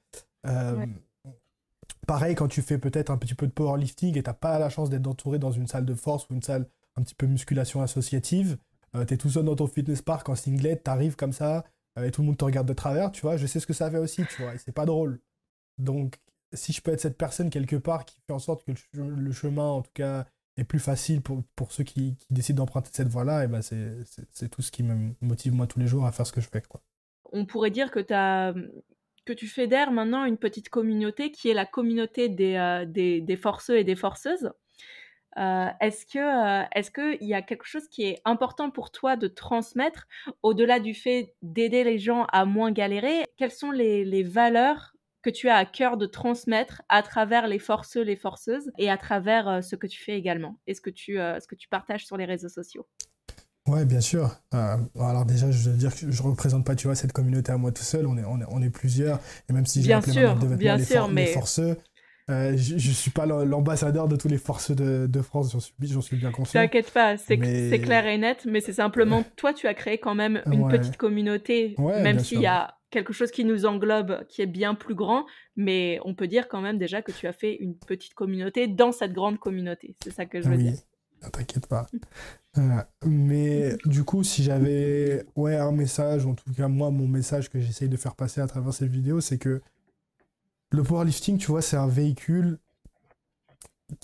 Pareil, 2.07 2.33
quand 2.33 2.47
tu 2.47 2.63
fais 2.63 2.79
peut-être 2.79 3.11
un 3.11 3.17
petit 3.17 3.35
peu 3.35 3.45
de 3.45 3.51
powerlifting 3.51 4.17
et 4.17 4.23
tu 4.23 4.33
pas 4.33 4.57
la 4.57 4.69
chance 4.69 4.89
d'être 4.89 5.05
entouré 5.05 5.37
dans 5.37 5.51
une 5.51 5.67
salle 5.67 5.85
de 5.85 5.93
force 5.93 6.27
ou 6.29 6.33
une 6.33 6.41
salle 6.41 6.65
un 6.95 7.03
petit 7.03 7.13
peu 7.13 7.27
musculation 7.27 7.83
associative, 7.83 8.57
tu 8.93 9.13
es 9.13 9.17
tout 9.17 9.29
seul 9.29 9.45
dans 9.45 9.55
ton 9.55 9.67
fitness 9.67 10.01
park 10.01 10.29
en 10.29 10.35
singlet, 10.35 10.81
tu 10.83 10.89
arrives 10.89 11.15
comme 11.15 11.33
ça 11.33 11.65
et 12.01 12.11
tout 12.11 12.21
le 12.21 12.27
monde 12.27 12.37
te 12.37 12.45
regarde 12.45 12.67
de 12.67 12.73
travers, 12.73 13.11
tu 13.11 13.21
vois. 13.21 13.37
Je 13.37 13.45
sais 13.45 13.59
ce 13.59 13.67
que 13.67 13.73
ça 13.73 13.89
fait 13.91 13.97
aussi, 13.97 14.23
tu 14.25 14.41
vois, 14.41 14.53
et 14.53 14.57
c'est 14.57 14.71
pas 14.71 14.85
drôle. 14.85 15.19
Donc, 15.77 16.15
si 16.53 16.71
je 16.71 16.81
peux 16.81 16.91
être 16.91 17.01
cette 17.01 17.17
personne 17.17 17.49
quelque 17.49 17.75
part 17.75 18.05
qui 18.05 18.21
fait 18.25 18.33
en 18.33 18.39
sorte 18.39 18.63
que 18.63 18.71
le 18.93 19.31
chemin, 19.31 19.67
en 19.67 19.81
tout 19.81 19.91
cas, 19.93 20.25
est 20.59 20.63
plus 20.63 20.79
facile 20.79 21.21
pour, 21.21 21.43
pour 21.55 21.71
ceux 21.71 21.83
qui, 21.83 22.17
décident 22.29 22.63
d'emprunter 22.63 22.89
cette 22.93 23.07
voie-là, 23.07 23.45
et 23.45 23.47
ben 23.47 23.61
c'est 23.61 24.49
tout 24.49 24.61
ce 24.61 24.71
qui 24.71 24.83
me 24.83 25.13
motive 25.21 25.53
moi 25.53 25.67
tous 25.67 25.79
les 25.79 25.87
jours 25.87 26.05
à 26.05 26.11
faire 26.11 26.27
ce 26.27 26.31
que 26.31 26.41
je 26.41 26.49
fais. 26.49 26.61
Quoi. 26.61 26.81
On 27.31 27.45
pourrait 27.45 27.71
dire 27.71 27.91
que, 27.91 27.99
as, 28.13 28.53
que 29.25 29.33
tu 29.33 29.47
fédères 29.47 29.91
maintenant 29.91 30.25
une 30.25 30.37
petite 30.37 30.69
communauté 30.69 31.31
qui 31.31 31.49
est 31.49 31.53
la 31.53 31.65
communauté 31.65 32.29
des, 32.29 32.55
euh, 32.55 33.37
forceux 33.37 33.77
et 33.77 33.83
des 33.83 33.95
forceuses. 33.95 34.51
Euh, 35.39 35.67
est-ce 35.79 36.05
que 36.05 36.19
euh, 36.19 36.65
est-ce 36.75 36.91
qu'il 36.91 37.27
y 37.27 37.33
a 37.33 37.41
quelque 37.41 37.65
chose 37.65 37.87
qui 37.87 38.03
est 38.03 38.21
important 38.25 38.71
pour 38.71 38.91
toi 38.91 39.15
de 39.15 39.27
transmettre 39.27 40.07
au-delà 40.43 40.79
du 40.79 40.93
fait 40.93 41.33
d'aider 41.41 41.83
les 41.83 41.97
gens 41.97 42.25
à 42.31 42.43
moins 42.45 42.71
galérer? 42.71 43.23
Quelles 43.37 43.51
sont 43.51 43.71
les, 43.71 44.03
les 44.03 44.23
valeurs 44.23 44.93
que 45.21 45.29
tu 45.29 45.49
as 45.49 45.55
à 45.55 45.65
cœur 45.65 45.97
de 45.97 46.05
transmettre 46.05 46.81
à 46.89 47.03
travers 47.03 47.47
les 47.47 47.59
forceux, 47.59 48.01
les 48.01 48.15
forceuses 48.15 48.71
et 48.77 48.89
à 48.89 48.97
travers 48.97 49.47
euh, 49.47 49.61
ce 49.61 49.75
que 49.75 49.87
tu 49.87 50.01
fais 50.03 50.17
également? 50.17 50.59
Et 50.67 50.73
ce 50.73 50.81
que 50.81 50.89
tu, 50.89 51.19
euh, 51.19 51.39
ce 51.39 51.47
que 51.47 51.55
tu 51.55 51.69
partages 51.69 52.05
sur 52.05 52.17
les 52.17 52.25
réseaux 52.25 52.49
sociaux? 52.49 52.87
Ouais, 53.67 53.85
bien 53.85 54.01
sûr. 54.01 54.31
Euh, 54.55 54.77
alors 54.99 55.25
déjà, 55.25 55.51
je 55.51 55.69
veux 55.69 55.77
dire 55.77 55.95
que 55.95 56.09
je 56.09 56.23
représente 56.23 56.65
pas, 56.65 56.75
tu 56.75 56.87
vois, 56.87 56.95
cette 56.95 57.11
communauté 57.11 57.51
à 57.51 57.57
moi 57.57 57.71
tout 57.71 57.83
seul. 57.83 58.07
On 58.07 58.17
est, 58.17 58.25
on 58.25 58.41
est, 58.41 58.45
on 58.49 58.61
est 58.63 58.69
plusieurs. 58.71 59.19
Et 59.47 59.53
même 59.53 59.65
si 59.65 59.83
j'ai 59.83 59.93
appelé 59.93 60.13
sûr, 60.13 60.35
de 60.35 60.55
bien 60.55 60.77
les, 60.77 60.83
sûr, 60.83 61.07
mais... 61.07 61.25
les 61.25 61.33
forceux, 61.33 61.77
je, 62.29 62.77
je 62.77 62.91
suis 62.91 63.11
pas 63.11 63.25
l'ambassadeur 63.25 64.07
de 64.07 64.15
tous 64.15 64.27
les 64.27 64.37
forceux 64.37 64.75
de, 64.75 65.07
de 65.07 65.21
France. 65.21 65.51
J'en 65.51 65.59
suis, 65.59 65.73
j'en 65.81 66.01
suis 66.01 66.17
bien 66.17 66.31
conscient. 66.31 66.61
T'inquiète 66.61 66.91
pas, 66.91 67.17
c'est 67.17 67.37
clair 67.37 68.05
et 68.05 68.17
net. 68.17 68.45
Mais 68.45 68.61
c'est 68.61 68.73
simplement 68.73 69.23
toi, 69.35 69.53
tu 69.53 69.67
as 69.67 69.73
créé 69.73 69.97
quand 69.97 70.15
même 70.15 70.41
une 70.51 70.67
petite 70.67 70.97
communauté, 70.97 71.75
même 71.77 72.19
s'il 72.19 72.41
y 72.41 72.47
a 72.47 72.75
quelque 72.89 73.13
chose 73.13 73.31
qui 73.31 73.45
nous 73.45 73.65
englobe, 73.65 74.25
qui 74.27 74.41
est 74.41 74.47
bien 74.47 74.73
plus 74.73 74.95
grand, 74.95 75.25
mais 75.55 75.99
on 76.05 76.15
peut 76.15 76.27
dire 76.27 76.47
quand 76.47 76.61
même 76.61 76.77
déjà 76.77 77.01
que 77.01 77.11
tu 77.11 77.27
as 77.27 77.33
fait 77.33 77.55
une 77.55 77.75
petite 77.75 78.13
communauté 78.13 78.67
dans 78.67 78.91
cette 78.91 79.13
grande 79.13 79.37
communauté. 79.37 79.95
C'est 80.03 80.11
ça 80.11 80.25
que 80.25 80.41
je 80.41 80.49
veux 80.49 80.55
oui. 80.55 80.71
dire. 80.71 80.79
T'inquiète 81.31 81.67
pas. 81.67 81.85
Euh, 82.57 82.61
mais 83.05 83.75
du 83.85 84.03
coup, 84.03 84.23
si 84.23 84.41
j'avais 84.41 85.23
ouais, 85.35 85.55
un 85.55 85.71
message, 85.71 86.25
en 86.25 86.33
tout 86.33 86.51
cas 86.53 86.67
moi, 86.67 86.89
mon 86.91 87.07
message 87.07 87.49
que 87.49 87.59
j'essaye 87.59 87.89
de 87.89 87.97
faire 87.97 88.15
passer 88.15 88.41
à 88.41 88.47
travers 88.47 88.73
cette 88.73 88.89
vidéo, 88.89 89.21
c'est 89.21 89.37
que 89.37 89.61
le 90.71 90.83
powerlifting, 90.83 91.37
tu 91.37 91.47
vois, 91.47 91.61
c'est 91.61 91.77
un 91.77 91.87
véhicule 91.87 92.59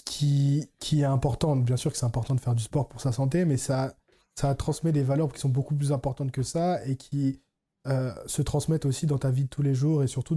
qui, 0.03 0.69
qui 0.79 1.01
est 1.01 1.05
important. 1.05 1.55
Bien 1.55 1.77
sûr 1.77 1.91
que 1.91 1.97
c'est 1.97 2.05
important 2.05 2.35
de 2.35 2.39
faire 2.39 2.55
du 2.55 2.63
sport 2.63 2.87
pour 2.87 3.01
sa 3.01 3.11
santé, 3.11 3.45
mais 3.45 3.57
ça, 3.57 3.95
ça 4.35 4.53
transmet 4.55 4.91
des 4.91 5.03
valeurs 5.03 5.31
qui 5.31 5.39
sont 5.39 5.49
beaucoup 5.49 5.75
plus 5.75 5.91
importantes 5.91 6.31
que 6.31 6.43
ça 6.43 6.83
et 6.85 6.95
qui, 6.95 7.39
euh, 7.87 8.13
se 8.25 8.41
transmettent 8.41 8.85
aussi 8.85 9.05
dans 9.05 9.19
ta 9.19 9.29
vie 9.29 9.43
de 9.43 9.49
tous 9.49 9.61
les 9.61 9.75
jours 9.75 10.03
et 10.03 10.07
surtout 10.07 10.35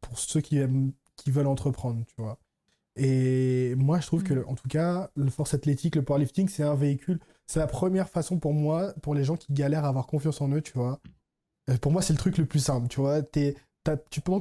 pour 0.00 0.18
ceux 0.18 0.40
qui, 0.40 0.56
aiment, 0.58 0.92
qui 1.16 1.30
veulent 1.30 1.46
entreprendre, 1.46 2.02
tu 2.06 2.14
vois. 2.22 2.38
Et 2.96 3.74
moi, 3.76 4.00
je 4.00 4.06
trouve 4.06 4.22
que, 4.22 4.32
mm. 4.32 4.44
en 4.48 4.54
tout 4.54 4.68
cas, 4.68 5.10
le 5.14 5.28
force 5.30 5.52
athlétique, 5.52 5.96
le 5.96 6.02
powerlifting, 6.02 6.48
c'est 6.48 6.62
un 6.62 6.74
véhicule. 6.74 7.20
C'est 7.46 7.58
la 7.58 7.66
première 7.66 8.08
façon 8.08 8.38
pour 8.38 8.54
moi, 8.54 8.94
pour 9.02 9.14
les 9.14 9.24
gens 9.24 9.36
qui 9.36 9.52
galèrent 9.52 9.84
à 9.84 9.88
avoir 9.88 10.06
confiance 10.06 10.40
en 10.40 10.48
eux, 10.50 10.62
tu 10.62 10.72
vois. 10.72 11.00
Euh, 11.68 11.76
pour 11.76 11.92
moi, 11.92 12.00
c'est 12.00 12.14
le 12.14 12.18
truc 12.18 12.38
le 12.38 12.46
plus 12.46 12.60
simple, 12.60 12.88
tu 12.88 13.00
vois. 13.00 13.20
Tu, 14.10 14.20
peux, 14.20 14.32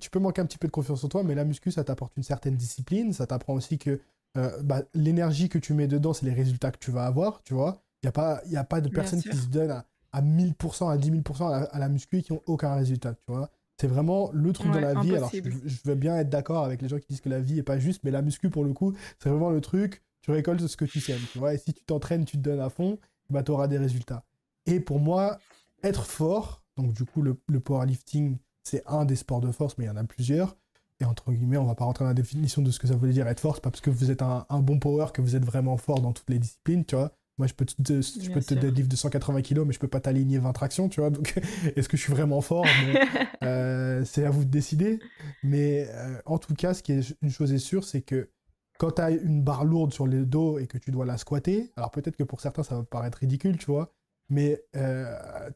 tu 0.00 0.10
peux 0.10 0.18
manquer 0.18 0.40
un 0.40 0.46
petit 0.46 0.58
peu 0.58 0.68
de 0.68 0.72
confiance 0.72 1.04
en 1.04 1.08
toi, 1.08 1.22
mais 1.22 1.34
la 1.34 1.44
muscu, 1.44 1.70
ça 1.70 1.84
t'apporte 1.84 2.16
une 2.16 2.22
certaine 2.22 2.56
discipline. 2.56 3.12
Ça 3.12 3.26
t'apprend 3.26 3.54
aussi 3.54 3.78
que 3.78 4.00
euh, 4.38 4.62
bah, 4.62 4.82
l'énergie 4.94 5.48
que 5.48 5.58
tu 5.58 5.74
mets 5.74 5.88
dedans, 5.88 6.12
c'est 6.12 6.26
les 6.26 6.32
résultats 6.32 6.70
que 6.70 6.78
tu 6.78 6.90
vas 6.90 7.04
avoir, 7.04 7.42
tu 7.42 7.54
vois. 7.54 7.82
Il 8.02 8.06
n'y 8.06 8.08
a, 8.08 8.12
pas, 8.12 8.40
y 8.46 8.56
a 8.56 8.64
pas 8.64 8.80
de 8.80 8.88
personne 8.88 9.22
qui 9.22 9.36
se 9.36 9.46
donne 9.48 9.70
à 9.70 9.86
à 10.14 10.22
1000%, 10.22 10.90
à 10.90 10.96
10 10.96 11.10
000% 11.10 11.68
à 11.72 11.78
la, 11.78 11.88
muscu 11.88 12.22
qui 12.22 12.30
ont 12.30 12.40
aucun 12.46 12.76
résultat, 12.76 13.14
tu 13.14 13.24
vois. 13.26 13.50
C'est 13.80 13.88
vraiment 13.88 14.30
le 14.32 14.52
truc 14.52 14.70
dans 14.70 14.78
la 14.78 14.94
vie. 15.00 15.16
Alors, 15.16 15.32
je, 15.32 15.76
veux 15.84 15.96
bien 15.96 16.16
être 16.18 16.28
d'accord 16.28 16.64
avec 16.64 16.80
les 16.80 16.88
gens 16.88 17.00
qui 17.00 17.06
disent 17.08 17.20
que 17.20 17.28
la 17.28 17.40
vie 17.40 17.58
est 17.58 17.64
pas 17.64 17.80
juste, 17.80 18.04
mais 18.04 18.12
la 18.12 18.22
muscu, 18.22 18.48
pour 18.48 18.62
le 18.62 18.72
coup, 18.72 18.94
c'est 19.18 19.28
vraiment 19.28 19.50
le 19.50 19.60
truc, 19.60 20.04
tu 20.22 20.30
récoltes 20.30 20.64
ce 20.64 20.76
que 20.76 20.84
tu 20.84 21.00
sèmes, 21.00 21.20
tu 21.32 21.40
vois. 21.40 21.52
Et 21.52 21.58
si 21.58 21.74
tu 21.74 21.84
t'entraînes, 21.84 22.24
tu 22.24 22.36
te 22.36 22.42
donnes 22.42 22.60
à 22.60 22.70
fond, 22.70 23.00
bah, 23.28 23.42
tu 23.42 23.50
auras 23.50 23.66
des 23.66 23.76
résultats. 23.76 24.22
Et 24.66 24.78
pour 24.78 25.00
moi, 25.00 25.40
être 25.82 26.06
fort, 26.06 26.62
donc 26.76 26.92
du 26.92 27.04
coup, 27.04 27.20
le, 27.20 27.34
powerlifting, 27.34 28.38
c'est 28.64 28.82
un 28.86 29.04
des 29.04 29.16
sports 29.16 29.40
de 29.40 29.52
force, 29.52 29.78
mais 29.78 29.84
il 29.84 29.88
y 29.88 29.90
en 29.90 29.96
a 29.96 30.04
plusieurs. 30.04 30.56
Et 31.00 31.04
entre 31.04 31.32
guillemets, 31.32 31.56
on 31.56 31.64
va 31.64 31.74
pas 31.74 31.84
rentrer 31.84 32.04
dans 32.04 32.08
la 32.10 32.14
définition 32.14 32.62
de 32.62 32.70
ce 32.70 32.78
que 32.78 32.86
ça 32.86 32.96
veut 32.96 33.12
dire 33.12 33.26
être 33.28 33.40
fort, 33.40 33.60
pas 33.60 33.70
parce 33.70 33.80
que 33.80 33.90
vous 33.90 34.10
êtes 34.10 34.22
un, 34.22 34.46
un 34.48 34.60
bon 34.60 34.78
power 34.78 35.06
que 35.12 35.20
vous 35.20 35.36
êtes 35.36 35.44
vraiment 35.44 35.76
fort 35.76 36.00
dans 36.00 36.12
toutes 36.12 36.30
les 36.30 36.38
disciplines, 36.38 36.84
tu 36.84 36.96
vois. 36.96 37.12
Moi, 37.36 37.48
je 37.48 37.54
peux 37.54 37.64
te, 37.64 37.74
je 38.00 38.30
peux 38.30 38.40
te 38.40 38.54
deadlift 38.54 38.88
de 38.88 38.94
180 38.94 39.42
kg, 39.42 39.64
mais 39.66 39.72
je 39.72 39.80
peux 39.80 39.88
pas 39.88 40.00
t'aligner 40.00 40.38
20 40.38 40.52
tractions, 40.52 40.88
tu 40.88 41.00
vois. 41.00 41.10
Donc, 41.10 41.34
est-ce 41.76 41.88
que 41.88 41.96
je 41.96 42.02
suis 42.02 42.12
vraiment 42.12 42.40
fort? 42.40 42.66
Euh, 43.42 44.04
C'est 44.06 44.24
à 44.24 44.30
vous 44.30 44.44
de 44.44 44.50
décider. 44.50 45.00
Mais 45.42 45.86
euh, 45.90 46.16
en 46.24 46.38
tout 46.38 46.54
cas, 46.54 46.72
ce 46.72 46.82
qui 46.82 46.92
est 46.92 47.14
une 47.20 47.30
chose 47.30 47.52
est 47.52 47.58
sûre, 47.58 47.84
c'est 47.84 48.00
que 48.00 48.30
quand 48.78 48.92
tu 48.92 49.02
as 49.02 49.10
une 49.10 49.42
barre 49.42 49.64
lourde 49.64 49.92
sur 49.92 50.06
le 50.06 50.24
dos 50.24 50.58
et 50.58 50.66
que 50.66 50.78
tu 50.78 50.90
dois 50.90 51.04
la 51.04 51.18
squatter, 51.18 51.70
alors 51.76 51.90
peut-être 51.90 52.16
que 52.16 52.22
pour 52.22 52.40
certains, 52.40 52.62
ça 52.62 52.76
va 52.76 52.84
paraître 52.84 53.18
ridicule, 53.18 53.58
tu 53.58 53.66
vois. 53.66 53.92
Mais 54.30 54.62
euh, 54.76 55.50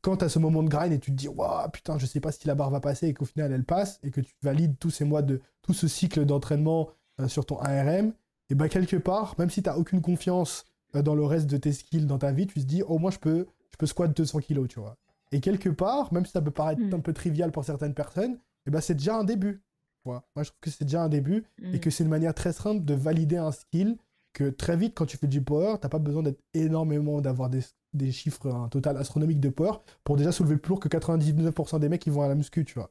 quand 0.00 0.18
tu 0.18 0.24
as 0.24 0.28
ce 0.28 0.38
moment 0.38 0.62
de 0.62 0.68
grind 0.68 0.92
et 0.92 0.98
tu 0.98 1.10
te 1.10 1.16
dis, 1.16 1.28
waouh, 1.28 1.68
putain, 1.70 1.98
je 1.98 2.06
sais 2.06 2.20
pas 2.20 2.32
si 2.32 2.46
la 2.46 2.54
barre 2.54 2.70
va 2.70 2.80
passer 2.80 3.08
et 3.08 3.14
qu'au 3.14 3.24
final 3.24 3.52
elle 3.52 3.64
passe 3.64 3.98
et 4.02 4.10
que 4.10 4.20
tu 4.20 4.34
valides 4.42 4.78
tous 4.78 4.90
ces 4.90 5.04
mois 5.04 5.22
de 5.22 5.40
tout 5.62 5.74
ce 5.74 5.88
cycle 5.88 6.24
d'entraînement 6.24 6.90
sur 7.28 7.46
ton 7.46 7.58
ARM, 7.58 8.12
et 8.50 8.54
bah 8.54 8.68
quelque 8.68 8.96
part, 8.96 9.34
même 9.38 9.50
si 9.50 9.62
tu 9.62 9.68
n'as 9.68 9.76
aucune 9.76 10.00
confiance 10.00 10.64
dans 10.94 11.14
le 11.14 11.24
reste 11.24 11.46
de 11.46 11.56
tes 11.56 11.72
skills 11.72 12.06
dans 12.06 12.18
ta 12.18 12.32
vie, 12.32 12.46
tu 12.46 12.60
te 12.60 12.64
dis, 12.64 12.82
au 12.82 12.98
moins 12.98 13.10
je 13.10 13.18
peux, 13.18 13.46
je 13.70 13.76
peux 13.76 13.86
squat 13.86 14.14
200 14.16 14.38
kilos, 14.40 14.68
tu 14.68 14.80
vois. 14.80 14.96
Et 15.32 15.40
quelque 15.40 15.68
part, 15.68 16.12
même 16.12 16.24
si 16.24 16.32
ça 16.32 16.40
peut 16.40 16.50
paraître 16.50 16.80
mm. 16.80 16.94
un 16.94 17.00
peu 17.00 17.12
trivial 17.12 17.50
pour 17.50 17.64
certaines 17.64 17.94
personnes, 17.94 18.38
et 18.66 18.70
bah 18.70 18.80
c'est 18.80 18.94
déjà 18.94 19.16
un 19.16 19.24
début. 19.24 19.62
Moi, 20.04 20.22
je 20.36 20.44
trouve 20.44 20.60
que 20.60 20.70
c'est 20.70 20.84
déjà 20.84 21.02
un 21.02 21.08
début 21.08 21.44
et 21.60 21.78
mm. 21.78 21.80
que 21.80 21.90
c'est 21.90 22.04
une 22.04 22.10
manière 22.10 22.34
très 22.34 22.52
simple 22.52 22.84
de 22.84 22.94
valider 22.94 23.36
un 23.36 23.50
skill 23.50 23.96
que 24.36 24.50
très 24.50 24.76
vite, 24.76 24.92
quand 24.94 25.06
tu 25.06 25.16
fais 25.16 25.26
du 25.26 25.40
power, 25.40 25.76
t'as 25.80 25.88
pas 25.88 25.98
besoin 25.98 26.22
d'être 26.22 26.42
énormément, 26.52 27.22
d'avoir 27.22 27.48
des, 27.48 27.62
des, 27.94 28.12
chiffres, 28.12 28.50
un 28.50 28.68
total 28.68 28.98
astronomique 28.98 29.40
de 29.40 29.48
power 29.48 29.78
pour 30.04 30.18
déjà 30.18 30.30
soulever 30.30 30.58
plus 30.58 30.70
lourd 30.70 30.80
que 30.80 30.88
99% 30.88 31.80
des 31.80 31.88
mecs 31.88 32.02
qui 32.02 32.10
vont 32.10 32.20
à 32.20 32.28
la 32.28 32.34
muscu, 32.34 32.66
tu 32.66 32.74
vois. 32.74 32.90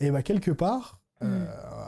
Et 0.00 0.10
bah, 0.10 0.22
quelque 0.22 0.50
part, 0.50 1.00
euh, 1.22 1.46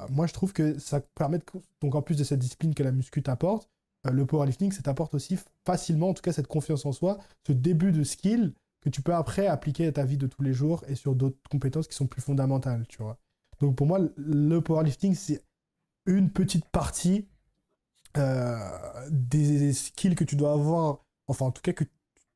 mm. 0.08 0.14
moi, 0.14 0.26
je 0.26 0.32
trouve 0.32 0.54
que 0.54 0.78
ça 0.78 1.00
permet, 1.14 1.40
donc 1.82 1.94
en 1.94 2.00
plus 2.00 2.16
de 2.16 2.24
cette 2.24 2.38
discipline 2.38 2.74
que 2.74 2.82
la 2.82 2.90
muscu 2.90 3.22
t'apporte, 3.22 3.68
euh, 4.06 4.10
le 4.12 4.24
powerlifting, 4.24 4.72
ça 4.72 4.80
t'apporte 4.80 5.12
aussi 5.12 5.38
facilement, 5.66 6.08
en 6.08 6.14
tout 6.14 6.22
cas, 6.22 6.32
cette 6.32 6.46
confiance 6.46 6.86
en 6.86 6.92
soi, 6.92 7.18
ce 7.46 7.52
début 7.52 7.92
de 7.92 8.02
skill 8.02 8.54
que 8.80 8.88
tu 8.88 9.02
peux 9.02 9.14
après 9.14 9.46
appliquer 9.46 9.88
à 9.88 9.92
ta 9.92 10.06
vie 10.06 10.16
de 10.16 10.26
tous 10.26 10.42
les 10.42 10.54
jours 10.54 10.84
et 10.88 10.94
sur 10.94 11.14
d'autres 11.14 11.36
compétences 11.50 11.86
qui 11.86 11.94
sont 11.94 12.06
plus 12.06 12.22
fondamentales, 12.22 12.86
tu 12.88 13.02
vois. 13.02 13.18
Donc 13.60 13.76
pour 13.76 13.86
moi, 13.86 13.98
le 14.16 14.60
powerlifting, 14.60 15.14
c'est 15.14 15.42
une 16.06 16.30
petite 16.30 16.66
partie 16.70 17.18
euh, 17.18 17.35
des 19.10 19.72
skills 19.72 20.14
que 20.14 20.24
tu 20.24 20.36
dois 20.36 20.52
avoir, 20.52 21.04
enfin 21.28 21.46
en 21.46 21.50
tout 21.50 21.62
cas 21.62 21.72
que 21.72 21.84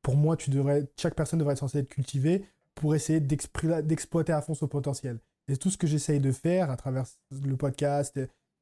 pour 0.01 0.15
moi, 0.15 0.35
tu 0.35 0.49
devrais, 0.49 0.87
chaque 0.99 1.15
personne 1.15 1.39
devrait 1.39 1.53
être 1.53 1.59
censée 1.59 1.79
être 1.79 1.89
cultivée 1.89 2.45
pour 2.75 2.95
essayer 2.95 3.19
d'exploiter 3.19 4.33
à 4.33 4.41
fond 4.41 4.53
son 4.53 4.67
potentiel. 4.67 5.19
Et 5.47 5.57
tout 5.57 5.69
ce 5.69 5.77
que 5.77 5.87
j'essaye 5.87 6.19
de 6.19 6.31
faire 6.31 6.71
à 6.71 6.77
travers 6.77 7.05
le 7.31 7.57
podcast 7.57 8.19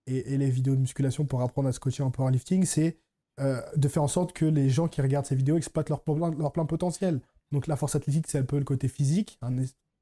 et, 0.08 0.38
les 0.38 0.50
vidéos 0.50 0.76
de 0.76 0.82
musculation 0.82 1.26
pour 1.26 1.42
apprendre 1.42 1.70
à 1.70 1.72
se 1.72 1.80
coacher 1.80 2.04
en 2.04 2.12
powerlifting, 2.12 2.66
c'est 2.66 2.98
euh, 3.40 3.62
de 3.76 3.88
faire 3.88 4.04
en 4.04 4.08
sorte 4.08 4.34
que 4.34 4.46
les 4.46 4.70
gens 4.70 4.88
qui 4.88 5.02
regardent 5.02 5.26
ces 5.26 5.36
vidéos 5.36 5.56
exploitent 5.56 5.90
leur, 5.90 6.02
plein 6.02 6.66
potentiel. 6.66 7.22
Donc 7.52 7.68
la 7.68 7.76
force 7.76 7.96
athlétique, 7.96 8.26
c'est 8.28 8.40
un 8.40 8.44
peu 8.44 8.58
le 8.58 8.66
côté 8.66 8.88
physique, 8.88 9.40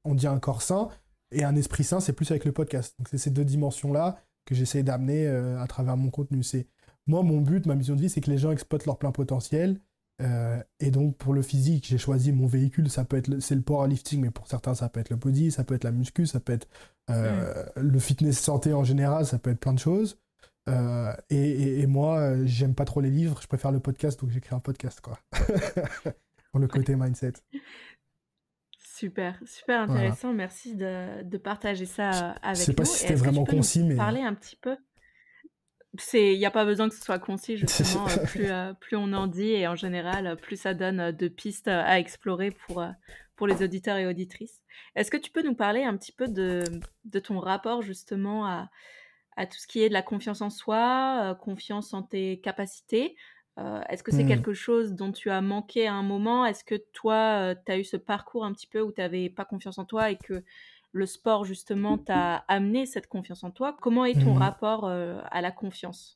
on 0.04 0.14
dit 0.14 0.26
un 0.26 0.38
corps 0.38 0.62
sain, 0.62 0.88
et 1.30 1.44
un 1.44 1.56
esprit 1.56 1.84
sain, 1.84 2.00
c'est 2.00 2.14
plus 2.14 2.30
avec 2.30 2.44
le 2.44 2.52
podcast. 2.52 2.94
Donc 2.98 3.08
c'est 3.08 3.18
ces 3.18 3.30
deux 3.30 3.44
dimensions-là 3.44 4.18
que 4.46 4.54
j'essaie 4.54 4.82
d'amener 4.82 5.26
euh, 5.26 5.60
à 5.60 5.66
travers 5.66 5.96
mon 5.96 6.10
contenu. 6.10 6.42
C'est 6.42 6.66
moi, 7.08 7.22
mon 7.22 7.40
but, 7.40 7.66
ma 7.66 7.74
mission 7.74 7.96
de 7.96 8.00
vie, 8.00 8.10
c'est 8.10 8.20
que 8.20 8.30
les 8.30 8.38
gens 8.38 8.52
exploitent 8.52 8.86
leur 8.86 8.98
plein 8.98 9.10
potentiel. 9.10 9.80
Euh, 10.20 10.62
et 10.78 10.90
donc, 10.90 11.16
pour 11.16 11.32
le 11.32 11.42
physique, 11.42 11.86
j'ai 11.88 11.98
choisi 11.98 12.32
mon 12.32 12.46
véhicule. 12.46 12.90
Ça 12.90 13.04
peut 13.04 13.16
être, 13.16 13.40
c'est 13.40 13.54
le 13.54 13.62
powerlifting, 13.62 14.20
mais 14.20 14.30
pour 14.30 14.46
certains, 14.46 14.74
ça 14.74 14.88
peut 14.88 15.00
être 15.00 15.10
le 15.10 15.16
body, 15.16 15.50
ça 15.50 15.64
peut 15.64 15.74
être 15.74 15.84
la 15.84 15.90
muscu, 15.90 16.26
ça 16.26 16.38
peut 16.38 16.52
être 16.52 16.68
euh, 17.10 17.64
le 17.76 17.98
fitness 17.98 18.38
santé 18.38 18.74
en 18.74 18.84
général, 18.84 19.24
ça 19.24 19.38
peut 19.38 19.50
être 19.50 19.60
plein 19.60 19.72
de 19.72 19.78
choses. 19.78 20.20
Euh, 20.68 21.14
et, 21.30 21.80
et, 21.80 21.86
moi, 21.86 22.44
j'aime 22.44 22.74
pas 22.74 22.84
trop 22.84 23.00
les 23.00 23.10
livres, 23.10 23.40
je 23.40 23.46
préfère 23.46 23.72
le 23.72 23.80
podcast, 23.80 24.20
donc 24.20 24.30
j'écris 24.30 24.54
un 24.54 24.60
podcast, 24.60 25.00
quoi. 25.00 25.18
pour 26.52 26.60
le 26.60 26.68
côté 26.68 26.94
mindset. 26.94 27.34
Super, 28.78 29.40
super 29.46 29.82
intéressant. 29.82 30.34
Merci 30.34 30.74
de, 30.74 31.22
de, 31.22 31.38
partager 31.38 31.86
ça 31.86 32.32
avec 32.42 32.44
nous. 32.44 32.54
Je 32.56 32.62
sais 32.64 32.72
pas 32.74 32.84
si 32.84 32.98
c'était 32.98 33.14
vraiment 33.14 33.44
concis, 33.44 33.82
mais. 33.82 33.94
Parler 33.94 34.20
un 34.20 34.34
petit 34.34 34.56
peu 34.56 34.76
il 36.12 36.38
n'y 36.38 36.46
a 36.46 36.50
pas 36.50 36.64
besoin 36.64 36.88
que 36.88 36.94
ce 36.94 37.02
soit 37.02 37.18
concis, 37.18 37.56
justement. 37.58 38.06
Euh, 38.08 38.24
plus, 38.24 38.50
euh, 38.50 38.72
plus 38.74 38.96
on 38.96 39.12
en 39.12 39.26
dit 39.26 39.50
et 39.50 39.66
en 39.66 39.76
général, 39.76 40.36
plus 40.36 40.60
ça 40.60 40.74
donne 40.74 41.00
euh, 41.00 41.12
de 41.12 41.28
pistes 41.28 41.68
à 41.68 41.98
explorer 41.98 42.50
pour, 42.50 42.84
pour 43.36 43.46
les 43.46 43.62
auditeurs 43.62 43.96
et 43.96 44.06
auditrices. 44.06 44.62
Est-ce 44.94 45.10
que 45.10 45.16
tu 45.16 45.30
peux 45.30 45.42
nous 45.42 45.54
parler 45.54 45.84
un 45.84 45.96
petit 45.96 46.12
peu 46.12 46.28
de, 46.28 46.62
de 47.04 47.18
ton 47.18 47.38
rapport 47.38 47.82
justement 47.82 48.46
à, 48.46 48.70
à, 49.36 49.46
tout 49.46 49.58
ce 49.58 49.66
qui 49.66 49.82
est 49.82 49.88
de 49.88 49.94
la 49.94 50.02
confiance 50.02 50.40
en 50.40 50.50
soi, 50.50 51.36
confiance 51.40 51.94
en 51.94 52.02
tes 52.02 52.40
capacités? 52.40 53.16
Est-ce 53.88 54.04
que 54.04 54.12
c'est 54.12 54.22
mmh. 54.22 54.28
quelque 54.28 54.52
chose 54.52 54.92
dont 54.92 55.10
tu 55.10 55.30
as 55.30 55.40
manqué 55.40 55.88
à 55.88 55.94
un 55.94 56.04
moment? 56.04 56.46
Est-ce 56.46 56.62
que 56.62 56.76
toi, 56.92 57.56
tu 57.66 57.72
as 57.72 57.78
eu 57.78 57.82
ce 57.82 57.96
parcours 57.96 58.44
un 58.44 58.52
petit 58.52 58.68
peu 58.68 58.80
où 58.80 58.92
tu 58.92 59.00
n'avais 59.00 59.28
pas 59.30 59.44
confiance 59.44 59.78
en 59.78 59.84
toi 59.84 60.12
et 60.12 60.16
que 60.16 60.44
le 60.98 61.06
sport 61.06 61.44
justement 61.44 61.96
t'a 61.96 62.44
amené 62.48 62.86
cette 62.86 63.06
confiance 63.06 63.44
en 63.44 63.50
toi. 63.50 63.76
Comment 63.80 64.04
est 64.04 64.14
ton 64.14 64.34
mhm. 64.34 64.38
rapport 64.38 64.84
euh, 64.84 65.20
à 65.30 65.40
la 65.40 65.50
confiance? 65.50 66.14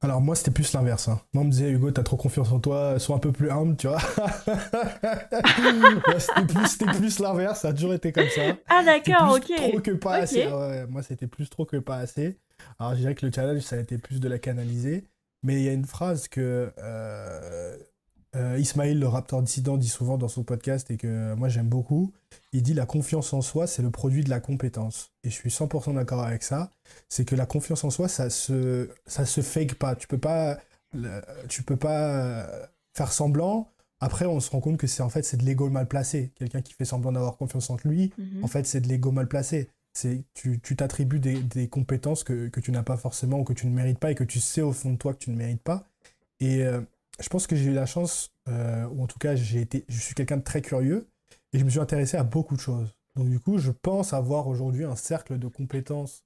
Alors 0.00 0.20
moi 0.20 0.36
c'était 0.36 0.50
plus 0.50 0.72
l'inverse. 0.74 1.08
Hein. 1.08 1.20
Moi 1.32 1.42
on 1.42 1.46
me 1.46 1.50
disait 1.50 1.70
Hugo 1.70 1.90
t'as 1.90 2.02
trop 2.02 2.16
confiance 2.16 2.52
en 2.52 2.60
toi, 2.60 2.98
sois 2.98 3.16
un 3.16 3.18
peu 3.18 3.32
plus 3.32 3.50
humble, 3.50 3.76
tu 3.76 3.88
vois. 3.88 3.98
c'était 6.18 6.86
plus, 6.86 7.18
l'inverse, 7.18 7.60
ça 7.60 7.68
a 7.68 7.72
toujours 7.72 7.94
été 7.94 8.12
comme 8.12 8.28
ça. 8.28 8.42
Ah 8.68 8.84
d'accord, 8.84 9.36
ok. 9.36 9.50
Trop 9.56 9.80
que 9.80 9.90
pas 9.92 10.16
assez. 10.16 10.46
moi 10.88 11.02
c'était 11.02 11.26
plus 11.26 11.48
trop 11.48 11.64
que 11.64 11.78
pas 11.78 11.96
assez. 11.96 12.38
Alors 12.78 12.94
je 12.94 13.00
dirais 13.00 13.14
que 13.14 13.26
le 13.26 13.32
challenge 13.32 13.62
ça 13.62 13.76
a 13.76 13.80
été 13.80 13.98
plus 13.98 14.20
de 14.20 14.28
la 14.28 14.38
canaliser. 14.38 15.04
Mais 15.42 15.54
il 15.54 15.62
y 15.62 15.68
a 15.68 15.72
une 15.72 15.84
phrase 15.84 16.28
que 16.28 16.72
euh, 16.78 17.76
euh, 18.36 18.58
Ismail, 18.58 18.94
le 18.94 19.08
Raptor 19.08 19.42
dissident, 19.42 19.76
dit 19.78 19.88
souvent 19.88 20.18
dans 20.18 20.28
son 20.28 20.42
podcast 20.42 20.90
et 20.90 20.96
que 20.96 21.34
moi 21.34 21.48
j'aime 21.48 21.68
beaucoup. 21.68 22.12
Il 22.52 22.62
dit 22.62 22.74
la 22.74 22.86
confiance 22.86 23.32
en 23.32 23.40
soi, 23.40 23.66
c'est 23.66 23.82
le 23.82 23.90
produit 23.90 24.22
de 24.22 24.30
la 24.30 24.40
compétence. 24.40 25.12
Et 25.24 25.30
je 25.30 25.34
suis 25.34 25.50
100% 25.50 25.94
d'accord 25.94 26.22
avec 26.22 26.42
ça. 26.42 26.70
C'est 27.08 27.24
que 27.24 27.34
la 27.34 27.46
confiance 27.46 27.84
en 27.84 27.90
soi, 27.90 28.08
ça 28.08 28.28
se, 28.28 28.90
ça 29.06 29.24
se 29.24 29.40
fake 29.40 29.74
pas. 29.74 29.96
Tu 29.96 30.06
peux 30.06 30.18
pas, 30.18 30.58
tu 31.48 31.62
peux 31.62 31.76
pas 31.76 32.08
euh, 32.08 32.66
faire 32.94 33.12
semblant. 33.12 33.70
Après, 34.00 34.26
on 34.26 34.40
se 34.40 34.50
rend 34.50 34.60
compte 34.60 34.76
que 34.76 34.86
c'est 34.86 35.02
en 35.02 35.08
fait 35.08 35.22
c'est 35.22 35.38
de 35.38 35.44
l'ego 35.44 35.70
mal 35.70 35.88
placé. 35.88 36.30
Quelqu'un 36.36 36.60
qui 36.60 36.74
fait 36.74 36.84
semblant 36.84 37.12
d'avoir 37.12 37.36
confiance 37.36 37.70
en 37.70 37.76
lui, 37.84 38.12
mhm. 38.18 38.44
en 38.44 38.46
fait, 38.46 38.66
c'est 38.66 38.80
de 38.80 38.88
l'ego 38.88 39.10
mal 39.10 39.26
placé. 39.26 39.70
C'est 39.94 40.22
tu 40.34 40.60
t'attribues 40.76 41.18
des, 41.18 41.40
des, 41.42 41.66
compétences 41.66 42.22
que, 42.22 42.48
que 42.48 42.60
tu 42.60 42.70
n'as 42.70 42.84
pas 42.84 42.96
forcément 42.96 43.40
ou 43.40 43.44
que 43.44 43.54
tu 43.54 43.66
ne 43.66 43.74
mérites 43.74 43.98
pas 43.98 44.12
et 44.12 44.14
que 44.14 44.22
tu 44.22 44.38
sais 44.38 44.60
au 44.60 44.72
fond 44.72 44.92
de 44.92 44.96
toi 44.96 45.12
que 45.14 45.18
tu 45.18 45.30
ne 45.30 45.36
mérites 45.36 45.62
pas. 45.62 45.88
Et 46.38 46.62
euh, 46.62 46.80
je 47.20 47.28
pense 47.28 47.46
que 47.46 47.56
j'ai 47.56 47.66
eu 47.66 47.74
la 47.74 47.86
chance, 47.86 48.32
euh, 48.48 48.86
ou 48.88 49.02
en 49.02 49.06
tout 49.06 49.18
cas, 49.18 49.34
j'ai 49.34 49.60
été, 49.60 49.84
je 49.88 49.98
suis 49.98 50.14
quelqu'un 50.14 50.36
de 50.36 50.42
très 50.42 50.62
curieux 50.62 51.08
et 51.52 51.58
je 51.58 51.64
me 51.64 51.70
suis 51.70 51.80
intéressé 51.80 52.16
à 52.16 52.22
beaucoup 52.22 52.56
de 52.56 52.60
choses. 52.60 52.94
Donc, 53.16 53.28
du 53.28 53.40
coup, 53.40 53.58
je 53.58 53.70
pense 53.70 54.12
avoir 54.12 54.46
aujourd'hui 54.46 54.84
un 54.84 54.96
cercle 54.96 55.38
de 55.38 55.48
compétences 55.48 56.22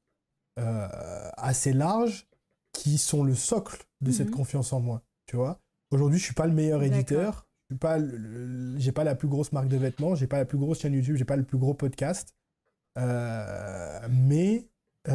euh, 0.58 0.88
assez 1.36 1.72
large 1.72 2.26
qui 2.72 2.98
sont 2.98 3.24
le 3.24 3.34
socle 3.34 3.84
de 4.00 4.10
cette 4.12 4.28
mhm. 4.28 4.34
confiance 4.34 4.72
en 4.72 4.80
moi. 4.80 5.02
Tu 5.26 5.36
vois, 5.36 5.60
aujourd'hui, 5.90 6.18
je 6.18 6.24
suis 6.24 6.34
pas 6.34 6.46
le 6.46 6.52
meilleur 6.52 6.82
éditeur, 6.82 7.46
je 7.70 7.74
n'ai 7.74 7.78
pas, 7.78 7.98
j'ai 8.78 8.92
pas 8.92 9.04
la 9.04 9.14
plus 9.14 9.28
grosse 9.28 9.52
marque 9.52 9.68
de 9.68 9.76
vêtements, 9.78 10.14
j'ai 10.14 10.26
pas 10.26 10.38
la 10.38 10.44
plus 10.44 10.58
grosse 10.58 10.80
chaîne 10.80 10.92
YouTube, 10.92 11.16
j'ai 11.16 11.24
pas 11.24 11.36
le 11.36 11.44
plus 11.44 11.58
gros 11.58 11.74
podcast, 11.74 12.34
euh, 12.98 14.00
mais 14.10 14.68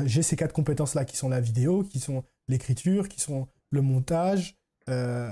j'ai 0.06 0.24
ces 0.24 0.36
quatre 0.36 0.54
compétences 0.54 0.96
là 0.96 1.06
qui 1.06 1.18
sont 1.18 1.30
la 1.30 1.40
vidéo, 1.40 1.84
qui 1.84 2.00
sont 2.00 2.24
l'écriture, 2.48 3.10
qui 3.10 3.20
sont 3.20 3.48
le 3.70 3.82
montage, 3.82 4.58
euh, 4.90 5.30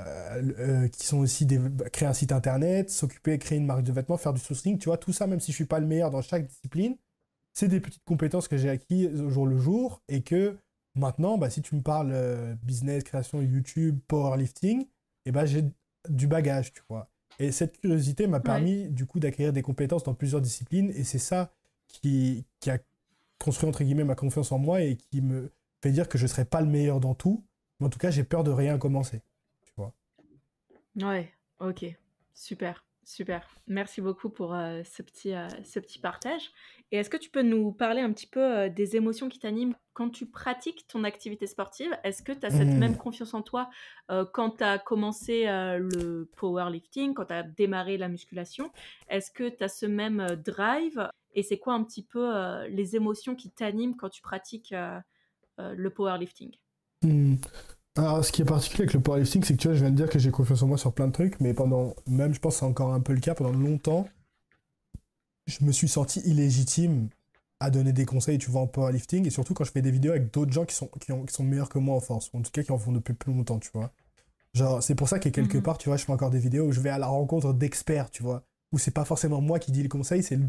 euh, 0.60 0.88
qui 0.90 1.06
sont 1.06 1.20
aussi 1.20 1.46
des, 1.46 1.60
créer 1.94 2.08
un 2.08 2.14
site 2.14 2.32
internet, 2.32 2.90
s'occuper, 2.90 3.38
créer 3.38 3.58
une 3.58 3.66
marque 3.66 3.84
de 3.84 3.92
vêtements, 3.92 4.18
faire 4.18 4.34
du 4.34 4.42
sourcing, 4.42 4.78
tu 4.78 4.90
vois, 4.90 4.98
tout 4.98 5.14
ça, 5.14 5.28
même 5.28 5.40
si 5.40 5.52
je 5.52 5.56
suis 5.56 5.66
pas 5.66 5.80
le 5.80 5.88
meilleur 5.88 6.12
dans 6.12 6.22
chaque 6.22 6.46
discipline, 6.46 6.98
c'est 7.54 7.70
des 7.70 7.80
petites 7.80 8.04
compétences 8.04 8.48
que 8.50 8.58
j'ai 8.58 8.70
acquises 8.70 9.22
au 9.22 9.30
jour 9.30 9.48
le 9.48 9.58
jour 9.58 10.02
et 10.10 10.22
que 10.22 10.58
maintenant, 10.94 11.38
bah, 11.38 11.50
si 11.50 11.62
tu 11.62 11.76
me 11.76 11.82
parles 11.82 12.12
euh, 12.14 12.54
business, 12.64 13.04
création 13.04 13.42
YouTube, 13.42 14.00
powerlifting, 14.08 14.82
et 14.82 14.88
eh 15.28 15.32
ben 15.32 15.46
j'ai 15.46 15.64
du 16.10 16.28
bagage, 16.28 16.74
tu 16.74 16.82
vois. 16.90 17.10
Et 17.40 17.52
cette 17.52 17.80
curiosité 17.80 18.28
m'a 18.28 18.40
permis 18.40 18.90
du 18.90 19.06
coup 19.06 19.20
d'acquérir 19.20 19.54
des 19.54 19.62
compétences 19.62 20.04
dans 20.04 20.14
plusieurs 20.14 20.42
disciplines 20.42 20.92
et 20.96 21.04
c'est 21.04 21.20
ça 21.20 21.52
qui, 21.88 22.46
qui 22.60 22.70
a 22.70 22.78
construit 23.40 23.68
entre 23.68 23.84
guillemets 23.84 24.04
ma 24.04 24.16
confiance 24.16 24.52
en 24.52 24.60
moi 24.60 24.82
et 24.82 24.98
qui 24.98 25.22
me 25.22 25.52
fait 25.82 25.92
dire 25.92 26.08
que 26.08 26.18
je 26.18 26.24
ne 26.24 26.28
serai 26.28 26.46
pas 26.46 26.62
le 26.62 26.68
meilleur 26.68 27.00
dans 27.00 27.16
tout, 27.16 27.44
mais 27.80 27.88
en 27.88 27.90
tout 27.90 28.00
cas 28.00 28.12
j'ai 28.12 28.24
peur 28.24 28.44
de 28.44 28.52
rien 28.52 28.78
commencer. 28.78 29.22
Ouais, 31.02 31.34
ok, 31.60 31.86
super, 32.34 32.86
super. 33.04 33.46
Merci 33.68 34.00
beaucoup 34.00 34.30
pour 34.30 34.54
euh, 34.54 34.82
ce, 34.84 35.02
petit, 35.02 35.34
euh, 35.34 35.48
ce 35.66 35.80
petit 35.80 36.00
partage. 36.00 36.52
Et 36.92 36.98
est-ce 36.98 37.10
que 37.10 37.18
tu 37.18 37.30
peux 37.30 37.42
nous 37.42 37.74
parler 37.74 38.02
un 38.02 38.14
petit 38.14 38.28
peu 38.28 38.40
euh, 38.40 38.70
des 38.70 38.96
émotions 38.96 39.28
qui 39.28 39.40
t'animent? 39.40 39.76
Quand 39.94 40.10
tu 40.10 40.26
pratiques 40.26 40.88
ton 40.88 41.04
activité 41.04 41.48
sportive 41.48 41.98
Est-ce 42.04 42.24
que 42.24 42.32
tu 42.32 42.46
as 42.46 42.50
cette 42.50 42.68
mmh. 42.68 42.78
même 42.78 42.98
confiance 42.98 43.34
en 43.34 43.42
toi 43.42 43.70
quand 44.34 44.58
tu 44.58 44.64
as 44.64 44.78
commencé 44.78 45.46
le 45.46 46.30
powerlifting, 46.36 47.14
quand 47.14 47.28
tu 47.28 47.34
as 47.34 47.44
démarré 47.44 47.98
la 47.98 48.10
musculation? 48.10 48.72
Est-ce 49.08 49.32
que 49.32 49.48
tu 49.48 49.64
as 49.64 49.70
ce 49.70 49.86
même 49.86 50.36
drive? 50.44 51.10
Et 51.34 51.44
c'est 51.44 51.60
quoi 51.60 51.76
un 51.76 51.84
petit 51.86 52.04
peu 52.04 52.30
les 52.68 52.98
émotions 52.98 53.36
qui 53.36 53.52
t'animent 53.52 53.96
quand 53.96 54.10
tu 54.10 54.22
pratiques 54.22 54.76
le 55.58 55.90
powerlifting? 55.90 56.52
Mmh. 57.02 57.36
Alors, 57.98 58.26
ce 58.26 58.32
qui 58.32 58.42
est 58.42 58.46
particulier 58.46 58.84
avec 58.84 58.94
le 58.94 59.00
powerlifting, 59.00 59.44
c'est 59.44 59.56
que 59.56 59.62
tu 59.62 59.68
vois, 59.68 59.76
je 59.76 59.82
viens 59.82 59.92
de 59.92 59.96
dire 59.96 60.10
que 60.10 60.20
j'ai 60.20 60.32
confiance 60.32 60.62
en 60.62 60.68
moi 60.68 60.78
sur 60.78 60.94
plein 60.94 61.08
de 61.08 61.14
trucs, 61.14 61.40
mais 61.40 61.54
pendant, 61.54 61.96
même 62.08 62.34
je 62.34 62.40
pense 62.40 62.56
que 62.56 62.60
c'est 62.60 62.66
encore 62.66 62.94
un 62.94 63.00
peu 63.00 63.14
le 63.14 63.22
cas, 63.22 63.36
pendant 63.36 63.58
longtemps, 63.58 64.06
je 65.48 65.64
me 65.64 65.72
suis 65.72 65.88
senti 65.88 66.20
illégitime 66.22 67.08
à 67.62 67.70
donner 67.70 67.94
des 67.94 68.06
conseils, 68.06 68.38
tu 68.38 68.52
vois, 68.52 68.62
en 68.62 68.68
powerlifting, 68.68 69.26
et 69.26 69.30
surtout 69.30 69.54
quand 69.54 69.64
je 69.64 69.72
fais 69.72 69.82
des 69.82 69.92
vidéos 69.92 70.12
avec 70.12 70.34
d'autres 70.34 70.52
gens 70.52 70.66
qui 70.66 70.76
sont, 70.76 70.88
qui, 71.00 71.14
qui, 71.14 71.34
sont 71.34 71.44
meilleurs 71.44 71.70
que 71.70 71.80
moi 71.80 71.96
en 71.96 72.02
force, 72.02 72.30
ou 72.34 72.38
en 72.38 72.42
tout 72.42 72.52
cas 72.52 72.64
qui 72.64 72.72
en 72.74 72.78
font 72.78 72.92
depuis 72.92 73.14
plus 73.14 73.34
longtemps, 73.34 73.60
tu 73.60 73.70
vois. 73.74 73.92
Genre, 74.54 74.84
c'est 74.84 74.96
pour 74.96 75.08
ça 75.08 75.20
que 75.20 75.30
quelque 75.30 75.58
mhm. 75.58 75.64
part, 75.64 75.78
tu 75.78 75.88
vois, 75.88 75.98
je 75.98 76.04
fais 76.04 76.12
encore 76.12 76.32
des 76.32 76.40
vidéos 76.40 76.66
où 76.66 76.72
je 76.74 76.82
vais 76.82 76.90
à 76.90 76.98
la 76.98 77.08
rencontre 77.08 77.54
d'experts, 77.54 78.10
tu 78.12 78.24
vois, 78.24 78.44
où 78.74 78.78
c'est 78.78 78.92
pas 78.92 79.06
forcément 79.06 79.40
moi 79.40 79.60
qui 79.60 79.72
dis 79.72 79.84
le 79.84 79.90
conseil, 79.90 80.22
c'est 80.22 80.40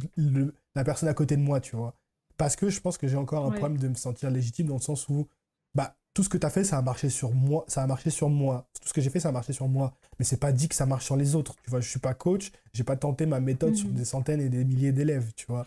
la 0.74 0.84
personne 0.84 1.08
à 1.08 1.14
côté 1.14 1.36
de 1.36 1.42
moi, 1.42 1.60
tu 1.60 1.76
vois. 1.76 1.94
Parce 2.36 2.56
que 2.56 2.70
je 2.70 2.80
pense 2.80 2.98
que 2.98 3.06
j'ai 3.06 3.16
encore 3.16 3.46
un 3.46 3.50
problème 3.50 3.78
de 3.78 3.88
me 3.88 3.94
sentir 3.94 4.30
légitime 4.30 4.66
dans 4.66 4.74
le 4.74 4.80
sens 4.80 5.08
où, 5.08 5.28
bah, 5.74 5.96
tout 6.16 6.22
ce 6.22 6.30
que 6.30 6.38
tu 6.38 6.46
as 6.46 6.50
fait, 6.50 6.64
ça 6.64 6.78
a 6.78 6.82
marché 6.82 7.10
sur 7.10 7.30
moi. 7.34 7.66
Ça 7.68 7.82
a 7.82 7.86
marché 7.86 8.08
sur 8.08 8.30
moi. 8.30 8.66
Tout 8.80 8.88
ce 8.88 8.94
que 8.94 9.02
j'ai 9.02 9.10
fait, 9.10 9.20
ça 9.20 9.28
a 9.28 9.32
marché 9.32 9.52
sur 9.52 9.68
moi. 9.68 9.92
Mais 10.18 10.24
c'est 10.24 10.38
pas 10.38 10.50
dit 10.50 10.66
que 10.66 10.74
ça 10.74 10.86
marche 10.86 11.04
sur 11.04 11.14
les 11.14 11.34
autres. 11.34 11.54
Tu 11.62 11.68
vois, 11.68 11.80
je 11.80 11.90
suis 11.90 11.98
pas 11.98 12.14
coach. 12.14 12.52
J'ai 12.72 12.84
pas 12.84 12.96
tenté 12.96 13.26
ma 13.26 13.38
méthode 13.38 13.74
sur 13.74 13.88
mhm. 13.88 13.94
des 13.96 14.06
centaines 14.06 14.40
et 14.40 14.48
des 14.48 14.64
milliers 14.64 14.92
d'élèves. 14.92 15.34
Tu 15.36 15.44
vois. 15.46 15.66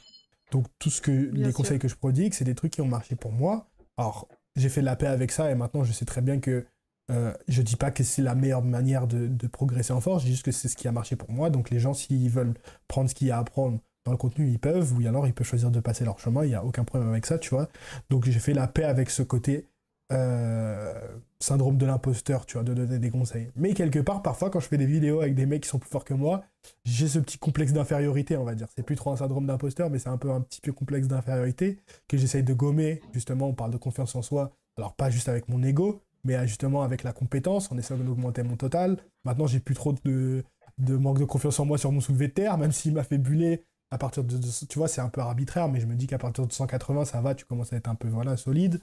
Donc 0.50 0.66
tout 0.80 0.90
ce 0.90 1.02
que 1.02 1.12
les 1.12 1.54
conseils 1.54 1.78
que 1.78 1.88
je 1.88 1.94
prodigue, 1.94 2.34
c'est 2.34 2.46
des 2.46 2.56
trucs 2.56 2.74
qui 2.74 2.82
ont 2.82 2.88
marché 2.88 3.16
pour 3.16 3.32
moi. 3.32 3.68
Alors 3.96 4.28
j'ai 4.56 4.70
fait 4.70 4.82
la 4.82 4.96
paix 4.96 5.06
avec 5.06 5.32
ça 5.32 5.52
et 5.52 5.56
maintenant 5.56 5.84
je 5.84 5.92
sais 5.92 6.06
très 6.06 6.22
bien 6.22 6.40
que 6.40 6.66
euh, 7.12 7.32
je 7.48 7.62
dis 7.62 7.76
pas 7.76 7.92
que 7.92 8.04
c'est 8.04 8.24
la 8.24 8.34
meilleure 8.34 8.64
manière 8.64 9.06
de, 9.06 9.28
de, 9.28 9.48
progresser 9.48 9.94
en 9.94 10.02
force. 10.02 10.24
Je 10.24 10.30
dis 10.30 10.34
juste 10.34 10.46
que 10.46 10.52
c'est 10.52 10.68
ce 10.68 10.76
qui 10.76 10.88
a 10.88 10.92
marché 10.92 11.16
pour 11.16 11.32
moi. 11.32 11.52
Donc 11.52 11.70
les 11.70 11.78
gens, 11.78 11.94
s'ils 11.94 12.32
veulent 12.32 12.56
prendre 12.88 13.08
ce 13.08 13.14
qu'il 13.14 13.28
y 13.28 13.32
a 13.32 13.38
à 13.38 13.44
prendre 13.44 13.78
dans 14.04 14.12
le 14.14 14.18
contenu, 14.18 14.50
ils 14.50 14.58
peuvent. 14.58 14.94
Ou 14.94 15.08
alors 15.08 15.28
ils 15.28 15.34
peuvent 15.34 15.46
choisir 15.46 15.70
de 15.70 15.80
passer 15.80 16.06
leur 16.06 16.18
chemin. 16.18 16.44
Il 16.44 16.50
y 16.50 16.56
a 16.56 16.66
aucun 16.66 16.86
problème 16.86 17.10
avec 17.10 17.28
ça, 17.28 17.38
tu 17.38 17.52
vois. 17.52 17.70
Donc 18.10 18.26
j'ai 18.26 18.40
fait 18.40 18.54
la 18.54 18.68
paix 18.68 18.86
avec 18.86 19.12
ce 19.12 19.22
côté 19.22 19.68
euh, 20.12 20.94
syndrome 21.40 21.78
de 21.78 21.86
l'imposteur, 21.86 22.46
tu 22.46 22.54
vois, 22.54 22.64
de 22.64 22.74
donner 22.74 23.00
des 23.00 23.10
conseils. 23.10 23.50
Mais 23.56 23.74
quelque 23.74 24.00
part, 24.00 24.22
parfois, 24.22 24.50
quand 24.50 24.60
je 24.60 24.68
fais 24.68 24.78
des 24.78 24.86
vidéos 24.86 25.22
avec 25.22 25.36
des 25.36 25.46
mecs 25.46 25.64
qui 25.64 25.70
sont 25.70 25.80
plus 25.80 25.90
forts 25.90 26.04
que 26.04 26.14
moi, 26.14 26.44
j'ai 26.84 27.08
ce 27.08 27.20
petit 27.20 27.38
complexe 27.38 27.74
d'infériorité, 27.74 28.36
on 28.36 28.44
va 28.44 28.56
dire. 28.56 28.68
C'est 28.76 28.84
plus 28.84 28.96
trop 28.96 29.12
un 29.12 29.18
syndrome 29.18 29.46
d'imposteur, 29.46 29.90
mais 29.90 30.00
c'est 30.00 30.10
un 30.10 30.18
peu 30.18 30.32
un 30.32 30.42
petit 30.42 30.62
peu 30.62 30.74
complexe 30.74 31.08
d'infériorité 31.08 31.80
que 32.08 32.18
j'essaye 32.18 32.44
de 32.44 32.54
gommer. 32.54 33.02
Justement, 33.14 33.48
on 33.48 33.54
parle 33.54 33.72
de 33.72 33.78
confiance 33.78 34.16
en 34.16 34.22
soi. 34.22 34.52
Alors, 34.78 34.96
pas 34.96 35.10
juste 35.10 35.30
avec 35.30 35.48
mon 35.48 35.62
ego, 35.64 36.02
mais 36.24 36.48
justement 36.48 36.84
avec 36.84 37.04
la 37.04 37.14
compétence. 37.14 37.70
On 37.72 37.78
essaie 37.78 37.96
d'augmenter 37.96 38.44
mon 38.44 38.56
total. 38.56 38.98
Maintenant, 39.24 39.48
j'ai 39.48 39.60
plus 39.60 39.76
trop 39.76 39.94
de, 40.04 40.44
de 40.78 40.96
manque 40.96 41.20
de 41.20 41.26
confiance 41.26 41.60
en 41.60 41.66
moi 41.66 41.78
sur 41.78 41.92
mon 41.92 42.02
soulevé 42.02 42.28
de 42.28 42.34
terre, 42.34 42.58
même 42.58 42.72
s'il 42.72 42.94
m'a 42.94 43.04
fait 43.04 43.18
buller 43.18 43.64
à 43.92 43.98
partir 43.98 44.24
de, 44.24 44.38
tu 44.68 44.78
vois, 44.78 44.88
c'est 44.88 45.02
un 45.02 45.10
peu 45.10 45.22
arbitraire, 45.22 45.68
mais 45.68 45.80
je 45.80 45.88
me 45.88 45.96
dis 45.96 46.08
qu'à 46.08 46.20
partir 46.20 46.46
de 46.46 46.54
180, 46.54 47.06
ça 47.06 47.22
va, 47.22 47.34
tu 47.34 47.46
commences 47.46 47.74
à 47.74 47.78
être 47.78 47.90
un 47.90 47.96
peu, 47.96 48.08
voilà, 48.08 48.38
solide. 48.38 48.80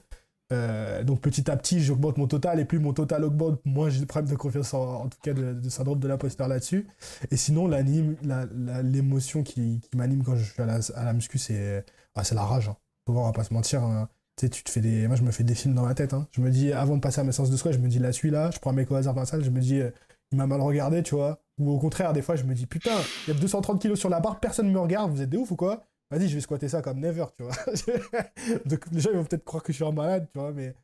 Euh, 0.53 1.03
donc 1.03 1.19
petit 1.19 1.51
à 1.51 1.57
petit, 1.57 1.81
j'augmente 1.81 2.17
mon 2.17 2.27
total, 2.27 2.59
et 2.59 2.65
plus 2.65 2.79
mon 2.79 2.93
total 2.93 3.23
augmente, 3.25 3.59
moins 3.65 3.89
j'ai 3.89 3.99
de 3.99 4.05
problèmes 4.05 4.31
de 4.31 4.37
confiance, 4.37 4.73
en, 4.73 5.09
tout 5.09 5.17
cas 5.21 5.33
de, 5.33 5.69
syndrome 5.69 5.99
de 5.99 6.07
l'imposteur 6.07 6.47
là-dessus. 6.47 6.87
Et 7.31 7.37
sinon, 7.37 7.67
l'émotion 7.67 9.43
qui, 9.43 9.81
m'anime 9.95 10.23
quand 10.23 10.35
je 10.35 10.43
suis 10.43 10.61
à 10.61 10.65
la, 10.65 10.79
à 10.95 11.03
la 11.03 11.13
muscu, 11.13 11.37
c'est 11.37 11.83
ah, 12.15 12.23
la 12.33 12.43
rage. 12.43 12.69
Hein. 12.69 12.77
Souvent, 13.07 13.23
on 13.23 13.25
va 13.25 13.33
pas 13.33 13.43
se 13.43 13.53
mentir. 13.53 13.83
Hein. 13.83 14.09
Tu 14.37 14.49
tu 14.49 14.63
te 14.63 14.69
fais 14.69 14.81
des... 14.81 15.07
Moi, 15.07 15.15
je 15.15 15.23
me 15.23 15.31
fais 15.31 15.43
des 15.43 15.55
films 15.55 15.73
dans 15.73 15.85
la 15.85 15.95
tête. 15.95 16.13
Hein. 16.13 16.27
Je 16.31 16.41
me 16.41 16.49
dis, 16.49 16.71
avant 16.71 16.95
de 16.95 17.01
passer 17.01 17.21
à 17.21 17.23
mes 17.23 17.31
séances 17.31 17.49
de 17.49 17.57
squat, 17.57 17.73
je 17.73 17.79
me 17.79 17.87
dis, 17.87 17.99
là, 17.99 18.11
celui-là, 18.11 18.51
je 18.51 18.59
prends 18.59 18.75
au 18.75 18.95
hasard 18.95 19.13
dans 19.13 19.21
la 19.21 19.25
salle, 19.25 19.43
je 19.43 19.49
me 19.49 19.59
dis, 19.59 19.79
euh, 19.79 19.91
il 20.31 20.37
m'a 20.37 20.47
mal 20.47 20.61
regardé, 20.61 21.03
tu 21.03 21.15
vois. 21.15 21.39
Ou 21.57 21.71
au 21.71 21.79
contraire, 21.79 22.13
des 22.13 22.21
fois, 22.21 22.35
je 22.35 22.43
me 22.43 22.53
dis, 22.53 22.65
putain, 22.65 22.95
il 23.27 23.33
y 23.33 23.37
a 23.37 23.39
230 23.39 23.81
kilos 23.81 23.99
sur 23.99 24.09
la 24.09 24.19
barre, 24.19 24.39
personne 24.39 24.67
ne 24.67 24.71
me 24.71 24.79
regarde, 24.79 25.11
vous 25.11 25.21
êtes 25.21 25.29
des 25.29 25.37
ouf 25.37 25.51
ou 25.51 25.55
quoi? 25.55 25.85
Vas-y, 26.09 26.27
je 26.29 26.35
vais 26.35 26.41
squatter 26.41 26.67
ça 26.67 26.81
comme 26.81 26.99
never, 26.99 27.25
tu 27.35 27.43
vois. 27.43 27.53
Donc, 28.65 28.85
les 28.91 28.99
gens, 28.99 29.11
ils 29.11 29.17
vont 29.17 29.25
peut-être 29.25 29.45
croire 29.45 29.63
que 29.63 29.71
je 29.71 29.77
suis 29.77 29.85
un 29.85 29.91
malade, 29.91 30.27
tu 30.31 30.39
vois, 30.39 30.51
mais, 30.51 30.75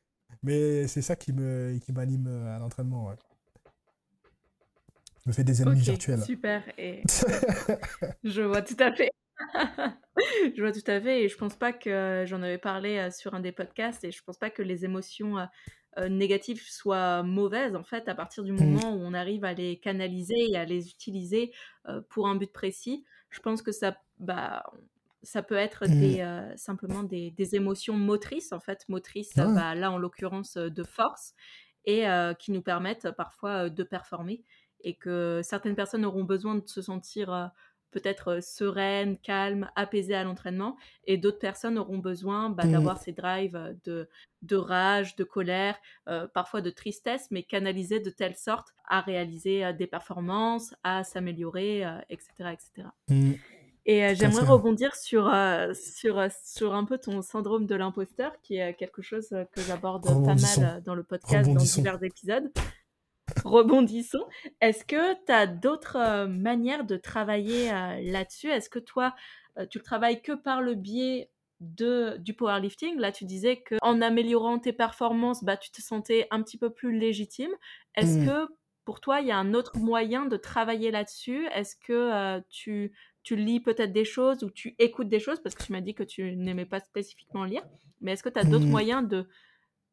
mais 0.41 0.87
c'est 0.87 1.01
ça 1.01 1.15
qui 1.15 1.33
me 1.33 1.77
qui 1.79 1.91
m'anime 1.91 2.27
à 2.27 2.59
l'entraînement, 2.59 3.07
ouais. 3.07 3.15
Je 5.23 5.29
me 5.29 5.33
fais 5.33 5.43
des 5.45 5.61
ennemis 5.61 5.79
virtuels. 5.79 6.21
Super, 6.21 6.63
et 6.77 7.01
je 8.23 8.41
vois 8.41 8.61
tout 8.61 8.75
à 8.79 8.91
fait. 8.91 9.11
je 10.55 10.61
vois 10.61 10.73
tout 10.73 10.83
à 10.85 10.99
fait, 10.99 11.23
et 11.23 11.29
je 11.29 11.37
pense 11.37 11.55
pas 11.55 11.71
que 11.71 12.25
j'en 12.27 12.41
avais 12.41 12.57
parlé 12.57 12.97
euh, 12.97 13.09
sur 13.09 13.33
un 13.33 13.39
des 13.39 13.53
podcasts, 13.53 14.03
et 14.03 14.11
je 14.11 14.21
pense 14.23 14.37
pas 14.37 14.49
que 14.49 14.61
les 14.61 14.83
émotions 14.83 15.37
euh, 15.37 15.45
euh, 15.97 16.09
négatives 16.09 16.61
soient 16.61 17.23
mauvaises, 17.23 17.75
en 17.75 17.83
fait, 17.83 18.09
à 18.09 18.15
partir 18.15 18.43
du 18.43 18.51
mmh. 18.51 18.65
moment 18.65 18.95
où 18.95 18.99
on 18.99 19.13
arrive 19.13 19.45
à 19.45 19.53
les 19.53 19.79
canaliser 19.79 20.51
et 20.51 20.57
à 20.57 20.65
les 20.65 20.89
utiliser 20.89 21.53
pour 22.09 22.27
un 22.27 22.35
but 22.35 22.51
précis. 22.51 23.05
Je 23.29 23.39
pense 23.39 23.61
que 23.61 23.71
ça, 23.71 23.97
bah, 24.19 24.63
ça 25.23 25.41
peut 25.41 25.55
être 25.55 25.85
mmh. 25.87 25.99
des, 25.99 26.19
euh, 26.19 26.55
simplement 26.57 27.03
des, 27.03 27.31
des, 27.31 27.55
émotions 27.55 27.95
motrices, 27.95 28.51
en 28.51 28.59
fait, 28.59 28.87
motrices, 28.89 29.37
ah. 29.37 29.47
bah, 29.47 29.75
là 29.75 29.91
en 29.91 29.97
l'occurrence 29.97 30.57
euh, 30.57 30.69
de 30.69 30.83
force, 30.83 31.33
et 31.85 32.07
euh, 32.07 32.33
qui 32.33 32.51
nous 32.51 32.61
permettent 32.61 33.11
parfois 33.11 33.69
de 33.69 33.83
performer. 33.83 34.43
Et 34.85 34.95
que 34.95 35.39
certaines 35.43 35.75
personnes 35.75 36.03
auront 36.03 36.25
besoin 36.25 36.55
de 36.55 36.67
se 36.67 36.81
sentir 36.81 37.51
peut-être 37.91 38.43
sereines, 38.43 39.17
calmes, 39.17 39.69
apaisées 39.77 40.15
à 40.15 40.25
l'entraînement, 40.25 40.75
et 41.05 41.17
d'autres 41.17 41.39
personnes 41.39 41.77
auront 41.77 41.99
besoin 41.99 42.49
bah, 42.49 42.65
mmh. 42.65 42.71
d'avoir 42.73 42.97
ces 42.97 43.13
drives 43.13 43.77
de, 43.85 44.09
de 44.41 44.55
rage, 44.57 45.15
de 45.15 45.23
colère, 45.23 45.77
parfois 46.33 46.59
de 46.59 46.69
tristesse, 46.69 47.29
mais 47.31 47.43
canalisés 47.43 48.01
de 48.01 48.09
telle 48.09 48.35
sorte 48.35 48.73
à 48.89 48.99
réaliser 48.99 49.71
des 49.71 49.87
performances, 49.87 50.75
à 50.83 51.05
s'améliorer, 51.05 51.85
etc. 52.09 52.29
etc. 52.51 52.89
Et 53.85 54.03
euh, 54.03 54.15
j'aimerais 54.15 54.45
rebondir 54.45 54.95
sur, 54.95 55.27
euh, 55.33 55.73
sur, 55.73 56.17
euh, 56.17 56.29
sur 56.45 56.73
un 56.73 56.85
peu 56.85 56.97
ton 56.97 57.21
syndrome 57.21 57.65
de 57.65 57.75
l'imposteur, 57.75 58.31
qui 58.41 58.55
est 58.55 58.73
quelque 58.75 59.01
chose 59.01 59.29
que 59.29 59.61
j'aborde 59.61 60.03
pas 60.03 60.35
mal 60.35 60.81
dans 60.83 60.95
le 60.95 61.03
podcast, 61.03 61.49
dans 61.49 61.55
divers 61.55 62.01
épisodes. 62.03 62.51
Rebondissons. 63.43 64.25
Est-ce 64.61 64.85
que 64.85 65.13
tu 65.25 65.31
as 65.31 65.47
d'autres 65.47 66.25
manières 66.27 66.85
de 66.85 66.97
travailler 66.97 67.71
là-dessus? 68.03 68.47
Est-ce 68.47 68.69
que 68.69 68.79
toi, 68.79 69.15
tu 69.69 69.79
le 69.79 69.83
travailles 69.83 70.21
que 70.21 70.33
par 70.33 70.61
le 70.61 70.75
biais 70.75 71.29
de, 71.59 72.17
du 72.19 72.33
powerlifting? 72.33 72.97
Là, 72.99 73.11
tu 73.11 73.25
disais 73.25 73.63
qu'en 73.63 74.01
améliorant 74.01 74.59
tes 74.59 74.73
performances, 74.73 75.43
bah, 75.43 75.57
tu 75.57 75.71
te 75.71 75.81
sentais 75.81 76.27
un 76.31 76.41
petit 76.41 76.57
peu 76.57 76.69
plus 76.69 76.97
légitime. 76.97 77.51
Est-ce 77.95 78.19
mmh. 78.19 78.25
que 78.27 78.47
pour 78.85 78.99
toi, 78.99 79.21
il 79.21 79.27
y 79.27 79.31
a 79.31 79.37
un 79.37 79.53
autre 79.53 79.77
moyen 79.77 80.25
de 80.25 80.37
travailler 80.37 80.91
là-dessus? 80.91 81.47
Est-ce 81.53 81.75
que 81.77 82.39
tu 82.49 82.93
tu 83.23 83.35
lis 83.35 83.59
peut-être 83.59 83.93
des 83.93 84.05
choses 84.05 84.43
ou 84.43 84.49
tu 84.49 84.75
écoutes 84.79 85.09
des 85.09 85.19
choses 85.19 85.39
parce 85.41 85.55
que 85.55 85.63
tu 85.63 85.71
m'as 85.71 85.81
dit 85.81 85.95
que 85.95 86.03
tu 86.03 86.35
n'aimais 86.35 86.65
pas 86.65 86.81
spécifiquement 86.81 87.45
lire. 87.45 87.63
Mais 88.01 88.11
est-ce 88.13 88.23
que 88.23 88.29
tu 88.29 88.39
as 88.39 88.43
d'autres 88.43 88.65
mmh. 88.65 88.69
moyens 88.69 89.07
de, 89.07 89.27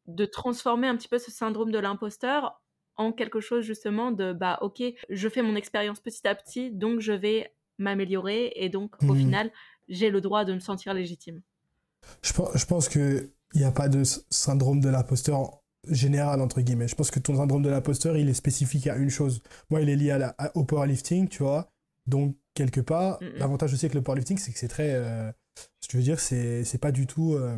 de 0.07 0.25
transformer 0.25 0.87
un 0.87 0.97
petit 0.97 1.07
peu 1.07 1.17
ce 1.17 1.31
syndrome 1.31 1.71
de 1.71 1.79
l'imposteur 1.79 2.61
en 2.97 3.13
quelque 3.13 3.39
chose 3.39 3.63
justement 3.63 4.11
de 4.11 4.33
bah 4.33 4.59
ok, 4.61 4.83
je 5.09 5.29
fais 5.29 5.41
mon 5.41 5.55
expérience 5.55 6.01
petit 6.01 6.27
à 6.27 6.35
petit, 6.35 6.71
donc 6.71 6.99
je 6.99 7.13
vais 7.13 7.53
m'améliorer 7.77 8.51
et 8.55 8.69
donc 8.69 9.01
au 9.01 9.13
mmh. 9.13 9.17
final 9.17 9.51
j'ai 9.87 10.09
le 10.09 10.21
droit 10.21 10.45
de 10.45 10.53
me 10.53 10.59
sentir 10.59 10.93
légitime? 10.93 11.41
Je, 12.21 12.33
je 12.55 12.65
pense 12.65 12.89
qu'il 12.89 13.31
n'y 13.55 13.63
a 13.63 13.71
pas 13.71 13.87
de 13.87 14.03
syndrome 14.29 14.81
de 14.81 14.89
l'imposteur 14.89 15.61
général 15.89 16.41
entre 16.41 16.61
guillemets. 16.61 16.87
Je 16.89 16.95
pense 16.95 17.11
que 17.11 17.19
ton 17.19 17.37
syndrome 17.37 17.63
de 17.63 17.69
l'imposteur 17.69 18.17
il 18.17 18.27
est 18.27 18.33
spécifique 18.33 18.87
à 18.87 18.97
une 18.97 19.09
chose. 19.09 19.41
Moi 19.69 19.81
il 19.81 19.89
est 19.89 19.95
lié 19.95 20.11
à 20.11 20.17
la, 20.17 20.35
au 20.55 20.65
powerlifting, 20.65 21.29
tu 21.29 21.43
vois. 21.43 21.70
Donc 22.07 22.35
quelque 22.53 22.81
part. 22.81 23.21
Mm. 23.21 23.37
L'avantage 23.37 23.73
aussi 23.73 23.85
avec 23.85 23.95
le 23.95 24.01
powerlifting, 24.01 24.37
c'est 24.37 24.51
que 24.51 24.59
c'est 24.59 24.67
très. 24.67 24.93
Euh, 24.93 25.31
je 25.89 25.97
veux 25.97 26.03
dire, 26.03 26.19
c'est 26.19 26.79
pas 26.79 26.91
du 26.91 27.07
tout, 27.07 27.33
euh, 27.33 27.57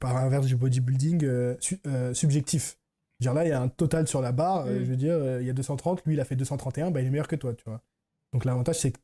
par 0.00 0.16
inverse 0.16 0.46
du 0.46 0.56
bodybuilding, 0.56 1.24
euh, 1.24 2.14
subjectif. 2.14 2.78
Dire 3.20 3.34
là, 3.34 3.44
il 3.44 3.48
y 3.48 3.52
a 3.52 3.60
un 3.60 3.68
total 3.68 4.08
sur 4.08 4.20
la 4.20 4.32
barre, 4.32 4.66
je 4.66 4.72
mm. 4.72 4.84
veux 4.84 4.96
dire, 4.96 5.40
il 5.40 5.46
y 5.46 5.50
a 5.50 5.52
230, 5.52 6.04
lui 6.06 6.14
il 6.14 6.20
a 6.20 6.24
fait 6.24 6.36
231, 6.36 6.90
bah, 6.90 7.00
il 7.00 7.06
est 7.06 7.10
meilleur 7.10 7.28
que 7.28 7.36
toi, 7.36 7.54
tu 7.54 7.64
vois. 7.66 7.80
Donc 8.32 8.44
l'avantage, 8.44 8.80
c'est 8.80 8.92
que 8.92 8.98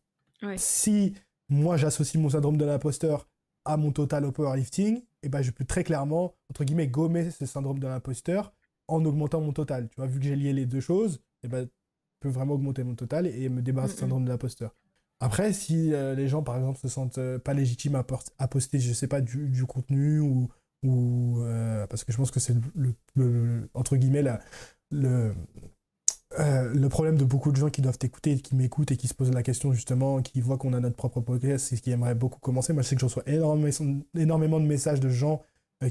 si 0.57 1.15
moi 1.49 1.77
j'associe 1.77 2.21
mon 2.21 2.31
syndrome 2.31 2.57
de 2.57 2.65
l'imposteur 2.65 3.29
à 3.65 3.77
mon 3.77 3.93
total 3.93 4.25
au 4.25 4.33
powerlifting, 4.33 4.99
et 4.99 5.05
eh 5.25 5.29
ben 5.29 5.43
je 5.43 5.51
peux 5.51 5.65
très 5.65 5.85
clairement, 5.85 6.35
entre 6.49 6.65
guillemets, 6.65 6.87
gommer 6.87 7.31
ce 7.31 7.45
syndrome 7.45 7.79
de 7.81 7.87
l'imposteur 7.87 8.53
en 8.87 9.05
augmentant 9.05 9.41
mon 9.41 9.53
total. 9.53 9.89
Tu 9.89 9.97
vois, 9.97 10.07
vu 10.07 10.21
que 10.21 10.25
j'ai 10.25 10.37
lié 10.37 10.53
les 10.53 10.65
deux 10.65 10.81
choses, 10.81 11.17
et 11.43 11.47
eh 11.47 11.49
ben, 11.49 11.63
je 11.65 11.69
peux 12.21 12.29
vraiment 12.29 12.55
augmenter 12.55 12.85
mon 12.85 12.95
total 12.95 13.27
et, 13.27 13.49
me 13.49 13.63
débarrasser 13.63 13.95
du 13.95 14.01
syndrome 14.01 14.25
de 14.25 14.29
l'imposteur. 14.29 14.75
Après, 15.21 15.53
si 15.53 15.93
euh, 15.93 16.15
les 16.15 16.29
gens, 16.29 16.43
par 16.43 16.57
exemple, 16.57 16.79
se 16.79 16.89
sentent 16.89 17.19
euh, 17.19 17.39
pas 17.39 17.55
légitimes 17.55 17.97
à, 17.97 18.07
à, 18.39 18.49
poster, 18.49 18.79
je 18.79 18.93
sais 18.93 19.09
pas, 19.09 19.21
du, 19.21 19.49
du 19.49 19.65
contenu 19.67 20.21
ou. 20.21 20.49
ou 20.85 21.41
euh, 21.43 21.87
parce 21.89 22.05
que 22.05 22.13
je 22.13 22.17
pense 22.17 22.31
que 22.31 22.39
c'est 22.39 22.55
le, 23.17 23.69
entre 23.75 23.97
guillemets, 23.97 24.23
la, 24.23 24.41
le, 24.93 25.35
le 26.39 26.89
problème 26.89 27.17
de 27.17 27.25
beaucoup 27.25 27.51
de 27.51 27.57
gens 27.57 27.69
qui 27.69 27.83
doivent 27.83 27.99
écouter, 28.03 28.39
qui 28.39 28.55
m'écoutent 28.55 28.93
et 28.93 28.97
qui 28.97 29.09
se 29.09 29.15
posent 29.15 29.33
la 29.33 29.43
question, 29.43 29.73
justement, 29.73 30.23
qui 30.23 30.41
voient 30.41 30.57
qu'on 30.57 30.73
a 30.73 30.81
notre 30.81 30.97
propre 30.97 31.21
podcast 31.21 31.67
c'est 31.67 31.77
ce 31.77 31.83
qui 31.83 31.91
aimerait 31.91 32.15
beaucoup 32.15 32.39
commencer. 32.39 32.73
Moi, 32.73 32.83
je 32.83 32.89
sais 32.89 32.95
que 32.95 33.01
je 33.01 33.07
reçois 33.07 33.25
énormément, 33.27 33.71
énormément 34.17 34.61
de 34.61 34.67
messages 34.67 35.01
de 35.01 35.09
gens 35.09 35.43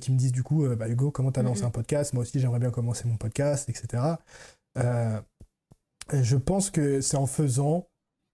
qui 0.02 0.12
me 0.12 0.18
disent, 0.18 0.32
du 0.34 0.44
coup, 0.44 0.66
bah, 0.76 0.88
Hugo, 0.88 1.12
comment 1.12 1.32
tu 1.34 1.40
as 1.40 1.44
lancé 1.44 1.64
un 1.64 1.70
podcast? 1.70 2.14
Moi 2.14 2.22
aussi, 2.22 2.40
j'aimerais 2.40 2.60
bien 2.60 2.72
commencer 2.72 3.08
mon 3.08 3.18
podcast, 3.18 3.70
etc. 3.70 4.16
je 6.12 6.38
pense 6.38 6.70
que 6.70 7.02
c'est 7.02 7.18
en 7.18 7.28
faisant 7.28 7.88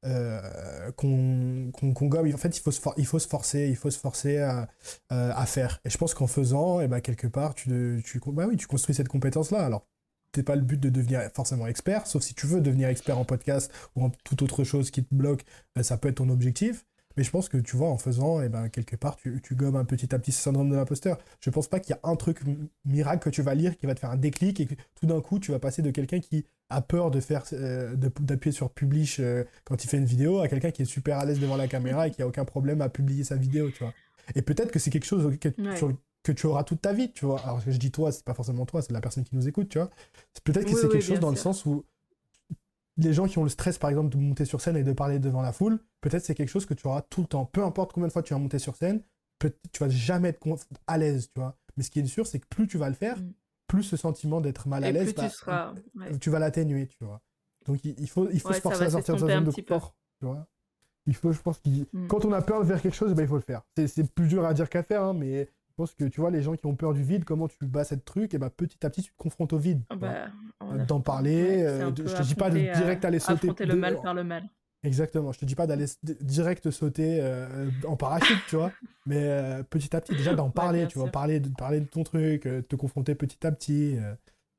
euh, 0.05 0.91
qu'on 0.97 1.71
gomme. 2.07 2.33
En 2.33 2.37
fait, 2.37 2.57
il 2.57 2.61
faut, 2.61 2.71
se 2.71 2.81
il 2.97 3.05
faut 3.05 3.19
se 3.19 3.27
forcer, 3.27 3.69
il 3.69 3.75
faut 3.75 3.89
se 3.89 3.99
forcer 3.99 4.39
à, 4.39 4.67
euh, 5.11 5.31
à 5.33 5.45
faire. 5.45 5.79
Et 5.85 5.89
je 5.89 5.97
pense 5.97 6.13
qu'en 6.13 6.27
faisant, 6.27 6.81
eh 6.81 6.87
ben, 6.87 6.99
quelque 6.99 7.27
part, 7.27 7.55
tu, 7.55 8.01
tu, 8.05 8.19
bah 8.27 8.45
oui, 8.47 8.57
tu 8.57 8.67
construis 8.67 8.95
cette 8.95 9.07
compétence-là. 9.07 9.65
Alors, 9.65 9.87
c'est 10.35 10.43
pas 10.43 10.55
le 10.55 10.61
but 10.61 10.79
de 10.79 10.89
devenir 10.89 11.21
forcément 11.33 11.67
expert, 11.67 12.07
sauf 12.07 12.23
si 12.23 12.33
tu 12.33 12.47
veux 12.47 12.59
devenir 12.59 12.89
expert 12.89 13.17
en 13.17 13.25
podcast 13.25 13.71
ou 13.95 14.03
en 14.03 14.09
toute 14.09 14.41
autre 14.41 14.63
chose 14.63 14.91
qui 14.91 15.03
te 15.05 15.13
bloque, 15.13 15.45
ben, 15.75 15.83
ça 15.83 15.97
peut 15.97 16.09
être 16.09 16.15
ton 16.15 16.29
objectif. 16.29 16.85
Mais 17.15 17.23
je 17.23 17.29
pense 17.29 17.47
que 17.47 17.57
tu 17.57 17.77
vois, 17.77 17.89
en 17.89 17.97
faisant, 17.97 18.41
eh 18.41 18.49
ben, 18.49 18.69
quelque 18.69 18.95
part, 18.95 19.15
tu, 19.15 19.39
tu 19.43 19.55
gommes 19.55 19.75
un 19.75 19.85
petit 19.85 20.13
à 20.15 20.19
petit 20.19 20.31
ce 20.31 20.41
syndrome 20.41 20.69
de 20.69 20.75
l'imposteur. 20.75 21.19
Je 21.39 21.49
pense 21.49 21.67
pas 21.67 21.79
qu'il 21.79 21.95
y 21.95 21.97
a 21.97 22.09
un 22.09 22.15
truc 22.15 22.41
miracle 22.85 23.23
que 23.23 23.29
tu 23.29 23.41
vas 23.43 23.53
lire 23.55 23.77
qui 23.77 23.85
va 23.85 23.93
te 23.93 23.99
faire 23.99 24.09
un 24.11 24.17
déclic 24.17 24.59
et 24.59 24.65
que 24.65 24.73
tout 24.95 25.05
d'un 25.05 25.21
coup, 25.21 25.39
tu 25.39 25.51
vas 25.51 25.59
passer 25.59 25.81
de 25.81 25.91
quelqu'un 25.91 26.19
qui 26.19 26.45
a 26.69 26.81
peur 26.81 27.11
de 27.11 27.19
faire 27.19 27.43
euh, 27.53 27.95
d'appuyer 27.95 28.53
sur 28.53 28.71
publish 28.71 29.19
euh, 29.19 29.43
quand 29.63 29.83
il 29.83 29.87
fait 29.87 29.97
une 29.97 30.05
vidéo 30.05 30.39
à 30.39 30.47
quelqu'un 30.47 30.71
qui 30.71 30.81
est 30.81 30.85
super 30.85 31.19
à 31.19 31.25
l'aise 31.25 31.39
devant 31.39 31.57
la 31.57 31.67
caméra 31.67 32.07
et 32.07 32.11
qui 32.11 32.21
a 32.21 32.27
aucun 32.27 32.45
problème 32.45 32.81
à 32.81 32.89
publier 32.89 33.23
sa 33.23 33.35
vidéo, 33.35 33.69
tu 33.69 33.83
vois. 33.83 33.93
Et 34.35 34.41
peut-être 34.41 34.71
que 34.71 34.79
c'est 34.79 34.89
quelque 34.89 35.05
chose 35.05 35.37
que 36.23 36.31
tu 36.31 36.45
auras 36.47 36.63
toute 36.63 36.81
ta 36.81 36.93
vie, 36.93 37.11
tu 37.11 37.25
vois. 37.25 37.41
Alors, 37.41 37.61
je 37.65 37.77
dis 37.77 37.91
toi, 37.91 38.11
c'est 38.11 38.23
pas 38.23 38.33
forcément 38.33 38.65
toi, 38.65 38.81
c'est 38.81 38.93
la 38.93 39.01
personne 39.01 39.23
qui 39.23 39.35
nous 39.35 39.47
écoute, 39.47 39.69
tu 39.69 39.77
vois. 39.77 39.89
Peut-être 40.43 40.65
que 40.65 40.75
c'est 40.75 40.87
quelque 40.87 41.01
chose 41.01 41.19
dans 41.19 41.29
le 41.29 41.35
sens 41.35 41.65
où 41.65 41.83
les 42.97 43.13
gens 43.13 43.27
qui 43.27 43.37
ont 43.37 43.43
le 43.43 43.49
stress, 43.49 43.77
par 43.77 43.89
exemple, 43.89 44.15
de 44.15 44.21
monter 44.21 44.45
sur 44.45 44.61
scène 44.61 44.77
et 44.77 44.83
de 44.83 44.93
parler 44.93 45.19
devant 45.19 45.41
la 45.41 45.51
foule, 45.51 45.79
peut-être 46.01 46.23
c'est 46.23 46.35
quelque 46.35 46.49
chose 46.49 46.65
que 46.65 46.73
tu 46.73 46.87
auras 46.87 47.01
tout 47.01 47.21
le 47.21 47.27
temps. 47.27 47.45
Peu 47.45 47.63
importe 47.63 47.91
combien 47.91 48.07
de 48.07 48.13
fois 48.13 48.23
tu 48.23 48.33
vas 48.33 48.39
monter 48.39 48.59
sur 48.59 48.75
scène, 48.75 49.01
tu 49.39 49.79
vas 49.79 49.89
jamais 49.89 50.29
être 50.29 50.39
à 50.87 50.97
l'aise, 50.97 51.29
tu 51.33 51.39
vois. 51.39 51.57
Mais 51.75 51.83
ce 51.83 51.91
qui 51.91 51.99
est 51.99 52.05
sûr, 52.05 52.27
c'est 52.27 52.39
que 52.39 52.47
plus 52.47 52.67
tu 52.67 52.77
vas 52.77 52.87
le 52.87 52.95
faire, 52.95 53.17
mm. 53.17 53.33
Plus 53.73 53.81
ce 53.83 53.97
sentiment 53.97 54.39
d'être 54.39 54.67
mal 54.67 54.83
à 54.83 54.91
l'aise, 54.91 55.15
bah, 55.15 55.73
tu, 56.21 56.29
vas 56.29 56.37
l'atténuer, 56.37 56.87
tu 56.87 57.03
vois. 57.03 57.21
Donc 57.65 57.83
il, 57.83 58.07
faut, 58.07 58.29
il 58.31 58.39
faut 58.39 58.53
se 58.53 58.61
forcer 58.61 58.83
à 58.83 58.91
sortir 58.91 59.15
de 59.15 59.19
sa 59.19 59.27
zone 59.27 59.45
de 59.45 59.51
confort, 59.51 59.95
tu 60.19 60.25
vois. 60.25 60.47
Il 61.07 61.15
faut, 61.15 61.31
je 61.31 61.41
pense 61.41 61.57
que 61.57 61.69
mm. 61.69 62.07
quand 62.07 62.23
on 62.23 62.31
a 62.33 62.43
peur 62.43 62.61
de 62.61 62.67
faire 62.67 62.79
quelque 62.79 62.95
chose, 62.95 63.15
ben, 63.15 63.23
il 63.23 63.27
faut 63.27 63.35
le 63.35 63.41
faire. 63.41 63.63
C'est 63.75 64.07
plus 64.13 64.27
dur 64.27 64.45
à 64.45 64.53
dire 64.53 64.69
qu'à 64.69 64.83
faire, 64.83 65.01
hein, 65.01 65.13
mais 65.13 65.45
je 65.69 65.73
pense 65.75 65.95
que 65.95 66.03
tu 66.03 66.21
vois, 66.21 66.29
les 66.29 66.43
gens 66.43 66.55
qui 66.55 66.67
ont 66.67 66.75
peur 66.75 66.93
du 66.93 67.01
vide, 67.01 67.23
comment 67.23 67.47
tu 67.47 67.65
bats 67.65 67.83
cette 67.83 68.05
truc, 68.05 68.35
et 68.35 68.37
ben 68.37 68.51
petit 68.51 68.85
à 68.85 68.91
petit, 68.91 69.01
tu 69.01 69.11
te 69.11 69.17
confrontes 69.17 69.53
au 69.53 69.57
vide. 69.57 69.81
Ah 69.89 69.95
bah, 69.95 70.27
D'en 70.87 71.01
parler, 71.01 71.63
euh, 71.63 71.89
je 71.95 72.15
te 72.15 72.21
dis 72.21 72.35
pas 72.35 72.51
de 72.51 72.59
direct 72.59 73.03
aller 73.03 73.17
sauter. 73.17 73.47
Affronter 73.47 73.65
le 73.65 73.75
mal 73.75 73.99
par 74.03 74.13
le 74.13 74.23
mal. 74.23 74.43
Exactement, 74.83 75.31
je 75.31 75.39
te 75.39 75.45
dis 75.45 75.55
pas 75.55 75.65
d'aller 75.65 75.85
direct 76.21 76.69
sauter 76.69 77.19
euh, 77.21 77.69
en 77.87 77.95
parachute, 77.95 78.39
tu 78.47 78.57
vois, 78.57 78.71
mais 79.05 79.19
euh, 79.19 79.63
petit 79.63 79.95
à 79.95 80.01
petit, 80.01 80.13
déjà 80.13 80.33
d'en 80.33 80.49
parler, 80.49 80.87
tu 80.87 80.99
vois, 80.99 81.09
parler 81.09 81.39
de, 81.39 81.49
parler 81.49 81.79
de 81.79 81.85
ton 81.85 82.03
truc, 82.03 82.41
te 82.41 82.75
confronter 82.75 83.15
petit 83.15 83.47
à 83.47 83.51
petit. 83.51 83.97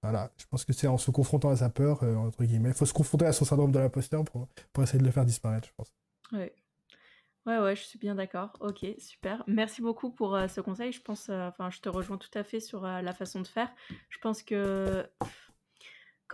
voilà, 0.02 0.30
je 0.38 0.46
pense 0.46 0.64
que 0.64 0.72
c'est 0.72 0.86
en 0.86 0.98
se 0.98 1.10
confrontant 1.10 1.50
à 1.50 1.56
sa 1.56 1.68
peur, 1.68 2.02
entre 2.02 2.44
guillemets. 2.44 2.70
Il 2.70 2.74
faut 2.74 2.86
se 2.86 2.94
confronter 2.94 3.26
à 3.26 3.32
son 3.32 3.44
syndrome 3.44 3.72
de 3.72 3.78
l'imposteur 3.78 4.24
pour, 4.24 4.48
pour 4.72 4.82
essayer 4.82 4.98
de 4.98 5.04
le 5.04 5.10
faire 5.10 5.26
disparaître, 5.26 5.68
je 5.68 5.72
pense. 5.76 5.92
Ouais. 6.32 6.54
Ouais, 7.46 7.58
ouais, 7.58 7.76
je 7.76 7.82
suis 7.82 7.98
bien 7.98 8.14
d'accord. 8.14 8.52
Ok, 8.60 8.86
super. 8.98 9.44
Merci 9.46 9.82
beaucoup 9.82 10.10
pour 10.10 10.34
euh, 10.34 10.48
ce 10.48 10.62
conseil. 10.62 10.92
Je 10.92 11.02
pense, 11.02 11.28
euh, 11.28 11.48
enfin, 11.48 11.68
je 11.70 11.80
te 11.80 11.90
rejoins 11.90 12.16
tout 12.16 12.30
à 12.34 12.42
fait 12.42 12.60
sur 12.60 12.86
euh, 12.86 13.02
la 13.02 13.12
façon 13.12 13.40
de 13.42 13.46
faire. 13.46 13.70
Je 14.08 14.18
pense 14.18 14.42
que 14.42 15.06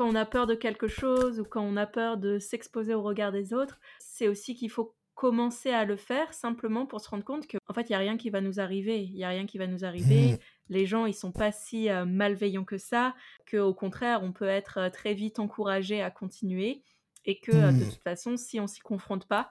quand 0.01 0.09
on 0.09 0.14
a 0.14 0.24
peur 0.24 0.46
de 0.46 0.55
quelque 0.55 0.88
chose 0.88 1.40
ou 1.40 1.44
quand 1.44 1.61
on 1.61 1.76
a 1.76 1.84
peur 1.84 2.16
de 2.16 2.38
s'exposer 2.38 2.94
au 2.94 3.03
regard 3.03 3.32
des 3.32 3.53
autres, 3.53 3.78
c'est 3.98 4.28
aussi 4.28 4.55
qu'il 4.55 4.70
faut 4.70 4.94
commencer 5.14 5.72
à 5.72 5.84
le 5.84 5.96
faire 5.96 6.32
simplement 6.32 6.86
pour 6.86 7.03
se 7.03 7.11
rendre 7.11 7.22
compte 7.22 7.46
que 7.46 7.59
en 7.68 7.74
fait, 7.74 7.90
il 7.90 7.92
y 7.92 7.94
a 7.94 7.98
rien 7.98 8.16
qui 8.16 8.30
va 8.30 8.40
nous 8.40 8.61
arriver. 8.61 9.03
Il 9.03 9.18
y 9.18 9.24
a 9.24 9.28
rien 9.28 9.44
qui 9.44 9.59
va 9.59 9.66
nous 9.66 9.84
arriver. 9.84 10.32
Mmh. 10.32 10.38
Les 10.70 10.86
gens, 10.86 11.05
ils 11.05 11.12
sont 11.12 11.32
pas 11.32 11.53
si 11.53 11.90
malveillants 12.07 12.64
que 12.64 12.78
ça. 12.78 13.14
Que 13.44 13.59
au 13.59 13.74
contraire, 13.74 14.22
on 14.22 14.32
peut 14.32 14.48
être 14.48 14.88
très 14.88 15.12
vite 15.12 15.38
encouragé 15.38 16.01
à 16.01 16.11
continuer 16.11 16.82
et 17.26 17.38
que 17.38 17.53
de 17.53 17.84
mmh. 17.84 17.90
toute 17.90 18.03
façon, 18.03 18.38
si 18.38 18.59
on 18.59 18.66
s'y 18.66 18.80
confronte 18.80 19.28
pas, 19.28 19.51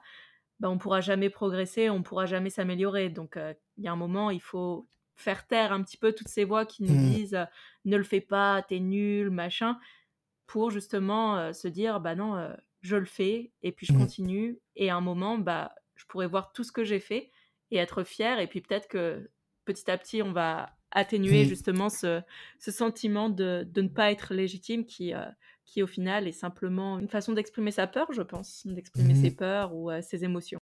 bah, 0.58 0.68
on 0.68 0.78
pourra 0.78 1.00
jamais 1.00 1.30
progresser, 1.30 1.90
on 1.90 2.02
pourra 2.02 2.26
jamais 2.26 2.50
s'améliorer. 2.50 3.08
Donc, 3.08 3.36
euh, 3.36 3.54
il 3.76 3.84
y 3.84 3.86
a 3.86 3.92
un 3.92 3.96
moment, 3.96 4.30
il 4.30 4.42
faut 4.42 4.88
faire 5.14 5.46
taire 5.46 5.72
un 5.72 5.82
petit 5.84 5.96
peu 5.96 6.12
toutes 6.12 6.28
ces 6.28 6.44
voix 6.44 6.66
qui 6.66 6.82
nous 6.82 6.92
mmh. 6.92 7.10
disent 7.10 7.34
euh, 7.34 7.44
ne 7.84 7.96
le 7.96 8.02
fais 8.02 8.20
pas, 8.20 8.62
t'es 8.68 8.80
nul, 8.80 9.30
machin, 9.30 9.78
pour 10.50 10.70
justement 10.70 11.36
euh, 11.36 11.52
se 11.52 11.68
dire 11.68 12.00
bah 12.00 12.14
non, 12.14 12.50
je 12.80 12.96
le 12.96 13.04
fais 13.04 13.52
et 13.62 13.72
puis 13.72 13.86
je 13.86 13.92
mmh. 13.92 13.98
continue. 13.98 14.58
Et 14.74 14.90
à 14.90 14.96
un 14.96 15.00
moment, 15.00 15.38
bah, 15.38 15.74
je 15.94 16.04
pourrais 16.06 16.26
voir 16.26 16.52
tout 16.52 16.64
ce 16.64 16.72
que 16.72 16.84
j'ai 16.84 17.00
fait 17.00 17.30
et 17.70 17.76
être 17.76 18.02
fier. 18.02 18.40
Et 18.40 18.46
puis 18.46 18.60
peut-être 18.60 18.88
que 18.88 19.30
petit 19.64 19.88
à 19.90 19.96
petit, 19.96 20.22
on 20.22 20.32
va 20.32 20.70
atténuer 20.90 21.44
mmh. 21.44 21.48
justement 21.48 21.88
ce, 21.88 22.22
sentiment 22.58 23.28
de, 23.28 23.64
ne 23.76 23.88
pas 23.88 24.10
être 24.10 24.34
légitime 24.34 24.84
qui, 24.84 25.14
qui 25.70 25.82
au 25.82 25.86
final 25.86 26.26
est 26.26 26.32
simplement 26.32 26.98
une 26.98 27.08
façon 27.08 27.32
d'exprimer 27.32 27.70
sa 27.70 27.86
peur, 27.86 28.12
je 28.12 28.22
pense, 28.22 28.66
d'exprimer 28.66 29.14
ses 29.14 29.30
peurs 29.30 29.72
ou 29.74 29.90
euh, 29.90 30.02
ses 30.02 30.24
émotions. 30.24 30.58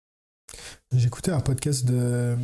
J'écoutais 0.92 1.32
un 1.32 1.40
podcast 1.40 1.86
de, 1.86 2.36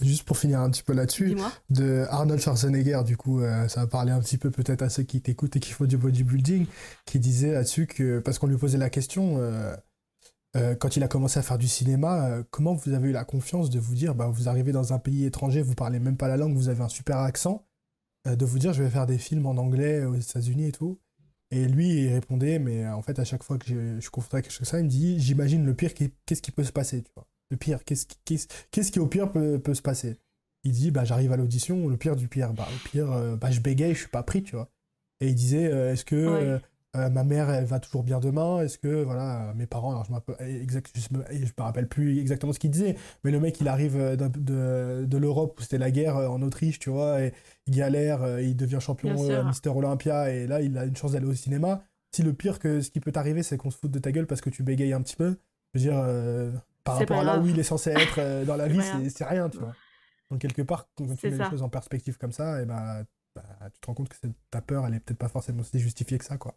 juste 0.00 0.24
pour 0.24 0.38
finir 0.38 0.60
un 0.60 0.70
petit 0.70 0.82
peu 0.82 0.92
là-dessus, 0.92 1.36
de 1.70 2.06
Arnold 2.10 2.40
Schwarzenegger, 2.40 3.02
du 3.04 3.16
coup, 3.16 3.40
euh, 3.40 3.68
ça 3.68 3.80
va 3.80 3.86
parler 3.86 4.12
un 4.12 4.20
petit 4.20 4.38
peu 4.38 4.50
peut-être 4.50 4.82
à 4.82 4.88
ceux 4.88 5.02
qui 5.02 5.20
t'écoutent 5.20 5.56
et 5.56 5.60
qui 5.60 5.72
font 5.72 5.84
du 5.84 5.96
bodybuilding, 5.96 6.66
qui 7.04 7.18
disait 7.18 7.52
là-dessus 7.52 7.86
que, 7.86 8.18
parce 8.18 8.38
qu'on 8.38 8.46
lui 8.46 8.56
posait 8.56 8.78
la 8.78 8.90
question, 8.90 9.36
euh, 9.38 10.74
quand 10.78 10.96
il 10.96 11.02
a 11.02 11.08
commencé 11.08 11.38
à 11.38 11.42
faire 11.42 11.58
du 11.58 11.68
cinéma, 11.68 12.42
comment 12.50 12.74
vous 12.74 12.92
avez 12.92 13.10
eu 13.10 13.12
la 13.12 13.24
confiance 13.24 13.70
de 13.70 13.78
vous 13.78 13.94
dire, 13.94 14.14
bah, 14.14 14.28
vous 14.28 14.48
arrivez 14.48 14.72
dans 14.72 14.92
un 14.92 14.98
pays 14.98 15.24
étranger, 15.24 15.62
vous 15.62 15.74
parlez 15.74 15.98
même 15.98 16.16
pas 16.16 16.28
la 16.28 16.36
langue, 16.36 16.54
vous 16.54 16.68
avez 16.68 16.82
un 16.82 16.88
super 16.88 17.18
accent, 17.18 17.66
de 18.24 18.44
vous 18.44 18.58
dire, 18.58 18.72
je 18.72 18.82
vais 18.82 18.90
faire 18.90 19.06
des 19.06 19.18
films 19.18 19.46
en 19.46 19.56
anglais 19.56 20.04
aux 20.04 20.14
États-Unis 20.14 20.68
et 20.68 20.72
tout. 20.72 20.98
Et 21.50 21.66
lui, 21.68 22.04
il 22.04 22.12
répondait, 22.12 22.58
mais 22.58 22.84
euh, 22.84 22.94
en 22.94 23.02
fait, 23.02 23.18
à 23.18 23.24
chaque 23.24 23.42
fois 23.42 23.58
que 23.58 23.66
je, 23.66 24.00
suis 24.00 24.10
confronté 24.10 24.38
à 24.38 24.42
quelque 24.42 24.50
chose 24.50 24.58
comme 24.58 24.66
ça, 24.66 24.80
il 24.80 24.84
me 24.84 24.90
dit 24.90 25.20
J'imagine 25.20 25.64
le 25.64 25.74
pire, 25.74 25.92
qu'est-ce 25.94 26.42
qui 26.42 26.50
peut 26.50 26.64
se 26.64 26.72
passer 26.72 27.02
tu 27.02 27.12
vois 27.14 27.26
Le 27.50 27.56
pire, 27.56 27.84
qu'est-ce 27.84 28.06
qui, 28.06 28.46
qui, 28.70 28.98
au 28.98 29.06
pire 29.06 29.30
peut, 29.30 29.58
peut 29.58 29.74
se 29.74 29.82
passer? 29.82 30.18
Il 30.64 30.72
dit 30.72 30.90
bah, 30.90 31.04
J'arrive 31.04 31.32
à 31.32 31.36
l'audition, 31.36 31.88
le 31.88 31.96
pire 31.96 32.16
du 32.16 32.28
pire. 32.28 32.52
Bah, 32.52 32.66
le 32.70 32.90
pire, 32.90 33.12
euh, 33.12 33.36
bah, 33.36 33.50
je 33.50 33.60
bégaye, 33.60 33.94
je 33.94 34.00
suis 34.00 34.08
pas 34.08 34.22
pris, 34.22 34.42
tu 34.42 34.56
vois. 34.56 34.68
Et 35.20 35.28
il 35.28 35.34
disait 35.34 35.72
euh, 35.72 35.92
Est-ce 35.92 36.04
que 36.04 36.16
euh, 36.96 37.10
ma 37.10 37.22
mère, 37.22 37.48
elle 37.50 37.66
va 37.66 37.78
toujours 37.78 38.02
bien 38.02 38.18
demain? 38.18 38.62
Est-ce 38.62 38.78
que, 38.78 39.04
voilà, 39.04 39.52
mes 39.54 39.66
parents, 39.66 39.92
alors 39.92 40.04
je 40.04 40.12
me, 40.12 41.24
je 41.30 41.52
me 41.56 41.62
rappelle 41.62 41.88
plus 41.88 42.18
exactement 42.18 42.52
ce 42.52 42.58
qu'il 42.58 42.70
disait, 42.70 42.96
mais 43.22 43.30
le 43.30 43.38
mec, 43.38 43.60
il 43.60 43.68
arrive 43.68 43.96
de, 44.16 45.04
de, 45.04 45.18
l'Europe 45.18 45.56
où 45.58 45.62
c'était 45.62 45.78
la 45.78 45.90
guerre 45.90 46.16
en 46.16 46.40
Autriche, 46.40 46.78
tu 46.78 46.88
vois, 46.88 47.20
et 47.20 47.34
il 47.66 47.76
galère, 47.76 48.40
il 48.40 48.56
devient 48.56 48.78
champion 48.80 49.14
Mister 49.44 49.68
Olympia, 49.68 50.30
et 50.30 50.46
là, 50.46 50.62
il 50.62 50.78
a 50.78 50.86
une 50.86 50.96
chance 50.96 51.12
d'aller 51.12 51.26
au 51.26 51.34
cinéma. 51.34 51.84
Si 52.12 52.22
le 52.22 52.32
pire 52.32 52.58
que 52.58 52.80
ce 52.80 52.90
qui 52.90 53.00
peut 53.00 53.12
t'arriver, 53.12 53.42
c'est 53.42 53.58
qu'on 53.58 53.70
se 53.70 53.76
foute 53.76 53.90
de 53.90 53.98
ta 53.98 54.10
gueule 54.10 54.26
parce 54.26 54.40
que 54.40 54.48
tu 54.48 54.62
bégayes 54.62 54.94
un 54.94 55.02
petit 55.02 55.16
peu, 55.16 55.36
je 55.74 55.78
veux 55.78 55.90
dire, 55.90 56.02
par 56.86 56.98
rapport 56.98 57.18
à 57.18 57.24
là 57.24 57.38
où 57.38 57.46
il 57.46 57.58
est 57.58 57.64
censé 57.64 57.90
être 57.90 58.44
dans 58.44 58.56
la 58.56 58.68
vie, 58.68 58.80
c'est 59.10 59.24
rien, 59.24 59.50
tu 59.50 59.58
vois. 59.58 59.74
Donc, 60.30 60.40
quelque 60.40 60.62
part, 60.62 60.88
quand 60.96 61.04
tu 61.16 61.30
mets 61.30 61.36
les 61.36 61.50
choses 61.50 61.62
en 61.62 61.68
perspective 61.68 62.16
comme 62.16 62.32
ça, 62.32 62.62
et 62.62 62.64
ben, 62.64 63.04
bah, 63.34 63.42
tu 63.72 63.80
te 63.80 63.86
rends 63.86 63.94
compte 63.94 64.08
que 64.08 64.16
ta 64.50 64.60
peur, 64.60 64.86
elle 64.86 64.94
est 64.94 65.00
peut-être 65.00 65.18
pas 65.18 65.28
forcément 65.28 65.62
si 65.62 65.78
justifiée 65.78 66.18
que 66.18 66.24
ça, 66.24 66.38
quoi. 66.38 66.56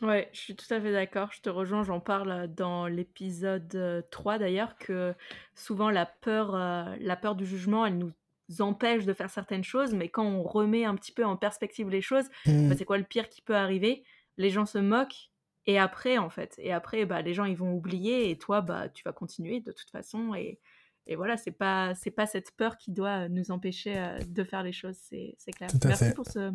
Ouais, 0.00 0.28
je 0.32 0.38
suis 0.38 0.56
tout 0.56 0.72
à 0.72 0.80
fait 0.80 0.92
d'accord. 0.92 1.30
Je 1.32 1.40
te 1.40 1.48
rejoins, 1.48 1.82
j'en 1.82 2.00
parle 2.00 2.48
dans 2.54 2.86
l'épisode 2.86 4.04
3 4.10 4.34
euh, 4.34 4.38
d'ailleurs, 4.38 4.76
que 4.78 5.14
souvent 5.54 5.90
la 5.90 6.06
peur, 6.06 6.54
euh, 6.54 6.94
la 7.00 7.16
peur 7.16 7.34
du 7.34 7.46
jugement, 7.46 7.84
elle 7.84 7.98
nous 7.98 8.12
empêche 8.60 9.04
de 9.04 9.12
faire 9.12 9.30
certaines 9.30 9.64
choses, 9.64 9.94
mais 9.94 10.08
quand 10.08 10.24
on 10.24 10.42
remet 10.42 10.84
un 10.84 10.94
petit 10.94 11.12
peu 11.12 11.24
en 11.24 11.36
perspective 11.36 11.88
les 11.88 12.00
choses, 12.00 12.26
mmh. 12.46 12.68
bah, 12.68 12.74
c'est 12.78 12.84
quoi 12.84 12.98
le 12.98 13.04
pire 13.04 13.28
qui 13.28 13.42
peut 13.42 13.56
arriver? 13.56 14.04
Les 14.36 14.50
gens 14.50 14.66
se 14.66 14.78
moquent, 14.78 15.30
et 15.68 15.78
après, 15.78 16.16
en 16.16 16.30
fait, 16.30 16.54
et 16.56 16.72
après, 16.72 17.04
bah, 17.04 17.20
les 17.20 17.34
gens 17.34 17.44
ils 17.44 17.54
vont 17.54 17.74
oublier, 17.74 18.30
et 18.30 18.38
toi, 18.38 18.62
bah, 18.62 18.88
tu 18.88 19.04
vas 19.04 19.12
continuer 19.12 19.60
de 19.60 19.70
toute 19.70 19.90
façon, 19.90 20.34
et, 20.34 20.58
et 21.06 21.14
voilà, 21.14 21.36
c'est 21.36 21.52
pas, 21.52 21.94
c'est 21.94 22.10
pas 22.10 22.24
cette 22.24 22.56
peur 22.56 22.78
qui 22.78 22.90
doit 22.90 23.28
nous 23.28 23.50
empêcher 23.50 23.98
euh, 23.98 24.18
de 24.28 24.44
faire 24.44 24.62
les 24.62 24.72
choses, 24.72 24.96
c'est, 24.96 25.36
clair. 25.54 25.68
Merci 25.84 26.14
pour 26.14 26.24
ce, 26.24 26.54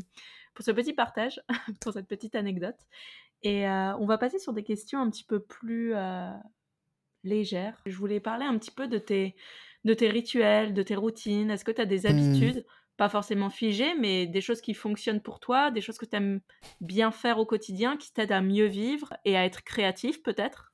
pour 0.55 0.65
ce 0.65 0.71
petit 0.71 0.93
partage, 0.93 1.39
pour 1.79 1.93
cette 1.93 2.07
petite 2.07 2.33
anecdote. 2.33 2.79
Et 3.43 3.69
euh, 3.69 3.95
on 3.97 4.07
va 4.07 4.17
passer 4.17 4.39
sur 4.39 4.51
des 4.51 4.63
questions 4.63 4.99
un 4.99 5.11
petit 5.11 5.25
peu 5.25 5.39
plus 5.39 5.93
euh, 5.93 6.31
légères. 7.23 7.83
Je 7.85 7.95
voulais 7.95 8.19
parler 8.19 8.45
un 8.45 8.57
petit 8.57 8.71
peu 8.71 8.87
de 8.87 8.97
tes, 8.97 9.35
de 9.83 9.93
tes 9.93 10.09
rituels, 10.09 10.73
de 10.73 10.81
tes 10.81 10.95
routines. 10.95 11.51
Est-ce 11.51 11.65
que 11.65 11.71
tu 11.71 11.81
as 11.81 11.85
des 11.85 12.01
mmh. 12.01 12.07
habitudes, 12.07 12.65
pas 12.97 13.09
forcément 13.09 13.49
figées, 13.49 13.93
mais 13.99 14.27
des 14.27 14.41
choses 14.41 14.61
qui 14.61 14.73
fonctionnent 14.73 15.21
pour 15.21 15.39
toi, 15.39 15.71
des 15.71 15.81
choses 15.81 15.97
que 15.97 16.05
tu 16.05 16.15
aimes 16.15 16.41
bien 16.81 17.11
faire 17.11 17.39
au 17.39 17.45
quotidien, 17.45 17.97
qui 17.97 18.13
t'aident 18.13 18.31
à 18.31 18.41
mieux 18.41 18.67
vivre 18.67 19.13
et 19.25 19.37
à 19.37 19.45
être 19.45 19.63
créatif 19.63 20.21
peut-être? 20.23 20.73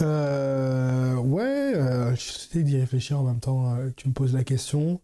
Euh, 0.00 0.84
Ouais, 1.24 1.74
j'essaie 2.16 2.62
d'y 2.62 2.76
réfléchir 2.76 3.18
en 3.18 3.24
même 3.24 3.40
temps 3.40 3.76
que 3.76 3.90
tu 3.90 4.08
me 4.08 4.12
poses 4.12 4.34
la 4.34 4.44
question. 4.44 5.00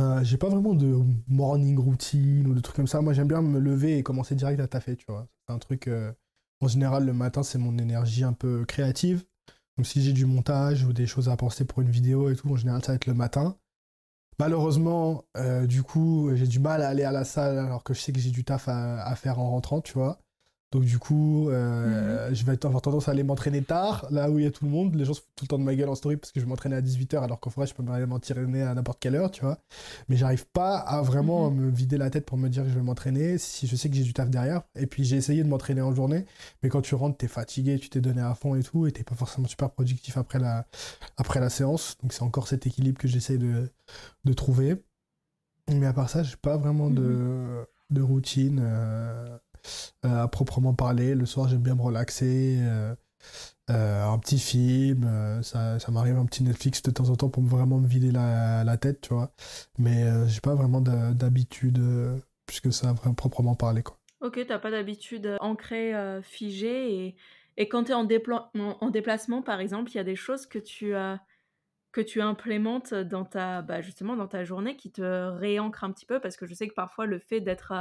Euh, 0.00 0.22
j'ai 0.24 0.36
pas 0.36 0.48
vraiment 0.48 0.74
de 0.74 0.98
morning 1.28 1.78
routine 1.78 2.46
ou 2.48 2.54
de 2.54 2.60
trucs 2.60 2.76
comme 2.76 2.88
ça. 2.88 3.00
Moi, 3.00 3.12
j'aime 3.12 3.28
bien 3.28 3.42
me 3.42 3.58
lever 3.60 3.98
et 3.98 4.02
commencer 4.02 4.34
direct 4.34 4.60
à 4.60 4.66
taffer, 4.68 4.96
tu 4.96 5.06
vois. 5.08 5.28
C'est 5.46 5.54
un 5.54 5.58
truc. 5.58 5.88
Euh, 5.88 6.12
en 6.60 6.68
général, 6.68 7.06
le 7.06 7.12
matin, 7.12 7.42
c'est 7.42 7.58
mon 7.58 7.78
énergie 7.78 8.24
un 8.24 8.32
peu 8.32 8.64
créative. 8.64 9.24
Donc, 9.76 9.86
si 9.86 10.02
j'ai 10.02 10.12
du 10.12 10.26
montage 10.26 10.84
ou 10.84 10.92
des 10.92 11.06
choses 11.06 11.28
à 11.28 11.36
penser 11.36 11.64
pour 11.64 11.80
une 11.82 11.90
vidéo 11.90 12.30
et 12.30 12.36
tout, 12.36 12.48
en 12.50 12.56
général, 12.56 12.82
ça 12.82 12.92
va 12.92 12.96
être 12.96 13.06
le 13.06 13.14
matin. 13.14 13.56
Malheureusement, 14.38 15.24
euh, 15.36 15.66
du 15.66 15.82
coup, 15.82 16.30
j'ai 16.34 16.46
du 16.46 16.58
mal 16.60 16.82
à 16.82 16.88
aller 16.88 17.04
à 17.04 17.12
la 17.12 17.24
salle 17.24 17.58
alors 17.58 17.84
que 17.84 17.94
je 17.94 18.00
sais 18.00 18.12
que 18.12 18.18
j'ai 18.20 18.30
du 18.30 18.44
taf 18.44 18.68
à 18.68 19.14
faire 19.16 19.38
en 19.38 19.50
rentrant, 19.50 19.80
tu 19.80 19.94
vois. 19.94 20.23
Donc 20.74 20.82
du 20.82 20.98
coup, 20.98 21.50
euh, 21.50 22.28
mhm. 22.28 22.34
je 22.34 22.44
vais 22.44 22.66
avoir 22.66 22.82
tendance 22.82 23.06
à 23.06 23.12
aller 23.12 23.22
m'entraîner 23.22 23.62
tard, 23.62 24.08
là 24.10 24.28
où 24.28 24.40
il 24.40 24.44
y 24.44 24.48
a 24.48 24.50
tout 24.50 24.64
le 24.64 24.72
monde. 24.72 24.96
Les 24.96 25.04
gens 25.04 25.14
se 25.14 25.20
foutent 25.20 25.30
tout 25.36 25.44
le 25.44 25.48
temps 25.48 25.58
de 25.58 25.62
ma 25.62 25.72
gueule 25.76 25.88
en 25.88 25.94
story 25.94 26.16
parce 26.16 26.32
que 26.32 26.40
je 26.40 26.46
m'entraîne 26.46 26.72
à 26.72 26.80
18h 26.80 27.22
alors 27.22 27.38
qu'en 27.38 27.50
vrai, 27.50 27.68
je 27.68 27.74
peux 27.74 27.84
m'entraîner 27.84 28.62
à 28.62 28.74
n'importe 28.74 28.98
quelle 28.98 29.14
heure, 29.14 29.30
tu 29.30 29.42
vois. 29.42 29.60
Mais 30.08 30.16
j'arrive 30.16 30.48
pas 30.48 30.78
à 30.78 31.00
vraiment 31.00 31.48
mhm. 31.48 31.66
me 31.66 31.70
vider 31.70 31.96
la 31.96 32.10
tête 32.10 32.26
pour 32.26 32.38
me 32.38 32.48
dire 32.48 32.64
que 32.64 32.70
je 32.70 32.74
vais 32.74 32.82
m'entraîner 32.82 33.38
si 33.38 33.68
je 33.68 33.76
sais 33.76 33.88
que 33.88 33.94
j'ai 33.94 34.02
du 34.02 34.12
taf 34.12 34.28
derrière. 34.30 34.62
Et 34.74 34.88
puis 34.88 35.04
j'ai 35.04 35.14
essayé 35.14 35.44
de 35.44 35.48
m'entraîner 35.48 35.80
en 35.80 35.94
journée, 35.94 36.26
mais 36.64 36.70
quand 36.70 36.82
tu 36.82 36.96
rentres, 36.96 37.18
t'es 37.18 37.28
fatigué, 37.28 37.78
tu 37.78 37.88
t'es 37.88 38.00
donné 38.00 38.20
à 38.20 38.34
fond 38.34 38.56
et 38.56 38.64
tout, 38.64 38.88
et 38.88 38.90
t'es 38.90 39.04
pas 39.04 39.14
forcément 39.14 39.46
super 39.46 39.70
productif 39.70 40.16
après 40.16 40.40
la, 40.40 40.66
après 41.16 41.38
la 41.38 41.50
séance. 41.50 41.98
Donc 42.02 42.12
c'est 42.12 42.22
encore 42.22 42.48
cet 42.48 42.66
équilibre 42.66 42.98
que 42.98 43.06
j'essaie 43.06 43.38
de, 43.38 43.70
de 44.24 44.32
trouver. 44.32 44.82
Mais 45.68 45.86
à 45.86 45.92
part 45.92 46.10
ça, 46.10 46.24
j'ai 46.24 46.36
pas 46.36 46.56
vraiment 46.56 46.90
de, 46.90 47.00
mhm. 47.00 47.64
de 47.90 48.02
routine. 48.02 48.60
Euh, 48.60 49.38
à 50.02 50.28
proprement 50.28 50.74
parler. 50.74 51.14
Le 51.14 51.26
soir, 51.26 51.48
j'aime 51.48 51.62
bien 51.62 51.74
me 51.74 51.82
relaxer. 51.82 52.58
Euh, 53.70 54.04
un 54.04 54.18
petit 54.18 54.38
film, 54.38 55.08
ça, 55.42 55.78
m'arrive 55.88 56.16
un 56.16 56.26
petit 56.26 56.42
Netflix 56.42 56.82
de 56.82 56.90
temps 56.90 57.08
en 57.08 57.16
temps 57.16 57.30
pour 57.30 57.42
vraiment 57.42 57.78
me 57.78 57.86
vider 57.86 58.10
la, 58.10 58.76
tête, 58.76 59.00
tu 59.00 59.14
vois. 59.14 59.32
Mais 59.78 60.04
j'ai 60.28 60.40
pas 60.40 60.54
vraiment 60.54 60.80
d'habitude, 60.80 61.80
puisque 62.46 62.72
ça, 62.72 62.92
vraiment 62.92 63.14
proprement 63.14 63.54
parler, 63.54 63.82
quoi. 63.82 63.98
Ok, 64.20 64.40
t'as 64.46 64.58
pas 64.58 64.70
d'habitude 64.70 65.36
ancrée, 65.40 65.94
figée, 66.22 67.16
et, 67.56 67.68
quand 67.68 67.84
tu 67.84 67.92
es 67.92 67.94
en, 67.94 68.06
en, 68.80 68.90
déplacement, 68.90 69.42
par 69.42 69.60
exemple, 69.60 69.90
il 69.92 69.94
y 69.96 70.00
a 70.00 70.04
des 70.04 70.16
choses 70.16 70.46
que 70.46 70.58
tu, 70.58 70.94
as 70.94 71.20
que 71.94 72.00
tu 72.00 72.20
implémentes 72.20 72.92
dans 72.92 73.24
ta, 73.24 73.62
bah, 73.62 73.80
justement 73.80 74.16
dans 74.16 74.26
ta 74.26 74.44
journée 74.44 74.76
qui 74.76 74.90
te 74.90 75.30
réancrent 75.30 75.84
un 75.84 75.92
petit 75.92 76.04
peu 76.04 76.18
parce 76.18 76.36
que 76.36 76.44
je 76.44 76.52
sais 76.52 76.66
que 76.66 76.74
parfois 76.74 77.06
le 77.06 77.20
fait 77.20 77.40
d'être 77.40 77.72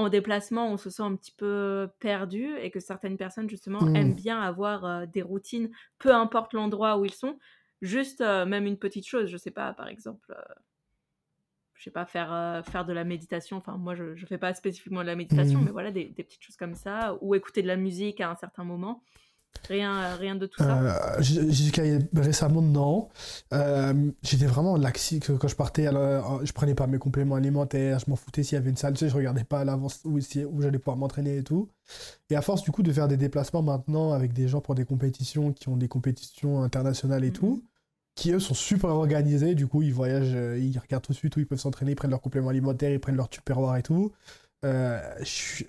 en 0.00 0.08
déplacement, 0.08 0.72
on 0.72 0.76
se 0.76 0.90
sent 0.90 1.02
un 1.02 1.16
petit 1.16 1.32
peu 1.32 1.88
perdu 2.00 2.56
et 2.56 2.70
que 2.70 2.80
certaines 2.80 3.16
personnes 3.16 3.48
justement 3.48 3.80
mmh. 3.82 3.96
aiment 3.96 4.14
bien 4.14 4.40
avoir 4.40 5.06
des 5.06 5.22
routines, 5.22 5.70
peu 5.98 6.12
importe 6.14 6.52
l'endroit 6.52 6.98
où 6.98 7.04
ils 7.04 7.14
sont. 7.14 7.38
Juste 7.82 8.20
même 8.20 8.66
une 8.66 8.76
petite 8.76 9.06
chose, 9.06 9.28
je 9.28 9.38
sais 9.38 9.50
pas, 9.50 9.72
par 9.72 9.88
exemple, 9.88 10.34
je 11.74 11.84
sais 11.84 11.90
pas, 11.90 12.04
faire, 12.04 12.62
faire 12.66 12.84
de 12.84 12.92
la 12.92 13.04
méditation. 13.04 13.56
Enfin, 13.56 13.78
moi, 13.78 13.94
je 13.94 14.04
ne 14.04 14.26
fais 14.26 14.36
pas 14.36 14.52
spécifiquement 14.52 15.00
de 15.00 15.06
la 15.06 15.16
méditation, 15.16 15.60
mmh. 15.60 15.64
mais 15.64 15.70
voilà, 15.70 15.90
des, 15.90 16.04
des, 16.04 16.22
petites 16.22 16.42
choses 16.42 16.56
comme 16.56 16.74
ça, 16.74 17.16
ou 17.22 17.34
écouter 17.34 17.62
de 17.62 17.68
la 17.68 17.76
musique 17.76 18.20
à 18.20 18.30
un 18.30 18.36
certain 18.36 18.64
moment. 18.64 19.02
Rien, 19.68 20.16
rien 20.16 20.34
de 20.34 20.46
tout 20.46 20.58
ça 20.58 21.16
euh, 21.18 21.22
Jusqu'à 21.22 21.82
récemment, 22.14 22.62
non. 22.62 23.08
Euh, 23.52 24.10
j'étais 24.22 24.46
vraiment 24.46 24.76
laxique 24.76 25.30
quand 25.38 25.48
je 25.48 25.54
partais. 25.54 25.86
Alors, 25.86 26.44
je 26.44 26.52
prenais 26.52 26.74
pas 26.74 26.86
mes 26.86 26.98
compléments 26.98 27.36
alimentaires, 27.36 27.98
je 28.00 28.10
m'en 28.10 28.16
foutais 28.16 28.42
s'il 28.42 28.56
y 28.56 28.58
avait 28.58 28.70
une 28.70 28.76
salle, 28.76 28.94
tu 28.94 29.00
sais, 29.00 29.08
je 29.08 29.16
regardais 29.16 29.44
pas 29.44 29.60
à 29.60 29.64
l'avance 29.64 30.00
où, 30.04 30.18
où 30.18 30.62
j'allais 30.62 30.78
pouvoir 30.78 30.96
m'entraîner 30.96 31.38
et 31.38 31.44
tout. 31.44 31.68
Et 32.30 32.36
à 32.36 32.42
force, 32.42 32.62
du 32.62 32.70
coup, 32.72 32.82
de 32.82 32.92
faire 32.92 33.08
des 33.08 33.16
déplacements 33.16 33.62
maintenant 33.62 34.12
avec 34.12 34.32
des 34.32 34.48
gens 34.48 34.60
pour 34.60 34.74
des 34.74 34.84
compétitions 34.84 35.52
qui 35.52 35.68
ont 35.68 35.76
des 35.76 35.88
compétitions 35.88 36.62
internationales 36.62 37.24
et 37.24 37.28
mhm. 37.28 37.34
tout, 37.34 37.64
qui 38.14 38.32
eux 38.32 38.40
sont 38.40 38.54
super 38.54 38.90
organisés, 38.90 39.54
du 39.54 39.66
coup, 39.66 39.82
ils 39.82 39.94
voyagent, 39.94 40.34
euh, 40.34 40.58
ils 40.58 40.78
regardent 40.78 41.04
tout 41.04 41.12
de 41.12 41.16
suite 41.16 41.36
où 41.36 41.40
ils 41.40 41.46
peuvent 41.46 41.60
s'entraîner, 41.60 41.92
ils 41.92 41.96
prennent 41.96 42.10
leurs 42.10 42.20
compléments 42.20 42.50
alimentaires, 42.50 42.90
ils 42.90 43.00
prennent 43.00 43.16
leur 43.16 43.28
tupperware 43.28 43.76
et 43.76 43.82
tout. 43.82 44.12
Euh, 44.64 45.00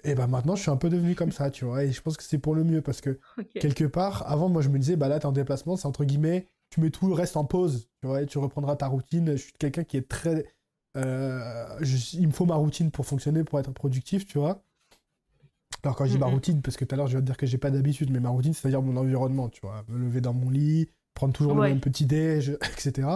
et 0.04 0.16
ben 0.16 0.28
maintenant 0.28 0.56
je 0.56 0.64
suis 0.64 0.72
un 0.72 0.76
peu 0.76 0.90
devenu 0.90 1.16
comme 1.16 1.32
ça, 1.32 1.50
tu 1.50 1.64
vois, 1.64 1.86
et 1.86 1.92
je 1.94 2.02
pense 2.02 2.18
que 2.18 2.24
c'est 2.24 2.38
pour 2.38 2.56
le 2.56 2.66
mieux 2.66 2.82
parce 2.82 3.00
que 3.00 3.20
quelque 3.60 3.86
part, 3.86 4.30
avant 4.30 4.50
moi 4.50 4.62
je 4.62 4.70
me 4.70 4.78
disais, 4.78 4.98
bah 4.98 5.08
là 5.08 5.20
t'es 5.20 5.26
en 5.26 5.32
déplacement, 5.32 5.78
c'est 5.78 5.88
entre 5.88 6.04
guillemets, 6.04 6.48
tu 6.70 6.82
mets 6.82 6.90
tout 6.90 7.08
le 7.08 7.14
reste 7.14 7.38
en 7.38 7.46
pause, 7.46 7.88
tu 8.02 8.08
vois, 8.08 8.22
et 8.22 8.26
tu 8.26 8.38
reprendras 8.38 8.76
ta 8.76 8.88
routine. 8.88 9.32
Je 9.32 9.44
suis 9.44 9.54
quelqu'un 9.54 9.84
qui 9.84 9.98
est 9.98 10.08
très. 10.08 10.46
Euh, 10.98 11.80
il 12.14 12.28
me 12.28 12.34
faut 12.34 12.46
ma 12.46 12.56
routine 12.56 12.92
pour 12.92 13.06
fonctionner, 13.06 13.44
pour 13.44 13.60
être 13.60 13.72
productif, 13.72 14.26
tu 14.26 14.40
vois. 14.40 14.64
Alors 15.84 15.96
quand 15.96 16.06
je 16.06 16.12
dis 16.12 16.20
ma 16.20 16.28
routine, 16.28 16.62
parce 16.62 16.78
que 16.78 16.86
tout 16.86 16.94
à 16.94 16.98
l'heure 16.98 17.08
je 17.08 17.16
vais 17.16 17.22
te 17.22 17.26
dire 17.26 17.38
que 17.38 17.46
j'ai 17.46 17.58
pas 17.58 17.72
d'habitude, 17.72 18.12
mais 18.12 18.20
ma 18.20 18.30
routine 18.30 18.54
c'est-à-dire 18.54 18.82
mon 18.82 18.98
environnement, 18.98 19.50
tu 19.50 19.62
vois, 19.62 19.84
me 19.88 19.98
lever 19.98 20.22
dans 20.22 20.34
mon 20.34 20.50
lit, 20.50 20.90
prendre 21.14 21.34
toujours 21.34 21.56
le 21.56 21.62
même 21.62 21.80
petit 21.80 22.06
déj, 22.06 22.58
etc. 22.78 23.08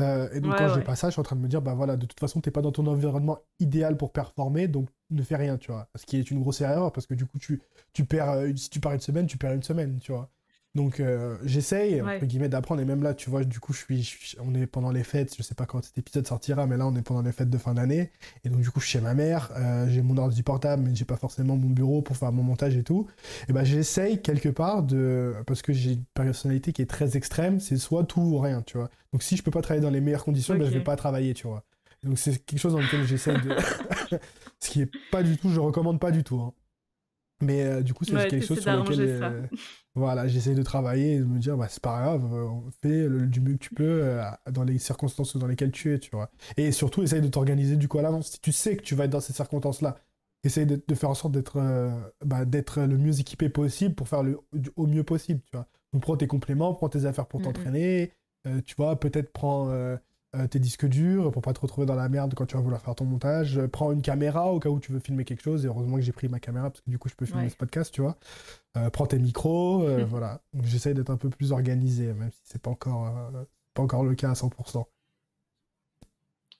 Euh, 0.00 0.28
et 0.32 0.40
donc, 0.40 0.56
quand 0.56 0.68
j'ai 0.74 0.82
pas 0.82 0.96
ça, 0.96 1.08
je 1.08 1.12
suis 1.12 1.20
en 1.20 1.24
train 1.24 1.36
de 1.36 1.40
me 1.40 1.48
dire, 1.48 1.60
bah 1.62 1.74
voilà, 1.74 1.96
de 1.96 2.06
toute 2.06 2.20
façon, 2.20 2.40
t'es 2.40 2.50
pas 2.50 2.62
dans 2.62 2.72
ton 2.72 2.86
environnement 2.86 3.38
idéal 3.58 3.96
pour 3.96 4.12
performer, 4.12 4.68
donc 4.68 4.88
ne 5.10 5.22
fais 5.22 5.36
rien, 5.36 5.58
tu 5.58 5.72
vois. 5.72 5.88
Ce 5.96 6.06
qui 6.06 6.16
est 6.18 6.30
une 6.30 6.40
grosse 6.40 6.60
erreur, 6.60 6.92
parce 6.92 7.06
que 7.06 7.14
du 7.14 7.26
coup, 7.26 7.38
tu, 7.38 7.60
tu 7.92 8.04
perds, 8.04 8.30
euh, 8.30 8.54
si 8.56 8.70
tu 8.70 8.80
pars 8.80 8.92
une 8.92 9.00
semaine, 9.00 9.26
tu 9.26 9.38
perds 9.38 9.52
une 9.54 9.62
semaine, 9.62 9.98
tu 9.98 10.12
vois. 10.12 10.30
Donc 10.74 11.00
euh, 11.00 11.36
j'essaye, 11.44 12.00
entre 12.00 12.26
guillemets, 12.26 12.48
d'apprendre. 12.48 12.80
Et 12.80 12.84
même 12.84 13.02
là, 13.02 13.14
tu 13.14 13.30
vois, 13.30 13.42
du 13.44 13.58
coup, 13.58 13.72
je 13.72 13.78
suis, 13.78 14.36
on 14.40 14.54
est 14.54 14.66
pendant 14.66 14.92
les 14.92 15.02
fêtes. 15.02 15.34
Je 15.36 15.42
sais 15.42 15.54
pas 15.54 15.66
quand 15.66 15.82
cet 15.82 15.96
épisode 15.98 16.26
sortira, 16.26 16.66
mais 16.66 16.76
là, 16.76 16.86
on 16.86 16.94
est 16.94 17.02
pendant 17.02 17.22
les 17.22 17.32
fêtes 17.32 17.50
de 17.50 17.58
fin 17.58 17.74
d'année. 17.74 18.12
Et 18.44 18.50
donc, 18.50 18.60
du 18.60 18.70
coup, 18.70 18.80
je 18.80 18.86
suis 18.86 18.98
chez 18.98 19.00
ma 19.00 19.14
mère. 19.14 19.50
Euh, 19.56 19.88
j'ai 19.88 20.02
mon 20.02 20.16
ordi 20.18 20.42
portable, 20.42 20.82
mais 20.84 20.94
j'ai 20.94 21.04
pas 21.04 21.16
forcément 21.16 21.56
mon 21.56 21.70
bureau 21.70 22.02
pour 22.02 22.16
faire 22.16 22.32
mon 22.32 22.42
montage 22.42 22.76
et 22.76 22.84
tout. 22.84 23.08
Et 23.48 23.52
ben, 23.52 23.64
j'essaye 23.64 24.20
quelque 24.20 24.50
part 24.50 24.82
de. 24.82 25.34
Parce 25.46 25.62
que 25.62 25.72
j'ai 25.72 25.92
une 25.94 26.04
personnalité 26.14 26.72
qui 26.72 26.82
est 26.82 26.86
très 26.86 27.16
extrême, 27.16 27.60
c'est 27.60 27.78
soit 27.78 28.04
tout 28.04 28.20
ou 28.20 28.38
rien, 28.38 28.62
tu 28.62 28.76
vois. 28.76 28.90
Donc, 29.12 29.22
si 29.22 29.36
je 29.36 29.42
peux 29.42 29.50
pas 29.50 29.62
travailler 29.62 29.82
dans 29.82 29.90
les 29.90 30.00
meilleures 30.00 30.24
conditions, 30.24 30.54
ben, 30.54 30.66
je 30.66 30.70
vais 30.70 30.84
pas 30.84 30.96
travailler, 30.96 31.34
tu 31.34 31.46
vois. 31.46 31.64
Donc, 32.04 32.18
c'est 32.18 32.38
quelque 32.44 32.60
chose 32.60 32.74
dans 32.74 32.80
lequel 32.80 33.04
j'essaye 33.06 33.40
de. 33.40 33.50
Ce 34.60 34.70
qui 34.70 34.82
est 34.82 34.90
pas 35.10 35.22
du 35.22 35.36
tout, 35.38 35.50
je 35.50 35.60
recommande 35.60 35.98
pas 35.98 36.10
du 36.10 36.22
tout. 36.24 36.40
Hein. 36.40 36.52
Mais 37.40 37.62
euh, 37.62 37.82
du 37.82 37.94
coup, 37.94 38.04
c'est 38.04 38.28
quelque 38.28 38.44
chose 38.44 38.60
sur 38.60 38.72
lequel 38.72 39.48
voilà, 39.98 40.28
j'essaie 40.28 40.54
de 40.54 40.62
travailler 40.62 41.14
et 41.14 41.18
de 41.18 41.24
me 41.24 41.38
dire, 41.38 41.56
bah, 41.56 41.66
c'est 41.68 41.82
pas 41.82 42.00
grave, 42.00 42.34
euh, 42.34 42.48
fais 42.82 43.06
le, 43.08 43.26
du 43.26 43.40
mieux 43.40 43.54
que 43.54 43.58
tu 43.58 43.74
peux 43.74 44.18
dans 44.50 44.64
les 44.64 44.78
circonstances 44.78 45.36
dans 45.36 45.46
lesquelles 45.46 45.72
tu 45.72 45.92
es, 45.92 45.98
tu 45.98 46.10
vois. 46.10 46.30
Et 46.56 46.72
surtout, 46.72 47.02
essaye 47.02 47.20
de 47.20 47.28
t'organiser 47.28 47.76
du 47.76 47.88
coup 47.88 47.98
à 47.98 48.02
l'avance. 48.02 48.32
Si 48.32 48.40
tu 48.40 48.52
sais 48.52 48.76
que 48.76 48.82
tu 48.82 48.94
vas 48.94 49.04
être 49.04 49.10
dans 49.10 49.20
ces 49.20 49.32
circonstances-là, 49.32 49.96
essaye 50.44 50.66
de, 50.66 50.80
de, 50.86 50.94
faire 50.94 51.10
en 51.10 51.14
sorte 51.14 51.34
d'être 51.34 51.60
bah, 52.24 52.44
d'être 52.44 52.80
le 52.82 52.96
mieux 52.96 53.20
équipé 53.20 53.48
possible 53.48 53.94
pour 53.94 54.08
faire 54.08 54.22
le, 54.22 54.38
au 54.76 54.86
mieux 54.86 55.04
possible, 55.04 55.40
tu 55.44 55.56
vois. 55.56 55.66
Donc, 55.92 56.02
prends 56.02 56.16
tes 56.16 56.26
compléments, 56.26 56.74
prends 56.74 56.88
tes 56.88 57.04
affaires 57.04 57.26
pour 57.26 57.42
t'entraîner, 57.42 58.12
tu 58.64 58.74
vois, 58.76 58.98
peut-être 58.98 59.32
prends 59.32 59.68
euh, 60.36 60.46
tes 60.46 60.58
disques 60.58 60.84
durs 60.84 61.30
pour 61.30 61.40
pas 61.40 61.54
te 61.54 61.60
retrouver 61.60 61.86
dans 61.86 61.94
la 61.94 62.10
merde 62.10 62.34
quand 62.34 62.44
tu 62.44 62.54
vas 62.54 62.60
vouloir 62.62 62.82
faire 62.82 62.94
ton 62.94 63.06
montage. 63.06 63.56
Euh, 63.56 63.66
prends 63.66 63.92
une 63.92 64.02
caméra 64.02 64.52
au 64.52 64.60
cas 64.60 64.68
où 64.68 64.78
tu 64.78 64.92
veux 64.92 64.98
filmer 64.98 65.24
quelque 65.24 65.42
chose. 65.42 65.64
Et 65.64 65.68
heureusement 65.68 65.96
que 65.96 66.02
j'ai 66.02 66.12
pris 66.12 66.28
ma 66.28 66.38
caméra 66.38 66.68
parce 66.68 66.82
que 66.82 66.90
du 66.90 66.98
coup 66.98 67.08
je 67.08 67.14
peux 67.14 67.24
filmer 67.24 67.48
ce 67.48 67.56
podcast, 67.56 67.94
tu 67.94 68.02
vois. 68.02 68.18
Euh, 68.76 68.90
prends 68.90 69.06
tes 69.06 69.18
micros, 69.18 69.88
voilà. 70.06 70.42
J'essaye 70.64 70.92
d'être 70.92 71.08
un 71.08 71.16
peu 71.16 71.30
plus 71.30 71.52
organisé, 71.52 72.12
même 72.12 72.30
si 72.30 72.40
c'est 72.44 72.60
pas 72.60 72.70
encore, 72.70 73.32
pas 73.72 73.82
encore 73.82 74.04
le 74.04 74.14
cas 74.14 74.28
à 74.28 74.34
100%. 74.34 74.84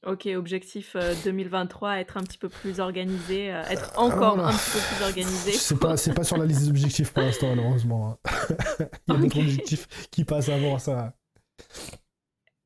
Ok, 0.06 0.26
objectif 0.34 0.96
2023, 1.24 1.98
être 1.98 2.16
un 2.16 2.22
petit 2.22 2.38
peu 2.38 2.48
plus 2.48 2.80
organisé, 2.80 3.48
être 3.48 3.98
encore 3.98 4.38
un 4.38 4.52
petit 4.52 4.70
peu 4.70 4.78
plus 4.78 5.04
organisé. 5.04 5.52
C'est 5.52 5.78
pas, 5.78 5.96
pas 6.14 6.24
sur 6.24 6.38
la 6.38 6.46
liste 6.46 6.62
des 6.62 6.70
objectifs 6.70 7.12
pour 7.12 7.22
l'instant, 7.22 7.54
malheureusement. 7.54 8.18
Hein. 8.24 8.86
Il 9.08 9.14
y 9.14 9.16
a 9.16 9.20
d'autres 9.20 9.40
objectifs 9.40 10.08
qui 10.10 10.24
passent 10.24 10.48
avant 10.48 10.78
ça. 10.78 11.12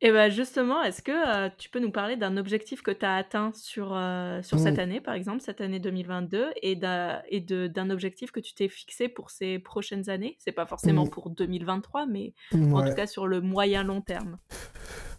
Et 0.05 0.11
bien 0.11 0.28
justement, 0.28 0.82
est-ce 0.82 1.00
que 1.00 1.12
euh, 1.12 1.48
tu 1.57 1.70
peux 1.70 1.78
nous 1.78 1.92
parler 1.92 2.16
d'un 2.16 2.36
objectif 2.36 2.82
que 2.82 2.90
tu 2.90 3.07
as 3.07 3.14
atteint 3.14 3.53
sur, 3.55 3.94
euh, 3.94 4.42
sur 4.42 4.59
cette 4.59 4.80
année, 4.80 5.00
par 5.00 5.14
exemple, 5.14 5.40
cette 5.40 5.61
année 5.61 5.78
2022, 5.78 6.50
et 6.61 6.74
d'un 6.74 7.90
objectif 7.90 8.32
que 8.32 8.40
tu 8.40 8.53
t'es 8.53 8.68
fixé 8.68 9.09
pour 9.09 9.30
ces 9.30 9.61
prochaines 9.61 10.11
années? 10.11 10.34
C'est 10.40 10.50
pas 10.50 10.66
forcément 10.66 11.05
mmh. 11.05 11.11
pour 11.11 11.30
2023, 11.30 12.07
mais 12.07 12.34
en 12.53 12.84
tout 12.84 12.94
cas 12.94 13.07
sur 13.07 13.28
le 13.28 13.40
moyen 13.40 13.84
long 13.84 14.00
terme. 14.00 14.38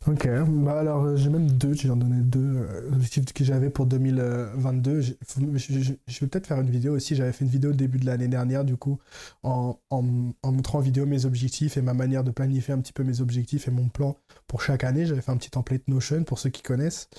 Ok, 0.06 0.28
bah 0.28 0.80
alors 0.80 1.04
euh, 1.04 1.16
j'ai 1.16 1.30
même 1.30 1.50
deux, 1.50 1.74
j'en 1.76 1.96
donné 1.96 2.22
deux 2.22 2.68
objectifs 2.92 3.32
que 3.32 3.46
j'avais 3.46 3.70
pour 3.70 3.86
2022. 3.86 5.02
Je, 5.02 5.14
vais 5.14 6.28
peut-être 6.28 6.48
faire 6.48 6.60
une 6.60 6.70
vidéo 6.70 6.94
aussi, 6.94 7.16
j'avais 7.16 7.32
fait 7.32 7.46
une 7.46 7.52
vidéo 7.52 7.70
au 7.70 7.74
début 7.74 8.00
de 8.00 8.06
l'année 8.06 8.28
dernière, 8.28 8.66
du 8.66 8.76
coup, 8.76 9.00
en, 9.44 9.80
en, 9.90 10.04
en 10.44 10.52
montrant 10.52 10.80
en 10.80 10.82
vidéo 10.82 11.06
mes 11.06 11.26
objectifs 11.26 11.78
et 11.78 11.82
ma 11.82 11.94
manière 11.94 12.26
de 12.26 12.32
planifier 12.32 12.74
un 12.74 12.80
petit 12.80 12.92
peu 12.92 13.04
mes 13.04 13.22
objectifs 13.22 13.68
et 13.70 13.72
mon 13.72 13.88
plan 13.88 14.18
pour 14.48 14.62
chaque 14.62 14.84
année. 14.84 15.06
J'avais 15.06 15.22
fait 15.22 15.32
un 15.32 15.38
petit 15.38 15.52
template 15.52 15.88
Notion 15.88 16.24
pour 16.26 16.38
ceux 16.38 16.50
qui 16.50 16.64
connaissent. 16.64 17.10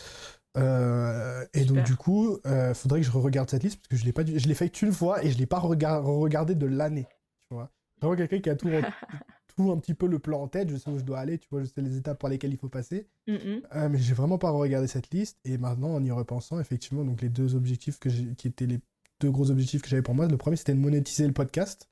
Euh, 0.56 1.44
et 1.52 1.64
donc 1.64 1.82
du 1.84 1.96
coup, 1.96 2.38
il 2.44 2.50
euh, 2.50 2.74
faudrait 2.74 3.00
que 3.00 3.06
je 3.06 3.10
regarde 3.10 3.50
cette 3.50 3.64
liste 3.64 3.78
parce 3.78 3.88
que 3.88 3.96
je 3.96 4.04
l'ai 4.04 4.12
pas, 4.12 4.24
je 4.24 4.46
l'ai 4.46 4.54
fait 4.54 4.82
une 4.82 4.92
fois 4.92 5.24
et 5.24 5.30
je 5.30 5.38
l'ai 5.38 5.46
pas 5.46 5.58
regardé 5.58 6.54
de 6.54 6.66
l'année. 6.66 7.06
Tu 7.48 7.56
vois, 7.56 7.70
vraiment 8.04 8.16
quelqu'un 8.16 8.40
qui 8.40 8.50
a 8.50 8.56
tout, 8.56 8.68
tout 9.56 9.70
un 9.70 9.78
petit 9.78 9.94
peu 9.94 10.06
le 10.06 10.18
plan 10.18 10.42
en 10.42 10.48
tête. 10.48 10.68
Je 10.68 10.76
sais 10.76 10.90
où 10.90 10.98
je 10.98 11.04
dois 11.04 11.18
aller. 11.18 11.38
Tu 11.38 11.48
vois, 11.50 11.62
je 11.62 11.66
sais 11.66 11.80
les 11.80 11.96
étapes 11.96 12.18
par 12.18 12.30
lesquelles 12.30 12.52
il 12.52 12.58
faut 12.58 12.68
passer. 12.68 13.08
Euh, 13.28 13.88
mais 13.88 13.98
j'ai 13.98 14.14
vraiment 14.14 14.38
pas 14.38 14.50
regardé 14.50 14.86
cette 14.86 15.10
liste. 15.10 15.38
Et 15.44 15.58
maintenant, 15.58 15.94
en 15.94 16.04
y 16.04 16.10
repensant, 16.10 16.60
effectivement, 16.60 17.04
donc 17.04 17.22
les 17.22 17.28
deux 17.28 17.54
objectifs 17.54 17.98
que 17.98 18.08
qui 18.08 18.48
étaient 18.48 18.66
les 18.66 18.80
deux 19.20 19.30
gros 19.30 19.50
objectifs 19.50 19.82
que 19.82 19.88
j'avais 19.88 20.02
pour 20.02 20.14
moi, 20.14 20.26
le 20.26 20.36
premier 20.36 20.56
c'était 20.56 20.74
de 20.74 20.78
monétiser 20.78 21.26
le 21.26 21.32
podcast 21.32 21.88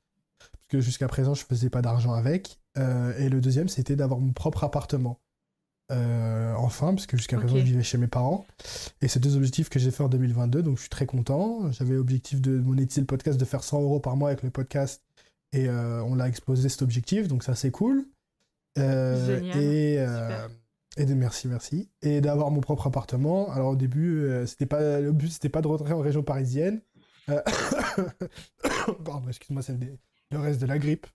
parce 0.51 0.67
que 0.67 0.81
jusqu'à 0.81 1.07
présent 1.07 1.33
je 1.33 1.45
faisais 1.45 1.69
pas 1.69 1.81
d'argent 1.81 2.13
avec. 2.13 2.59
et 2.75 3.29
le 3.29 3.39
deuxième 3.39 3.69
c'était 3.69 3.95
d'avoir 3.95 4.19
mon 4.19 4.33
propre 4.33 4.65
appartement. 4.65 5.19
Euh, 5.91 6.53
enfin, 6.57 6.93
parce 6.93 7.05
que 7.05 7.17
jusqu'à 7.17 7.37
présent, 7.37 7.57
je 7.57 7.63
vivais 7.63 7.83
chez 7.83 7.97
mes 7.97 8.07
parents. 8.07 8.45
Et 9.01 9.07
c'est 9.07 9.19
deux 9.19 9.35
objectifs 9.35 9.69
que 9.69 9.79
j'ai 9.79 9.91
fait 9.91 10.03
en 10.03 10.09
2022, 10.09 10.63
donc 10.63 10.77
je 10.77 10.81
suis 10.81 10.89
très 10.89 11.05
content. 11.05 11.71
J'avais 11.71 11.95
l'objectif 11.95 12.41
de 12.41 12.57
monétiser 12.59 13.01
le 13.01 13.07
podcast, 13.07 13.39
de 13.39 13.45
faire 13.45 13.63
100 13.63 13.81
euros 13.81 13.99
par 13.99 14.15
mois 14.15 14.29
avec 14.29 14.43
le 14.43 14.49
podcast, 14.49 15.03
et 15.53 15.69
euh, 15.69 16.03
on 16.03 16.15
l'a 16.15 16.27
explosé 16.27 16.67
cet 16.67 16.81
objectif, 16.81 17.27
donc 17.27 17.43
ça 17.43 17.55
c'est 17.55 17.71
cool. 17.71 18.05
Euh, 18.77 19.39
et, 19.55 19.99
et 21.01 21.05
de, 21.05 21.13
merci, 21.13 21.47
merci. 21.47 21.89
Et 22.01 22.21
d'avoir 22.21 22.51
mon 22.51 22.59
propre 22.59 22.87
appartement. 22.87 23.51
Alors 23.51 23.69
au 23.69 23.75
début, 23.75 24.27
c'était 24.45 24.65
pas, 24.65 24.99
le 24.99 25.11
but 25.11 25.31
c'était 25.31 25.49
pas 25.49 25.61
de 25.61 25.67
rentrer 25.67 25.93
en 25.93 25.99
région 25.99 26.23
parisienne. 26.23 26.81
Pardon, 29.05 29.27
excuse-moi, 29.29 29.61
c'est 29.61 29.77
le 30.31 30.39
reste 30.39 30.59
de 30.59 30.65
la 30.65 30.79
grippe. 30.79 31.07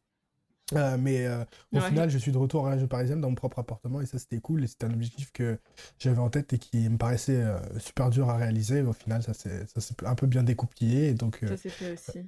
Euh, 0.74 0.96
mais 0.98 1.26
euh, 1.26 1.44
au 1.72 1.80
final, 1.80 2.10
je 2.10 2.18
suis 2.18 2.32
de 2.32 2.38
retour 2.38 2.66
à 2.66 2.76
la 2.76 2.86
parisienne 2.86 3.20
dans 3.20 3.28
mon 3.28 3.34
propre 3.34 3.58
appartement 3.58 4.00
et 4.00 4.06
ça 4.06 4.18
c'était 4.18 4.38
cool 4.38 4.64
et 4.64 4.66
c'était 4.66 4.84
un 4.84 4.92
objectif 4.92 5.32
que 5.32 5.58
j'avais 5.98 6.18
en 6.18 6.28
tête 6.28 6.52
et 6.52 6.58
qui 6.58 6.88
me 6.88 6.98
paraissait 6.98 7.42
euh, 7.42 7.58
super 7.78 8.10
dur 8.10 8.28
à 8.28 8.36
réaliser. 8.36 8.82
Au 8.82 8.92
final, 8.92 9.22
ça 9.22 9.32
s'est 9.32 9.64
un 10.04 10.14
peu 10.14 10.26
bien 10.26 10.42
découpillé 10.42 11.08
et 11.08 11.14
donc 11.14 11.40
ça 11.46 11.56
s'est 11.56 11.68
fait 11.70 11.92
aussi. 11.92 12.24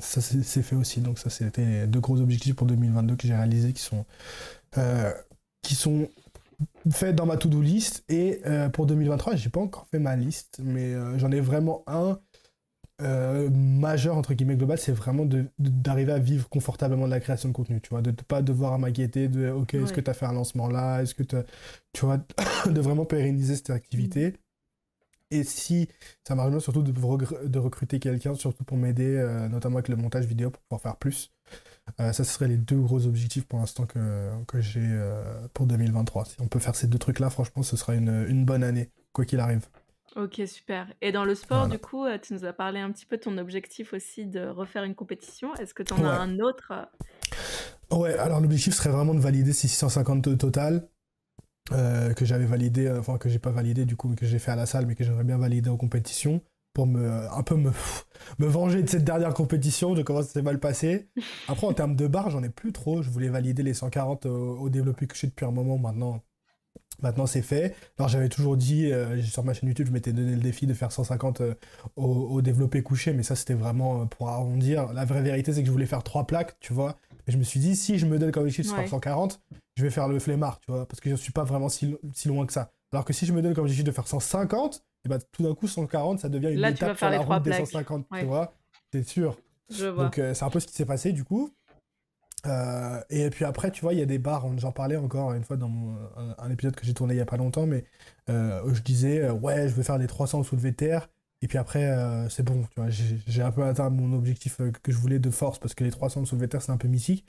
ça 0.00 0.20
s'est 0.20 0.62
fait 0.62 0.76
aussi. 0.76 1.00
Donc 1.00 1.18
ça 1.18 1.30
c'était 1.30 1.86
deux 1.86 2.00
gros 2.00 2.20
objectifs 2.20 2.54
pour 2.54 2.66
2022 2.66 3.16
que 3.16 3.26
j'ai 3.26 3.34
réalisés 3.34 3.72
qui 3.72 3.82
sont 3.82 4.04
qui 5.62 5.74
sont 5.74 6.08
faits 6.90 7.14
dans 7.14 7.26
ma 7.26 7.36
to-do 7.36 7.60
list 7.60 8.04
et 8.08 8.42
pour 8.72 8.86
2023, 8.86 9.36
j'ai 9.36 9.48
pas 9.48 9.60
encore 9.60 9.86
fait 9.90 9.98
ma 9.98 10.16
liste, 10.16 10.60
mais 10.62 10.94
j'en 11.18 11.30
ai 11.30 11.40
vraiment 11.40 11.84
un 11.86 12.18
euh, 13.00 13.48
majeur, 13.50 14.16
entre 14.16 14.34
guillemets, 14.34 14.56
global, 14.56 14.78
c'est 14.78 14.92
vraiment 14.92 15.24
d'arriver 15.58 16.12
à 16.12 16.18
vivre 16.18 16.48
confortablement 16.48 17.06
de 17.06 17.10
la 17.10 17.20
création 17.20 17.48
de 17.48 17.54
contenu, 17.54 17.80
tu 17.80 17.90
vois, 17.90 18.02
de 18.02 18.10
ne 18.10 18.16
pas 18.16 18.42
devoir 18.42 18.76
m'inquiéter 18.78 19.28
de, 19.28 19.50
ok, 19.50 19.74
est-ce 19.74 19.92
que 19.92 20.00
tu 20.00 20.10
as 20.10 20.14
fait 20.14 20.26
un 20.26 20.32
lancement 20.32 20.68
là, 20.68 21.00
est-ce 21.00 21.14
que 21.14 21.22
tu 21.22 21.36
vois, 22.00 22.18
de 22.66 22.80
vraiment 22.80 23.04
pérenniser 23.04 23.54
cette 23.54 23.70
activité. 23.70 24.34
Et 25.30 25.44
si 25.44 25.88
ça 26.26 26.34
marche 26.34 26.50
bien, 26.50 26.58
surtout 26.58 26.82
de, 26.82 26.90
de 26.90 27.58
recruter 27.58 28.00
quelqu'un, 28.00 28.34
surtout 28.34 28.64
pour 28.64 28.78
m'aider, 28.78 29.16
euh, 29.16 29.48
notamment 29.48 29.76
avec 29.76 29.88
le 29.88 29.96
montage 29.96 30.24
vidéo, 30.24 30.50
pour 30.50 30.62
pouvoir 30.62 30.80
faire 30.80 30.96
plus. 30.96 31.30
Euh, 32.00 32.12
ça, 32.12 32.24
ce 32.24 32.32
serait 32.32 32.48
les 32.48 32.56
deux 32.56 32.80
gros 32.80 33.06
objectifs 33.06 33.46
pour 33.46 33.60
l'instant 33.60 33.86
que, 33.86 34.30
que 34.46 34.60
j'ai 34.60 34.88
pour 35.54 35.66
2023. 35.66 36.24
Si 36.24 36.36
on 36.40 36.48
peut 36.48 36.58
faire 36.58 36.74
ces 36.74 36.88
deux 36.88 36.98
trucs-là, 36.98 37.30
franchement, 37.30 37.62
ce 37.62 37.76
sera 37.76 37.94
une, 37.94 38.26
une 38.28 38.44
bonne 38.44 38.64
année, 38.64 38.90
quoi 39.12 39.24
qu'il 39.24 39.40
arrive. 39.40 39.68
Ok, 40.16 40.40
super. 40.46 40.92
Et 41.00 41.12
dans 41.12 41.24
le 41.24 41.34
sport, 41.34 41.68
du 41.68 41.78
coup, 41.78 42.06
tu 42.22 42.34
nous 42.34 42.44
as 42.44 42.52
parlé 42.52 42.80
un 42.80 42.90
petit 42.90 43.06
peu 43.06 43.16
de 43.16 43.22
ton 43.22 43.38
objectif 43.38 43.92
aussi 43.92 44.26
de 44.26 44.46
refaire 44.46 44.84
une 44.84 44.94
compétition. 44.94 45.54
Est-ce 45.56 45.74
que 45.74 45.82
tu 45.82 45.92
en 45.92 46.04
as 46.04 46.18
un 46.18 46.38
autre 46.40 46.72
Ouais, 47.90 48.14
alors 48.18 48.40
l'objectif 48.40 48.74
serait 48.74 48.90
vraiment 48.90 49.14
de 49.14 49.20
valider 49.20 49.52
ces 49.52 49.68
650 49.68 50.36
total. 50.38 50.88
Euh, 51.72 52.14
que 52.14 52.24
j'avais 52.24 52.46
validé, 52.46 52.86
euh, 52.86 53.00
enfin 53.00 53.18
que 53.18 53.28
j'ai 53.28 53.38
pas 53.38 53.50
validé 53.50 53.84
du 53.84 53.94
coup, 53.94 54.08
mais 54.08 54.16
que 54.16 54.24
j'ai 54.24 54.38
fait 54.38 54.50
à 54.50 54.56
la 54.56 54.64
salle, 54.64 54.86
mais 54.86 54.94
que 54.94 55.04
j'aimerais 55.04 55.24
bien 55.24 55.36
valider 55.36 55.68
en 55.68 55.76
compétition 55.76 56.40
pour 56.72 56.86
me 56.86 57.10
un 57.30 57.42
peu 57.42 57.56
me, 57.56 57.70
me 58.38 58.46
venger 58.46 58.82
de 58.82 58.88
cette 58.88 59.04
dernière 59.04 59.34
compétition, 59.34 59.94
de 59.94 60.02
comment 60.02 60.22
ça 60.22 60.28
s'est 60.28 60.42
mal 60.42 60.60
passé. 60.60 61.08
Après, 61.48 61.66
en 61.66 61.74
termes 61.74 61.96
de 61.96 62.06
barre, 62.06 62.30
j'en 62.30 62.42
ai 62.42 62.48
plus 62.48 62.72
trop. 62.72 63.02
Je 63.02 63.10
voulais 63.10 63.28
valider 63.28 63.62
les 63.62 63.74
140 63.74 64.26
au, 64.26 64.70
développé 64.70 65.06
couché 65.06 65.26
depuis 65.26 65.44
un 65.44 65.50
moment. 65.50 65.76
Maintenant, 65.76 66.22
maintenant 67.02 67.26
c'est 67.26 67.42
fait. 67.42 67.74
Alors, 67.98 68.08
j'avais 68.08 68.28
toujours 68.28 68.56
dit 68.56 68.92
euh, 68.92 69.22
sur 69.22 69.44
ma 69.44 69.54
chaîne 69.54 69.68
YouTube, 69.68 69.86
je 69.88 69.92
m'étais 69.92 70.12
donné 70.12 70.32
le 70.32 70.40
défi 70.40 70.66
de 70.66 70.74
faire 70.74 70.92
150 70.92 71.42
au, 71.96 72.42
développé 72.42 72.82
couché, 72.82 73.12
mais 73.12 73.22
ça, 73.22 73.36
c'était 73.36 73.54
vraiment 73.54 74.06
pour 74.06 74.28
arrondir. 74.28 74.92
La 74.92 75.04
vraie 75.04 75.22
vérité, 75.22 75.52
c'est 75.52 75.60
que 75.60 75.66
je 75.66 75.72
voulais 75.72 75.86
faire 75.86 76.02
trois 76.02 76.26
plaques, 76.26 76.58
tu 76.60 76.72
vois. 76.72 76.96
Et 77.26 77.32
je 77.32 77.36
me 77.36 77.42
suis 77.42 77.60
dit, 77.60 77.76
si 77.76 77.98
je 77.98 78.06
me 78.06 78.18
donne 78.18 78.32
comme 78.32 78.44
objectif 78.44 78.72
de 78.72 78.76
faire 78.76 78.88
140, 78.88 79.40
je 79.76 79.82
vais 79.82 79.90
faire 79.90 80.08
le 80.08 80.18
flemmard, 80.18 80.58
tu 80.60 80.72
vois, 80.72 80.86
parce 80.86 81.00
que 81.00 81.10
je 81.10 81.14
ne 81.14 81.18
suis 81.18 81.32
pas 81.32 81.44
vraiment 81.44 81.68
si, 81.68 81.96
loin 82.26 82.46
que 82.46 82.52
ça. 82.52 82.72
Alors 82.90 83.04
que 83.04 83.12
si 83.12 83.26
je 83.26 83.32
me 83.32 83.42
donne 83.42 83.54
comme 83.54 83.64
objectif 83.64 83.84
de 83.84 83.92
faire 83.92 84.08
150, 84.08 84.82
et 85.04 85.08
bah, 85.08 85.18
tout 85.32 85.42
d'un 85.42 85.54
coup, 85.54 85.68
140, 85.68 86.20
ça 86.20 86.28
devient 86.28 86.52
une 86.52 86.60
Là, 86.60 86.70
étape 86.70 86.96
sur 86.96 87.10
la 87.10 87.20
route 87.20 87.42
des 87.42 87.52
150, 87.52 88.06
tu 88.18 88.24
vois, 88.24 88.54
c'est 88.92 89.06
sûr. 89.06 89.36
Je 89.70 89.86
vois. 89.86 90.04
Donc, 90.04 90.18
euh, 90.18 90.32
c'est 90.32 90.44
un 90.44 90.50
peu 90.50 90.60
ce 90.60 90.66
qui 90.66 90.72
s'est 90.72 90.86
passé, 90.86 91.12
du 91.12 91.24
coup. 91.24 91.50
Euh, 92.46 93.00
et 93.10 93.30
puis 93.30 93.44
après, 93.44 93.70
tu 93.70 93.82
vois, 93.82 93.92
il 93.92 93.98
y 93.98 94.02
a 94.02 94.06
des 94.06 94.18
barres, 94.18 94.46
j'en 94.58 94.72
parlais 94.72 94.96
encore 94.96 95.32
une 95.32 95.44
fois 95.44 95.56
dans 95.56 95.70
un, 96.38 96.50
épisode 96.50 96.76
que 96.76 96.84
j'ai 96.86 96.94
tourné 96.94 97.14
il 97.14 97.16
y 97.16 97.20
a 97.20 97.26
pas 97.26 97.36
longtemps, 97.36 97.66
mais 97.66 97.84
euh, 98.30 98.62
je 98.72 98.80
disais, 98.82 99.28
ouais, 99.30 99.68
je 99.68 99.74
veux 99.74 99.82
faire 99.82 99.98
les 99.98 100.06
300 100.06 100.44
soulevé 100.44 100.70
de 100.70 100.76
terre, 100.76 101.08
et 101.42 101.48
puis 101.48 101.58
après, 101.58 101.88
c'est 102.30 102.42
bon, 102.42 102.64
tu 102.70 102.80
vois, 102.80 102.90
j'ai 102.90 103.42
un 103.42 103.50
peu 103.50 103.64
atteint 103.64 103.90
mon 103.90 104.12
objectif 104.16 104.60
que 104.82 104.92
je 104.92 104.98
voulais 104.98 105.18
de 105.18 105.30
force, 105.30 105.58
parce 105.58 105.74
que 105.74 105.84
les 105.84 105.90
300 105.90 106.24
soulevé 106.24 106.46
de 106.46 106.52
terre, 106.52 106.62
c'est 106.62 106.72
un 106.72 106.76
peu 106.76 106.88
mythique. 106.88 107.26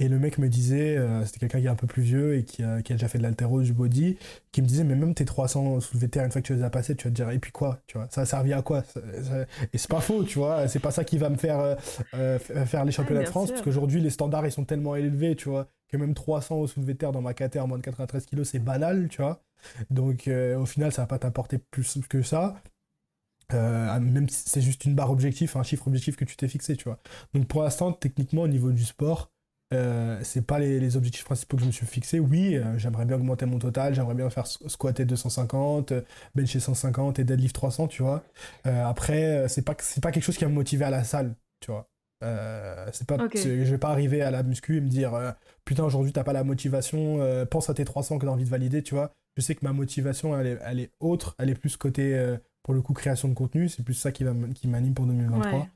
Et 0.00 0.08
le 0.08 0.18
mec 0.18 0.38
me 0.38 0.48
disait, 0.48 0.96
euh, 0.96 1.26
c'était 1.26 1.40
quelqu'un 1.40 1.60
qui 1.60 1.66
est 1.66 1.70
un 1.70 1.76
peu 1.76 1.86
plus 1.86 2.02
vieux 2.02 2.34
et 2.34 2.44
qui 2.44 2.62
a, 2.62 2.80
qui 2.80 2.92
a 2.92 2.96
déjà 2.96 3.06
fait 3.06 3.18
de 3.18 3.22
l'altéro, 3.22 3.60
du 3.60 3.74
body, 3.74 4.16
qui 4.50 4.62
me 4.62 4.66
disait, 4.66 4.82
mais 4.82 4.94
même 4.94 5.14
tes 5.14 5.26
300 5.26 5.78
soulevés 5.80 6.08
terre, 6.08 6.24
une 6.24 6.32
fois 6.32 6.40
que 6.40 6.46
tu 6.46 6.54
les 6.54 6.62
as 6.62 6.70
passés, 6.70 6.96
tu 6.96 7.04
vas 7.06 7.10
te 7.10 7.16
dire, 7.16 7.28
et 7.28 7.38
puis 7.38 7.52
quoi, 7.52 7.82
tu 7.86 7.98
vois, 7.98 8.08
ça 8.10 8.22
a 8.22 8.24
servi 8.24 8.54
à 8.54 8.62
quoi? 8.62 8.82
Et 9.74 9.78
c'est 9.78 9.90
pas 9.90 10.00
faux, 10.00 10.24
tu 10.24 10.38
vois, 10.38 10.68
c'est 10.68 10.78
pas 10.78 10.90
ça 10.90 11.04
qui 11.04 11.18
va 11.18 11.28
me 11.28 11.36
faire 11.36 11.60
euh, 11.60 11.76
euh, 12.14 12.38
faire 12.38 12.86
les 12.86 12.92
championnats 12.92 13.24
de 13.24 13.28
France, 13.28 13.50
parce 13.50 13.60
qu'aujourd'hui, 13.60 14.00
les 14.00 14.08
standards, 14.08 14.46
ils 14.46 14.52
sont 14.52 14.64
tellement 14.64 14.96
élevés, 14.96 15.36
tu 15.36 15.50
vois, 15.50 15.68
que 15.88 15.98
même 15.98 16.14
300 16.14 16.56
au 16.56 16.66
soulevé 16.66 16.94
terre 16.94 17.12
dans 17.12 17.20
ma 17.20 17.34
KT 17.34 17.58
en 17.58 17.66
moins 17.66 17.76
de 17.76 17.82
93 17.82 18.24
kg, 18.24 18.42
c'est 18.42 18.58
banal, 18.58 19.08
tu 19.10 19.20
vois. 19.20 19.42
Donc, 19.90 20.30
au 20.30 20.64
final, 20.64 20.92
ça 20.92 21.02
va 21.02 21.06
pas 21.08 21.18
t'apporter 21.18 21.58
plus 21.58 22.00
que 22.08 22.22
ça. 22.22 22.54
même 23.52 24.30
si 24.30 24.48
c'est 24.48 24.62
juste 24.62 24.86
une 24.86 24.94
barre 24.94 25.10
objectif, 25.10 25.56
un 25.56 25.62
chiffre 25.62 25.86
objectif 25.88 26.16
que 26.16 26.24
tu 26.24 26.36
t'es 26.36 26.48
fixé, 26.48 26.74
tu 26.74 26.84
vois. 26.84 26.98
Donc 27.34 27.46
pour 27.48 27.62
l'instant, 27.62 27.92
techniquement, 27.92 28.42
au 28.42 28.48
niveau 28.48 28.72
du 28.72 28.84
sport, 28.86 29.30
euh, 29.72 30.18
c'est 30.24 30.44
pas 30.44 30.58
les, 30.58 30.96
objectifs 30.96 31.24
principaux 31.24 31.56
que 31.56 31.62
je 31.62 31.66
me 31.68 31.72
suis 31.72 31.86
fixé. 31.86 32.18
Oui, 32.18 32.56
euh, 32.56 32.76
j'aimerais 32.76 33.04
bien 33.04 33.16
augmenter 33.16 33.46
mon 33.46 33.58
total, 33.58 33.94
j'aimerais 33.94 34.14
bien 34.14 34.28
faire 34.28 34.46
squatter 34.46 35.04
250, 35.04 35.92
euh, 35.92 36.02
bencher 36.34 36.58
150 36.58 37.20
et 37.20 37.24
deadlift 37.24 37.54
300, 37.54 37.88
tu 37.88 38.02
vois. 38.02 38.24
après, 38.64 39.48
c'est 39.48 39.62
pas, 39.62 39.76
c'est 39.78 40.02
pas 40.02 40.10
quelque 40.10 40.24
chose 40.24 40.36
qui 40.36 40.44
va 40.44 40.50
me 40.50 40.54
motiver 40.54 40.84
à 40.84 40.90
la 40.90 41.04
salle, 41.04 41.34
tu 41.60 41.70
vois. 41.70 41.88
c'est 42.92 43.06
pas, 43.06 43.16
je 43.34 43.70
vais 43.70 43.78
pas 43.78 43.90
arriver 43.90 44.22
à 44.22 44.30
la 44.30 44.42
muscu 44.42 44.76
et 44.76 44.80
me 44.80 44.88
dire 44.88 45.12
putain, 45.64 45.84
aujourd'hui 45.84 46.12
t'as 46.12 46.24
pas 46.24 46.32
la 46.32 46.44
motivation, 46.44 47.20
pense 47.50 47.70
à 47.70 47.74
tes 47.74 47.84
300 47.84 48.18
que 48.18 48.26
t'as 48.26 48.32
envie 48.32 48.44
de 48.44 48.50
valider, 48.50 48.82
tu 48.82 48.94
vois. 48.94 49.12
Je 49.36 49.42
sais 49.42 49.54
que 49.54 49.64
ma 49.64 49.72
motivation, 49.72 50.38
elle 50.38 50.46
est, 50.48 50.58
elle 50.64 50.80
est 50.80 50.90
autre, 50.98 51.36
elle 51.38 51.50
est 51.50 51.54
plus 51.54 51.76
côté 51.76 52.36
pour 52.62 52.74
le 52.74 52.82
coup 52.82 52.92
création 52.92 53.28
de 53.28 53.34
contenu, 53.34 53.68
c'est 53.68 53.82
plus 53.82 53.94
ça 53.94 54.12
qui, 54.12 54.24
va, 54.24 54.32
qui 54.54 54.68
m'anime 54.68 54.94
pour 54.94 55.06
2023 55.06 55.66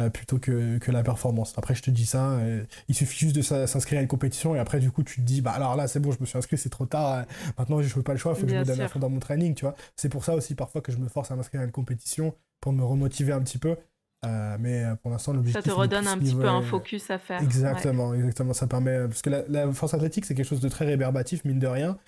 euh, 0.00 0.10
plutôt 0.10 0.38
que, 0.38 0.78
que, 0.78 0.90
la 0.90 1.02
performance. 1.02 1.54
Après, 1.56 1.74
je 1.74 1.82
te 1.82 1.90
dis 1.90 2.06
ça, 2.06 2.32
euh, 2.32 2.64
il 2.88 2.94
suffit 2.94 3.18
juste 3.18 3.36
de 3.36 3.42
s'inscrire 3.42 4.00
à 4.00 4.02
une 4.02 4.08
compétition 4.08 4.56
et 4.56 4.58
après, 4.58 4.80
du 4.80 4.90
coup, 4.90 5.02
tu 5.02 5.20
te 5.20 5.26
dis, 5.26 5.40
bah 5.40 5.52
alors 5.52 5.76
là, 5.76 5.86
c'est 5.86 6.00
bon, 6.00 6.10
je 6.10 6.18
me 6.20 6.26
suis 6.26 6.36
inscrit, 6.36 6.58
c'est 6.58 6.70
trop 6.70 6.86
tard, 6.86 7.12
euh, 7.12 7.22
maintenant, 7.58 7.80
je 7.80 7.96
n'ai 7.96 8.02
pas 8.02 8.12
le 8.12 8.18
choix, 8.18 8.32
il 8.32 8.40
faut 8.40 8.46
que 8.46 8.52
je 8.52 8.58
me 8.58 8.64
donne 8.64 8.80
à 8.80 8.88
fond 8.88 8.98
dans 8.98 9.10
mon 9.10 9.20
training, 9.20 9.54
tu 9.54 9.64
vois. 9.64 9.74
C'est 9.96 10.08
pour 10.08 10.24
ça 10.24 10.34
aussi 10.34 10.54
parfois 10.54 10.80
que 10.80 10.90
je 10.90 10.98
me 10.98 11.08
force 11.08 11.30
à 11.30 11.36
m'inscrire 11.36 11.60
à 11.60 11.64
une 11.64 11.72
compétition 11.72 12.34
pour 12.60 12.72
me 12.72 12.82
remotiver 12.82 13.32
un 13.32 13.40
petit 13.40 13.58
peu. 13.58 13.76
Mais 14.24 14.84
pour 15.02 15.10
l'instant, 15.10 15.32
l'objectif. 15.32 15.64
Ça 15.64 15.70
te 15.70 15.74
redonne 15.74 16.06
un 16.06 16.18
petit 16.18 16.34
peu 16.34 16.48
un 16.48 16.62
focus 16.62 17.10
à 17.10 17.18
faire. 17.18 17.42
Exactement, 17.42 18.14
exactement. 18.14 18.52
Ça 18.52 18.66
permet. 18.66 19.06
Parce 19.06 19.22
que 19.22 19.30
la, 19.30 19.42
la 19.48 19.72
force 19.72 19.94
athlétique, 19.94 20.24
c'est 20.24 20.34
quelque 20.34 20.48
chose 20.48 20.60
de 20.60 20.68
très 20.68 20.84
rébarbatif, 20.84 21.44
mine 21.44 21.58
de 21.58 21.66
rien. 21.66 21.98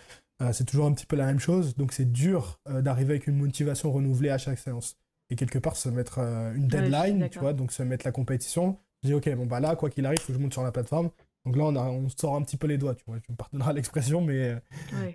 Euh, 0.42 0.52
c'est 0.52 0.64
toujours 0.64 0.86
un 0.86 0.92
petit 0.92 1.06
peu 1.06 1.16
la 1.16 1.26
même 1.26 1.38
chose, 1.38 1.76
donc 1.76 1.92
c'est 1.92 2.10
dur 2.10 2.60
euh, 2.68 2.82
d'arriver 2.82 3.12
avec 3.12 3.28
une 3.28 3.36
motivation 3.36 3.92
renouvelée 3.92 4.30
à 4.30 4.38
chaque 4.38 4.58
séance. 4.58 4.98
Et 5.30 5.36
quelque 5.36 5.58
part, 5.58 5.76
se 5.76 5.88
mettre 5.88 6.18
euh, 6.18 6.54
une 6.54 6.66
deadline, 6.66 7.28
tu 7.30 7.38
vois, 7.38 7.52
donc 7.52 7.72
se 7.72 7.82
mettre 7.82 8.04
la 8.04 8.12
compétition. 8.12 8.78
Je 9.02 9.08
dis, 9.08 9.14
ok, 9.14 9.34
bon, 9.36 9.46
bah 9.46 9.60
là, 9.60 9.76
quoi 9.76 9.90
qu'il 9.90 10.04
arrive, 10.06 10.18
il 10.20 10.22
faut 10.22 10.32
que 10.32 10.38
je 10.38 10.42
monte 10.42 10.52
sur 10.52 10.62
la 10.62 10.72
plateforme. 10.72 11.10
Donc 11.46 11.56
là, 11.56 11.64
on, 11.64 11.76
on 11.76 12.08
sort 12.08 12.34
un 12.34 12.42
petit 12.42 12.56
peu 12.56 12.66
les 12.66 12.78
doigts, 12.78 12.94
tu 12.94 13.04
vois. 13.06 13.20
Tu 13.20 13.30
me 13.30 13.36
pardonneras 13.36 13.72
l'expression, 13.72 14.20
mais 14.20 14.56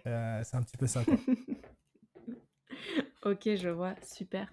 c'est 0.06 0.56
un 0.56 0.62
petit 0.62 0.78
peu 0.78 0.88
ça, 0.88 1.04
ok, 3.26 3.56
je 3.56 3.70
vois, 3.70 3.96
super. 4.04 4.52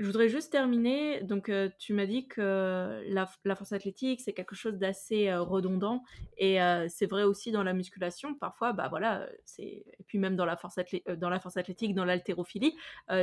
Je 0.00 0.06
voudrais 0.06 0.30
juste 0.30 0.50
terminer. 0.50 1.20
Donc, 1.20 1.50
euh, 1.50 1.68
tu 1.78 1.92
m'as 1.92 2.06
dit 2.06 2.26
que 2.26 3.02
la, 3.06 3.54
force 3.54 3.72
athlétique, 3.74 4.22
c'est 4.22 4.32
quelque 4.32 4.54
chose 4.54 4.78
d'assez 4.78 5.28
euh, 5.28 5.42
redondant. 5.42 6.02
Et 6.38 6.62
euh, 6.62 6.86
c'est 6.88 7.04
vrai 7.04 7.22
aussi 7.22 7.52
dans 7.52 7.62
la 7.62 7.74
musculation. 7.74 8.34
Parfois, 8.34 8.72
bah 8.72 8.88
voilà, 8.88 9.28
c'est... 9.44 9.62
et 9.62 10.04
puis 10.06 10.16
même 10.16 10.36
dans 10.36 10.46
la 10.46 10.56
force, 10.56 10.76
dans 11.18 11.28
la 11.28 11.38
force 11.38 11.58
athlétique, 11.58 11.94
dans 11.94 12.06
l'haltérophilie, 12.06 12.74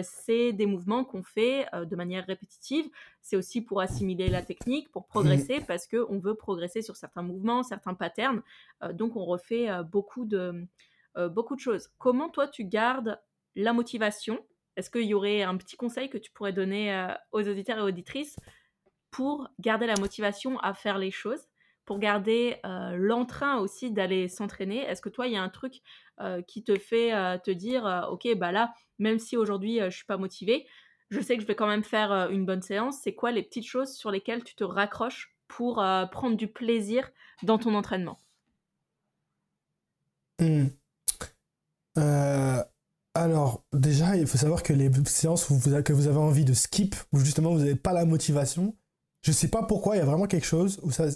c'est 0.03 0.53
des 0.53 0.67
mouvements 0.67 1.03
qu'on 1.03 1.23
fait 1.23 1.65
de 1.73 1.95
manière 1.95 2.27
répétitive. 2.27 2.85
C'est 3.23 3.37
aussi 3.37 3.61
pour 3.61 3.81
assimiler 3.81 4.29
la 4.29 4.43
technique, 4.43 4.91
pour 4.91 5.07
progresser, 5.07 5.61
parce 5.67 5.87
qu'on 5.87 6.19
veut 6.19 6.35
progresser 6.35 6.83
sur 6.83 6.95
certains 6.95 7.23
mouvements, 7.23 7.63
certains 7.63 7.95
patterns. 7.95 8.43
donc, 8.93 9.15
on 9.15 9.25
refait 9.25 9.67
beaucoup, 9.91 10.25
de, 10.25 10.63
beaucoup 11.29 11.55
de 11.55 11.61
choses. 11.61 11.89
Comment 11.97 12.29
toi, 12.29 12.47
tu 12.47 12.65
gardes 12.65 13.19
la 13.55 13.73
motivation 13.73 14.39
est-ce 14.77 14.91
qu'il 14.91 15.05
y 15.05 15.15
aurait 15.15 15.41
un 15.41 15.57
petit 15.57 15.75
conseil 15.75 16.07
que 16.07 16.19
tu 16.19 16.31
pourrais 16.31 16.53
donner 16.53 16.93
euh, 16.93 17.11
aux 17.31 17.41
auditeurs 17.41 17.79
et 17.79 17.81
auditrices 17.81 18.35
pour 19.09 19.49
garder 19.59 19.87
la 19.87 19.95
motivation 19.95 20.59
à 20.59 20.75
faire 20.75 20.99
les 20.99 21.09
choses, 21.09 21.49
pour 21.83 21.97
garder 21.97 22.57
euh, 22.63 22.95
l'entrain 22.95 23.57
aussi 23.57 23.91
d'aller 23.91 24.27
s'entraîner? 24.27 24.81
Est-ce 24.81 25.01
que 25.01 25.09
toi, 25.09 25.25
il 25.25 25.33
y 25.33 25.35
a 25.35 25.41
un 25.41 25.49
truc 25.49 25.81
euh, 26.21 26.43
qui 26.43 26.63
te 26.63 26.77
fait 26.77 27.11
te 27.41 27.49
dire, 27.49 28.07
ok, 28.11 28.35
bah 28.37 28.51
là, 28.51 28.71
même 28.99 29.17
si 29.17 29.35
aujourd'hui 29.35 29.79
je 29.79 29.89
suis 29.89 30.05
pas 30.05 30.17
motivée, 30.17 30.67
je 31.09 31.21
sais 31.21 31.35
que 31.37 31.41
je 31.41 31.47
vais 31.47 31.55
quand 31.55 31.67
même 31.67 31.83
faire 31.83 32.11
une 32.29 32.45
bonne 32.45 32.61
séance. 32.61 32.99
C'est 33.01 33.15
quoi 33.15 33.31
les 33.31 33.41
petites 33.41 33.65
choses 33.65 33.95
sur 33.95 34.11
lesquelles 34.11 34.43
tu 34.43 34.55
te 34.55 34.63
raccroches 34.63 35.35
pour 35.47 35.75
prendre 36.11 36.37
du 36.37 36.47
plaisir 36.47 37.09
dans 37.41 37.57
ton 37.57 37.73
entraînement? 37.73 38.19
Mmh. 40.39 40.67
Alors, 43.17 43.65
déjà, 43.73 44.15
il 44.15 44.27
faut 44.27 44.37
savoir 44.37 44.61
que 44.61 44.73
les 44.73 44.91
séances 45.05 45.49
où 45.49 45.55
vous, 45.55 45.81
que 45.81 45.91
vous 45.91 46.07
avez 46.07 46.19
envie 46.19 46.45
de 46.45 46.53
skip, 46.53 46.95
où 47.11 47.19
justement 47.19 47.51
vous 47.51 47.59
n'avez 47.59 47.75
pas 47.75 47.91
la 47.91 48.05
motivation, 48.05 48.75
je 49.23 49.31
sais 49.31 49.47
pas 49.47 49.63
pourquoi, 49.63 49.95
il 49.95 49.99
y 49.99 50.01
a 50.03 50.05
vraiment 50.05 50.27
quelque 50.27 50.45
chose 50.45 50.79
où 50.83 50.91
ça, 50.91 51.07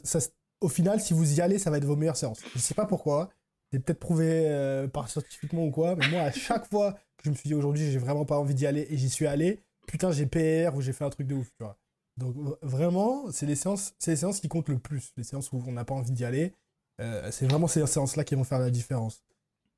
au 0.61 0.67
final, 0.67 0.99
si 0.99 1.13
vous 1.13 1.37
y 1.37 1.41
allez, 1.41 1.59
ça 1.59 1.69
va 1.69 1.77
être 1.77 1.85
vos 1.85 1.95
meilleures 1.95 2.17
séances. 2.17 2.39
Je 2.55 2.59
sais 2.59 2.73
pas 2.73 2.87
pourquoi. 2.87 3.29
C'est 3.71 3.79
peut-être 3.79 3.99
prouvé 3.99 4.47
euh, 4.47 4.87
par 4.87 5.09
scientifiquement 5.09 5.63
ou 5.63 5.69
quoi, 5.69 5.95
mais 5.95 6.07
moi, 6.09 6.21
à 6.21 6.31
chaque 6.31 6.67
fois 6.67 6.93
que 7.17 7.25
je 7.25 7.29
me 7.29 7.35
suis 7.35 7.49
dit 7.49 7.53
aujourd'hui, 7.53 7.91
j'ai 7.91 7.99
vraiment 7.99 8.25
pas 8.25 8.37
envie 8.39 8.55
d'y 8.55 8.65
aller 8.65 8.87
et 8.89 8.97
j'y 8.97 9.09
suis 9.09 9.27
allé, 9.27 9.59
putain, 9.87 10.11
j'ai 10.11 10.25
PR 10.25 10.75
ou 10.75 10.81
j'ai 10.81 10.93
fait 10.93 11.05
un 11.05 11.11
truc 11.11 11.27
de 11.27 11.35
ouf, 11.35 11.51
tu 11.55 11.63
vois. 11.63 11.77
Donc, 12.17 12.35
vraiment, 12.63 13.31
c'est 13.31 13.45
les 13.45 13.55
séances, 13.55 13.93
les 14.07 14.15
séances 14.15 14.39
qui 14.39 14.47
comptent 14.47 14.69
le 14.69 14.79
plus. 14.79 15.13
Les 15.17 15.23
séances 15.23 15.51
où 15.51 15.63
on 15.67 15.71
n'a 15.71 15.85
pas 15.85 15.93
envie 15.93 16.11
d'y 16.11 16.25
aller, 16.25 16.55
euh, 16.99 17.29
c'est 17.31 17.45
vraiment 17.45 17.67
ces 17.67 17.85
séances-là 17.85 18.23
qui 18.23 18.33
vont 18.33 18.43
faire 18.43 18.59
la 18.59 18.71
différence. 18.71 19.23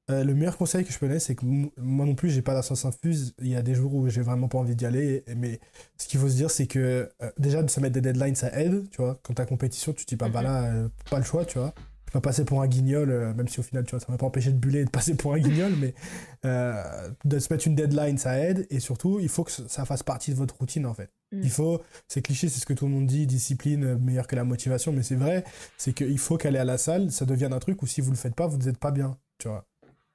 Euh, 0.10 0.26
le 0.26 0.34
meilleur 0.34 0.58
conseil 0.58 0.84
que 0.84 0.92
je 0.92 1.00
peux 1.00 1.08
donner, 1.08 1.20
c'est 1.20 1.36
que 1.36 1.46
moi 1.46 2.06
non 2.06 2.16
plus, 2.16 2.30
j'ai 2.30 2.42
pas 2.42 2.54
la 2.54 2.62
science 2.62 2.84
infuse. 2.84 3.34
Il 3.40 3.48
y 3.48 3.56
a 3.56 3.62
des 3.62 3.74
jours 3.74 3.94
où 3.94 4.10
j'ai 4.10 4.22
vraiment 4.22 4.50
pas 4.50 4.58
envie 4.58 4.76
d'y 4.76 4.86
aller. 4.86 5.24
Mais 5.38 5.60
ce 5.98 6.08
qu'il 6.08 6.20
faut 6.20 6.28
se 6.28 6.36
dire, 6.36 6.52
c'est 6.52 6.68
que 6.68 7.10
euh, 7.22 7.32
déjà, 7.38 7.64
de 7.64 7.70
se 7.70 7.80
mettre 7.80 7.94
des 7.94 8.02
deadlines, 8.02 8.36
ça 8.36 8.52
aide. 8.60 8.90
Tu 8.90 8.98
vois, 8.98 9.18
quand 9.24 9.34
t'as 9.34 9.46
compétition, 9.46 9.94
tu 9.94 10.06
te 10.06 10.10
dis 10.10 10.18
pas, 10.18 10.28
bah 10.28 10.42
mhm. 10.42 10.46
là, 10.46 10.64
euh, 10.66 10.90
pas 11.10 11.20
le 11.20 11.24
choix, 11.24 11.46
tu 11.46 11.58
vois. 11.58 11.74
pas 12.12 12.20
passer 12.20 12.44
pour 12.44 12.62
un 12.62 12.68
guignol, 12.68 13.34
même 13.34 13.48
si 13.48 13.62
au 13.62 13.64
final, 13.64 13.86
tu 13.86 13.92
vois, 13.92 14.02
ça 14.02 14.08
m'a 14.10 14.18
pas 14.18 14.26
empêché 14.26 14.52
de 14.52 14.58
buller 14.58 14.82
et 14.82 14.86
de 14.86 14.90
passer 14.90 15.16
pour 15.16 15.34
un 15.34 15.40
guignol, 15.40 15.72
mais 15.80 15.96
de 16.44 17.40
se 17.40 17.54
mettre 17.54 17.66
une 17.68 17.76
deadline, 17.76 18.18
ça 18.18 18.38
aide. 18.38 18.68
Et 18.70 18.82
surtout, 18.82 19.22
il 19.22 19.30
faut 19.30 19.46
que 19.46 19.52
ça 19.52 19.86
fasse 19.86 20.04
partie 20.04 20.32
de 20.32 20.36
votre 20.36 20.58
routine, 20.58 20.86
en 20.86 20.94
fait. 20.94 21.12
Mm. 21.32 21.42
Il 21.44 21.50
faut, 21.50 21.82
c'est 22.10 22.22
cliché, 22.22 22.50
c'est 22.50 22.60
ce 22.60 22.66
que 22.66 22.74
tout 22.74 22.86
le 22.86 22.92
monde 22.92 23.08
dit, 23.08 23.26
discipline 23.26 23.96
meilleure 24.00 24.28
que 24.28 24.36
la 24.36 24.44
motivation, 24.44 24.92
mais 24.92 25.02
c'est 25.02 25.16
vrai, 25.16 25.46
c'est 25.78 25.94
qu'il 25.94 26.20
faut 26.20 26.38
qu'aller 26.38 26.60
à 26.60 26.66
la 26.66 26.78
salle, 26.78 27.10
ça 27.10 27.26
devienne 27.26 27.54
un 27.54 27.60
truc 27.60 27.82
où 27.82 27.88
si 27.88 28.02
vous 28.02 28.12
le 28.12 28.18
faites 28.18 28.36
pas, 28.36 28.48
vous 28.48 28.58
n'êtes 28.58 28.78
pas 28.78 28.92
bien, 28.92 29.18
tu 29.38 29.48
vois. 29.48 29.66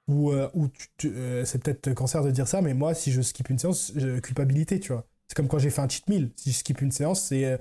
Ou, 0.09 0.32
euh, 0.32 0.48
ou 0.54 0.68
euh, 1.04 1.44
c'est 1.44 1.62
peut-être 1.62 1.92
cancer 1.94 2.22
de 2.24 2.30
dire 2.30 2.48
ça, 2.48 2.62
mais 2.62 2.74
moi, 2.74 2.94
si 2.94 3.12
je 3.12 3.20
skip 3.20 3.50
une 3.50 3.59
séance, 3.59 3.92
je- 3.94 4.20
culpabilité, 4.20 4.80
tu 4.80 4.92
vois. 4.92 5.06
C'est 5.28 5.34
comme 5.36 5.48
quand 5.48 5.59
j'ai 5.59 5.70
fait 5.70 5.82
un 5.82 5.88
cheat 5.88 6.09
meal. 6.09 6.30
Si 6.36 6.50
je 6.52 6.56
skip 6.59 6.80
une 6.80 6.90
séance, 6.92 7.22
c'est. 7.22 7.44
euh, 7.44 7.59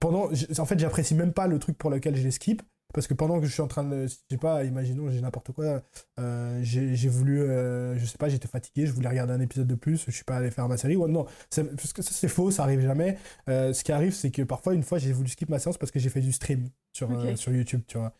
pendant, 0.00 0.30
en 0.58 0.64
fait, 0.66 0.78
j'apprécie 0.78 1.14
même 1.14 1.32
pas 1.32 1.46
le 1.46 1.58
truc 1.58 1.76
pour 1.78 1.90
lequel 1.90 2.16
je 2.16 2.22
les 2.22 2.30
skip. 2.30 2.62
Parce 2.94 3.06
que 3.06 3.12
pendant 3.12 3.38
que 3.38 3.46
je 3.46 3.52
suis 3.52 3.60
en 3.62 3.66
train 3.68 3.84
de. 3.84 4.06
Je 4.06 4.14
sais 4.30 4.38
pas, 4.38 4.64
imaginons, 4.64 5.10
j'ai 5.10 5.20
n'importe 5.20 5.52
quoi. 5.52 5.82
euh, 6.18 6.60
j'ai 6.62 7.08
voulu. 7.08 7.40
euh, 7.42 7.98
je 7.98 8.04
sais 8.06 8.16
pas, 8.18 8.28
j'étais 8.30 8.48
fatigué, 8.48 8.86
je 8.86 8.92
voulais 8.92 9.08
regarder 9.10 9.32
un 9.34 9.40
épisode 9.40 9.66
de 9.66 9.74
plus, 9.74 10.04
je 10.06 10.10
suis 10.10 10.24
pas 10.24 10.36
allé 10.38 10.50
faire 10.50 10.68
ma 10.68 10.78
série. 10.78 10.96
Ouais, 10.96 11.08
non, 11.10 11.24
parce 11.54 11.92
que 11.92 12.00
ça, 12.02 12.12
c'est 12.12 12.28
faux, 12.28 12.50
ça 12.50 12.62
arrive 12.64 12.80
jamais. 12.80 13.18
Euh, 13.50 13.72
ce 13.74 13.84
qui 13.84 13.92
arrive, 13.92 14.14
c'est 14.14 14.30
que 14.30 14.42
parfois, 14.42 14.74
une 14.74 14.82
fois, 14.82 14.98
j'ai 14.98 15.12
voulu 15.12 15.28
skip 15.28 15.48
ma 15.50 15.58
séance 15.58 15.76
parce 15.78 15.90
que 15.92 15.98
j'ai 15.98 16.08
fait 16.08 16.20
du 16.22 16.32
stream 16.32 16.68
sur, 16.94 17.08
sur 17.36 17.52
YouTube, 17.52 17.82
tu 17.86 17.98
vois. 17.98 18.14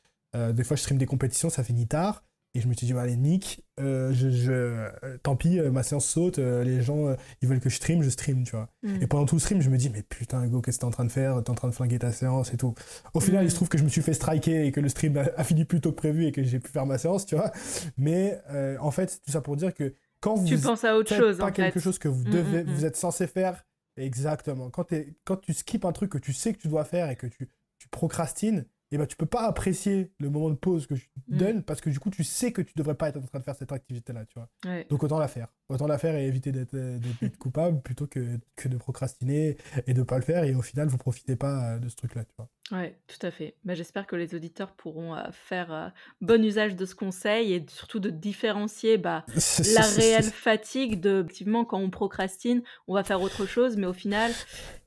Des 0.52 0.64
fois, 0.64 0.76
je 0.76 0.82
stream 0.82 0.98
des 0.98 1.06
compétitions, 1.06 1.48
ça 1.48 1.64
finit 1.64 1.86
tard. 1.86 2.22
Et 2.55 2.61
je 2.61 2.66
me 2.66 2.72
suis 2.72 2.86
dit, 2.86 2.92
bah, 2.94 3.03
allez, 3.03 3.16
Nick, 3.16 3.62
euh, 3.78 4.11
je, 4.12 4.30
je- 4.30 4.51
euh, 4.53 4.90
tant 5.22 5.36
pis, 5.36 5.59
euh, 5.61 5.70
ma 5.70 5.82
séance 5.82 6.07
saute, 6.07 6.38
les 6.38 6.80
gens, 6.82 7.14
ils 7.42 7.49
veulent 7.49 7.61
que 7.61 7.68
je 7.68 7.76
stream, 7.76 8.03
je 8.03 8.09
stream, 8.09 8.42
tu 8.44 8.53
vois. 8.53 8.68
Mm. 8.82 9.03
Et 9.03 9.07
pendant 9.07 9.26
tout 9.26 9.34
le 9.36 9.40
stream, 9.40 9.61
je 9.61 9.68
me 9.68 9.76
dis, 9.76 9.90
mais 9.90 10.03
putain, 10.03 10.42
Hugo, 10.42 10.61
qu'est-ce 10.62 10.78
que 10.78 10.80
t'es 10.80 10.86
en 10.86 10.90
train 10.90 11.05
de 11.05 11.12
faire? 11.12 11.42
T'es 11.44 11.51
en 11.51 11.55
train 11.55 11.68
de 11.68 11.74
flinguer 11.74 11.99
ta 11.99 12.11
séance 12.11 12.53
et 12.55 12.57
tout. 12.57 12.74
Au 13.14 13.20
final, 13.20 13.44
Mm. 13.44 13.46
il 13.46 13.51
se 13.51 13.55
trouve 13.57 13.68
que 13.68 13.76
je 13.78 13.84
me 13.84 13.88
suis 13.90 14.01
fait 14.03 14.14
striker 14.14 14.66
et 14.66 14.72
que 14.72 14.80
le 14.80 14.88
stream 14.88 15.16
a, 15.18 15.44
fini 15.44 15.64
plus 15.66 15.80
tôt 15.80 15.90
que 15.90 15.96
prévu 15.96 16.24
et 16.26 16.32
que 16.32 16.42
j'ai 16.42 16.59
pu 16.59 16.70
faire 16.72 16.86
ma 16.86 16.96
séance, 16.99 17.26
tu 17.26 17.36
vois. 17.36 17.53
Mais 17.99 18.40
euh, 18.51 18.76
en 18.80 18.90
fait, 18.90 19.20
tout 19.24 19.30
ça 19.30 19.40
pour 19.42 19.57
dire 19.57 19.74
que 19.74 19.94
quand 20.20 20.34
vous 20.34 20.46
Tu 20.49 20.59
penses 20.59 20.84
à 20.84 20.96
autre 20.96 21.14
chose, 21.14 21.36
pas 21.38 21.46
en 21.49 21.53
quelque 21.53 21.74
fait. 21.74 21.80
chose 21.80 21.99
que 21.99 22.09
vous 22.09 22.24
Mm, 22.24 22.30
devez, 22.30 22.64
mm, 22.64 22.66
mm. 22.70 22.74
vous 22.74 22.84
êtes 22.86 22.96
censé 22.96 23.26
faire, 23.26 23.64
exactement. 23.96 24.70
Quand, 24.70 24.84
tu 25.40 25.53
skips 25.53 25.84
un 25.84 25.92
truc 25.92 26.11
que 26.11 26.18
tu 26.18 26.32
sais 26.32 26.53
que 26.55 26.59
tu 26.59 26.68
dois 26.68 26.84
faire 26.84 27.11
et 27.11 27.16
que 27.16 27.26
tu, 27.26 27.49
tu 27.78 27.88
procrastines, 27.88 28.64
et 28.91 28.99
ben 28.99 29.07
tu 29.07 29.16
peux 29.16 29.26
pas 29.26 29.43
apprécier 29.47 30.12
le 30.18 30.30
moment 30.30 30.51
de 30.51 30.55
pause 30.55 30.86
que 30.86 30.95
je 30.95 31.03
te 31.05 31.09
Mm. 31.28 31.36
donne 31.36 31.62
parce 31.62 31.80
que 31.80 31.91
du 31.91 31.99
coup 32.01 32.11
tu 32.11 32.24
sais 32.24 32.53
que 32.53 32.62
tu 32.62 32.72
devrais 32.76 32.95
pas 32.95 33.09
être 33.11 33.18
en 33.18 33.22
train 33.22 33.39
de 33.39 33.45
faire 33.45 33.55
cette 33.57 33.72
activité 33.72 34.12
là, 34.12 34.24
tu 34.24 34.34
vois. 34.34 34.49
Ouais. 34.64 34.86
Donc 34.89 35.03
autant 35.03 35.18
la 35.18 35.28
faire. 35.28 35.49
Autant 35.68 35.86
la 35.86 35.99
faire 35.99 36.14
et 36.14 36.26
éviter 36.26 36.53
d'être 36.53 36.74
euh, 36.74 36.99
coupable 37.39 37.82
plutôt 37.82 38.07
que, 38.07 38.39
que 38.57 38.68
de 38.68 38.78
procrastiner 38.78 39.59
et 39.86 39.93
de 39.95 40.03
pas 40.03 40.16
le 40.16 40.22
faire 40.24 40.45
et 40.45 40.55
au 40.55 40.62
final 40.62 40.89
vous 40.89 40.97
profitez 40.97 41.36
pas 41.36 41.74
euh, 41.74 41.78
de 41.78 41.89
ce 41.89 41.97
truc 41.97 42.14
là, 42.14 42.24
tu 42.24 42.32
vois. 42.39 42.49
Ouais, 42.70 42.99
tout 43.07 43.26
à 43.26 43.30
fait. 43.30 43.55
Bah, 43.64 43.74
J'espère 43.74 44.07
que 44.07 44.14
les 44.16 44.34
auditeurs 44.34 44.72
pourront 44.72 45.14
euh, 45.14 45.22
faire 45.32 45.72
euh, 45.72 45.89
bon 46.20 46.43
usage 46.45 46.76
de 46.76 46.84
ce 46.84 46.95
conseil 46.95 47.55
et 47.55 47.64
surtout 47.68 47.99
de 47.99 48.11
différencier 48.11 48.99
bah, 48.99 49.24
la 49.74 49.82
réelle 49.82 50.24
fatigue 50.24 51.01
de 51.01 51.20
effectivement 51.22 51.64
quand 51.64 51.78
on 51.78 51.91
procrastine, 51.91 52.62
on 52.86 52.95
va 52.95 53.05
faire 53.05 53.20
autre 53.22 53.47
chose, 53.47 53.76
mais 53.76 53.86
au 53.86 53.93
final, 53.95 54.32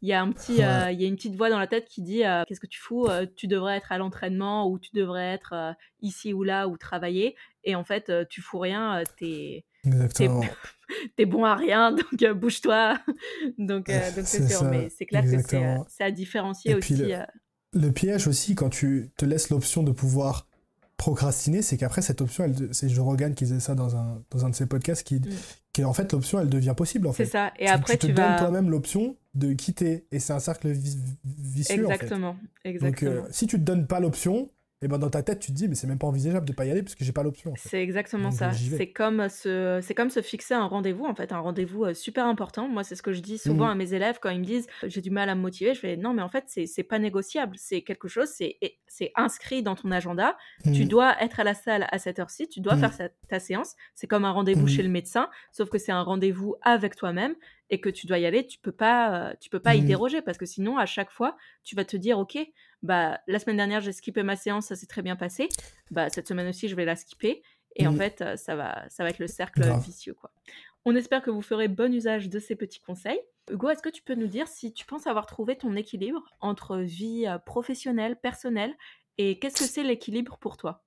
il 0.02 0.10
y 0.10 0.14
a 0.14 0.22
un 0.22 0.32
petit, 0.32 0.58
Ouais. 0.58 0.64
euh, 0.66 0.92
il 0.92 1.02
y 1.02 1.06
a 1.06 1.08
une 1.08 1.16
petite 1.16 1.36
voix 1.36 1.50
dans 1.50 1.60
la 1.60 1.68
tête 1.68 1.86
qui 1.88 2.02
dit 2.02 2.22
qu'est-ce 2.48 2.60
que 2.60 2.68
tu 2.68 2.80
fous 2.80 3.08
Tu 3.36 3.48
devrais 3.48 3.78
être 3.78 3.91
à 3.92 3.98
l'entraînement 3.98 4.68
ou 4.70 4.80
tu 4.80 4.90
devrais 4.94 5.34
être 5.34 5.54
euh, 5.54 5.74
ici 6.02 6.34
ou 6.34 6.44
là 6.44 6.68
ou 6.68 6.78
travailler. 6.78 7.36
Et 7.64 7.76
en 7.76 7.84
fait, 7.84 8.10
euh, 8.10 8.26
tu 8.30 8.42
fous 8.42 8.60
rien, 8.60 9.04
t'es 9.18 9.66
t'es 11.16 11.26
bon 11.26 11.44
à 11.46 11.56
rien, 11.56 11.92
donc 12.20 12.24
bouge-toi. 12.34 13.00
donc 13.58 13.88
donc 13.88 14.26
c'est 14.26 14.40
C'est 14.44 14.48
sûr, 14.50 14.60
ça, 14.60 14.66
mais 14.70 14.90
c'est 14.90 15.06
clair 15.06 15.24
que 15.24 15.30
c'est 15.90 16.04
à 16.04 16.12
différencier 16.12 16.72
Et 16.72 16.76
puis 16.80 16.94
aussi. 16.96 17.04
le- 17.04 17.26
Le 17.88 17.92
piège 17.92 18.28
aussi, 18.28 18.56
quand 18.56 18.70
tu 18.70 19.12
te 19.18 19.26
laisses 19.26 19.50
l'option 19.50 19.82
de 19.84 19.92
pouvoir 19.92 20.48
procrastiner, 20.98 21.62
c'est 21.62 21.78
qu'après 21.78 22.02
cette 22.02 22.22
option, 22.22 22.46
c'est 22.72 22.90
Joe 22.90 23.04
Rogan 23.06 23.34
qui 23.34 23.46
disait 23.46 23.60
ça 23.60 23.74
dans 23.76 23.96
un, 23.96 24.22
dans 24.30 24.46
un 24.46 24.50
de 24.50 24.56
ses 24.56 24.68
podcasts, 24.68 25.04
qui, 25.04 25.20
qui 25.74 25.84
en 25.86 25.94
fait 25.94 26.12
l'option 26.12 26.40
elle 26.40 26.50
devient 26.50 26.74
possible 26.76 27.08
en 27.08 27.12
Mm. 27.12 27.14
c'est 27.14 27.26
fait. 27.26 27.32
ça. 27.32 27.52
Et 27.60 27.66
tu, 27.66 27.72
après, 27.72 27.94
tu 27.94 28.00
te 28.00 28.06
tu 28.08 28.14
donnes 28.14 28.36
toi-même 28.38 28.70
l'option 28.70 29.16
de 29.34 29.54
quitter 29.54 30.06
et 30.12 30.20
c'est 30.20 30.34
un 30.34 30.40
cercle 30.40 30.70
vi- 30.72 30.98
vicieux 31.24 31.86
en 31.86 31.90
fait. 31.90 31.96
Exactement, 31.96 32.32
Donc 32.34 32.40
exactement. 32.66 33.12
euh, 33.12 33.22
si 33.32 33.48
tu 33.48 33.58
te 33.58 33.64
donnes 33.64 33.88
pas 33.88 34.00
l'option, 34.00 34.50
et 34.82 34.88
ben 34.88 34.98
dans 34.98 35.10
ta 35.10 35.22
tête 35.24 35.40
tu 35.40 35.52
te 35.52 35.56
dis 35.58 35.68
mais 35.68 35.76
c'est 35.76 35.88
même 35.88 36.00
pas 36.00 36.08
envisageable 36.08 36.46
de 36.48 36.54
pas 36.54 36.66
y 36.66 36.72
aller 36.72 36.82
parce 36.84 36.96
que 36.96 37.04
j'ai 37.06 37.12
pas 37.12 37.24
l'option 37.24 37.52
en 37.52 37.56
fait. 37.56 37.70
C'est 37.70 37.82
exactement 37.84 38.30
Donc, 38.30 38.38
ça. 38.38 38.52
C'est 38.52 38.92
comme 38.92 39.30
se, 39.30 39.80
c'est 39.82 39.94
comme 39.94 40.10
se 40.10 40.22
fixer 40.22 40.54
un 40.56 40.66
rendez-vous 40.66 41.06
en 41.06 41.14
fait, 41.16 41.32
un 41.32 41.40
rendez-vous 41.40 41.86
euh, 41.86 41.94
super 41.94 42.26
important. 42.26 42.68
Moi, 42.68 42.84
c'est 42.84 42.96
ce 42.96 43.02
que 43.04 43.14
je 43.14 43.20
dis 43.22 43.38
souvent 43.38 43.66
Mhm. 43.66 43.72
à 43.72 43.76
mes 43.76 43.94
élèves 43.94 44.20
quand 44.22 44.30
ils 44.30 44.40
me 44.40 44.46
disent 44.46 44.68
j'ai 44.84 45.02
du 45.02 45.12
mal 45.12 45.30
à 45.30 45.36
me 45.36 45.42
motiver. 45.42 45.74
Je 45.74 45.80
fais 45.80 45.98
non, 45.98 46.14
mais 46.14 46.22
en 46.22 46.30
fait, 46.30 46.46
c'est 46.48 46.84
pas 46.84 47.00
négociable. 47.00 47.56
C'est 47.60 47.82
quelque 47.84 48.08
chose, 48.08 48.30
c'est 48.30 49.12
inscrit 49.16 49.62
dans 49.64 49.76
ton 49.76 49.92
agenda. 49.92 50.38
Tu 50.64 50.70
Mhm. 50.84 50.88
dois 50.88 51.22
être 51.22 51.40
à 51.40 51.44
la 51.44 51.54
salle 51.54 51.88
à 51.92 52.00
cette 52.00 52.20
heure-ci. 52.20 52.48
Tu 52.50 52.60
dois 52.62 52.76
Mhm. 52.76 52.80
faire 52.92 53.10
ta 53.30 53.40
séance. 53.40 53.76
C'est 53.96 54.08
comme 54.08 54.26
un 54.26 54.32
rendez-vous 54.32 54.68
chez 54.68 54.84
le 54.84 54.90
médecin, 54.90 55.30
sauf 55.52 55.70
que 55.70 55.78
c'est 55.78 55.92
un 55.92 56.02
rendez-vous 56.02 56.56
avec 56.64 56.96
toi-même 56.96 57.36
et 57.72 57.82
que 57.82 57.90
tu 57.90 58.06
dois 58.08 58.20
y 58.20 58.26
aller. 58.28 58.46
Tu 58.48 58.60
peux 58.60 58.72
pas, 58.72 59.32
euh, 59.32 59.34
tu 59.42 59.50
peux 59.50 59.60
pas 59.62 59.76
y 59.76 59.82
Mhm. 59.82 59.86
déroger 59.86 60.22
parce 60.22 60.38
que 60.38 60.46
sinon, 60.46 60.78
à 60.78 60.86
chaque 60.86 61.12
fois, 61.12 61.38
tu 61.64 61.76
vas 61.76 61.86
te 61.86 61.98
dire 61.98 62.20
ok, 62.20 62.38
bah 62.84 63.20
la 63.28 63.40
semaine 63.40 63.58
dernière 63.58 63.82
j'ai 63.82 63.94
skippé 63.94 64.24
ma 64.24 64.36
séance, 64.36 64.68
ça 64.68 64.76
s'est 64.76 64.88
très 64.88 65.02
bien 65.02 65.16
passé. 65.16 65.56
Bah 65.92 66.10
cette 66.10 66.28
semaine 66.28 66.48
aussi, 66.50 66.68
je 66.70 66.76
vais 66.76 66.86
la 66.86 66.96
skipper. 66.96 67.42
Et 67.78 67.88
en 67.88 67.94
Mhm. 67.94 67.98
fait, 67.98 68.22
euh, 68.22 68.36
ça 68.38 68.56
va, 68.56 68.86
ça 68.90 69.04
va 69.04 69.10
être 69.12 69.20
le 69.20 69.28
cercle 69.28 69.64
Grave. 69.64 69.80
vicieux, 69.80 70.14
quoi. 70.14 70.32
On 70.86 70.96
espère 70.96 71.22
que 71.22 71.32
vous 71.32 71.42
ferez 71.42 71.68
bon 71.68 71.94
usage 71.94 72.30
de 72.30 72.40
ces 72.40 72.56
petits 72.56 72.82
conseils. 72.82 73.20
Hugo, 73.50 73.70
est-ce 73.70 73.82
que 73.82 73.90
tu 73.90 74.02
peux 74.04 74.16
nous 74.16 74.28
dire 74.28 74.48
si 74.48 74.74
tu 74.74 74.86
penses 74.86 75.08
avoir 75.08 75.26
trouvé 75.26 75.56
ton 75.58 75.76
équilibre 75.76 76.24
entre 76.42 76.78
vie 76.78 77.26
euh, 77.28 77.38
professionnelle, 77.40 78.18
personnelle, 78.20 78.76
et 79.18 79.40
qu'est-ce 79.40 79.58
que 79.58 79.68
c'est 79.68 79.84
l'équilibre 79.84 80.38
pour 80.40 80.58
toi? 80.58 80.84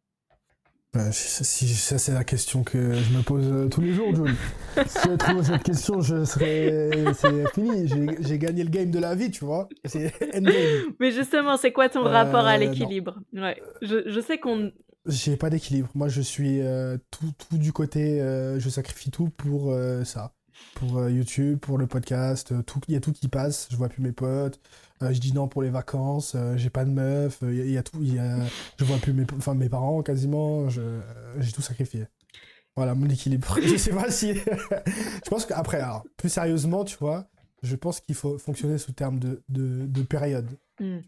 Ouais, 0.95 1.11
si, 1.11 1.67
ça 1.75 1.99
c'est 1.99 2.13
la 2.13 2.23
question 2.23 2.63
que 2.63 2.95
je 2.95 3.17
me 3.17 3.23
pose 3.23 3.45
euh, 3.51 3.69
tous 3.69 3.81
les 3.81 3.93
jours, 3.93 4.15
Jules. 4.15 4.35
si 4.87 4.99
je 5.11 5.17
trouve 5.17 5.43
cette 5.43 5.63
question, 5.65 6.01
je 6.01 6.25
serais, 6.25 6.93
c'est 7.15 7.53
fini. 7.53 7.89
J'ai- 8.21 8.39
gagné 8.39 8.63
le 8.63 8.71
game 8.71 8.91
de 8.93 9.01
la 9.01 9.17
vie, 9.17 9.31
tu 9.33 9.45
vois. 9.45 9.69
C'est 9.85 10.13
endgame. 10.37 10.55
Mais 11.01 11.11
justement, 11.11 11.57
c'est 11.57 11.73
quoi 11.73 11.89
ton 11.89 12.07
Euh, 12.07 12.11
rapport 12.11 12.47
à 12.47 12.57
l'équilibre? 12.59 13.19
Ouais, 13.33 13.61
je, 13.83 14.09
je 14.09 14.21
sais 14.21 14.39
qu'on... 14.39 14.71
J'ai 15.07 15.37
pas 15.37 15.51
d'équilibre. 15.51 15.89
Moi, 15.95 16.09
je 16.09 16.21
suis 16.23 16.61
euh, 16.63 16.97
tout, 17.11 17.31
tout 17.51 17.59
du 17.59 17.73
côté. 17.73 18.21
euh, 18.23 18.61
je 18.61 18.69
sacrifie 18.69 19.11
tout 19.11 19.31
pour 19.31 19.75
ça. 20.05 20.33
Pour 20.77 21.09
YouTube, 21.09 21.59
pour 21.59 21.77
le 21.79 21.89
podcast. 21.89 22.55
tout- 22.67 22.81
Il 22.87 22.95
y 22.95 22.97
a 22.97 23.01
tout 23.01 23.13
qui 23.13 23.27
passe. 23.29 23.67
Je 23.71 23.77
vois 23.77 23.89
plus 23.89 24.01
mes 24.03 24.13
potes. 24.13 24.61
Euh, 25.05 25.13
je 25.13 25.21
dis 25.21 25.33
non 25.33 25.49
pour 25.49 25.63
les 25.63 25.71
vacances. 25.71 26.35
euh, 26.35 26.57
J'ai 26.57 26.71
pas 26.71 26.85
de 26.85 26.91
meuf. 26.91 27.43
euh, 27.43 27.53
Il 27.53 27.59
y, 27.59 27.61
a- 27.63 27.65
il 27.65 27.71
y 27.73 27.79
a 27.79 27.83
tout. 27.83 28.03
Y 28.03 28.19
a, 28.19 28.39
je 28.79 28.85
vois 28.85 28.99
plus 28.99 29.13
mes, 29.13 29.25
enfin, 29.37 29.55
mes 29.55 29.69
parents 29.69 30.03
quasiment. 30.03 30.67
euh, 30.79 31.01
J'ai 31.41 31.53
tout 31.53 31.63
sacrifié. 31.63 32.07
Voilà 32.77 32.95
mon 32.95 33.09
équilibre. 33.09 33.59
je 33.63 33.77
sais 33.77 33.93
pas 33.93 34.11
si. 34.11 34.35
je 34.35 35.31
pense 35.31 35.47
qu'après, 35.47 35.81
alors, 35.81 36.05
plus 36.17 36.29
sérieusement, 36.29 36.85
tu 36.85 36.97
vois, 36.99 37.27
je 37.63 37.77
pense 37.77 38.01
qu'il 38.01 38.15
faut 38.17 38.37
fonctionner 38.39 38.79
sous 38.79 38.93
terme 38.93 39.19
de, 39.19 39.43
de, 39.49 39.87
de 39.87 40.03
période. 40.03 40.51
Hmm, 40.81 40.99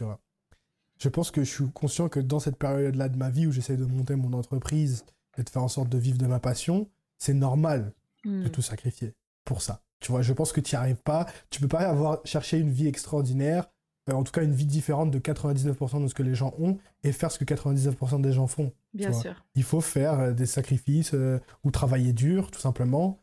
Je 0.98 1.08
pense 1.08 1.30
que 1.30 1.42
je 1.44 1.50
suis 1.50 1.68
conscient 1.72 2.08
que 2.08 2.20
dans 2.20 2.38
cette 2.40 2.56
période-là 2.56 3.08
de 3.08 3.16
ma 3.16 3.30
vie 3.30 3.46
où 3.46 3.52
j'essaie 3.52 3.76
de 3.76 3.84
monter 3.84 4.14
mon 4.16 4.32
entreprise 4.32 5.04
et 5.38 5.42
de 5.42 5.50
faire 5.50 5.62
en 5.62 5.68
sorte 5.68 5.88
de 5.88 5.98
vivre 5.98 6.18
de 6.18 6.26
ma 6.26 6.38
passion, 6.40 6.88
c'est 7.18 7.34
normal 7.34 7.92
hmm. 8.24 8.44
de 8.44 8.48
tout 8.48 8.62
sacrifier 8.62 9.14
pour 9.44 9.60
ça. 9.60 9.82
Tu 10.00 10.12
vois, 10.12 10.22
je 10.22 10.32
pense 10.32 10.52
que 10.52 10.60
tu 10.60 10.74
n'y 10.74 10.78
arrives 10.78 11.02
pas. 11.02 11.26
Tu 11.50 11.60
peux 11.60 11.68
pas 11.68 11.80
avoir 11.88 12.20
cherché 12.24 12.58
une 12.58 12.70
vie 12.70 12.86
extraordinaire, 12.86 13.64
euh, 13.64 13.68
en 14.12 14.22
tout 14.22 14.32
cas 14.32 14.42
une 14.42 14.52
vie 14.52 14.66
différente 14.66 15.10
de 15.10 15.18
99% 15.18 16.02
de 16.02 16.08
ce 16.08 16.14
que 16.14 16.22
les 16.22 16.34
gens 16.34 16.54
ont 16.58 16.78
et 17.02 17.12
faire 17.12 17.30
ce 17.30 17.38
que 17.38 17.44
99% 17.44 18.20
des 18.20 18.32
gens 18.32 18.46
font. 18.46 18.72
Bien 18.94 19.12
sûr. 19.12 19.44
Il 19.54 19.62
faut 19.64 19.80
faire 19.80 20.20
euh, 20.20 20.32
des 20.32 20.46
sacrifices 20.46 21.12
euh, 21.14 21.38
ou 21.64 21.70
travailler 21.70 22.12
dur, 22.12 22.50
tout 22.50 22.60
simplement. 22.60 23.18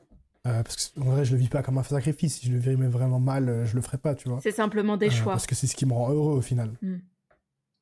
Euh, 0.45 0.61
parce 0.61 0.75
que 0.89 0.99
en 0.99 1.05
vrai, 1.05 1.23
je 1.23 1.31
le 1.31 1.37
vis 1.37 1.47
pas 1.47 1.63
comme 1.63 1.77
un 1.77 1.83
sacrifice. 1.83 2.39
Si 2.39 2.47
je 2.47 2.51
le 2.51 2.59
vivais 2.59 2.75
vraiment 2.87 3.19
mal, 3.19 3.47
euh, 3.47 3.65
je 3.65 3.75
le 3.75 3.81
ferais 3.81 3.97
pas, 3.97 4.13
tu 4.13 4.27
vois. 4.27 4.39
C'est 4.41 4.51
simplement 4.51 4.97
des 4.97 5.07
Euh, 5.07 5.11
choix. 5.11 5.31
Parce 5.33 5.47
que 5.47 5.55
c'est 5.55 5.67
ce 5.67 5.75
qui 5.75 5.85
me 5.85 5.93
rend 5.93 6.11
heureux 6.11 6.35
au 6.35 6.41
final. 6.41 6.71
Mm. 6.81 6.95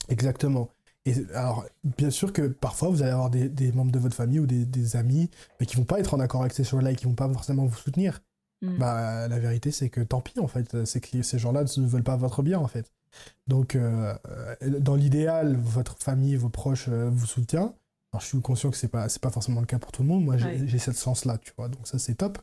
Exactement. 0.09 0.69
Et 1.05 1.15
alors, 1.33 1.65
bien 1.83 2.11
sûr 2.11 2.31
que 2.31 2.43
parfois, 2.43 2.89
vous 2.89 3.01
allez 3.01 3.11
avoir 3.11 3.31
des, 3.31 3.49
des 3.49 3.71
membres 3.71 3.91
de 3.91 3.97
votre 3.97 4.15
famille 4.15 4.39
ou 4.39 4.45
des, 4.45 4.65
des 4.65 4.95
amis 4.95 5.31
mais 5.59 5.65
qui 5.65 5.75
vont 5.75 5.83
pas 5.83 5.99
être 5.99 6.13
en 6.13 6.19
accord 6.19 6.41
avec 6.41 6.53
ces 6.53 6.63
choses-là 6.63 6.91
et 6.91 6.95
qui 6.95 7.05
vont 7.05 7.15
pas 7.15 7.27
forcément 7.33 7.65
vous 7.65 7.75
soutenir. 7.75 8.21
Mm. 8.61 8.77
Bah, 8.77 9.27
la 9.27 9.39
vérité, 9.39 9.71
c'est 9.71 9.89
que 9.89 10.01
tant 10.01 10.21
pis, 10.21 10.39
en 10.39 10.47
fait. 10.47 10.85
C'est 10.85 10.99
que 11.01 11.21
ces 11.21 11.39
gens-là 11.39 11.63
ne 11.77 11.87
veulent 11.87 12.03
pas 12.03 12.15
votre 12.17 12.43
bien, 12.43 12.59
en 12.59 12.67
fait. 12.67 12.91
Donc, 13.47 13.75
euh, 13.75 14.13
dans 14.79 14.95
l'idéal, 14.95 15.57
votre 15.57 15.97
famille, 15.99 16.35
vos 16.35 16.49
proches 16.49 16.87
euh, 16.89 17.09
vous 17.11 17.25
soutiennent. 17.25 17.71
Alors, 18.13 18.21
je 18.21 18.25
suis 18.27 18.41
conscient 18.41 18.69
que 18.69 18.75
c'est 18.77 18.89
pas, 18.89 19.07
c'est 19.07 19.21
pas 19.21 19.29
forcément 19.29 19.61
le 19.61 19.65
cas 19.65 19.79
pour 19.79 19.91
tout 19.93 20.01
le 20.01 20.07
monde. 20.09 20.23
Moi, 20.25 20.35
j'ai 20.37 20.45
Ouais. 20.45 20.77
cette 20.79 20.95
sens-là, 20.97 21.37
tu 21.37 21.53
vois. 21.57 21.69
Donc, 21.69 21.87
ça, 21.87 21.97
c'est 21.97 22.15
top. 22.15 22.37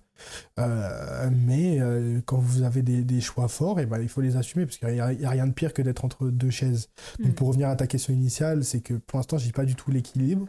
Euh, 0.59 1.31
mais 1.31 1.79
euh, 1.81 2.21
quand 2.25 2.39
vous 2.39 2.63
avez 2.63 2.83
des, 2.83 3.03
des 3.05 3.21
choix 3.21 3.49
forts, 3.49 3.79
et 3.79 3.87
ben, 3.87 4.01
il 4.01 4.09
faut 4.09 4.21
les 4.23 4.37
assumer 4.37 4.65
parce 4.67 4.79
qu'il 4.79 4.89
n'y 4.91 5.01
a, 5.01 5.31
rien 5.31 5.47
de 5.47 5.53
pire 5.53 5.73
que 5.75 5.83
d'être 5.83 6.05
entre 6.05 6.29
deux 6.29 6.51
chaises. 6.51 6.89
Donc, 7.19 7.29
Mm. 7.33 7.35
pour 7.35 7.49
revenir 7.49 7.69
à 7.69 7.77
ta 7.77 7.87
question 7.87 8.13
initiale, 8.13 8.65
c'est 8.65 8.81
que 8.81 8.95
pour 8.95 9.19
l'instant, 9.19 9.39
j'ai 9.39 9.53
pas 9.53 9.65
du 9.67 9.75
tout 9.75 9.91
l'équilibre. 9.91 10.47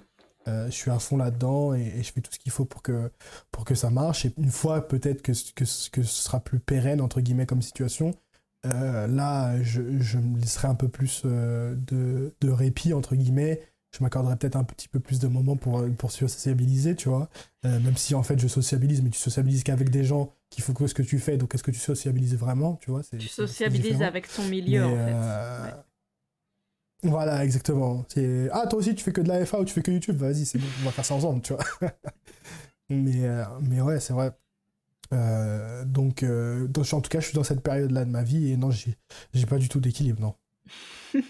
Euh, 0.49 0.65
je 0.65 0.71
suis 0.71 0.91
à 0.91 0.99
fond 0.99 1.17
là-dedans 1.17 1.73
et, 1.73 1.93
et 1.97 2.03
je 2.03 2.11
fais 2.11 2.21
tout 2.21 2.31
ce 2.33 2.39
qu'il 2.39 2.51
faut 2.51 2.65
pour 2.65 2.81
que, 2.81 3.11
pour 3.51 3.65
que 3.65 3.75
ça 3.75 3.89
marche. 3.89 4.25
Et 4.25 4.33
une 4.37 4.51
fois, 4.51 4.87
peut-être 4.87 5.21
que, 5.21 5.31
que, 5.53 5.63
que 5.91 6.03
ce 6.03 6.23
sera 6.23 6.39
plus 6.39 6.59
pérenne, 6.59 7.01
entre 7.01 7.21
guillemets, 7.21 7.45
comme 7.45 7.61
situation, 7.61 8.13
euh, 8.65 9.07
là, 9.07 9.61
je, 9.61 9.81
je 9.99 10.17
me 10.17 10.39
laisserai 10.39 10.67
un 10.67 10.75
peu 10.75 10.89
plus 10.89 11.21
euh, 11.25 11.75
de, 11.75 12.33
de 12.41 12.49
répit, 12.49 12.93
entre 12.93 13.15
guillemets, 13.15 13.61
je 13.97 14.03
m'accorderais 14.03 14.35
peut-être 14.35 14.55
un 14.55 14.63
petit 14.63 14.87
peu 14.87 14.99
plus 14.99 15.19
de 15.19 15.27
moments 15.27 15.55
pour, 15.55 15.83
pour 15.97 16.11
sociabiliser, 16.11 16.95
tu 16.95 17.09
vois. 17.09 17.27
même 17.63 17.97
si 17.97 18.13
en 18.13 18.21
fait 18.21 18.37
je 18.37 18.47
sociabilise, 18.47 19.01
mais 19.01 19.09
tu 19.09 19.17
sociabilises 19.17 19.63
qu'avec 19.63 19.89
des 19.89 20.03
gens 20.03 20.31
qui 20.51 20.61
font 20.61 20.73
que 20.73 20.85
ce 20.85 20.93
que 20.93 21.01
tu 21.01 21.17
fais, 21.17 21.37
donc 21.37 21.55
est-ce 21.55 21.63
que 21.63 21.71
tu 21.71 21.79
sociabilises 21.79 22.35
vraiment, 22.35 22.75
tu 22.75 22.91
vois? 22.91 23.01
Tu 23.03 23.27
sociabilises 23.27 24.03
avec 24.03 24.31
ton 24.31 24.43
milieu, 24.43 24.85
en 24.85 24.95
fait. 24.95 25.88
Voilà, 27.03 27.45
exactement. 27.45 28.05
Ah, 28.51 28.67
toi 28.67 28.79
aussi, 28.79 28.93
tu 28.93 29.03
fais 29.03 29.13
que 29.13 29.21
de 29.21 29.29
la 29.29 29.45
FA 29.45 29.59
ou 29.59 29.65
tu 29.65 29.73
fais 29.73 29.81
que 29.81 29.91
YouTube? 29.91 30.17
Vas-y, 30.17 30.45
c'est 30.45 30.57
bon, 30.57 30.67
on 30.81 30.85
va 30.85 30.91
faire 30.91 31.05
ça 31.05 31.15
ensemble, 31.15 31.41
tu 31.41 31.53
vois. 31.53 31.63
mais, 32.89 33.25
euh, 33.25 33.43
mais 33.61 33.81
ouais, 33.81 33.99
c'est 33.99 34.13
vrai. 34.13 34.31
Euh, 35.13 35.85
donc, 35.85 36.23
euh, 36.23 36.67
en 36.67 37.01
tout 37.01 37.09
cas, 37.09 37.19
je 37.19 37.27
suis 37.27 37.35
dans 37.35 37.43
cette 37.43 37.61
période-là 37.61 38.03
de 38.03 38.09
ma 38.09 38.23
vie 38.23 38.51
et 38.51 38.57
non, 38.57 38.69
j'ai 38.71 39.45
pas 39.45 39.57
du 39.57 39.69
tout 39.69 39.79
d'équilibre, 39.79 40.21
non. 40.21 40.35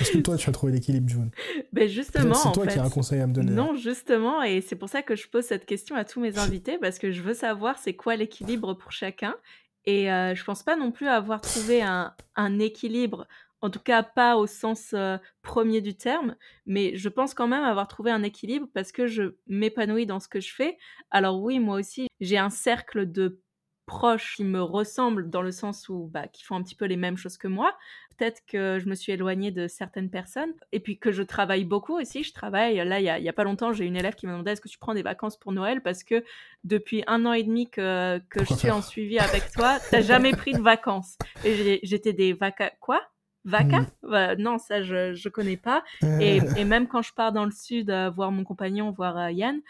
Est-ce 0.00 0.12
que 0.12 0.18
toi, 0.18 0.36
tu 0.36 0.48
as 0.48 0.52
trouvé 0.52 0.72
l'équilibre, 0.72 1.08
June? 1.08 1.30
Ben 1.72 1.88
Justement, 1.88 2.34
c'est 2.34 2.52
toi 2.52 2.66
qui 2.66 2.78
as 2.78 2.82
un 2.82 2.90
conseil 2.90 3.20
à 3.20 3.26
me 3.26 3.34
donner. 3.34 3.52
Non, 3.52 3.76
justement, 3.76 4.42
et 4.42 4.62
c'est 4.62 4.76
pour 4.76 4.88
ça 4.88 5.02
que 5.02 5.14
je 5.14 5.28
pose 5.28 5.44
cette 5.44 5.66
question 5.66 5.94
à 5.94 6.04
tous 6.04 6.20
mes 6.20 6.38
invités 6.38 6.78
parce 6.78 6.98
que 6.98 7.12
je 7.12 7.22
veux 7.22 7.34
savoir 7.34 7.78
c'est 7.78 7.94
quoi 7.94 8.16
l'équilibre 8.16 8.74
pour 8.74 8.92
chacun? 8.92 9.36
Et 9.84 10.06
je 10.06 10.44
pense 10.44 10.62
pas 10.62 10.74
non 10.74 10.90
plus 10.90 11.06
avoir 11.06 11.42
trouvé 11.42 11.82
un, 11.82 12.14
un 12.34 12.58
équilibre 12.58 13.28
en 13.64 13.70
tout 13.70 13.80
cas 13.80 14.02
pas 14.02 14.36
au 14.36 14.46
sens 14.46 14.92
euh, 14.92 15.16
premier 15.40 15.80
du 15.80 15.96
terme, 15.96 16.36
mais 16.66 16.96
je 16.96 17.08
pense 17.08 17.32
quand 17.32 17.48
même 17.48 17.64
avoir 17.64 17.88
trouvé 17.88 18.10
un 18.10 18.22
équilibre 18.22 18.68
parce 18.74 18.92
que 18.92 19.06
je 19.06 19.36
m'épanouis 19.46 20.04
dans 20.04 20.20
ce 20.20 20.28
que 20.28 20.38
je 20.38 20.52
fais. 20.52 20.76
Alors 21.10 21.40
oui, 21.40 21.60
moi 21.60 21.78
aussi, 21.78 22.08
j'ai 22.20 22.36
un 22.36 22.50
cercle 22.50 23.10
de 23.10 23.40
proches 23.86 24.36
qui 24.36 24.44
me 24.44 24.60
ressemblent 24.60 25.30
dans 25.30 25.40
le 25.40 25.50
sens 25.50 25.88
où 25.88 26.10
bah, 26.12 26.28
qui 26.28 26.44
font 26.44 26.56
un 26.56 26.62
petit 26.62 26.74
peu 26.74 26.84
les 26.84 26.96
mêmes 26.96 27.16
choses 27.16 27.38
que 27.38 27.48
moi. 27.48 27.74
Peut-être 28.18 28.42
que 28.46 28.78
je 28.78 28.86
me 28.86 28.94
suis 28.94 29.12
éloignée 29.12 29.50
de 29.50 29.66
certaines 29.66 30.10
personnes 30.10 30.52
et 30.72 30.78
puis 30.78 30.98
que 30.98 31.10
je 31.10 31.22
travaille 31.22 31.64
beaucoup 31.64 31.98
aussi. 31.98 32.22
Je 32.22 32.34
travaille, 32.34 32.76
là, 32.76 33.00
il 33.00 33.22
n'y 33.22 33.28
a, 33.28 33.32
pas 33.32 33.44
longtemps, 33.44 33.72
j'ai 33.72 33.86
une 33.86 33.96
élève 33.96 34.14
qui 34.14 34.26
m'a 34.26 34.32
demandé 34.32 34.50
est-ce 34.50 34.60
que 34.60 34.68
tu 34.68 34.78
prends 34.78 34.94
des 34.94 35.02
vacances 35.02 35.38
pour 35.38 35.52
Noël? 35.52 35.82
Parce 35.82 36.04
que 36.04 36.22
depuis 36.64 37.02
un 37.06 37.24
an 37.24 37.32
et 37.32 37.42
demi 37.44 37.70
que, 37.70 38.20
je 38.36 38.54
suis 38.54 38.70
en 38.70 38.82
suivi 38.82 39.18
avec 39.18 39.50
toi, 39.52 39.78
tu 39.88 39.94
n'as 39.94 40.02
jamais 40.02 40.32
pris 40.32 40.52
de 40.52 40.62
vacances. 40.62 41.16
Et 41.46 41.80
j'étais 41.82 42.12
des 42.12 42.34
vacances. 42.34 42.70
Quoi? 42.80 43.00
Vaca? 43.44 43.80
Mm. 43.80 43.86
bah, 44.02 44.36
Non, 44.36 44.58
ça, 44.58 44.82
je 44.82 45.12
ne 45.12 45.28
connais 45.30 45.56
pas. 45.56 45.84
Euh. 46.02 46.18
Et, 46.20 46.64
même 46.64 46.88
quand 46.88 47.02
je 47.02 47.12
pars 47.12 47.32
dans 47.32 47.44
le 47.44 47.50
sud 47.50 47.90
euh, 47.90 48.10
voir 48.10 48.30
mon 48.32 48.44
compagnon, 48.44 48.90
voir 48.90 49.16
euh, 49.18 49.30
Yann, 49.30 49.60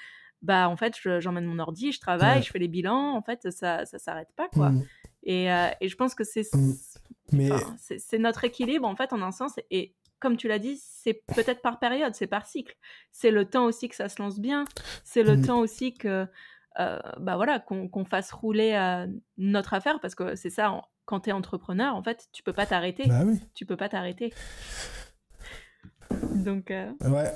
bah 0.43 0.69
en 0.69 0.77
fait, 0.77 0.95
j'emmène 1.21 1.47
mon 1.47 1.59
ordi, 1.59 1.91
je 1.91 2.01
travaille, 2.01 2.43
je 2.43 2.51
fais 2.51 2.59
les 2.59 2.69
bilans. 2.69 3.15
En 3.15 3.23
fait, 3.23 3.51
ça 3.51 3.87
ça 3.87 3.99
s'arrête 3.99 4.29
pas, 4.37 4.49
quoi. 4.49 4.71
Mm. 4.71 4.85
Et, 5.23 5.47
et, 5.81 5.89
je 5.89 5.97
pense 5.97 6.15
que 6.15 6.23
c'est 6.23 6.45
mm. 6.53 7.49
c'est 7.87 8.19
notre 8.19 8.45
équilibre, 8.45 8.87
en 8.87 8.95
fait, 8.95 9.15
en 9.15 9.23
un 9.23 9.33
sens. 9.33 9.55
Et 9.71 9.95
comme 10.21 10.37
tu 10.37 10.47
l'as 10.49 10.59
dit, 10.59 10.79
c'est 10.83 11.23
peut-être 11.35 11.63
par 11.63 11.79
période, 11.79 12.15
c'est 12.15 12.27
par 12.27 12.47
cycle. 12.47 12.77
C'est 13.11 13.31
le 13.31 13.47
temps 13.47 13.65
aussi 13.65 13.89
que 13.89 13.97
ça 13.97 14.11
se 14.11 14.21
lance 14.21 14.39
bien. 14.39 14.67
C'est 15.03 15.23
le 15.23 15.41
temps 15.41 15.61
aussi 15.61 15.95
que... 15.95 16.27
bah 16.77 17.37
voilà, 17.37 17.59
qu'on 17.59 18.05
fasse 18.05 18.31
rouler 18.31 19.07
notre 19.39 19.73
affaire 19.73 19.99
parce 20.01 20.15
que 20.15 20.35
c'est 20.35 20.51
ça, 20.51 20.83
quand 21.05 21.21
tu 21.21 21.31
es 21.31 21.33
entrepreneur, 21.33 21.95
en 21.95 22.03
fait, 22.03 22.29
tu 22.33 22.43
peux 22.43 22.53
pas 22.53 22.67
t'arrêter. 22.67 23.07
Bah 23.07 23.23
oui. 23.25 23.41
Tu 23.55 23.67
peux 23.67 23.77
pas 23.77 23.89
t'arrêter. 23.89 24.33
Donc. 26.35 26.71
Euh, 26.71 26.91
ouais. 27.03 27.31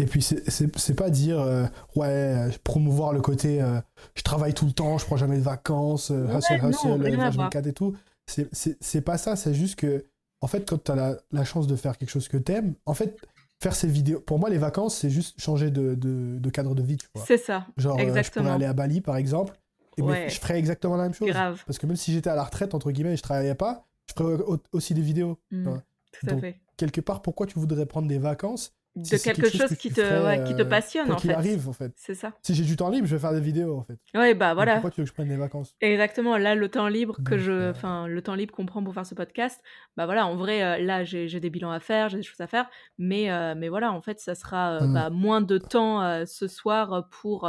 Et 0.00 0.04
puis, 0.04 0.22
c'est 0.22 0.94
pas 0.94 1.10
dire, 1.10 1.40
euh, 1.40 1.64
ouais, 1.96 2.50
promouvoir 2.62 3.12
le 3.12 3.20
côté, 3.20 3.60
euh, 3.60 3.80
je 4.14 4.22
travaille 4.22 4.54
tout 4.54 4.66
le 4.66 4.70
temps, 4.70 4.96
je 4.96 5.04
prends 5.04 5.16
jamais 5.16 5.38
de 5.38 5.42
vacances, 5.42 6.10
hustle, 6.10 6.64
hustle, 6.64 7.02
h 7.02 7.68
et 7.68 7.72
tout. 7.72 7.96
C'est 8.26 9.00
pas 9.00 9.18
ça, 9.18 9.34
c'est 9.34 9.54
juste 9.54 9.74
que, 9.74 10.06
en 10.40 10.46
fait, 10.46 10.68
quand 10.68 10.84
tu 10.84 10.92
as 10.92 10.94
la, 10.94 11.16
la, 11.32 11.44
chance 11.44 11.66
de 11.66 11.74
faire 11.74 11.98
quelque 11.98 12.10
chose 12.10 12.28
que 12.28 12.36
t'aimes, 12.36 12.74
en 12.86 12.94
fait, 12.94 13.18
faire 13.60 13.74
ces 13.74 13.88
vidéos, 13.88 14.20
pour 14.20 14.38
moi, 14.38 14.50
les 14.50 14.58
vacances, 14.58 14.96
c'est 14.96 15.10
juste 15.10 15.40
changer 15.40 15.72
de, 15.72 15.96
de, 15.96 16.38
de, 16.38 16.50
cadre 16.50 16.76
de 16.76 16.82
vie, 16.82 16.96
tu 16.96 17.08
vois. 17.12 17.24
C'est 17.26 17.38
ça. 17.38 17.66
Genre, 17.76 17.98
Exactement. 17.98 18.44
je 18.44 18.48
pourrais 18.50 18.54
aller 18.54 18.66
à 18.66 18.72
Bali, 18.72 19.00
par 19.00 19.16
exemple, 19.16 19.58
je 19.98 20.40
ferais 20.40 20.58
exactement 20.58 20.96
la 20.96 21.04
même 21.04 21.14
chose. 21.14 21.32
Parce 21.66 21.78
que 21.78 21.86
même 21.86 21.96
si 21.96 22.12
j'étais 22.12 22.30
à 22.30 22.36
la 22.36 22.44
retraite, 22.44 22.74
entre 22.74 22.90
guillemets, 22.90 23.14
et 23.14 23.16
je 23.16 23.22
travaillais 23.22 23.54
pas, 23.54 23.86
je 24.06 24.14
ferais 24.14 24.42
aussi 24.72 24.94
des 24.94 25.02
vidéos. 25.02 25.38
Mmh, 25.50 25.78
tout 26.12 26.26
à 26.30 26.38
fait. 26.38 26.60
Quelque 26.76 27.00
part, 27.00 27.22
pourquoi 27.22 27.46
tu 27.46 27.58
voudrais 27.58 27.86
prendre 27.86 28.08
des 28.08 28.18
vacances 28.18 28.78
de 28.96 29.16
quelque, 29.22 29.48
chose, 29.48 29.76
qui, 29.76 29.90
te, 29.90 30.46
qui 30.46 30.54
te 30.54 30.62
euh, 30.62 30.64
passionne 30.64 31.12
en 31.12 31.18
fait. 31.18 31.32
arrive 31.32 31.68
en 31.68 31.72
fait. 31.72 31.92
C'est 31.96 32.14
ça. 32.14 32.32
Si 32.42 32.54
j'ai 32.54 32.64
du 32.64 32.76
temps 32.76 32.90
libre, 32.90 33.06
je 33.06 33.14
vais 33.14 33.20
faire 33.20 33.32
des 33.32 33.40
vidéos 33.40 33.78
en 33.78 33.82
fait. 33.82 33.98
Ouais, 34.14 34.34
bah 34.34 34.54
voilà. 34.54 34.74
pourquoi 34.74 34.90
tu 34.90 35.00
veux 35.00 35.04
que 35.04 35.08
je 35.08 35.14
prenne 35.14 35.28
des 35.28 35.36
vacances? 35.36 35.76
Exactement. 35.80 36.36
Là, 36.36 36.54
le 36.54 36.68
temps 36.68 36.88
libre 36.88 37.18
que 37.24 37.38
je, 37.38 37.52
euh, 37.52 37.70
enfin, 37.70 38.06
le 38.06 38.22
temps 38.22 38.34
libre 38.34 38.54
qu'on 38.54 38.66
prend 38.66 38.82
pour 38.82 38.94
faire 38.94 39.06
ce 39.06 39.14
podcast, 39.14 39.62
bah 39.96 40.06
voilà, 40.06 40.26
en 40.26 40.36
vrai, 40.36 40.62
euh, 40.62 40.84
là, 40.84 41.04
j'ai 41.04 41.40
des 41.40 41.50
bilans 41.50 41.70
à 41.70 41.80
faire, 41.80 42.08
j'ai 42.08 42.18
des 42.18 42.22
choses 42.22 42.40
à 42.40 42.46
faire, 42.46 42.68
mais, 42.98 43.28
mais 43.54 43.68
voilà, 43.68 43.92
en 43.92 44.00
fait, 44.00 44.20
ça 44.20 44.34
sera 44.34 44.80
mmh. 44.80 44.94
bah, 44.94 45.10
moins 45.10 45.40
de 45.40 45.58
temps 45.58 46.24
ce 46.26 46.48
soir 46.48 47.08
pour, 47.10 47.48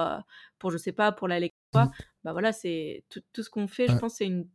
pour, 0.60 0.72
je 0.72 0.78
sais 0.78 0.92
pas, 0.92 1.12
pour 1.12 1.28
la 1.28 1.40
lecture. 1.40 1.56
Mmh 1.74 1.90
bah 2.24 2.32
voilà, 2.34 2.52
c'est 2.52 3.04
tout, 3.10 3.22
tout, 3.34 3.44
ce 3.44 3.50
qu'on 3.50 3.68
fait, 3.68 3.88
je 3.88 3.96
pense, 3.96 4.16
c'est 4.16 4.26
une 4.26 4.48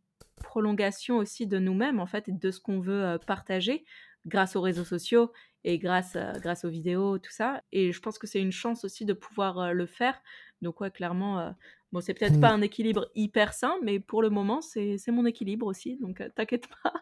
prolongation 0.43 1.17
aussi 1.17 1.47
de 1.47 1.57
nous-mêmes, 1.57 1.99
en 1.99 2.05
fait, 2.05 2.27
et 2.29 2.31
de 2.31 2.51
ce 2.51 2.59
qu'on 2.59 2.79
veut 2.79 3.17
partager 3.25 3.85
grâce 4.25 4.55
aux 4.55 4.61
réseaux 4.61 4.83
sociaux 4.83 5.31
et 5.63 5.77
grâce, 5.77 6.17
grâce 6.41 6.65
aux 6.65 6.69
vidéos, 6.69 7.17
tout 7.17 7.31
ça. 7.31 7.63
Et 7.71 7.91
je 7.91 7.99
pense 7.99 8.17
que 8.17 8.27
c'est 8.27 8.41
une 8.41 8.51
chance 8.51 8.85
aussi 8.85 9.05
de 9.05 9.13
pouvoir 9.13 9.73
le 9.73 9.85
faire. 9.85 10.21
Donc, 10.61 10.81
ouais, 10.81 10.91
clairement, 10.91 11.55
bon, 11.91 12.01
c'est 12.01 12.13
peut-être 12.13 12.39
pas 12.39 12.51
mmh. 12.51 12.59
un 12.59 12.61
équilibre 12.61 13.09
hyper 13.15 13.53
sain, 13.53 13.75
mais 13.83 13.99
pour 13.99 14.21
le 14.21 14.29
moment, 14.29 14.61
c'est 14.61 14.99
mon 15.07 15.25
équilibre 15.25 15.65
aussi. 15.65 15.97
Donc, 15.97 16.21
t'inquiète 16.35 16.67
pas. 16.83 16.93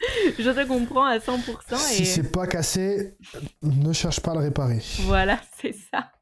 je 0.38 0.50
te 0.50 0.66
comprends 0.66 1.04
à 1.04 1.18
100%. 1.18 1.74
Et... 1.74 1.76
Si 1.76 2.06
c'est 2.06 2.32
pas 2.32 2.46
cassé, 2.46 3.16
ne 3.62 3.92
cherche 3.92 4.20
pas 4.20 4.32
à 4.32 4.34
le 4.34 4.40
réparer. 4.40 4.78
Voilà, 5.02 5.40
c'est 5.58 5.72
ça. 5.72 6.12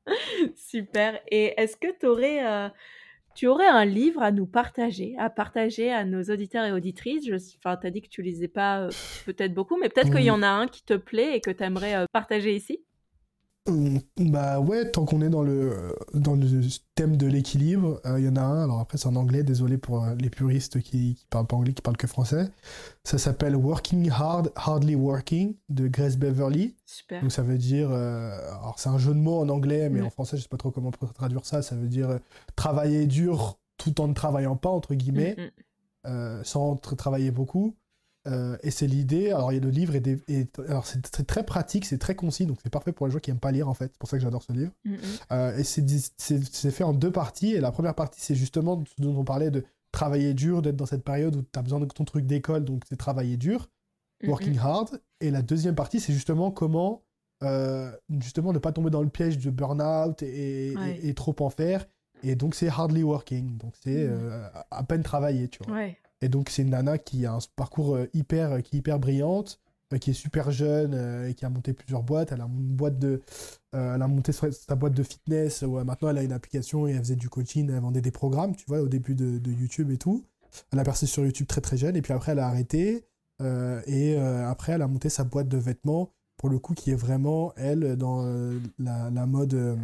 Super. 0.56 1.20
Et 1.30 1.54
est-ce 1.60 1.76
que 1.76 1.98
tu 1.98 2.06
aurais 2.06 2.70
tu 3.38 3.46
aurais 3.46 3.68
un 3.68 3.84
livre 3.84 4.20
à 4.20 4.32
nous 4.32 4.48
partager, 4.48 5.14
à 5.16 5.30
partager 5.30 5.92
à 5.92 6.04
nos 6.04 6.24
auditeurs 6.24 6.64
et 6.64 6.72
auditrices? 6.72 7.24
Je, 7.24 7.36
Enfin, 7.58 7.76
tu 7.76 7.86
as 7.86 7.90
dit 7.90 8.02
que 8.02 8.08
tu 8.08 8.20
lisais 8.20 8.48
pas 8.48 8.80
euh, 8.80 8.90
peut-être 9.26 9.54
beaucoup, 9.54 9.76
mais 9.78 9.88
peut-être 9.88 10.10
qu'il 10.10 10.24
y 10.24 10.30
en 10.32 10.42
a 10.42 10.48
un 10.48 10.66
qui 10.66 10.84
te 10.84 10.94
plaît 10.94 11.36
et 11.36 11.40
que 11.40 11.52
tu 11.52 11.62
aimerais 11.62 11.94
euh, 11.94 12.06
partager 12.12 12.56
ici? 12.56 12.84
Bah 14.18 14.60
ouais, 14.60 14.90
tant 14.90 15.04
qu'on 15.04 15.20
est 15.20 15.28
dans 15.28 15.42
le, 15.42 15.94
dans 16.14 16.34
le 16.34 16.60
thème 16.94 17.16
de 17.16 17.26
l'équilibre, 17.26 18.00
euh, 18.06 18.18
il 18.18 18.24
y 18.24 18.28
en 18.28 18.36
a 18.36 18.40
un, 18.40 18.64
alors 18.64 18.80
après 18.80 18.96
c'est 18.96 19.08
en 19.08 19.16
anglais, 19.16 19.42
désolé 19.42 19.76
pour 19.76 20.04
euh, 20.04 20.14
les 20.14 20.30
puristes 20.30 20.80
qui, 20.80 21.16
qui 21.16 21.26
parlent 21.28 21.46
pas 21.46 21.56
anglais, 21.56 21.74
qui 21.74 21.82
parlent 21.82 21.98
que 21.98 22.06
français. 22.06 22.48
Ça 23.04 23.18
s'appelle 23.18 23.54
Working 23.56 24.10
Hard, 24.10 24.52
Hardly 24.56 24.94
Working 24.94 25.54
de 25.68 25.86
Grace 25.86 26.16
Beverly. 26.16 26.76
Super. 26.86 27.20
Donc 27.20 27.30
ça 27.30 27.42
veut 27.42 27.58
dire, 27.58 27.90
euh, 27.90 28.38
alors 28.58 28.76
c'est 28.78 28.88
un 28.88 28.98
jeu 28.98 29.12
de 29.12 29.18
mots 29.18 29.38
en 29.38 29.48
anglais, 29.50 29.90
mais 29.90 30.00
en 30.00 30.10
français 30.10 30.38
je 30.38 30.42
sais 30.42 30.48
pas 30.48 30.56
trop 30.56 30.70
comment 30.70 30.90
traduire 30.90 31.44
ça, 31.44 31.60
ça 31.60 31.76
veut 31.76 31.88
dire 31.88 32.20
travailler 32.56 33.06
dur 33.06 33.58
tout 33.76 34.00
en 34.00 34.08
ne 34.08 34.14
travaillant 34.14 34.56
pas, 34.56 34.70
entre 34.70 34.94
guillemets, 34.94 35.36
mmh, 36.04 36.10
mmh. 36.10 36.44
sans 36.44 36.76
travailler 36.76 37.30
beaucoup. 37.30 37.76
Euh, 38.28 38.56
et 38.62 38.70
c'est 38.70 38.86
l'idée. 38.86 39.30
Alors, 39.30 39.52
il 39.52 39.56
y 39.56 39.58
a 39.58 39.62
le 39.62 39.70
livre 39.70 39.94
et, 39.94 40.48
alors 40.68 40.86
c'est 40.86 41.26
très 41.26 41.44
pratique, 41.44 41.84
c'est 41.84 41.98
très 41.98 42.14
concis, 42.14 42.46
donc 42.46 42.58
c'est 42.62 42.70
parfait 42.70 42.92
pour 42.92 43.06
les 43.06 43.12
gens 43.12 43.18
qui 43.18 43.30
aiment 43.30 43.38
pas 43.38 43.52
lire 43.52 43.68
en 43.68 43.74
fait. 43.74 43.90
C'est 43.92 43.98
pour 43.98 44.08
ça 44.08 44.16
que 44.18 44.22
j'adore 44.22 44.42
ce 44.42 44.52
livre. 44.52 44.72
Mm, 44.84 44.92
mm. 44.92 44.98
Euh, 45.32 45.56
et 45.56 45.64
c'est 45.64 46.70
fait 46.70 46.84
en 46.84 46.92
deux 46.92 47.10
parties. 47.10 47.52
Et 47.52 47.60
la 47.60 47.72
première 47.72 47.94
partie, 47.94 48.20
c'est 48.20 48.34
justement 48.34 48.82
ce 48.84 49.02
dont 49.02 49.16
on 49.16 49.24
parlait 49.24 49.50
de 49.50 49.64
travailler 49.92 50.34
dur, 50.34 50.62
d'être 50.62 50.76
dans 50.76 50.86
cette 50.86 51.04
période 51.04 51.36
où 51.36 51.42
tu 51.42 51.58
as 51.58 51.62
besoin 51.62 51.80
de 51.80 51.86
ton 51.86 52.04
truc 52.04 52.26
d'école, 52.26 52.64
donc 52.64 52.82
c'est 52.88 52.96
travailler 52.96 53.36
dur, 53.36 53.68
mm, 54.22 54.28
working 54.28 54.58
hard. 54.58 55.00
Et 55.20 55.30
la 55.30 55.42
deuxième 55.42 55.74
partie, 55.74 56.00
c'est 56.00 56.12
justement 56.12 56.50
comment 56.50 57.02
euh, 57.44 57.90
justement 58.20 58.52
ne 58.52 58.58
pas 58.58 58.72
tomber 58.72 58.90
dans 58.90 59.02
le 59.02 59.08
piège 59.08 59.38
de 59.38 59.50
burn-out 59.50 60.22
et, 60.22 60.74
et, 61.02 61.14
trop 61.14 61.36
en 61.40 61.50
faire. 61.50 61.86
Et 62.24 62.34
donc 62.34 62.56
c'est 62.56 62.68
hardly 62.68 63.04
working, 63.04 63.56
donc 63.58 63.74
c'est 63.80 64.10
à 64.70 64.82
peine 64.82 65.04
travailler, 65.04 65.48
tu 65.48 65.62
vois. 65.62 65.76
Ouais. 65.76 65.96
Et 66.20 66.28
donc, 66.28 66.50
c'est 66.50 66.62
une 66.62 66.70
nana 66.70 66.98
qui 66.98 67.26
a 67.26 67.34
un 67.34 67.38
parcours 67.56 67.94
euh, 67.94 68.06
hyper, 68.12 68.52
euh, 68.52 68.60
qui 68.60 68.76
est 68.76 68.78
hyper 68.80 68.98
brillante, 68.98 69.60
euh, 69.92 69.98
qui 69.98 70.10
est 70.10 70.14
super 70.14 70.50
jeune 70.50 70.94
et 71.28 71.34
qui 71.34 71.44
a 71.44 71.50
monté 71.50 71.72
plusieurs 71.72 72.02
boîtes. 72.02 72.32
Elle 72.32 72.40
a, 72.40 72.46
une 72.46 72.74
boîte 72.74 72.98
de, 72.98 73.22
elle 73.72 74.02
a 74.02 74.08
monté 74.08 74.32
sa 74.32 74.74
boîte 74.74 74.94
de 74.94 75.02
fitness. 75.02 75.62
Où, 75.62 75.82
maintenant, 75.84 76.10
elle 76.10 76.18
a 76.18 76.22
une 76.22 76.32
application 76.32 76.88
et 76.88 76.92
elle 76.92 76.98
faisait 76.98 77.16
du 77.16 77.28
coaching. 77.28 77.70
Elle 77.70 77.80
vendait 77.80 78.00
des 78.00 78.10
programmes, 78.10 78.56
tu 78.56 78.64
vois, 78.66 78.80
au 78.80 78.88
début 78.88 79.14
de, 79.14 79.50
YouTube 79.50 79.90
et 79.90 79.98
tout. 79.98 80.24
Elle 80.72 80.78
a 80.78 80.84
percé 80.84 81.06
sur 81.06 81.24
YouTube 81.24 81.46
très 81.46 81.60
très 81.60 81.76
jeune 81.76 81.94
et 81.96 82.02
puis 82.02 82.12
après, 82.12 82.32
elle 82.32 82.38
a 82.38 82.46
arrêté. 82.46 83.04
et 83.86 84.16
après, 84.16 84.72
elle 84.72 84.82
a 84.82 84.88
monté 84.88 85.08
sa 85.08 85.24
boîte 85.24 85.48
de 85.48 85.58
vêtements, 85.58 86.12
pour 86.36 86.48
le 86.48 86.58
coup, 86.58 86.74
qui 86.74 86.90
est 86.90 86.96
vraiment, 86.96 87.52
elle, 87.56 87.96
dans 87.96 88.24
la, 88.78 89.26
mode 89.26 89.78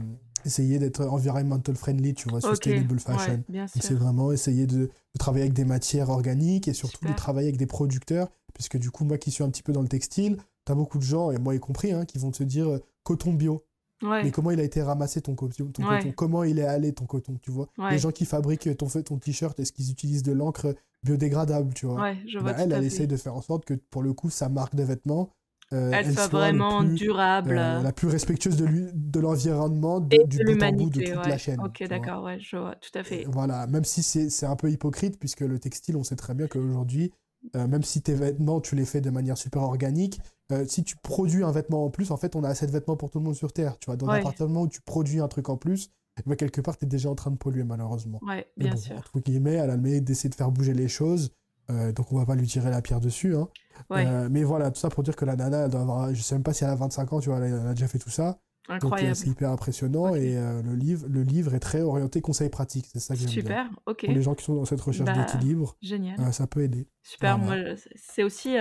essayer 0.45 0.79
d'être 0.79 1.05
environmental 1.07 1.75
friendly, 1.75 2.15
tu 2.15 2.29
vois, 2.29 2.41
sustainable 2.41 2.99
fashion. 2.99 3.43
c'est 3.67 3.95
vraiment 3.95 4.33
essayer 4.33 4.67
de, 4.67 4.91
travailler 5.19 5.45
avec 5.45 5.55
des 5.55 5.65
matières 5.65 6.11
organiques 6.11 6.69
et 6.69 6.75
surtout 6.75 7.07
de 7.07 7.13
travailler 7.13 7.49
avec 7.49 7.59
des 7.59 7.67
producteurs, 7.67 8.29
puisque 8.53 8.79
du 8.79 8.91
coup, 8.91 9.05
moi 9.05 9.19
qui 9.19 9.31
suis 9.31 9.45
un 9.45 9.51
petit 9.51 9.63
peu 9.63 9.73
dans 9.73 9.83
le 9.83 9.89
textile, 9.89 10.37
tu 10.67 10.73
as 10.73 10.75
beaucoup 10.75 10.99
de 10.99 11.05
gens, 11.05 11.31
et 11.31 11.39
moi 11.39 11.55
y 11.55 11.61
compris, 11.61 11.93
hein, 11.93 12.05
qui 12.05 12.19
vont 12.19 12.31
te 12.31 12.43
dire 12.43 12.69
euh, 12.69 12.79
coton 13.03 13.33
bio. 13.33 13.65
Mais 14.03 14.31
comment 14.31 14.51
il 14.51 14.61
a 14.61 14.65
été 14.65 14.83
ramassé 14.83 15.23
ton, 15.23 15.35
coton, 15.35 15.71
ton 15.73 15.83
coton? 15.83 16.13
Comment 16.15 16.45
il 16.45 16.59
est 16.59 16.67
allé 16.67 16.93
ton 16.93 17.07
coton, 17.07 17.39
tu 17.41 17.51
vois? 17.51 17.69
Les 17.91 17.99
gens 17.99 18.11
qui 18.11 18.27
fabriquent 18.27 18.77
ton, 18.77 18.89
ton 18.89 19.19
t-shirt, 19.19 19.59
est-ce 19.59 19.73
qu'ils 19.73 19.91
utilisent 19.91 20.23
de 20.23 20.33
l'encre 20.33 20.75
biodégradable, 21.03 21.73
tu 21.73 21.87
vois, 21.87 22.13
bah, 22.43 22.55
Elle, 22.59 22.73
elle 22.73 22.85
essaye 22.85 23.07
de 23.07 23.17
faire 23.17 23.35
en 23.35 23.41
sorte 23.41 23.65
que 23.65 23.75
pour 23.75 24.03
le 24.03 24.13
coup, 24.13 24.29
sa 24.29 24.49
marque 24.49 24.75
de 24.75 24.83
vêtements 24.83 25.31
elle, 25.71 26.13
soit, 26.13 26.29
vraiment 26.29 26.83
durable. 26.83 27.55
la 27.55 27.93
plus 27.93 28.09
respectueuse 28.09 28.57
de 28.57 29.21
l'environnement, 29.21 30.01
de, 30.01 30.23
du 30.27 30.45
bout 30.45 30.63
en 30.63 30.73
bout 30.73 30.91
de 30.91 31.03
toute 31.03 31.27
la 31.27 31.39
chaîne. 31.39 31.61
Ok, 31.61 31.83
d'accord, 31.89 32.25
ouais, 32.25 32.39
je 32.41 32.57
vois, 32.57 32.75
tout 32.77 32.97
à 32.99 33.03
fait. 33.03 33.25
voilà, 33.29 33.67
même 33.67 33.85
si 33.85 34.03
c'est 34.03 34.47
un 34.47 34.57
peu 34.57 34.71
hypocrite, 34.71 35.19
puisque 35.19 35.41
le 35.41 35.59
textile, 35.59 35.97
on 35.97 36.05
sait 36.05 36.17
très 36.17 36.35
bien 36.35 36.47
qu'aujourd'hui, 36.47 37.13
même 37.55 37.83
si 37.83 38.03
tes 38.03 38.15
vêtements, 38.15 38.61
tu 38.61 38.75
les 38.75 38.85
fais 38.85 39.01
de 39.01 39.11
manière 39.11 39.37
super 39.37 39.63
organique, 39.63 40.21
si 40.67 40.85
tu 40.85 40.97
produis 40.97 41.43
un 41.43 41.51
vêtement 41.51 41.85
en 41.85 41.91
plus, 41.91 42.11
en 42.11 42.17
fait, 42.17 42.37
on 42.37 42.45
a 42.45 42.49
assez 42.49 42.67
de 42.67 42.73
vêtements 42.73 42.97
pour 42.97 43.11
tout 43.11 43.19
le 43.19 43.25
monde 43.25 43.35
sur 43.35 43.53
Terre. 43.53 43.79
Tu 43.79 43.87
vois, 43.87 43.97
dans 43.97 44.07
ouais. 44.09 44.23
où 44.41 44.69
tu 44.69 44.81
produis 44.83 45.21
un 45.21 45.29
truc 45.29 45.49
en 45.49 45.57
plus, 45.57 45.91
bah, 46.27 46.37
quelque 46.37 46.61
part, 46.61 46.77
tu 46.77 46.85
es 46.85 46.89
déjà 46.89 47.11
en 47.11 47.15
train 47.15 47.31
de 47.31 47.37
polluer, 47.37 47.65
malheureusement. 47.65 48.21
Ouais, 48.23 48.47
bien 48.57 48.77
sûr. 48.77 48.97
Entre 48.97 49.19
guillemets, 49.21 49.55
elle 49.55 49.71
a 49.71 49.77
le 49.77 49.83
mérite 49.83 50.05
d'essayer 50.05 50.31
de 50.31 50.35
faire 50.35 50.53
bouger 50.53 50.73
les 50.73 50.89
choses. 50.89 51.33
Euh, 51.71 51.93
donc 51.93 52.13
on 52.13 52.19
va 52.19 52.27
pas 52.27 52.35
lui 52.35 52.47
tirer 52.47 52.71
la 52.71 52.83
pierre 52.83 53.01
dessus. 53.01 53.35
Hein. 53.37 53.49
Euh, 53.93 54.29
mais 54.31 54.45
voilà, 54.45 54.71
tout 54.71 54.79
ça 54.79 54.89
pour 54.91 55.03
dire 55.03 55.17
que 55.17 55.25
la 55.25 55.37
nana, 55.37 55.65
elle 55.65 55.71
doit 55.71 55.81
avoir, 55.81 56.15
je 56.15 56.21
sais 56.21 56.35
même 56.35 56.43
pas 56.43 56.53
si 56.53 56.65
elle 56.65 56.71
a 56.71 56.75
25 56.75 57.13
ans, 57.13 57.21
tu 57.21 57.31
vois, 57.31 57.39
elle 57.39 57.55
a 57.55 57.75
déjà 57.75 57.89
fait 57.89 57.99
tout 57.99 58.11
ça. 58.11 58.39
Incroyable. 58.69 59.15
C'est 59.15 59.29
hyper 59.29 59.51
impressionnant 59.51 60.15
et 60.15 60.39
euh, 60.39 60.63
le, 60.63 60.75
livre, 60.75 61.07
le 61.09 61.23
livre 61.23 61.55
est 61.55 61.61
très 61.61 61.83
orienté 61.83 62.23
conseil 62.23 62.49
pratique. 62.49 62.87
C'est 62.93 62.99
ça 62.99 63.15
que 63.15 63.21
j'aime 63.21 63.29
Super, 63.29 63.69
ok. 63.87 64.07
Pour 64.07 64.15
les 64.15 64.23
gens 64.23 64.35
qui 64.35 64.45
sont 64.45 64.55
dans 64.55 64.65
cette 64.65 64.81
recherche 64.81 65.07
bah, 65.07 65.13
d'équilibre, 65.13 65.77
génial. 65.83 66.33
ça 66.33 66.47
peut 66.47 66.63
aider. 66.63 66.89
Super, 67.03 67.39
moi 67.39 67.57
c'est 67.97 68.23
aussi, 68.23 68.57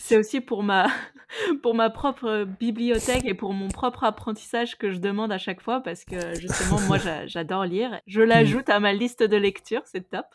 c'est 0.00 0.16
aussi 0.16 0.40
pour 0.40 0.64
ma, 0.64 0.88
pour 1.62 1.76
ma 1.76 1.88
propre 1.90 2.44
bibliothèque 2.58 3.24
et 3.24 3.34
pour 3.34 3.52
mon 3.52 3.68
propre 3.68 4.02
apprentissage 4.02 4.76
que 4.76 4.90
je 4.90 4.98
demande 4.98 5.30
à 5.30 5.38
chaque 5.38 5.60
fois 5.60 5.80
parce 5.80 6.04
que 6.04 6.34
justement 6.34 6.80
moi 6.80 6.98
j'adore 7.26 7.64
lire. 7.64 8.00
Je 8.08 8.20
l'ajoute 8.22 8.68
à 8.68 8.80
ma 8.80 8.92
liste 8.92 9.22
de 9.22 9.36
lecture, 9.36 9.82
c'est 9.84 10.10
top. 10.10 10.26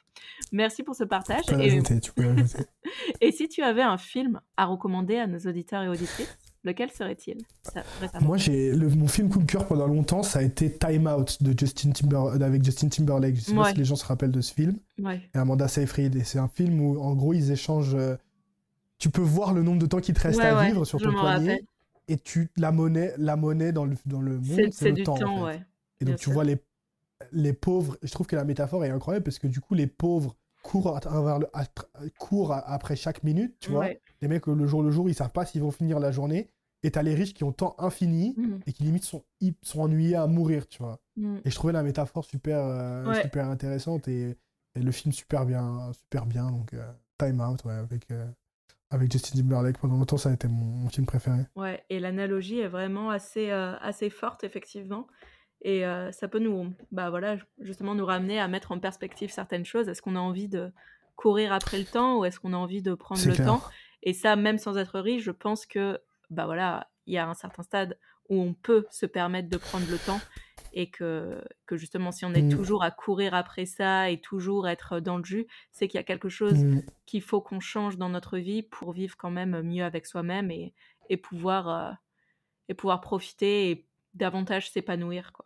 Merci 0.54 0.84
pour 0.84 0.96
ce 0.96 1.04
partage. 1.04 1.44
Tu 1.46 1.56
peux 1.56 1.62
et... 1.62 2.00
tu 2.00 2.14
peux 2.14 2.24
et 3.22 3.32
si 3.34 3.50
tu 3.50 3.62
avais 3.62 3.82
un 3.82 3.98
film 3.98 4.40
à 4.56 4.66
recommander 4.66 5.18
à 5.18 5.28
nos 5.28 5.40
auditeurs 5.40 5.84
et 5.84 5.90
auditrices? 5.90 6.38
Lequel 6.66 6.90
serait-il 6.90 7.38
Moi, 8.22 8.38
j'ai 8.38 8.74
mon 8.74 9.08
film 9.08 9.30
coup 9.30 9.40
de 9.40 9.46
cœur 9.46 9.68
pendant 9.68 9.86
longtemps, 9.86 10.24
ça 10.24 10.40
a 10.40 10.42
été 10.42 10.72
Time 10.72 11.08
Out 11.08 11.44
de 11.44 11.58
Justin 11.58 11.92
Timber... 11.92 12.44
avec 12.44 12.64
Justin 12.64 12.90
Timberlake. 12.90 13.36
Je 13.36 13.42
sais 13.42 13.56
pas 13.56 13.70
si 13.70 13.78
les 13.78 13.86
gens 13.86 13.96
se 13.96 14.06
rappellent 14.06 14.32
de 14.32 14.42
ce 14.42 14.54
film. 14.54 14.78
Et 14.98 15.38
Amanda 15.38 15.68
Seyfried. 15.68 16.16
Et 16.16 16.24
c'est 16.24 16.40
un 16.40 16.48
film 16.48 16.82
où, 16.82 17.00
en 17.00 17.14
gros, 17.14 17.34
ils 17.34 17.52
échangent. 17.52 17.96
Euh, 17.96 18.16
tu 18.98 19.12
peux 19.12 19.22
voir 19.22 19.54
le 19.54 19.62
nombre 19.62 19.80
de 19.80 19.86
temps 19.86 20.00
qu'il 20.00 20.16
te 20.16 20.22
reste 20.22 20.40
à 20.40 20.66
vivre 20.66 20.86
sur 20.86 21.00
ton 21.00 21.14
poignet. 21.14 21.64
Et 22.08 22.18
tu 22.18 22.50
la 22.58 22.72
monnaie, 22.72 23.14
la 23.18 23.36
monnaie 23.36 23.72
dans 23.72 23.86
le 23.86 23.96
dans 24.06 24.22
le 24.22 24.38
monde, 24.40 24.70
c'est 24.72 24.92
le 24.92 25.04
temps. 25.04 25.16
temps 25.16 25.50
Et 25.50 26.06
donc 26.06 26.18
tu 26.18 26.30
vois 26.30 26.44
les 26.44 26.58
les 27.32 27.54
pauvres. 27.54 27.98
Je 28.04 28.12
trouve 28.12 28.28
que 28.28 28.36
la 28.36 28.44
métaphore 28.44 28.86
est 28.86 28.92
incroyable 28.92 29.24
parce 29.24 29.40
que 29.40 29.48
du 29.48 29.60
coup 29.60 29.74
les 29.74 29.88
pauvres 29.88 30.36
courent 30.62 30.96
à 30.96 31.00
travers 31.00 31.40
le, 31.40 31.48
courent 32.20 32.54
après 32.54 32.96
chaque 32.96 33.24
minute, 33.24 33.56
tu 33.60 33.72
vois. 33.72 33.88
Les 34.22 34.28
mecs 34.28 34.46
le 34.46 34.68
jour 34.68 34.84
le 34.84 34.92
jour, 34.92 35.10
ils 35.10 35.16
savent 35.16 35.32
pas 35.32 35.46
s'ils 35.46 35.62
vont 35.62 35.72
finir 35.72 36.00
la 36.00 36.12
journée 36.12 36.52
et 36.86 36.92
t'as 36.92 37.02
les 37.02 37.16
riches 37.16 37.34
qui 37.34 37.44
ont 37.44 37.52
temps 37.52 37.76
infini 37.80 38.36
mm. 38.38 38.60
et 38.68 38.72
qui 38.72 38.84
limite 38.84 39.04
sont, 39.04 39.24
sont 39.64 39.82
ennuyés 39.82 40.16
à 40.16 40.28
mourir, 40.28 40.68
tu 40.68 40.84
vois. 40.84 41.00
Mm. 41.18 41.38
Et 41.44 41.50
je 41.50 41.56
trouvais 41.56 41.74
la 41.74 41.82
métaphore 41.82 42.24
super, 42.24 42.60
euh, 42.60 43.22
super 43.24 43.50
intéressante 43.50 44.08
et, 44.08 44.38
le 44.76 44.92
film 44.92 45.14
super 45.14 45.46
bien, 45.46 45.92
super 45.94 46.26
bien. 46.26 46.52
Donc, 46.52 46.74
euh, 46.74 46.86
Time 47.18 47.40
Out, 47.40 47.64
ouais, 47.64 47.74
avec, 47.74 48.12
euh, 48.12 48.28
avec 48.92 49.10
Justin 49.10 49.40
Timberlake. 49.40 49.78
Pendant 49.80 49.96
longtemps, 49.96 50.18
ça 50.18 50.30
a 50.30 50.34
été 50.34 50.50
mon, 50.50 50.90
film 50.90 51.06
préféré. 51.06 51.46
Ouais, 51.56 51.82
et 51.90 52.00
l'analogie 52.00 52.60
est 52.60 52.68
vraiment 52.68 53.10
assez, 53.10 53.50
assez 53.52 54.10
forte, 54.10 54.44
effectivement. 54.44 55.08
Et 55.62 55.84
ça 56.12 56.28
peut 56.28 56.40
nous, 56.40 56.74
bah 56.92 57.10
voilà, 57.10 57.38
justement, 57.60 57.96
nous 57.96 58.06
ramener 58.06 58.38
à 58.38 58.50
mettre 58.50 58.74
en 58.74 58.80
perspective 58.80 59.32
certaines 59.32 59.64
choses. 59.64 59.88
Est-ce 59.88 60.02
qu'on 60.02 60.18
a 60.18 60.20
envie 60.20 60.50
de 60.50 60.74
courir 61.16 61.54
après 61.54 61.80
le 61.80 61.86
temps 61.86 62.20
ou 62.20 62.26
est-ce 62.26 62.42
qu'on 62.42 62.52
a 62.52 62.58
envie 62.58 62.82
de 62.82 62.94
prendre 62.96 63.26
le 63.26 63.38
temps? 63.38 63.62
Et 64.04 64.12
ça, 64.12 64.36
même 64.36 64.58
sans 64.58 64.78
être 64.78 65.00
riche, 65.00 65.24
je 65.24 65.32
pense 65.32 65.66
que 65.66 66.02
bah 66.30 66.46
voilà, 66.46 66.90
il 67.06 67.14
y 67.14 67.18
a 67.18 67.28
un 67.28 67.34
certain 67.34 67.64
stade 67.64 67.98
où 68.30 68.42
on 68.42 68.54
peut 68.54 68.86
se 68.92 69.06
permettre 69.06 69.50
de 69.50 69.58
prendre 69.58 69.90
le 69.90 69.98
temps 69.98 70.20
et 70.74 70.90
que, 70.90 71.42
que 71.66 71.78
justement 71.78 72.12
si 72.12 72.26
on 72.26 72.34
est 72.34 72.42
mmh. 72.42 72.56
toujours 72.56 72.84
à 72.84 72.92
courir 72.92 73.34
après 73.34 73.66
ça 73.66 74.10
et 74.10 74.20
toujours 74.20 74.68
être 74.68 75.00
dans 75.00 75.18
le 75.18 75.24
jus, 75.24 75.48
c'est 75.72 75.88
qu'il 75.88 75.98
y 75.98 76.02
a 76.02 76.04
quelque 76.04 76.30
chose 76.30 76.64
mmh. 76.64 76.82
qu'il 77.06 77.22
faut 77.22 77.42
qu'on 77.42 77.60
change 77.60 77.98
dans 77.98 78.10
notre 78.10 78.38
vie 78.38 78.64
pour 78.64 78.92
vivre 78.92 79.16
quand 79.18 79.32
même 79.32 79.62
mieux 79.62 79.84
avec 79.84 80.06
soi-même 80.06 80.52
et, 80.52 80.74
et, 81.10 81.18
pouvoir, 81.18 81.70
euh, 81.70 81.92
et 82.68 82.74
pouvoir 82.74 83.00
profiter 83.02 83.72
et 83.72 83.88
davantage 84.14 84.70
s'épanouir. 84.70 85.32
quoi. 85.32 85.46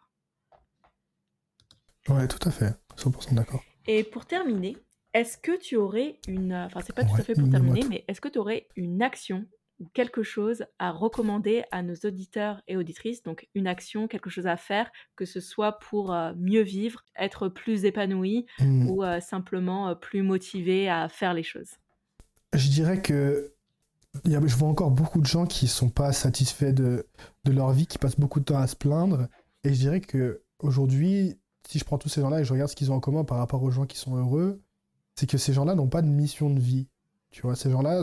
Ouais, 2.08 2.28
tout 2.28 2.48
à 2.48 2.52
fait, 2.52 2.74
100% 2.98 3.36
d'accord. 3.36 3.64
Et 3.86 4.04
pour 4.04 4.26
terminer, 4.26 4.78
est-ce 5.14 5.38
que 5.38 5.58
tu 5.58 5.76
aurais 5.76 6.20
une... 6.28 6.54
Enfin, 6.54 6.82
c'est 6.82 6.96
pas 6.96 7.04
tout 7.04 7.16
à 7.16 7.24
fait 7.24 7.34
pour 7.34 7.50
terminer, 7.50 7.84
mais 7.88 8.06
est-ce 8.08 8.22
que 8.22 8.30
tu 8.30 8.40
aurais 8.40 8.68
une 8.76 9.02
action 9.02 9.48
quelque 9.94 10.24
chose 10.24 10.66
à 10.78 10.92
recommander 10.92 11.64
à 11.72 11.82
nos 11.82 11.96
auditeurs 12.04 12.62
et 12.68 12.78
auditrices, 12.78 13.24
donc 13.24 13.48
une 13.56 13.68
action, 13.68 14.08
quelque 14.08 14.30
chose 14.30 14.48
à 14.48 14.58
faire, 14.58 14.92
que 15.16 15.26
ce 15.26 15.40
soit 15.40 15.80
pour 15.80 16.14
euh, 16.14 16.34
mieux 16.38 16.62
vivre, 16.62 17.04
être 17.18 17.48
plus 17.48 17.86
épanoui 17.86 18.46
mmh. 18.60 18.90
ou 18.90 19.04
euh, 19.04 19.20
simplement 19.20 19.90
euh, 19.90 19.96
plus 19.96 20.22
motivé 20.22 20.90
à 20.90 21.08
faire 21.10 21.34
les 21.34 21.44
choses 21.44 21.78
Je 22.54 22.70
dirais 22.70 23.02
que 23.02 23.54
je 24.26 24.56
vois 24.56 24.70
encore 24.70 24.92
beaucoup 24.92 25.22
de 25.22 25.28
gens 25.28 25.46
qui 25.46 25.66
ne 25.66 25.70
sont 25.70 25.90
pas 25.90 26.12
satisfaits 26.12 26.74
de, 26.74 27.06
de, 27.46 27.52
leur 27.52 27.72
vie, 27.72 27.88
qui 27.88 27.98
passent 27.98 28.20
beaucoup 28.20 28.40
de 28.40 28.46
temps 28.46 28.58
à 28.58 28.68
se 28.68 28.76
plaindre. 28.76 29.28
Et 29.64 29.74
je 29.74 29.80
dirais 29.80 30.02
que 30.02 30.42
aujourd'hui, 30.60 31.38
si 31.68 31.80
je 31.80 31.86
prends 31.86 31.98
tous 31.98 32.10
ces 32.10 32.22
gens-là 32.22 32.42
et 32.42 32.44
je 32.44 32.52
regarde 32.52 32.70
ce 32.70 32.76
qu'ils 32.76 32.92
ont 32.92 32.96
en 32.96 33.00
commun 33.00 33.24
par 33.24 33.38
rapport 33.38 33.62
aux 33.64 33.72
gens 33.72 33.86
qui 33.86 33.98
sont 33.98 34.16
heureux, 34.16 34.62
c'est 35.16 35.30
que 35.30 35.38
ces 35.38 35.54
gens-là 35.54 35.76
n'ont 35.76 35.90
pas 35.90 36.02
de 36.02 36.08
mission 36.08 36.50
de 36.50 36.60
vie. 36.60 36.88
Tu 37.32 37.44
vois, 37.44 37.56
ces 37.56 37.70
gens-là 37.70 38.02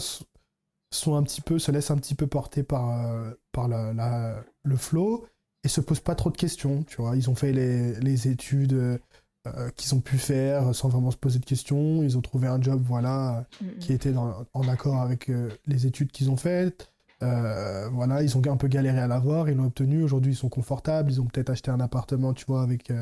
sont 0.91 1.16
un 1.16 1.22
petit 1.22 1.41
peu, 1.41 1.59
se 1.59 1.70
laissent 1.70 1.91
un 1.91 1.97
petit 1.97 2.14
peu 2.14 2.26
porter 2.26 2.62
par, 2.62 3.07
euh, 3.07 3.30
par 3.53 3.68
la, 3.68 4.43
le 4.62 4.76
flow 4.76 5.26
et 5.64 5.68
se 5.68 5.80
posent 5.80 6.01
pas 6.01 6.14
trop 6.14 6.30
de 6.30 6.37
questions, 6.37 6.84
tu 6.84 6.97
vois. 7.01 7.16
Ils 7.16 7.28
ont 7.28 7.34
fait 7.34 7.53
les, 7.53 7.95
les 8.01 8.28
études 8.28 8.74
euh, 8.74 9.70
qu'ils 9.76 9.95
ont 9.95 10.01
pu 10.01 10.18
faire 10.18 10.74
sans 10.74 10.89
vraiment 10.89 11.11
se 11.11 11.16
poser 11.16 11.39
de 11.39 11.45
questions. 11.45 12.03
Ils 12.03 12.16
ont 12.16 12.20
trouvé 12.20 12.47
un 12.49 12.61
job, 12.61 12.82
voilà, 12.84 13.47
qui 13.80 13.93
était 13.93 14.14
en 14.16 14.68
accord 14.68 15.01
avec 15.01 15.28
euh, 15.28 15.51
les 15.66 15.87
études 15.87 16.12
qu'ils 16.12 16.30
ont 16.30 16.37
faites. 16.37 16.93
voilà, 17.20 18.22
ils 18.22 18.37
ont 18.37 18.43
un 18.47 18.57
peu 18.57 18.68
galéré 18.68 19.01
à 19.01 19.09
l'avoir, 19.09 19.49
ils 19.49 19.57
l'ont 19.57 19.66
obtenu. 19.66 20.05
Aujourd'hui, 20.05 20.32
ils 20.32 20.37
sont 20.37 20.49
confortables. 20.49 21.11
Ils 21.11 21.20
ont 21.20 21.26
peut-être 21.26 21.51
acheté 21.51 21.70
un 21.70 21.80
appartement, 21.80 22.32
tu 22.32 22.45
vois, 22.47 22.62
avec, 22.62 22.93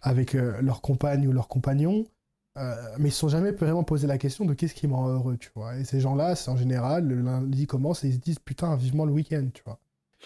avec 0.00 0.32
leur 0.32 0.80
compagne 0.80 1.28
ou 1.28 1.32
leur 1.32 1.46
compagnon. 1.48 2.04
Euh, 2.58 2.74
mais 2.98 3.04
ils 3.04 3.06
ne 3.06 3.10
se 3.10 3.18
sont 3.18 3.28
jamais 3.28 3.52
vraiment 3.52 3.82
posé 3.82 4.06
la 4.06 4.18
question 4.18 4.44
de 4.44 4.52
qu'est-ce 4.52 4.74
qui 4.74 4.86
me 4.86 4.94
rend 4.94 5.08
heureux, 5.08 5.38
tu 5.38 5.50
vois. 5.54 5.76
Et 5.78 5.84
ces 5.84 6.00
gens-là, 6.00 6.36
c'est 6.36 6.50
en 6.50 6.56
général, 6.56 7.06
le 7.06 7.20
lundi 7.20 7.66
commence 7.66 8.04
et 8.04 8.08
ils 8.08 8.14
se 8.14 8.18
disent 8.18 8.38
putain, 8.38 8.76
vivement 8.76 9.06
le 9.06 9.12
week-end, 9.12 9.48
tu 9.54 9.62
vois. 9.64 9.80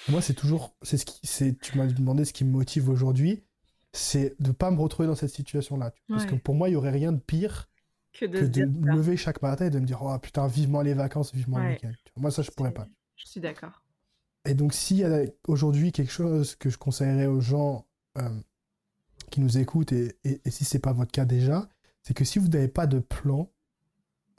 moi, 0.09 0.20
c'est 0.20 0.35
toujours, 0.35 0.74
c'est 0.83 0.97
ce 0.97 1.05
qui, 1.05 1.20
c'est, 1.24 1.57
tu 1.59 1.79
m'as 1.79 1.87
demandé 1.87 2.24
ce 2.24 2.33
qui 2.33 2.45
me 2.45 2.51
motive 2.51 2.89
aujourd'hui, 2.89 3.45
c'est 3.93 4.35
de 4.41 4.51
pas 4.51 4.70
me 4.72 4.81
retrouver 4.81 5.07
dans 5.07 5.14
cette 5.14 5.31
situation-là. 5.31 5.93
Parce 6.09 6.27
que 6.27 6.35
pour 6.35 6.55
moi, 6.55 6.68
il 6.68 6.72
y 6.72 6.77
aurait 6.77 6.91
rien 6.91 7.12
de 7.12 7.20
pire 7.20 7.68
que 8.12 8.27
de, 8.27 8.64
me 8.64 8.93
lever 8.93 9.16
chaque 9.16 9.41
matin 9.43 9.66
et 9.66 9.70
de 9.70 9.79
me 9.79 9.87
dire 9.87 10.03
oh 10.03 10.18
putain, 10.18 10.49
vivement 10.49 10.83
les 10.83 10.95
vacances, 10.95 11.33
vivement 11.33 11.59
le 11.59 11.70
week-end. 11.70 11.92
Moi, 12.17 12.30
ça, 12.30 12.42
je 12.42 12.50
pourrais 12.50 12.72
pas. 12.72 12.88
Je 13.14 13.26
suis 13.26 13.41
d'accord. 13.41 13.83
Et 14.45 14.55
donc, 14.55 14.75
s'il 14.75 14.99
y 14.99 15.05
a 15.05 15.22
aujourd'hui 15.46 15.92
quelque 15.92 16.13
chose 16.13 16.57
que 16.57 16.71
je 16.71 16.79
conseillerais 16.79 17.26
aux 17.26 17.41
gens 17.41 17.87
euh, 18.18 18.29
qui 19.30 19.41
nous 19.41 19.59
écoutent, 19.59 19.92
et, 19.92 20.17
et, 20.25 20.41
et 20.45 20.50
si 20.50 20.64
c'est 20.64 20.79
pas 20.79 20.92
votre 20.92 21.11
cas 21.11 21.25
déjà, 21.25 21.68
c'est 22.07 22.14
que 22.14 22.24
si 22.24 22.38
vous 22.38 22.46
n'avez 22.46 22.68
pas 22.68 22.87
de 22.87 23.00
plan, 23.00 23.50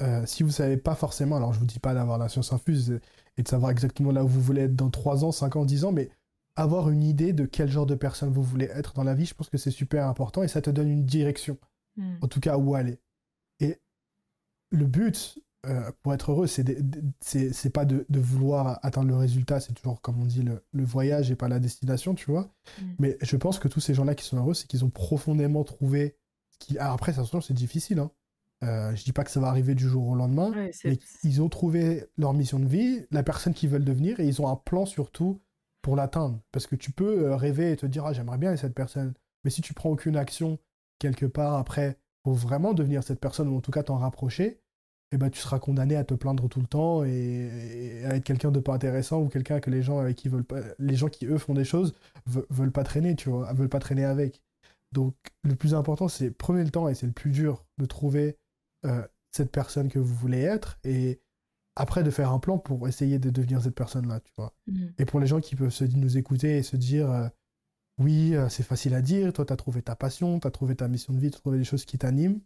euh, 0.01 0.25
si 0.25 0.41
vous 0.41 0.49
ne 0.49 0.53
savez 0.53 0.77
pas 0.77 0.95
forcément, 0.95 1.35
alors 1.35 1.51
je 1.51 1.57
ne 1.57 1.61
vous 1.61 1.67
dis 1.67 1.79
pas 1.79 1.93
d'avoir 1.93 2.17
la 2.17 2.29
science 2.29 2.53
infuse 2.53 3.01
et 3.35 3.43
de 3.43 3.47
savoir 3.47 3.71
exactement 3.71 4.13
là 4.13 4.23
où 4.23 4.27
vous 4.27 4.39
voulez 4.39 4.61
être 4.61 4.75
dans 4.75 4.89
3 4.89 5.25
ans, 5.25 5.33
5 5.33 5.57
ans, 5.57 5.65
10 5.65 5.83
ans, 5.83 5.91
mais 5.91 6.09
avoir 6.55 6.89
une 6.89 7.03
idée 7.03 7.33
de 7.33 7.45
quel 7.45 7.69
genre 7.69 7.85
de 7.85 7.95
personne 7.95 8.31
vous 8.31 8.41
voulez 8.41 8.69
être 8.73 8.93
dans 8.93 9.03
la 9.03 9.13
vie, 9.13 9.25
je 9.25 9.33
pense 9.33 9.49
que 9.49 9.57
c'est 9.57 9.71
super 9.71 10.07
important 10.07 10.43
et 10.43 10.47
ça 10.47 10.61
te 10.61 10.69
donne 10.69 10.87
une 10.87 11.03
direction, 11.03 11.57
hmm. 11.97 12.15
en 12.21 12.27
tout 12.29 12.39
cas 12.39 12.57
où 12.57 12.73
aller. 12.73 12.99
Et 13.59 13.81
le 14.69 14.85
but, 14.85 15.37
euh, 15.65 15.91
pour 16.01 16.13
être 16.13 16.31
heureux, 16.31 16.47
c'est 16.47 16.63
c'est 17.19 17.69
pas 17.69 17.83
de, 17.83 18.05
vouloir 18.09 18.79
atteindre 18.81 19.09
le 19.09 19.17
résultat, 19.17 19.59
c'est 19.59 19.73
toujours, 19.73 19.99
comme 19.99 20.21
on 20.21 20.25
dit, 20.25 20.41
le, 20.41 20.63
voyage 20.85 21.31
et 21.31 21.35
pas 21.35 21.49
la 21.49 21.59
destination, 21.59 22.15
tu 22.15 22.31
vois. 22.31 22.49
Hmm. 22.81 22.93
Mais 22.99 23.17
je 23.21 23.35
pense 23.35 23.59
que 23.59 23.67
tous 23.67 23.81
ces 23.81 23.93
gens-là 23.93 24.15
qui 24.15 24.23
sont 24.23 24.37
heureux, 24.37 24.53
c'est 24.53 24.67
qu'ils 24.67 24.85
ont 24.85 24.89
profondément 24.89 25.65
trouvé 25.65 26.15
qui... 26.59 26.77
Alors 26.77 26.93
après, 26.93 27.13
ça 27.13 27.23
c'est 27.41 27.53
difficile. 27.53 27.99
Hein. 27.99 28.11
Euh, 28.63 28.95
je 28.95 29.03
dis 29.03 29.11
pas 29.11 29.23
que 29.23 29.29
ça 29.29 29.39
va 29.39 29.47
arriver 29.47 29.75
du 29.75 29.87
jour 29.87 30.07
au 30.07 30.15
lendemain, 30.15 30.51
mais 30.55 30.97
ils 31.23 31.41
ont 31.41 31.49
trouvé 31.49 32.05
leur 32.17 32.33
mission 32.33 32.59
de 32.59 32.65
vie, 32.65 33.05
la 33.11 33.23
personne 33.23 33.53
qu'ils 33.53 33.69
veulent 33.69 33.85
devenir, 33.85 34.19
et 34.19 34.25
ils 34.25 34.41
ont 34.41 34.49
un 34.49 34.55
plan 34.55 34.85
surtout 34.85 35.41
pour 35.81 35.95
l'atteindre. 35.95 36.41
Parce 36.51 36.67
que 36.67 36.75
tu 36.75 36.91
peux 36.91 37.25
euh, 37.25 37.35
rêver 37.35 37.71
et 37.71 37.77
te 37.77 37.85
dire, 37.85 38.05
ah, 38.05 38.13
j'aimerais 38.13 38.37
bien 38.37 38.51
être 38.51 38.59
cette 38.59 38.73
personne. 38.73 39.13
Mais 39.43 39.51
si 39.51 39.61
tu 39.61 39.73
prends 39.73 39.91
aucune 39.91 40.17
action 40.17 40.59
quelque 40.99 41.25
part 41.25 41.55
après 41.55 41.99
pour 42.23 42.33
vraiment 42.33 42.73
devenir 42.73 43.03
cette 43.03 43.19
personne, 43.19 43.47
ou 43.49 43.57
en 43.57 43.61
tout 43.61 43.71
cas 43.71 43.83
t'en 43.83 43.97
rapprocher, 43.97 44.59
eh 45.11 45.17
ben, 45.17 45.29
tu 45.29 45.39
seras 45.39 45.59
condamné 45.59 45.95
à 45.95 46.03
te 46.03 46.13
plaindre 46.13 46.49
tout 46.49 46.59
le 46.59 46.67
temps 46.67 47.03
et, 47.05 48.03
à 48.05 48.15
être 48.15 48.23
quelqu'un 48.23 48.51
de 48.51 48.59
pas 48.59 48.73
intéressant 48.73 49.21
ou 49.21 49.29
quelqu'un 49.29 49.59
que 49.59 49.69
les 49.69 49.81
gens 49.81 49.99
avec 49.99 50.17
qui 50.17 50.27
veulent 50.27 50.43
pas, 50.43 50.59
les 50.79 50.95
gens 50.95 51.07
qui 51.07 51.25
eux 51.25 51.37
font 51.37 51.53
des 51.53 51.63
choses 51.63 51.95
veulent 52.25 52.73
pas 52.73 52.83
traîner, 52.83 53.15
tu 53.15 53.29
vois, 53.29 53.53
veulent 53.53 53.69
pas 53.69 53.79
traîner 53.79 54.03
avec. 54.03 54.41
Donc 54.91 55.15
le 55.43 55.55
plus 55.55 55.73
important, 55.73 56.07
c'est 56.07 56.31
prenez 56.31 56.63
le 56.63 56.69
temps, 56.69 56.87
et 56.87 56.95
c'est 56.95 57.07
le 57.07 57.11
plus 57.11 57.31
dur, 57.31 57.65
de 57.77 57.85
trouver 57.85 58.37
euh, 58.85 59.05
cette 59.31 59.51
personne 59.51 59.89
que 59.89 59.99
vous 59.99 60.15
voulez 60.15 60.41
être. 60.41 60.79
Et 60.83 61.21
après 61.75 62.03
de 62.03 62.09
faire 62.09 62.31
un 62.31 62.39
plan 62.39 62.57
pour 62.57 62.87
essayer 62.87 63.19
de 63.19 63.29
devenir 63.29 63.61
cette 63.61 63.75
personne-là, 63.75 64.19
tu 64.21 64.33
vois. 64.37 64.53
Mhm. 64.67 64.93
Et 64.97 65.05
pour 65.05 65.19
les 65.19 65.27
gens 65.27 65.39
qui 65.39 65.55
peuvent 65.55 65.69
se, 65.69 65.85
nous 65.85 66.17
écouter 66.17 66.57
et 66.57 66.63
se 66.63 66.75
dire, 66.75 67.09
euh, 67.11 67.27
oui, 67.99 68.35
euh, 68.35 68.49
c'est 68.49 68.63
facile 68.63 68.93
à 68.95 69.01
dire, 69.01 69.31
toi, 69.33 69.45
tu 69.45 69.53
as 69.53 69.57
trouvé 69.57 69.81
ta 69.81 69.95
passion, 69.95 70.39
tu 70.39 70.47
as 70.47 70.51
trouvé 70.51 70.75
ta 70.75 70.87
mission 70.87 71.13
de 71.13 71.19
vie, 71.19 71.29
tu 71.29 71.37
as 71.37 71.39
trouvé 71.39 71.57
des 71.57 71.63
choses 71.63 71.85
qui 71.85 71.97
t'animent. 71.97 72.39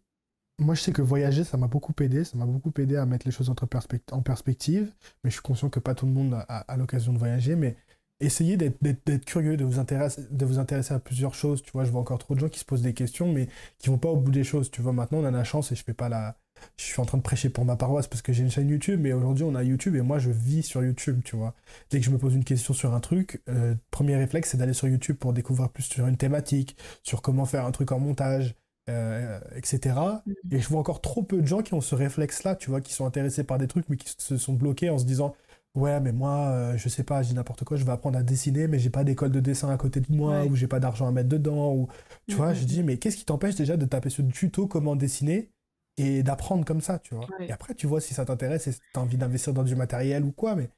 Moi, 0.59 0.75
je 0.75 0.81
sais 0.81 0.91
que 0.91 1.01
voyager, 1.01 1.43
ça 1.43 1.57
m'a 1.57 1.67
beaucoup 1.67 1.93
aidé, 2.01 2.23
ça 2.23 2.37
m'a 2.37 2.45
beaucoup 2.45 2.73
aidé 2.79 2.95
à 2.95 3.05
mettre 3.05 3.25
les 3.25 3.31
choses 3.31 3.49
entre 3.49 3.67
en 4.11 4.21
perspective, 4.21 4.93
mais 5.23 5.29
je 5.29 5.35
suis 5.35 5.41
conscient 5.41 5.69
que 5.69 5.79
pas 5.79 5.95
tout 5.95 6.05
le 6.05 6.11
monde 6.11 6.33
a, 6.33 6.41
a 6.41 6.77
l'occasion 6.77 7.13
de 7.13 7.17
voyager, 7.17 7.55
mais 7.55 7.77
essayez 8.21 8.57
d'être 8.57 9.25
curieux, 9.25 9.57
de 9.57 9.65
vous, 9.65 9.79
intéresser, 9.79 10.23
de 10.29 10.45
vous 10.45 10.59
intéresser 10.59 10.93
à 10.93 10.99
plusieurs 10.99 11.33
choses. 11.33 11.61
Tu 11.61 11.71
vois, 11.71 11.83
je 11.83 11.91
vois 11.91 12.01
encore 12.01 12.19
trop 12.19 12.35
de 12.35 12.39
gens 12.39 12.49
qui 12.49 12.59
se 12.59 12.65
posent 12.65 12.81
des 12.81 12.93
questions, 12.93 13.31
mais 13.31 13.47
qui 13.79 13.89
vont 13.89 13.97
pas 13.97 14.09
au 14.09 14.17
bout 14.17 14.31
des 14.31 14.43
choses. 14.43 14.71
Tu 14.71 14.81
vois, 14.81 14.93
maintenant, 14.93 15.19
on 15.19 15.25
a 15.25 15.31
la 15.31 15.43
chance 15.43 15.71
et 15.71 15.75
je 15.75 15.83
fais 15.83 15.93
pas 15.93 16.09
la. 16.09 16.37
Je 16.77 16.83
suis 16.83 17.01
en 17.01 17.05
train 17.05 17.17
de 17.17 17.23
prêcher 17.23 17.49
pour 17.49 17.65
ma 17.65 17.75
paroisse 17.75 18.07
parce 18.07 18.21
que 18.21 18.33
j'ai 18.33 18.43
une 18.43 18.51
chaîne 18.51 18.69
YouTube, 18.69 18.99
mais 19.01 19.13
aujourd'hui, 19.13 19.43
on 19.43 19.55
a 19.55 19.63
YouTube 19.63 19.95
et 19.95 20.01
moi, 20.01 20.19
je 20.19 20.29
vis 20.29 20.61
sur 20.61 20.83
YouTube, 20.83 21.21
tu 21.25 21.35
vois. 21.35 21.55
Dès 21.89 21.99
que 21.99 22.05
je 22.05 22.11
me 22.11 22.19
pose 22.19 22.35
une 22.35 22.43
question 22.43 22.73
sur 22.73 22.93
un 22.93 22.99
truc, 22.99 23.41
euh, 23.49 23.73
premier 23.89 24.15
réflexe, 24.15 24.51
c'est 24.51 24.57
d'aller 24.57 24.73
sur 24.73 24.87
YouTube 24.87 25.17
pour 25.17 25.33
découvrir 25.33 25.69
plus 25.69 25.83
sur 25.83 26.05
une 26.05 26.17
thématique, 26.17 26.77
sur 27.01 27.23
comment 27.23 27.45
faire 27.45 27.65
un 27.65 27.71
truc 27.71 27.91
en 27.91 27.99
montage. 27.99 28.55
Euh, 28.89 29.39
etc. 29.55 29.79
Mm-hmm. 29.95 30.33
Et 30.51 30.59
je 30.59 30.67
vois 30.67 30.79
encore 30.79 31.01
trop 31.01 31.21
peu 31.21 31.39
de 31.39 31.45
gens 31.45 31.61
qui 31.61 31.75
ont 31.75 31.81
ce 31.81 31.93
réflexe-là, 31.93 32.55
tu 32.55 32.71
vois, 32.71 32.81
qui 32.81 32.93
sont 32.93 33.05
intéressés 33.05 33.43
par 33.43 33.59
des 33.59 33.67
trucs, 33.67 33.87
mais 33.89 33.95
qui 33.95 34.11
se 34.17 34.37
sont 34.37 34.53
bloqués 34.53 34.89
en 34.89 34.97
se 34.97 35.05
disant 35.05 35.35
Ouais, 35.73 36.01
mais 36.01 36.11
moi, 36.11 36.49
euh, 36.49 36.77
je 36.77 36.89
sais 36.89 37.03
pas, 37.05 37.23
je 37.23 37.29
dis 37.29 37.33
n'importe 37.35 37.63
quoi, 37.63 37.77
je 37.77 37.85
vais 37.85 37.91
apprendre 37.93 38.17
à 38.19 38.23
dessiner, 38.23 38.67
mais 38.67 38.77
j'ai 38.77 38.89
pas 38.89 39.05
d'école 39.05 39.31
de 39.31 39.39
dessin 39.39 39.69
à 39.69 39.77
côté 39.77 40.01
de 40.01 40.11
moi, 40.13 40.43
ou 40.45 40.55
j'ai 40.55 40.67
pas 40.67 40.81
d'argent 40.81 41.07
à 41.07 41.11
mettre 41.11 41.29
dedans, 41.29 41.73
ou 41.73 41.87
tu 42.27 42.35
vois, 42.35 42.53
je 42.53 42.65
dis, 42.65 42.83
mais 42.83 42.97
qu'est-ce 42.97 43.15
qui 43.15 43.23
t'empêche 43.25 43.55
déjà 43.55 43.77
de 43.77 43.85
taper 43.85 44.09
le 44.17 44.27
tuto 44.31 44.67
comment 44.67 44.97
dessiner 44.97 45.49
et 45.97 46.23
d'apprendre 46.23 46.65
comme 46.65 46.81
ça, 46.81 46.99
tu 46.99 47.15
vois? 47.15 47.27
Et 47.47 47.51
après, 47.53 47.73
tu 47.73 47.87
vois 47.87 48.01
si 48.01 48.13
ça 48.13 48.25
t'intéresse 48.25 48.67
et 48.67 48.73
si 48.73 48.79
t'as 48.93 48.99
envie 49.01 49.17
d'investir 49.17 49.53
dans 49.53 49.63
du 49.63 49.75
matériel 49.77 50.23
ou 50.25 50.31
quoi, 50.33 50.55
mais 50.55 50.69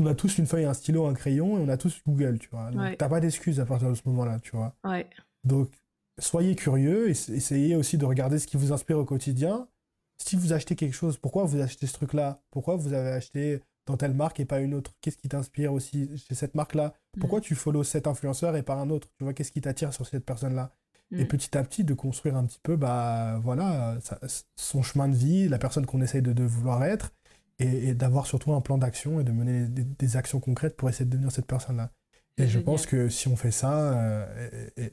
on 0.00 0.06
a 0.06 0.14
tous 0.14 0.38
une 0.38 0.46
feuille, 0.46 0.64
un 0.64 0.74
stylo, 0.74 1.06
un 1.06 1.14
crayon 1.14 1.58
et 1.58 1.60
on 1.60 1.68
a 1.68 1.76
tous 1.76 2.00
Google, 2.06 2.38
tu 2.38 2.48
vois? 2.50 2.70
Donc 2.70 2.80
t'as 2.96 3.08
pas 3.08 3.20
d'excuses 3.20 3.60
à 3.60 3.66
partir 3.66 3.90
de 3.90 3.94
ce 3.94 4.02
moment-là, 4.06 4.38
tu 4.40 4.56
vois? 4.56 4.74
Donc, 5.44 5.70
soyez 6.18 6.56
curieux, 6.56 7.08
et 7.08 7.12
essayez 7.12 7.76
aussi 7.76 7.98
de 7.98 8.04
regarder 8.06 8.38
ce 8.38 8.46
qui 8.46 8.56
vous 8.56 8.72
inspire 8.72 8.98
au 8.98 9.04
quotidien. 9.04 9.68
Si 10.18 10.36
vous 10.36 10.52
achetez 10.54 10.76
quelque 10.76 10.94
chose, 10.94 11.18
pourquoi 11.18 11.44
vous 11.44 11.60
achetez 11.60 11.86
ce 11.86 11.92
truc-là? 11.92 12.40
Pourquoi 12.50 12.76
vous 12.76 12.92
avez 12.94 13.10
acheté 13.10 13.60
dans 13.86 13.96
telle 13.96 14.14
marque 14.14 14.40
et 14.40 14.44
pas 14.44 14.60
une 14.60 14.74
autre 14.74 14.92
Qu'est-ce 15.00 15.16
qui 15.16 15.28
t'inspire 15.28 15.72
aussi 15.72 16.10
chez 16.16 16.34
cette 16.34 16.54
marque-là? 16.54 16.94
Pourquoi 17.20 17.38
mm. 17.38 17.42
tu 17.42 17.54
follow 17.54 17.84
cet 17.84 18.06
influenceur 18.06 18.56
et 18.56 18.62
pas 18.62 18.74
un 18.74 18.90
autre? 18.90 19.08
Tu 19.18 19.24
vois, 19.24 19.34
qu'est-ce 19.34 19.52
qui 19.52 19.60
t'attire 19.60 19.92
sur 19.92 20.06
cette 20.06 20.24
personne-là? 20.24 20.72
Et 21.12 21.24
mm. 21.24 21.28
petit 21.28 21.56
à 21.56 21.62
petit, 21.62 21.84
de 21.84 21.94
construire 21.94 22.36
un 22.36 22.44
petit 22.44 22.60
peu, 22.62 22.76
bah 22.76 23.38
voilà, 23.42 23.98
son 24.56 24.82
chemin 24.82 25.08
de 25.08 25.14
vie, 25.14 25.48
la 25.48 25.58
personne 25.58 25.86
qu'on 25.86 26.00
essaye 26.00 26.22
de, 26.22 26.44
vouloir 26.44 26.84
être, 26.84 27.12
et, 27.58 27.94
d'avoir 27.94 28.26
surtout 28.26 28.52
un 28.52 28.60
plan 28.60 28.78
d'action 28.78 29.20
et 29.20 29.24
de 29.24 29.32
mener 29.32 29.68
des, 29.68 30.16
actions 30.16 30.40
concrètes 30.40 30.76
pour 30.76 30.88
essayer 30.88 31.04
de 31.04 31.10
devenir 31.10 31.30
cette 31.30 31.46
personne-là. 31.46 31.90
Et 32.36 32.48
je 32.48 32.58
pense 32.58 32.86
que 32.86 33.08
si 33.08 33.28
on 33.28 33.36
fait 33.36 33.52
ça, 33.52 33.92
euh, 33.92 34.90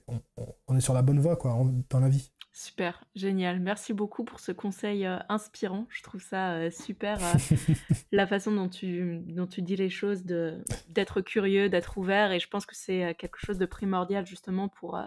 on, 0.67 0.77
est 0.77 0.81
sur 0.81 0.93
la 0.93 1.01
bonne 1.01 1.19
voie 1.19 1.37
quoi, 1.37 1.59
dans 1.89 1.99
la 1.99 2.09
vie. 2.09 2.31
Super, 2.61 3.03
génial. 3.15 3.59
Merci 3.59 3.91
beaucoup 3.91 4.23
pour 4.23 4.39
ce 4.39 4.51
conseil 4.51 5.07
euh, 5.07 5.17
inspirant. 5.29 5.87
Je 5.89 6.03
trouve 6.03 6.21
ça 6.21 6.53
euh, 6.53 6.69
super, 6.69 7.17
euh, 7.19 7.55
la 8.11 8.27
façon 8.27 8.51
dont 8.51 8.69
tu, 8.69 9.17
dont 9.25 9.47
tu 9.47 9.63
dis 9.63 9.75
les 9.75 9.89
choses, 9.89 10.25
de, 10.25 10.63
d'être 10.87 11.21
curieux, 11.21 11.69
d'être 11.69 11.97
ouvert. 11.97 12.31
Et 12.31 12.39
je 12.39 12.47
pense 12.47 12.67
que 12.67 12.75
c'est 12.75 13.15
quelque 13.17 13.39
chose 13.39 13.57
de 13.57 13.65
primordial 13.65 14.27
justement 14.27 14.67
pour, 14.67 15.01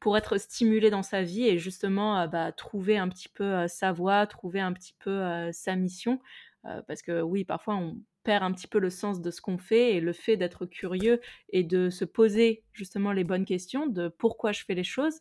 pour 0.00 0.16
être 0.16 0.38
stimulé 0.38 0.90
dans 0.90 1.04
sa 1.04 1.22
vie 1.22 1.46
et 1.46 1.56
justement 1.56 2.26
bah, 2.26 2.50
trouver 2.50 2.98
un 2.98 3.08
petit 3.08 3.28
peu 3.28 3.68
sa 3.68 3.92
voie, 3.92 4.26
trouver 4.26 4.58
un 4.58 4.72
petit 4.72 4.96
peu 4.98 5.52
sa 5.52 5.76
mission. 5.76 6.18
parce 6.88 7.02
que 7.02 7.20
oui, 7.20 7.44
parfois 7.44 7.76
on 7.76 7.96
perd 8.24 8.42
un 8.42 8.50
petit 8.50 8.66
peu 8.66 8.80
le 8.80 8.90
sens 8.90 9.20
de 9.20 9.30
ce 9.30 9.40
qu'on 9.40 9.58
fait 9.58 9.94
et 9.94 10.00
le 10.00 10.12
fait 10.12 10.36
d'être 10.36 10.66
curieux 10.66 11.20
et 11.50 11.62
de 11.62 11.90
se 11.90 12.04
poser 12.04 12.64
justement 12.72 13.12
les 13.12 13.22
bonnes 13.22 13.44
questions 13.44 13.86
de 13.86 14.08
pourquoi 14.08 14.50
je 14.50 14.64
fais 14.64 14.74
les 14.74 14.82
choses 14.82 15.20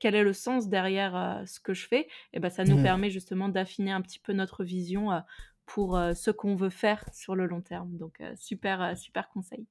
quel 0.00 0.14
est 0.14 0.22
le 0.22 0.32
sens 0.32 0.68
derrière 0.68 1.16
euh, 1.16 1.46
ce 1.46 1.60
que 1.60 1.74
je 1.74 1.86
fais, 1.86 2.08
et 2.32 2.40
ben 2.40 2.50
ça 2.50 2.64
nous 2.64 2.78
mmh. 2.78 2.82
permet 2.82 3.10
justement 3.10 3.48
d'affiner 3.48 3.92
un 3.92 4.00
petit 4.00 4.18
peu 4.18 4.32
notre 4.32 4.64
vision 4.64 5.12
euh, 5.12 5.20
pour 5.66 5.96
euh, 5.96 6.14
ce 6.14 6.30
qu'on 6.30 6.56
veut 6.56 6.70
faire 6.70 7.04
sur 7.12 7.34
le 7.34 7.46
long 7.46 7.60
terme. 7.60 7.96
Donc 7.96 8.20
super 8.36 8.96
super 8.96 9.28
conseil. 9.28 9.66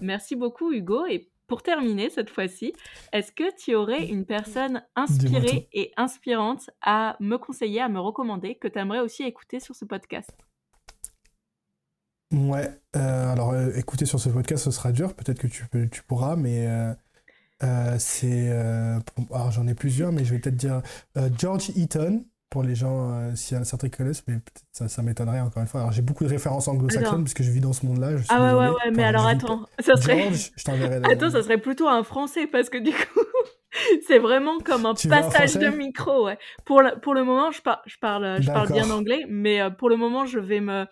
Merci 0.00 0.36
beaucoup 0.36 0.72
Hugo 0.72 1.06
et 1.06 1.30
pour 1.46 1.62
terminer 1.62 2.08
cette 2.08 2.30
fois-ci, 2.30 2.72
est-ce 3.12 3.32
que 3.32 3.54
tu 3.56 3.74
aurais 3.74 4.06
une 4.06 4.24
personne 4.24 4.82
inspirée 4.96 5.68
et 5.72 5.92
inspirante 5.96 6.70
à 6.80 7.16
me 7.20 7.36
conseiller, 7.36 7.80
à 7.80 7.88
me 7.88 8.00
recommander, 8.00 8.54
que 8.54 8.68
tu 8.68 8.78
aimerais 8.78 9.00
aussi 9.00 9.24
écouter 9.24 9.60
sur 9.60 9.74
ce 9.74 9.84
podcast? 9.84 10.30
Ouais, 12.32 12.70
alors 12.94 13.54
écouter 13.76 14.06
sur 14.06 14.18
ce 14.18 14.30
podcast, 14.30 14.64
ce 14.64 14.70
sera 14.70 14.92
dur, 14.92 15.14
peut-être 15.14 15.38
que 15.38 15.46
tu, 15.46 15.66
tu 15.90 16.02
pourras, 16.02 16.36
mais 16.36 16.66
euh, 17.62 17.96
c'est. 17.98 18.48
Euh, 18.50 18.98
alors 19.32 19.50
j'en 19.50 19.66
ai 19.66 19.74
plusieurs, 19.74 20.12
mais 20.12 20.24
je 20.24 20.32
vais 20.32 20.38
peut-être 20.38 20.56
dire 20.56 20.82
euh, 21.16 21.28
George 21.38 21.70
Eaton, 21.76 22.24
pour 22.50 22.62
les 22.62 22.74
gens, 22.74 23.34
s'il 23.34 23.56
y 23.56 23.60
a 23.60 23.64
certains 23.64 23.88
qui 23.88 23.96
connaissent, 23.96 24.24
mais 24.28 24.38
ça, 24.72 24.86
ça 24.88 25.02
m'étonnerait 25.02 25.40
encore 25.40 25.62
une 25.62 25.68
fois. 25.68 25.80
Alors 25.80 25.92
j'ai 25.92 26.02
beaucoup 26.02 26.24
de 26.24 26.28
références 26.28 26.68
anglo-saxonnes, 26.68 27.24
puisque 27.24 27.42
je 27.42 27.50
vis 27.50 27.60
dans 27.60 27.72
ce 27.72 27.86
monde-là. 27.86 28.10
Ah 28.28 28.56
ouais, 28.56 28.60
ouais, 28.60 28.68
ouais, 28.68 28.90
mais 28.94 29.04
alors 29.04 29.26
attends, 29.26 29.66
ça 29.78 29.96
serait. 29.96 30.22
George, 30.24 30.50
je 30.56 30.64
t'enverrai 30.64 31.00
Attends, 31.10 31.30
ça 31.30 31.42
serait 31.42 31.58
plutôt 31.58 31.88
un 31.88 32.02
français, 32.02 32.46
parce 32.46 32.68
que 32.68 32.78
du 32.78 32.90
coup. 32.90 33.20
c'est 34.06 34.18
vraiment 34.18 34.58
comme 34.58 34.84
un 34.84 34.92
passage 34.92 35.54
de 35.54 35.68
micro. 35.68 36.26
Ouais. 36.26 36.38
Pour, 36.66 36.82
le, 36.82 37.00
pour 37.00 37.14
le 37.14 37.24
moment, 37.24 37.50
je, 37.50 37.60
je 37.86 37.96
parle, 37.98 38.42
je 38.42 38.46
parle 38.46 38.70
bien 38.70 38.90
anglais, 38.90 39.24
mais 39.30 39.60
pour 39.78 39.88
le 39.88 39.96
moment, 39.96 40.26
je 40.26 40.38
vais 40.38 40.60
me, 40.60 40.84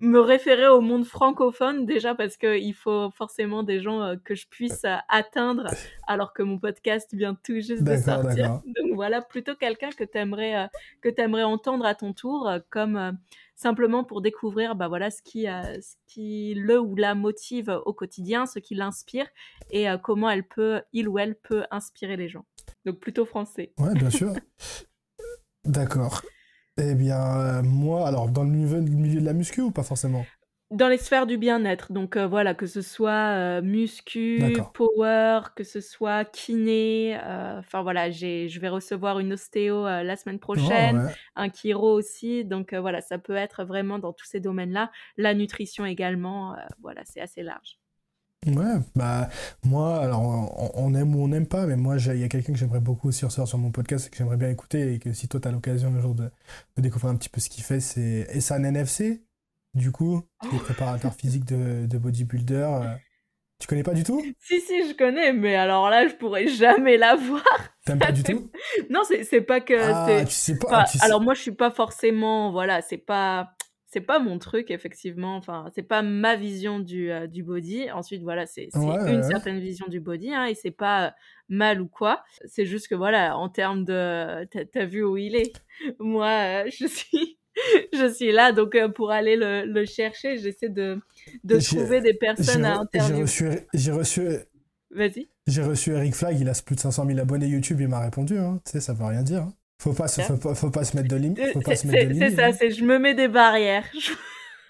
me 0.00 0.18
référer 0.18 0.68
au 0.68 0.80
monde 0.80 1.04
francophone 1.04 1.86
déjà 1.86 2.14
parce 2.14 2.36
qu'il 2.36 2.74
faut 2.74 3.10
forcément 3.10 3.62
des 3.62 3.80
gens 3.80 4.02
euh, 4.02 4.16
que 4.16 4.34
je 4.34 4.46
puisse 4.48 4.84
euh, 4.84 4.96
atteindre 5.08 5.66
alors 6.06 6.32
que 6.32 6.42
mon 6.42 6.58
podcast 6.58 7.14
vient 7.14 7.34
tout 7.34 7.60
juste 7.60 7.84
de 7.84 7.96
sortir. 7.96 8.60
Donc 8.66 8.94
voilà, 8.94 9.22
plutôt 9.22 9.54
quelqu'un 9.54 9.90
que 9.90 10.04
tu 10.04 10.18
aimerais, 10.18 10.56
euh, 10.56 10.66
que 11.00 11.08
aimerais 11.20 11.44
entendre 11.44 11.84
à 11.84 11.94
ton 11.94 12.12
tour 12.12 12.50
comme 12.70 13.18
simplement 13.54 14.02
pour 14.02 14.22
découvrir 14.22 14.74
bah 14.74 14.88
voilà 14.88 15.10
ce 15.10 15.22
qui, 15.22 15.44
ce 15.44 15.94
qui 16.06 16.54
le 16.56 16.80
ou 16.80 16.96
la 16.96 17.14
motive 17.14 17.80
au 17.84 17.92
quotidien, 17.92 18.46
ce 18.46 18.58
qui 18.58 18.74
l'inspire 18.74 19.26
et 19.70 19.86
comment 20.02 20.28
elle 20.28 20.46
peut, 20.46 20.82
il 20.92 21.08
ou 21.08 21.18
elle 21.18 21.36
peut 21.36 21.64
inspirer 21.70 22.16
les 22.16 22.28
gens. 22.28 22.44
Donc 22.84 22.98
plutôt 22.98 23.24
français. 23.24 23.72
Ouais, 23.78 23.94
bien 23.94 24.10
sûr. 24.10 24.32
D'accord. 25.64 26.22
Eh 26.78 26.94
bien, 26.94 27.38
euh, 27.38 27.62
moi, 27.62 28.06
alors, 28.06 28.28
dans 28.28 28.44
le 28.44 28.50
milieu, 28.50 28.80
milieu, 28.80 29.20
de 29.20 29.26
la 29.26 29.34
muscu 29.34 29.60
ou 29.60 29.70
pas 29.70 29.82
forcément? 29.82 30.24
Dans 30.70 30.88
les 30.88 30.96
sphères 30.96 31.26
du 31.26 31.36
bien-être. 31.36 31.92
Donc, 31.92 32.16
euh, 32.16 32.26
voilà, 32.26 32.54
que 32.54 32.66
ce 32.66 32.80
soit 32.80 33.10
euh, 33.10 33.60
muscu, 33.60 34.42
power, 34.72 35.40
que 35.54 35.64
ce 35.64 35.82
soit 35.82 36.24
kiné. 36.24 37.18
Enfin, 37.58 37.82
voilà, 37.82 38.10
je 38.10 38.58
vais 38.58 38.70
recevoir 38.70 39.18
une 39.18 39.34
ostéo 39.34 39.84
la 39.84 40.16
semaine 40.16 40.38
oh, 40.40 40.44
prochaine, 40.44 41.10
un 41.36 41.50
chiro 41.50 41.92
aussi. 41.92 42.46
Donc, 42.46 42.72
voilà, 42.72 43.02
ça 43.02 43.18
peut 43.18 43.36
être 43.36 43.64
vraiment 43.64 43.98
dans 43.98 44.14
tous 44.14 44.26
ces 44.26 44.40
domaines-là. 44.40 44.90
La 45.18 45.34
nutrition 45.34 45.84
également. 45.84 46.56
voilà, 46.80 47.02
c'est 47.04 47.20
assez 47.20 47.42
large. 47.42 47.81
Ouais, 48.46 48.74
bah 48.96 49.28
moi, 49.64 50.00
alors 50.00 50.20
on, 50.76 50.94
aime 50.94 51.14
ou 51.14 51.22
on 51.22 51.28
n'aime 51.28 51.46
pas, 51.46 51.64
mais 51.66 51.76
moi 51.76 51.96
il 51.98 52.18
y 52.18 52.24
a 52.24 52.28
quelqu'un 52.28 52.52
que 52.52 52.58
j'aimerais 52.58 52.80
beaucoup 52.80 53.08
aussi 53.08 53.24
recevoir 53.24 53.46
sur 53.46 53.58
mon 53.58 53.70
podcast 53.70 54.08
et 54.08 54.10
que 54.10 54.16
j'aimerais 54.16 54.36
bien 54.36 54.48
écouter 54.48 54.94
et 54.94 54.98
que 54.98 55.12
si 55.12 55.28
toi 55.28 55.38
tu 55.38 55.46
as 55.46 55.52
l'occasion 55.52 55.94
un 55.94 56.00
jour 56.00 56.14
de, 56.14 56.28
découvrir 56.76 57.12
un 57.12 57.16
petit 57.16 57.28
peu 57.28 57.40
ce 57.40 57.48
qu'il 57.48 57.62
fait, 57.62 57.78
c'est 57.78 58.26
Essan 58.30 58.64
NFC, 58.64 59.22
du 59.74 59.92
coup, 59.92 60.22
qui 60.42 60.56
est 60.56 60.58
préparateur 60.58 61.14
physique 61.14 61.44
de, 61.44 61.86
de 61.86 61.98
bodybuilder. 61.98 62.68
Euh. 62.82 62.94
Tu 63.60 63.68
connais 63.68 63.84
pas 63.84 63.94
du 63.94 64.02
tout? 64.02 64.20
Si, 64.40 64.60
si, 64.60 64.88
je 64.88 64.96
connais, 64.96 65.32
mais 65.32 65.54
alors 65.54 65.88
là, 65.88 66.08
je 66.08 66.14
pourrais 66.14 66.48
jamais 66.48 66.96
la 66.96 67.14
voir. 67.14 67.44
T'aimes 67.86 68.00
pas 68.00 68.10
du 68.10 68.24
tout? 68.24 68.50
Non, 68.90 69.02
c'est 69.04 69.40
pas 69.40 69.60
que. 69.60 69.74
Ah, 69.78 70.24
tu 70.24 70.34
sais 70.34 70.58
pas. 70.58 70.84
Alors 71.00 71.20
moi, 71.20 71.34
je 71.34 71.42
suis 71.42 71.52
pas 71.52 71.70
forcément. 71.70 72.50
Voilà, 72.50 72.82
c'est 72.82 72.96
pas 72.96 73.54
c'est 73.92 74.00
pas 74.00 74.18
mon 74.18 74.38
truc 74.38 74.70
effectivement. 74.70 75.36
Enfin 75.36 75.66
c'est 75.74 75.82
pas 75.82 76.02
ma 76.02 76.34
vision 76.34 76.80
du, 76.80 77.10
euh, 77.10 77.26
du 77.26 77.42
body. 77.42 77.90
Ensuite 77.90 78.22
voilà 78.22 78.46
c'est 78.46 78.70
une 78.74 79.22
certaine 79.22 79.60
vision 79.60 79.86
du 79.86 80.00
body 80.00 80.32
hein, 80.32 80.46
et 80.46 80.54
c'est 80.54 80.70
pas 80.70 81.06
euh, 81.06 81.10
mal 81.48 81.82
ou 81.82 81.88
quoi. 81.88 82.24
C'est 82.46 82.64
juste 82.64 82.88
que 82.88 82.94
voilà 82.94 83.36
en 83.36 83.50
termes 83.50 83.84
de 83.84 84.44
t'as 84.46 84.86
vu 84.86 85.04
où 85.04 85.18
il 85.18 85.36
est? 85.36 85.52
Moi 86.00 86.28
euh, 86.28 86.70
je 86.78 86.86
suis 86.86 87.38
je 87.92 88.10
suis 88.10 88.32
là 88.32 88.52
donc 88.52 88.74
pour 88.94 89.10
aller 89.10 89.36
le, 89.36 89.66
le 89.66 89.84
chercher 89.84 90.38
j'essaie 90.38 90.70
de, 90.70 90.98
de 91.44 91.58
trouver 91.60 92.00
des 92.00 92.14
personnes 92.14 92.64
à 92.64 92.78
interviewer. 92.78 93.66
j'ai 93.74 93.92
reçu 93.92 94.22
vas-y. 94.90 95.28
j'ai 95.46 95.62
reçu 95.62 95.90
Eric 95.90 96.14
Flag 96.14 96.40
il 96.40 96.48
a 96.48 96.54
plus 96.64 96.76
de 96.76 96.80
500 96.80 97.06
000 97.06 97.18
abonnés 97.18 97.46
YouTube 97.46 97.78
il 97.82 97.88
m'a 97.88 98.00
répondu 98.00 98.38
hein. 98.38 98.58
tu 98.64 98.72
sais 98.72 98.80
ça 98.80 98.94
veut 98.94 99.04
rien 99.04 99.22
dire 99.22 99.42
hein. 99.42 99.54
Faut 99.82 99.92
pas, 99.92 100.06
faut, 100.06 100.36
pas, 100.36 100.54
faut 100.54 100.70
pas 100.70 100.84
se 100.84 100.96
mettre 100.96 101.08
de 101.08 101.16
limites. 101.16 101.40
C'est 101.42 102.30
ça, 102.30 102.46
hein. 102.46 102.52
c'est 102.52 102.70
je 102.70 102.84
me 102.84 103.00
mets 103.00 103.14
des 103.14 103.26
barrières. 103.26 103.84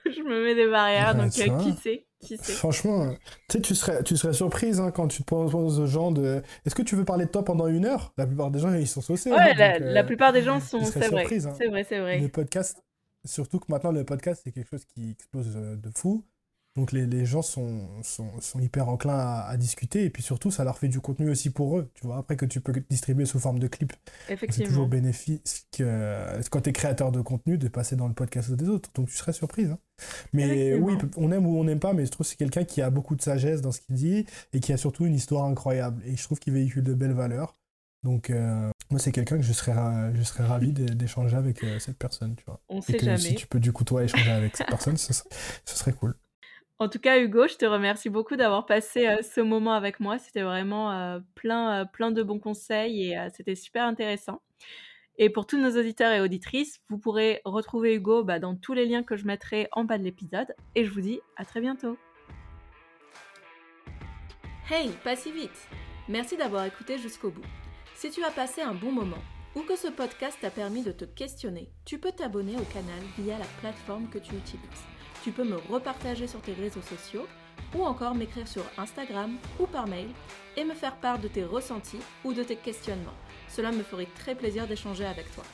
Je, 0.04 0.20
me 0.20 0.42
mets 0.42 0.56
des 0.56 0.68
barrières, 0.68 1.14
donc 1.14 1.30
euh, 1.38 1.58
qui 1.62 1.72
sait 1.80 2.06
qui 2.18 2.36
sait. 2.36 2.52
Franchement, 2.54 3.14
tu 3.48 3.58
sais, 3.58 3.60
tu 3.60 3.74
serais, 3.76 4.02
tu 4.02 4.16
serais 4.16 4.32
surprise 4.32 4.80
hein, 4.80 4.90
quand 4.90 5.06
tu 5.06 5.22
te 5.22 5.26
poses 5.26 5.78
aux 5.78 5.86
gens 5.86 6.10
de. 6.10 6.42
Est-ce 6.66 6.74
que 6.74 6.82
tu 6.82 6.96
veux 6.96 7.04
parler 7.04 7.26
de 7.26 7.30
toi 7.30 7.44
pendant 7.44 7.68
une 7.68 7.84
heure? 7.84 8.12
La 8.16 8.26
plupart 8.26 8.50
des 8.50 8.58
gens, 8.58 8.74
ils 8.74 8.88
sont 8.88 9.00
saucés. 9.00 9.30
Ouais, 9.30 9.38
hein, 9.38 9.78
la, 9.78 10.00
euh, 10.00 10.02
plupart 10.02 10.32
des 10.32 10.42
gens 10.42 10.58
sont. 10.58 10.82
C'est 10.82 11.08
vrai. 11.08 11.26
C'est 11.28 11.68
vrai, 11.68 11.84
c'est 11.84 12.00
vrai. 12.00 12.18
Le 12.18 12.28
podcast. 12.28 12.82
surtout 13.24 13.60
que 13.60 13.66
maintenant, 13.68 13.92
le 13.92 14.04
podcast, 14.04 14.40
c'est 14.42 14.50
quelque 14.50 14.70
chose 14.70 14.84
qui 14.86 15.12
explose 15.12 15.54
de 15.54 15.90
fou. 15.94 16.24
Donc 16.74 16.92
les, 16.92 17.04
les 17.06 17.26
gens 17.26 17.42
sont, 17.42 18.02
sont, 18.02 18.40
sont, 18.40 18.58
hyper 18.58 18.88
enclins 18.88 19.18
à, 19.18 19.46
à, 19.46 19.56
discuter 19.58 20.04
et 20.04 20.10
puis 20.10 20.22
surtout 20.22 20.50
ça 20.50 20.64
leur 20.64 20.78
fait 20.78 20.88
du 20.88 21.00
contenu 21.00 21.28
aussi 21.28 21.50
pour 21.50 21.78
eux, 21.78 21.90
tu 21.92 22.06
vois, 22.06 22.16
après 22.16 22.36
que 22.36 22.46
tu 22.46 22.62
peux 22.62 22.72
distribuer 22.88 23.26
sous 23.26 23.38
forme 23.38 23.58
de 23.58 23.66
clip. 23.66 23.92
C'est 24.26 24.64
toujours 24.64 24.86
bénéfique 24.86 25.42
euh, 25.80 26.40
quand 26.50 26.62
tu 26.62 26.70
es 26.70 26.72
créateur 26.72 27.12
de 27.12 27.20
contenu 27.20 27.58
de 27.58 27.68
passer 27.68 27.94
dans 27.94 28.08
le 28.08 28.14
podcast 28.14 28.50
des 28.52 28.70
autres, 28.70 28.88
donc 28.94 29.08
tu 29.08 29.16
serais 29.16 29.34
surprise. 29.34 29.72
Hein. 29.72 29.78
Mais 30.32 30.74
oui, 30.74 30.96
on 31.18 31.30
aime 31.30 31.46
ou 31.46 31.58
on 31.58 31.64
n'aime 31.64 31.78
pas, 31.78 31.92
mais 31.92 32.06
je 32.06 32.10
trouve 32.10 32.24
que 32.24 32.30
c'est 32.30 32.38
quelqu'un 32.38 32.64
qui 32.64 32.80
a 32.80 32.88
beaucoup 32.88 33.16
de 33.16 33.22
sagesse 33.22 33.60
dans 33.60 33.72
ce 33.72 33.80
qu'il 33.80 33.94
dit 33.94 34.24
et 34.54 34.60
qui 34.60 34.72
a 34.72 34.78
surtout 34.78 35.04
une 35.04 35.14
histoire 35.14 35.44
incroyable 35.44 36.02
et 36.06 36.16
je 36.16 36.22
trouve 36.24 36.38
qu'il 36.38 36.54
véhicule 36.54 36.84
de 36.84 36.94
belles 36.94 37.12
valeurs. 37.12 37.54
Donc 38.02 38.30
euh, 38.30 38.70
moi 38.90 38.98
c'est 38.98 39.12
quelqu'un 39.12 39.36
que 39.36 39.44
je 39.44 39.52
serais, 39.52 39.74
je 40.14 40.22
serais 40.22 40.44
ravi 40.44 40.72
d'échanger 40.72 41.36
avec 41.36 41.62
euh, 41.64 41.78
cette 41.78 41.98
personne, 41.98 42.34
tu 42.34 42.44
vois. 42.46 42.60
On 42.70 42.78
et 42.78 42.82
sait 42.82 42.94
que 42.94 43.04
jamais. 43.04 43.18
Si 43.18 43.34
tu 43.34 43.46
peux 43.46 43.60
du 43.60 43.72
coup 43.72 43.84
toi 43.84 44.02
échanger 44.02 44.30
avec 44.30 44.56
cette 44.56 44.68
personne, 44.68 44.96
ce, 44.96 45.12
ce 45.12 45.22
serait 45.76 45.92
cool. 45.92 46.16
En 46.82 46.88
tout 46.88 46.98
cas, 46.98 47.20
Hugo, 47.20 47.46
je 47.46 47.54
te 47.54 47.64
remercie 47.64 48.10
beaucoup 48.10 48.34
d'avoir 48.34 48.66
passé 48.66 49.06
euh, 49.06 49.22
ce 49.22 49.40
moment 49.40 49.72
avec 49.72 50.00
moi. 50.00 50.18
C'était 50.18 50.42
vraiment 50.42 50.90
euh, 50.90 51.20
plein, 51.36 51.82
euh, 51.82 51.84
plein 51.84 52.10
de 52.10 52.24
bons 52.24 52.40
conseils 52.40 53.12
et 53.12 53.28
c'était 53.32 53.54
super 53.54 53.84
intéressant. 53.84 54.42
Et 55.16 55.30
pour 55.30 55.46
tous 55.46 55.58
nos 55.58 55.78
auditeurs 55.78 56.10
et 56.10 56.20
auditrices, 56.20 56.80
vous 56.88 56.98
pourrez 56.98 57.40
retrouver 57.44 57.94
Hugo 57.94 58.24
bah, 58.24 58.40
dans 58.40 58.56
tous 58.56 58.72
les 58.72 58.84
liens 58.84 59.04
que 59.04 59.14
je 59.14 59.26
mettrai 59.26 59.68
en 59.70 59.84
bas 59.84 59.96
de 59.96 60.02
l'épisode. 60.02 60.56
Et 60.74 60.84
je 60.84 60.90
vous 60.90 61.02
dis 61.02 61.20
à 61.36 61.44
très 61.44 61.60
bientôt. 61.60 61.96
Hey, 64.68 64.90
pas 65.04 65.14
si 65.14 65.30
vite 65.30 65.68
Merci 66.08 66.36
d'avoir 66.36 66.64
écouté 66.64 66.98
jusqu'au 66.98 67.30
bout. 67.30 67.46
Si 67.94 68.10
tu 68.10 68.24
as 68.24 68.30
passé 68.32 68.60
un 68.60 68.74
bon 68.74 68.90
moment 68.90 69.22
ou 69.54 69.60
que 69.60 69.76
ce 69.76 69.86
podcast 69.86 70.36
t'a 70.40 70.50
permis 70.50 70.82
de 70.82 70.90
te 70.90 71.04
questionner, 71.04 71.70
tu 71.84 72.00
peux 72.00 72.10
t'abonner 72.10 72.56
au 72.56 72.64
canal 72.64 73.00
via 73.18 73.38
la 73.38 73.46
plateforme 73.60 74.08
que 74.08 74.18
tu 74.18 74.34
utilises 74.34 74.91
tu 75.22 75.30
peux 75.30 75.44
me 75.44 75.56
repartager 75.70 76.26
sur 76.26 76.40
tes 76.40 76.52
réseaux 76.52 76.82
sociaux 76.82 77.26
ou 77.74 77.84
encore 77.84 78.14
m'écrire 78.14 78.48
sur 78.48 78.64
Instagram 78.76 79.36
ou 79.58 79.66
par 79.66 79.86
mail 79.86 80.08
et 80.56 80.64
me 80.64 80.74
faire 80.74 80.96
part 80.96 81.18
de 81.18 81.28
tes 81.28 81.44
ressentis 81.44 82.00
ou 82.24 82.32
de 82.32 82.42
tes 82.42 82.56
questionnements. 82.56 83.14
Cela 83.48 83.72
me 83.72 83.82
ferait 83.82 84.08
très 84.18 84.34
plaisir 84.34 84.66
d'échanger 84.66 85.04
avec 85.04 85.32
toi. 85.34 85.44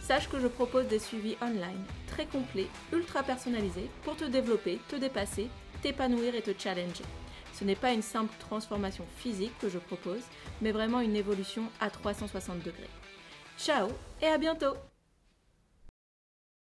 Sache 0.00 0.28
que 0.28 0.40
je 0.40 0.46
propose 0.46 0.86
des 0.86 0.98
suivis 0.98 1.36
online 1.42 1.84
très 2.08 2.26
complets, 2.26 2.66
ultra 2.92 3.22
personnalisés 3.22 3.90
pour 4.02 4.16
te 4.16 4.24
développer, 4.24 4.80
te 4.88 4.96
dépasser, 4.96 5.48
t'épanouir 5.82 6.34
et 6.34 6.42
te 6.42 6.50
challenger. 6.58 7.04
Ce 7.52 7.64
n'est 7.64 7.76
pas 7.76 7.92
une 7.92 8.02
simple 8.02 8.34
transformation 8.38 9.04
physique 9.18 9.56
que 9.60 9.68
je 9.68 9.78
propose, 9.78 10.22
mais 10.62 10.72
vraiment 10.72 11.00
une 11.00 11.16
évolution 11.16 11.64
à 11.80 11.90
360 11.90 12.58
degrés. 12.58 12.90
Ciao 13.58 13.88
et 14.22 14.26
à 14.26 14.38
bientôt 14.38 14.74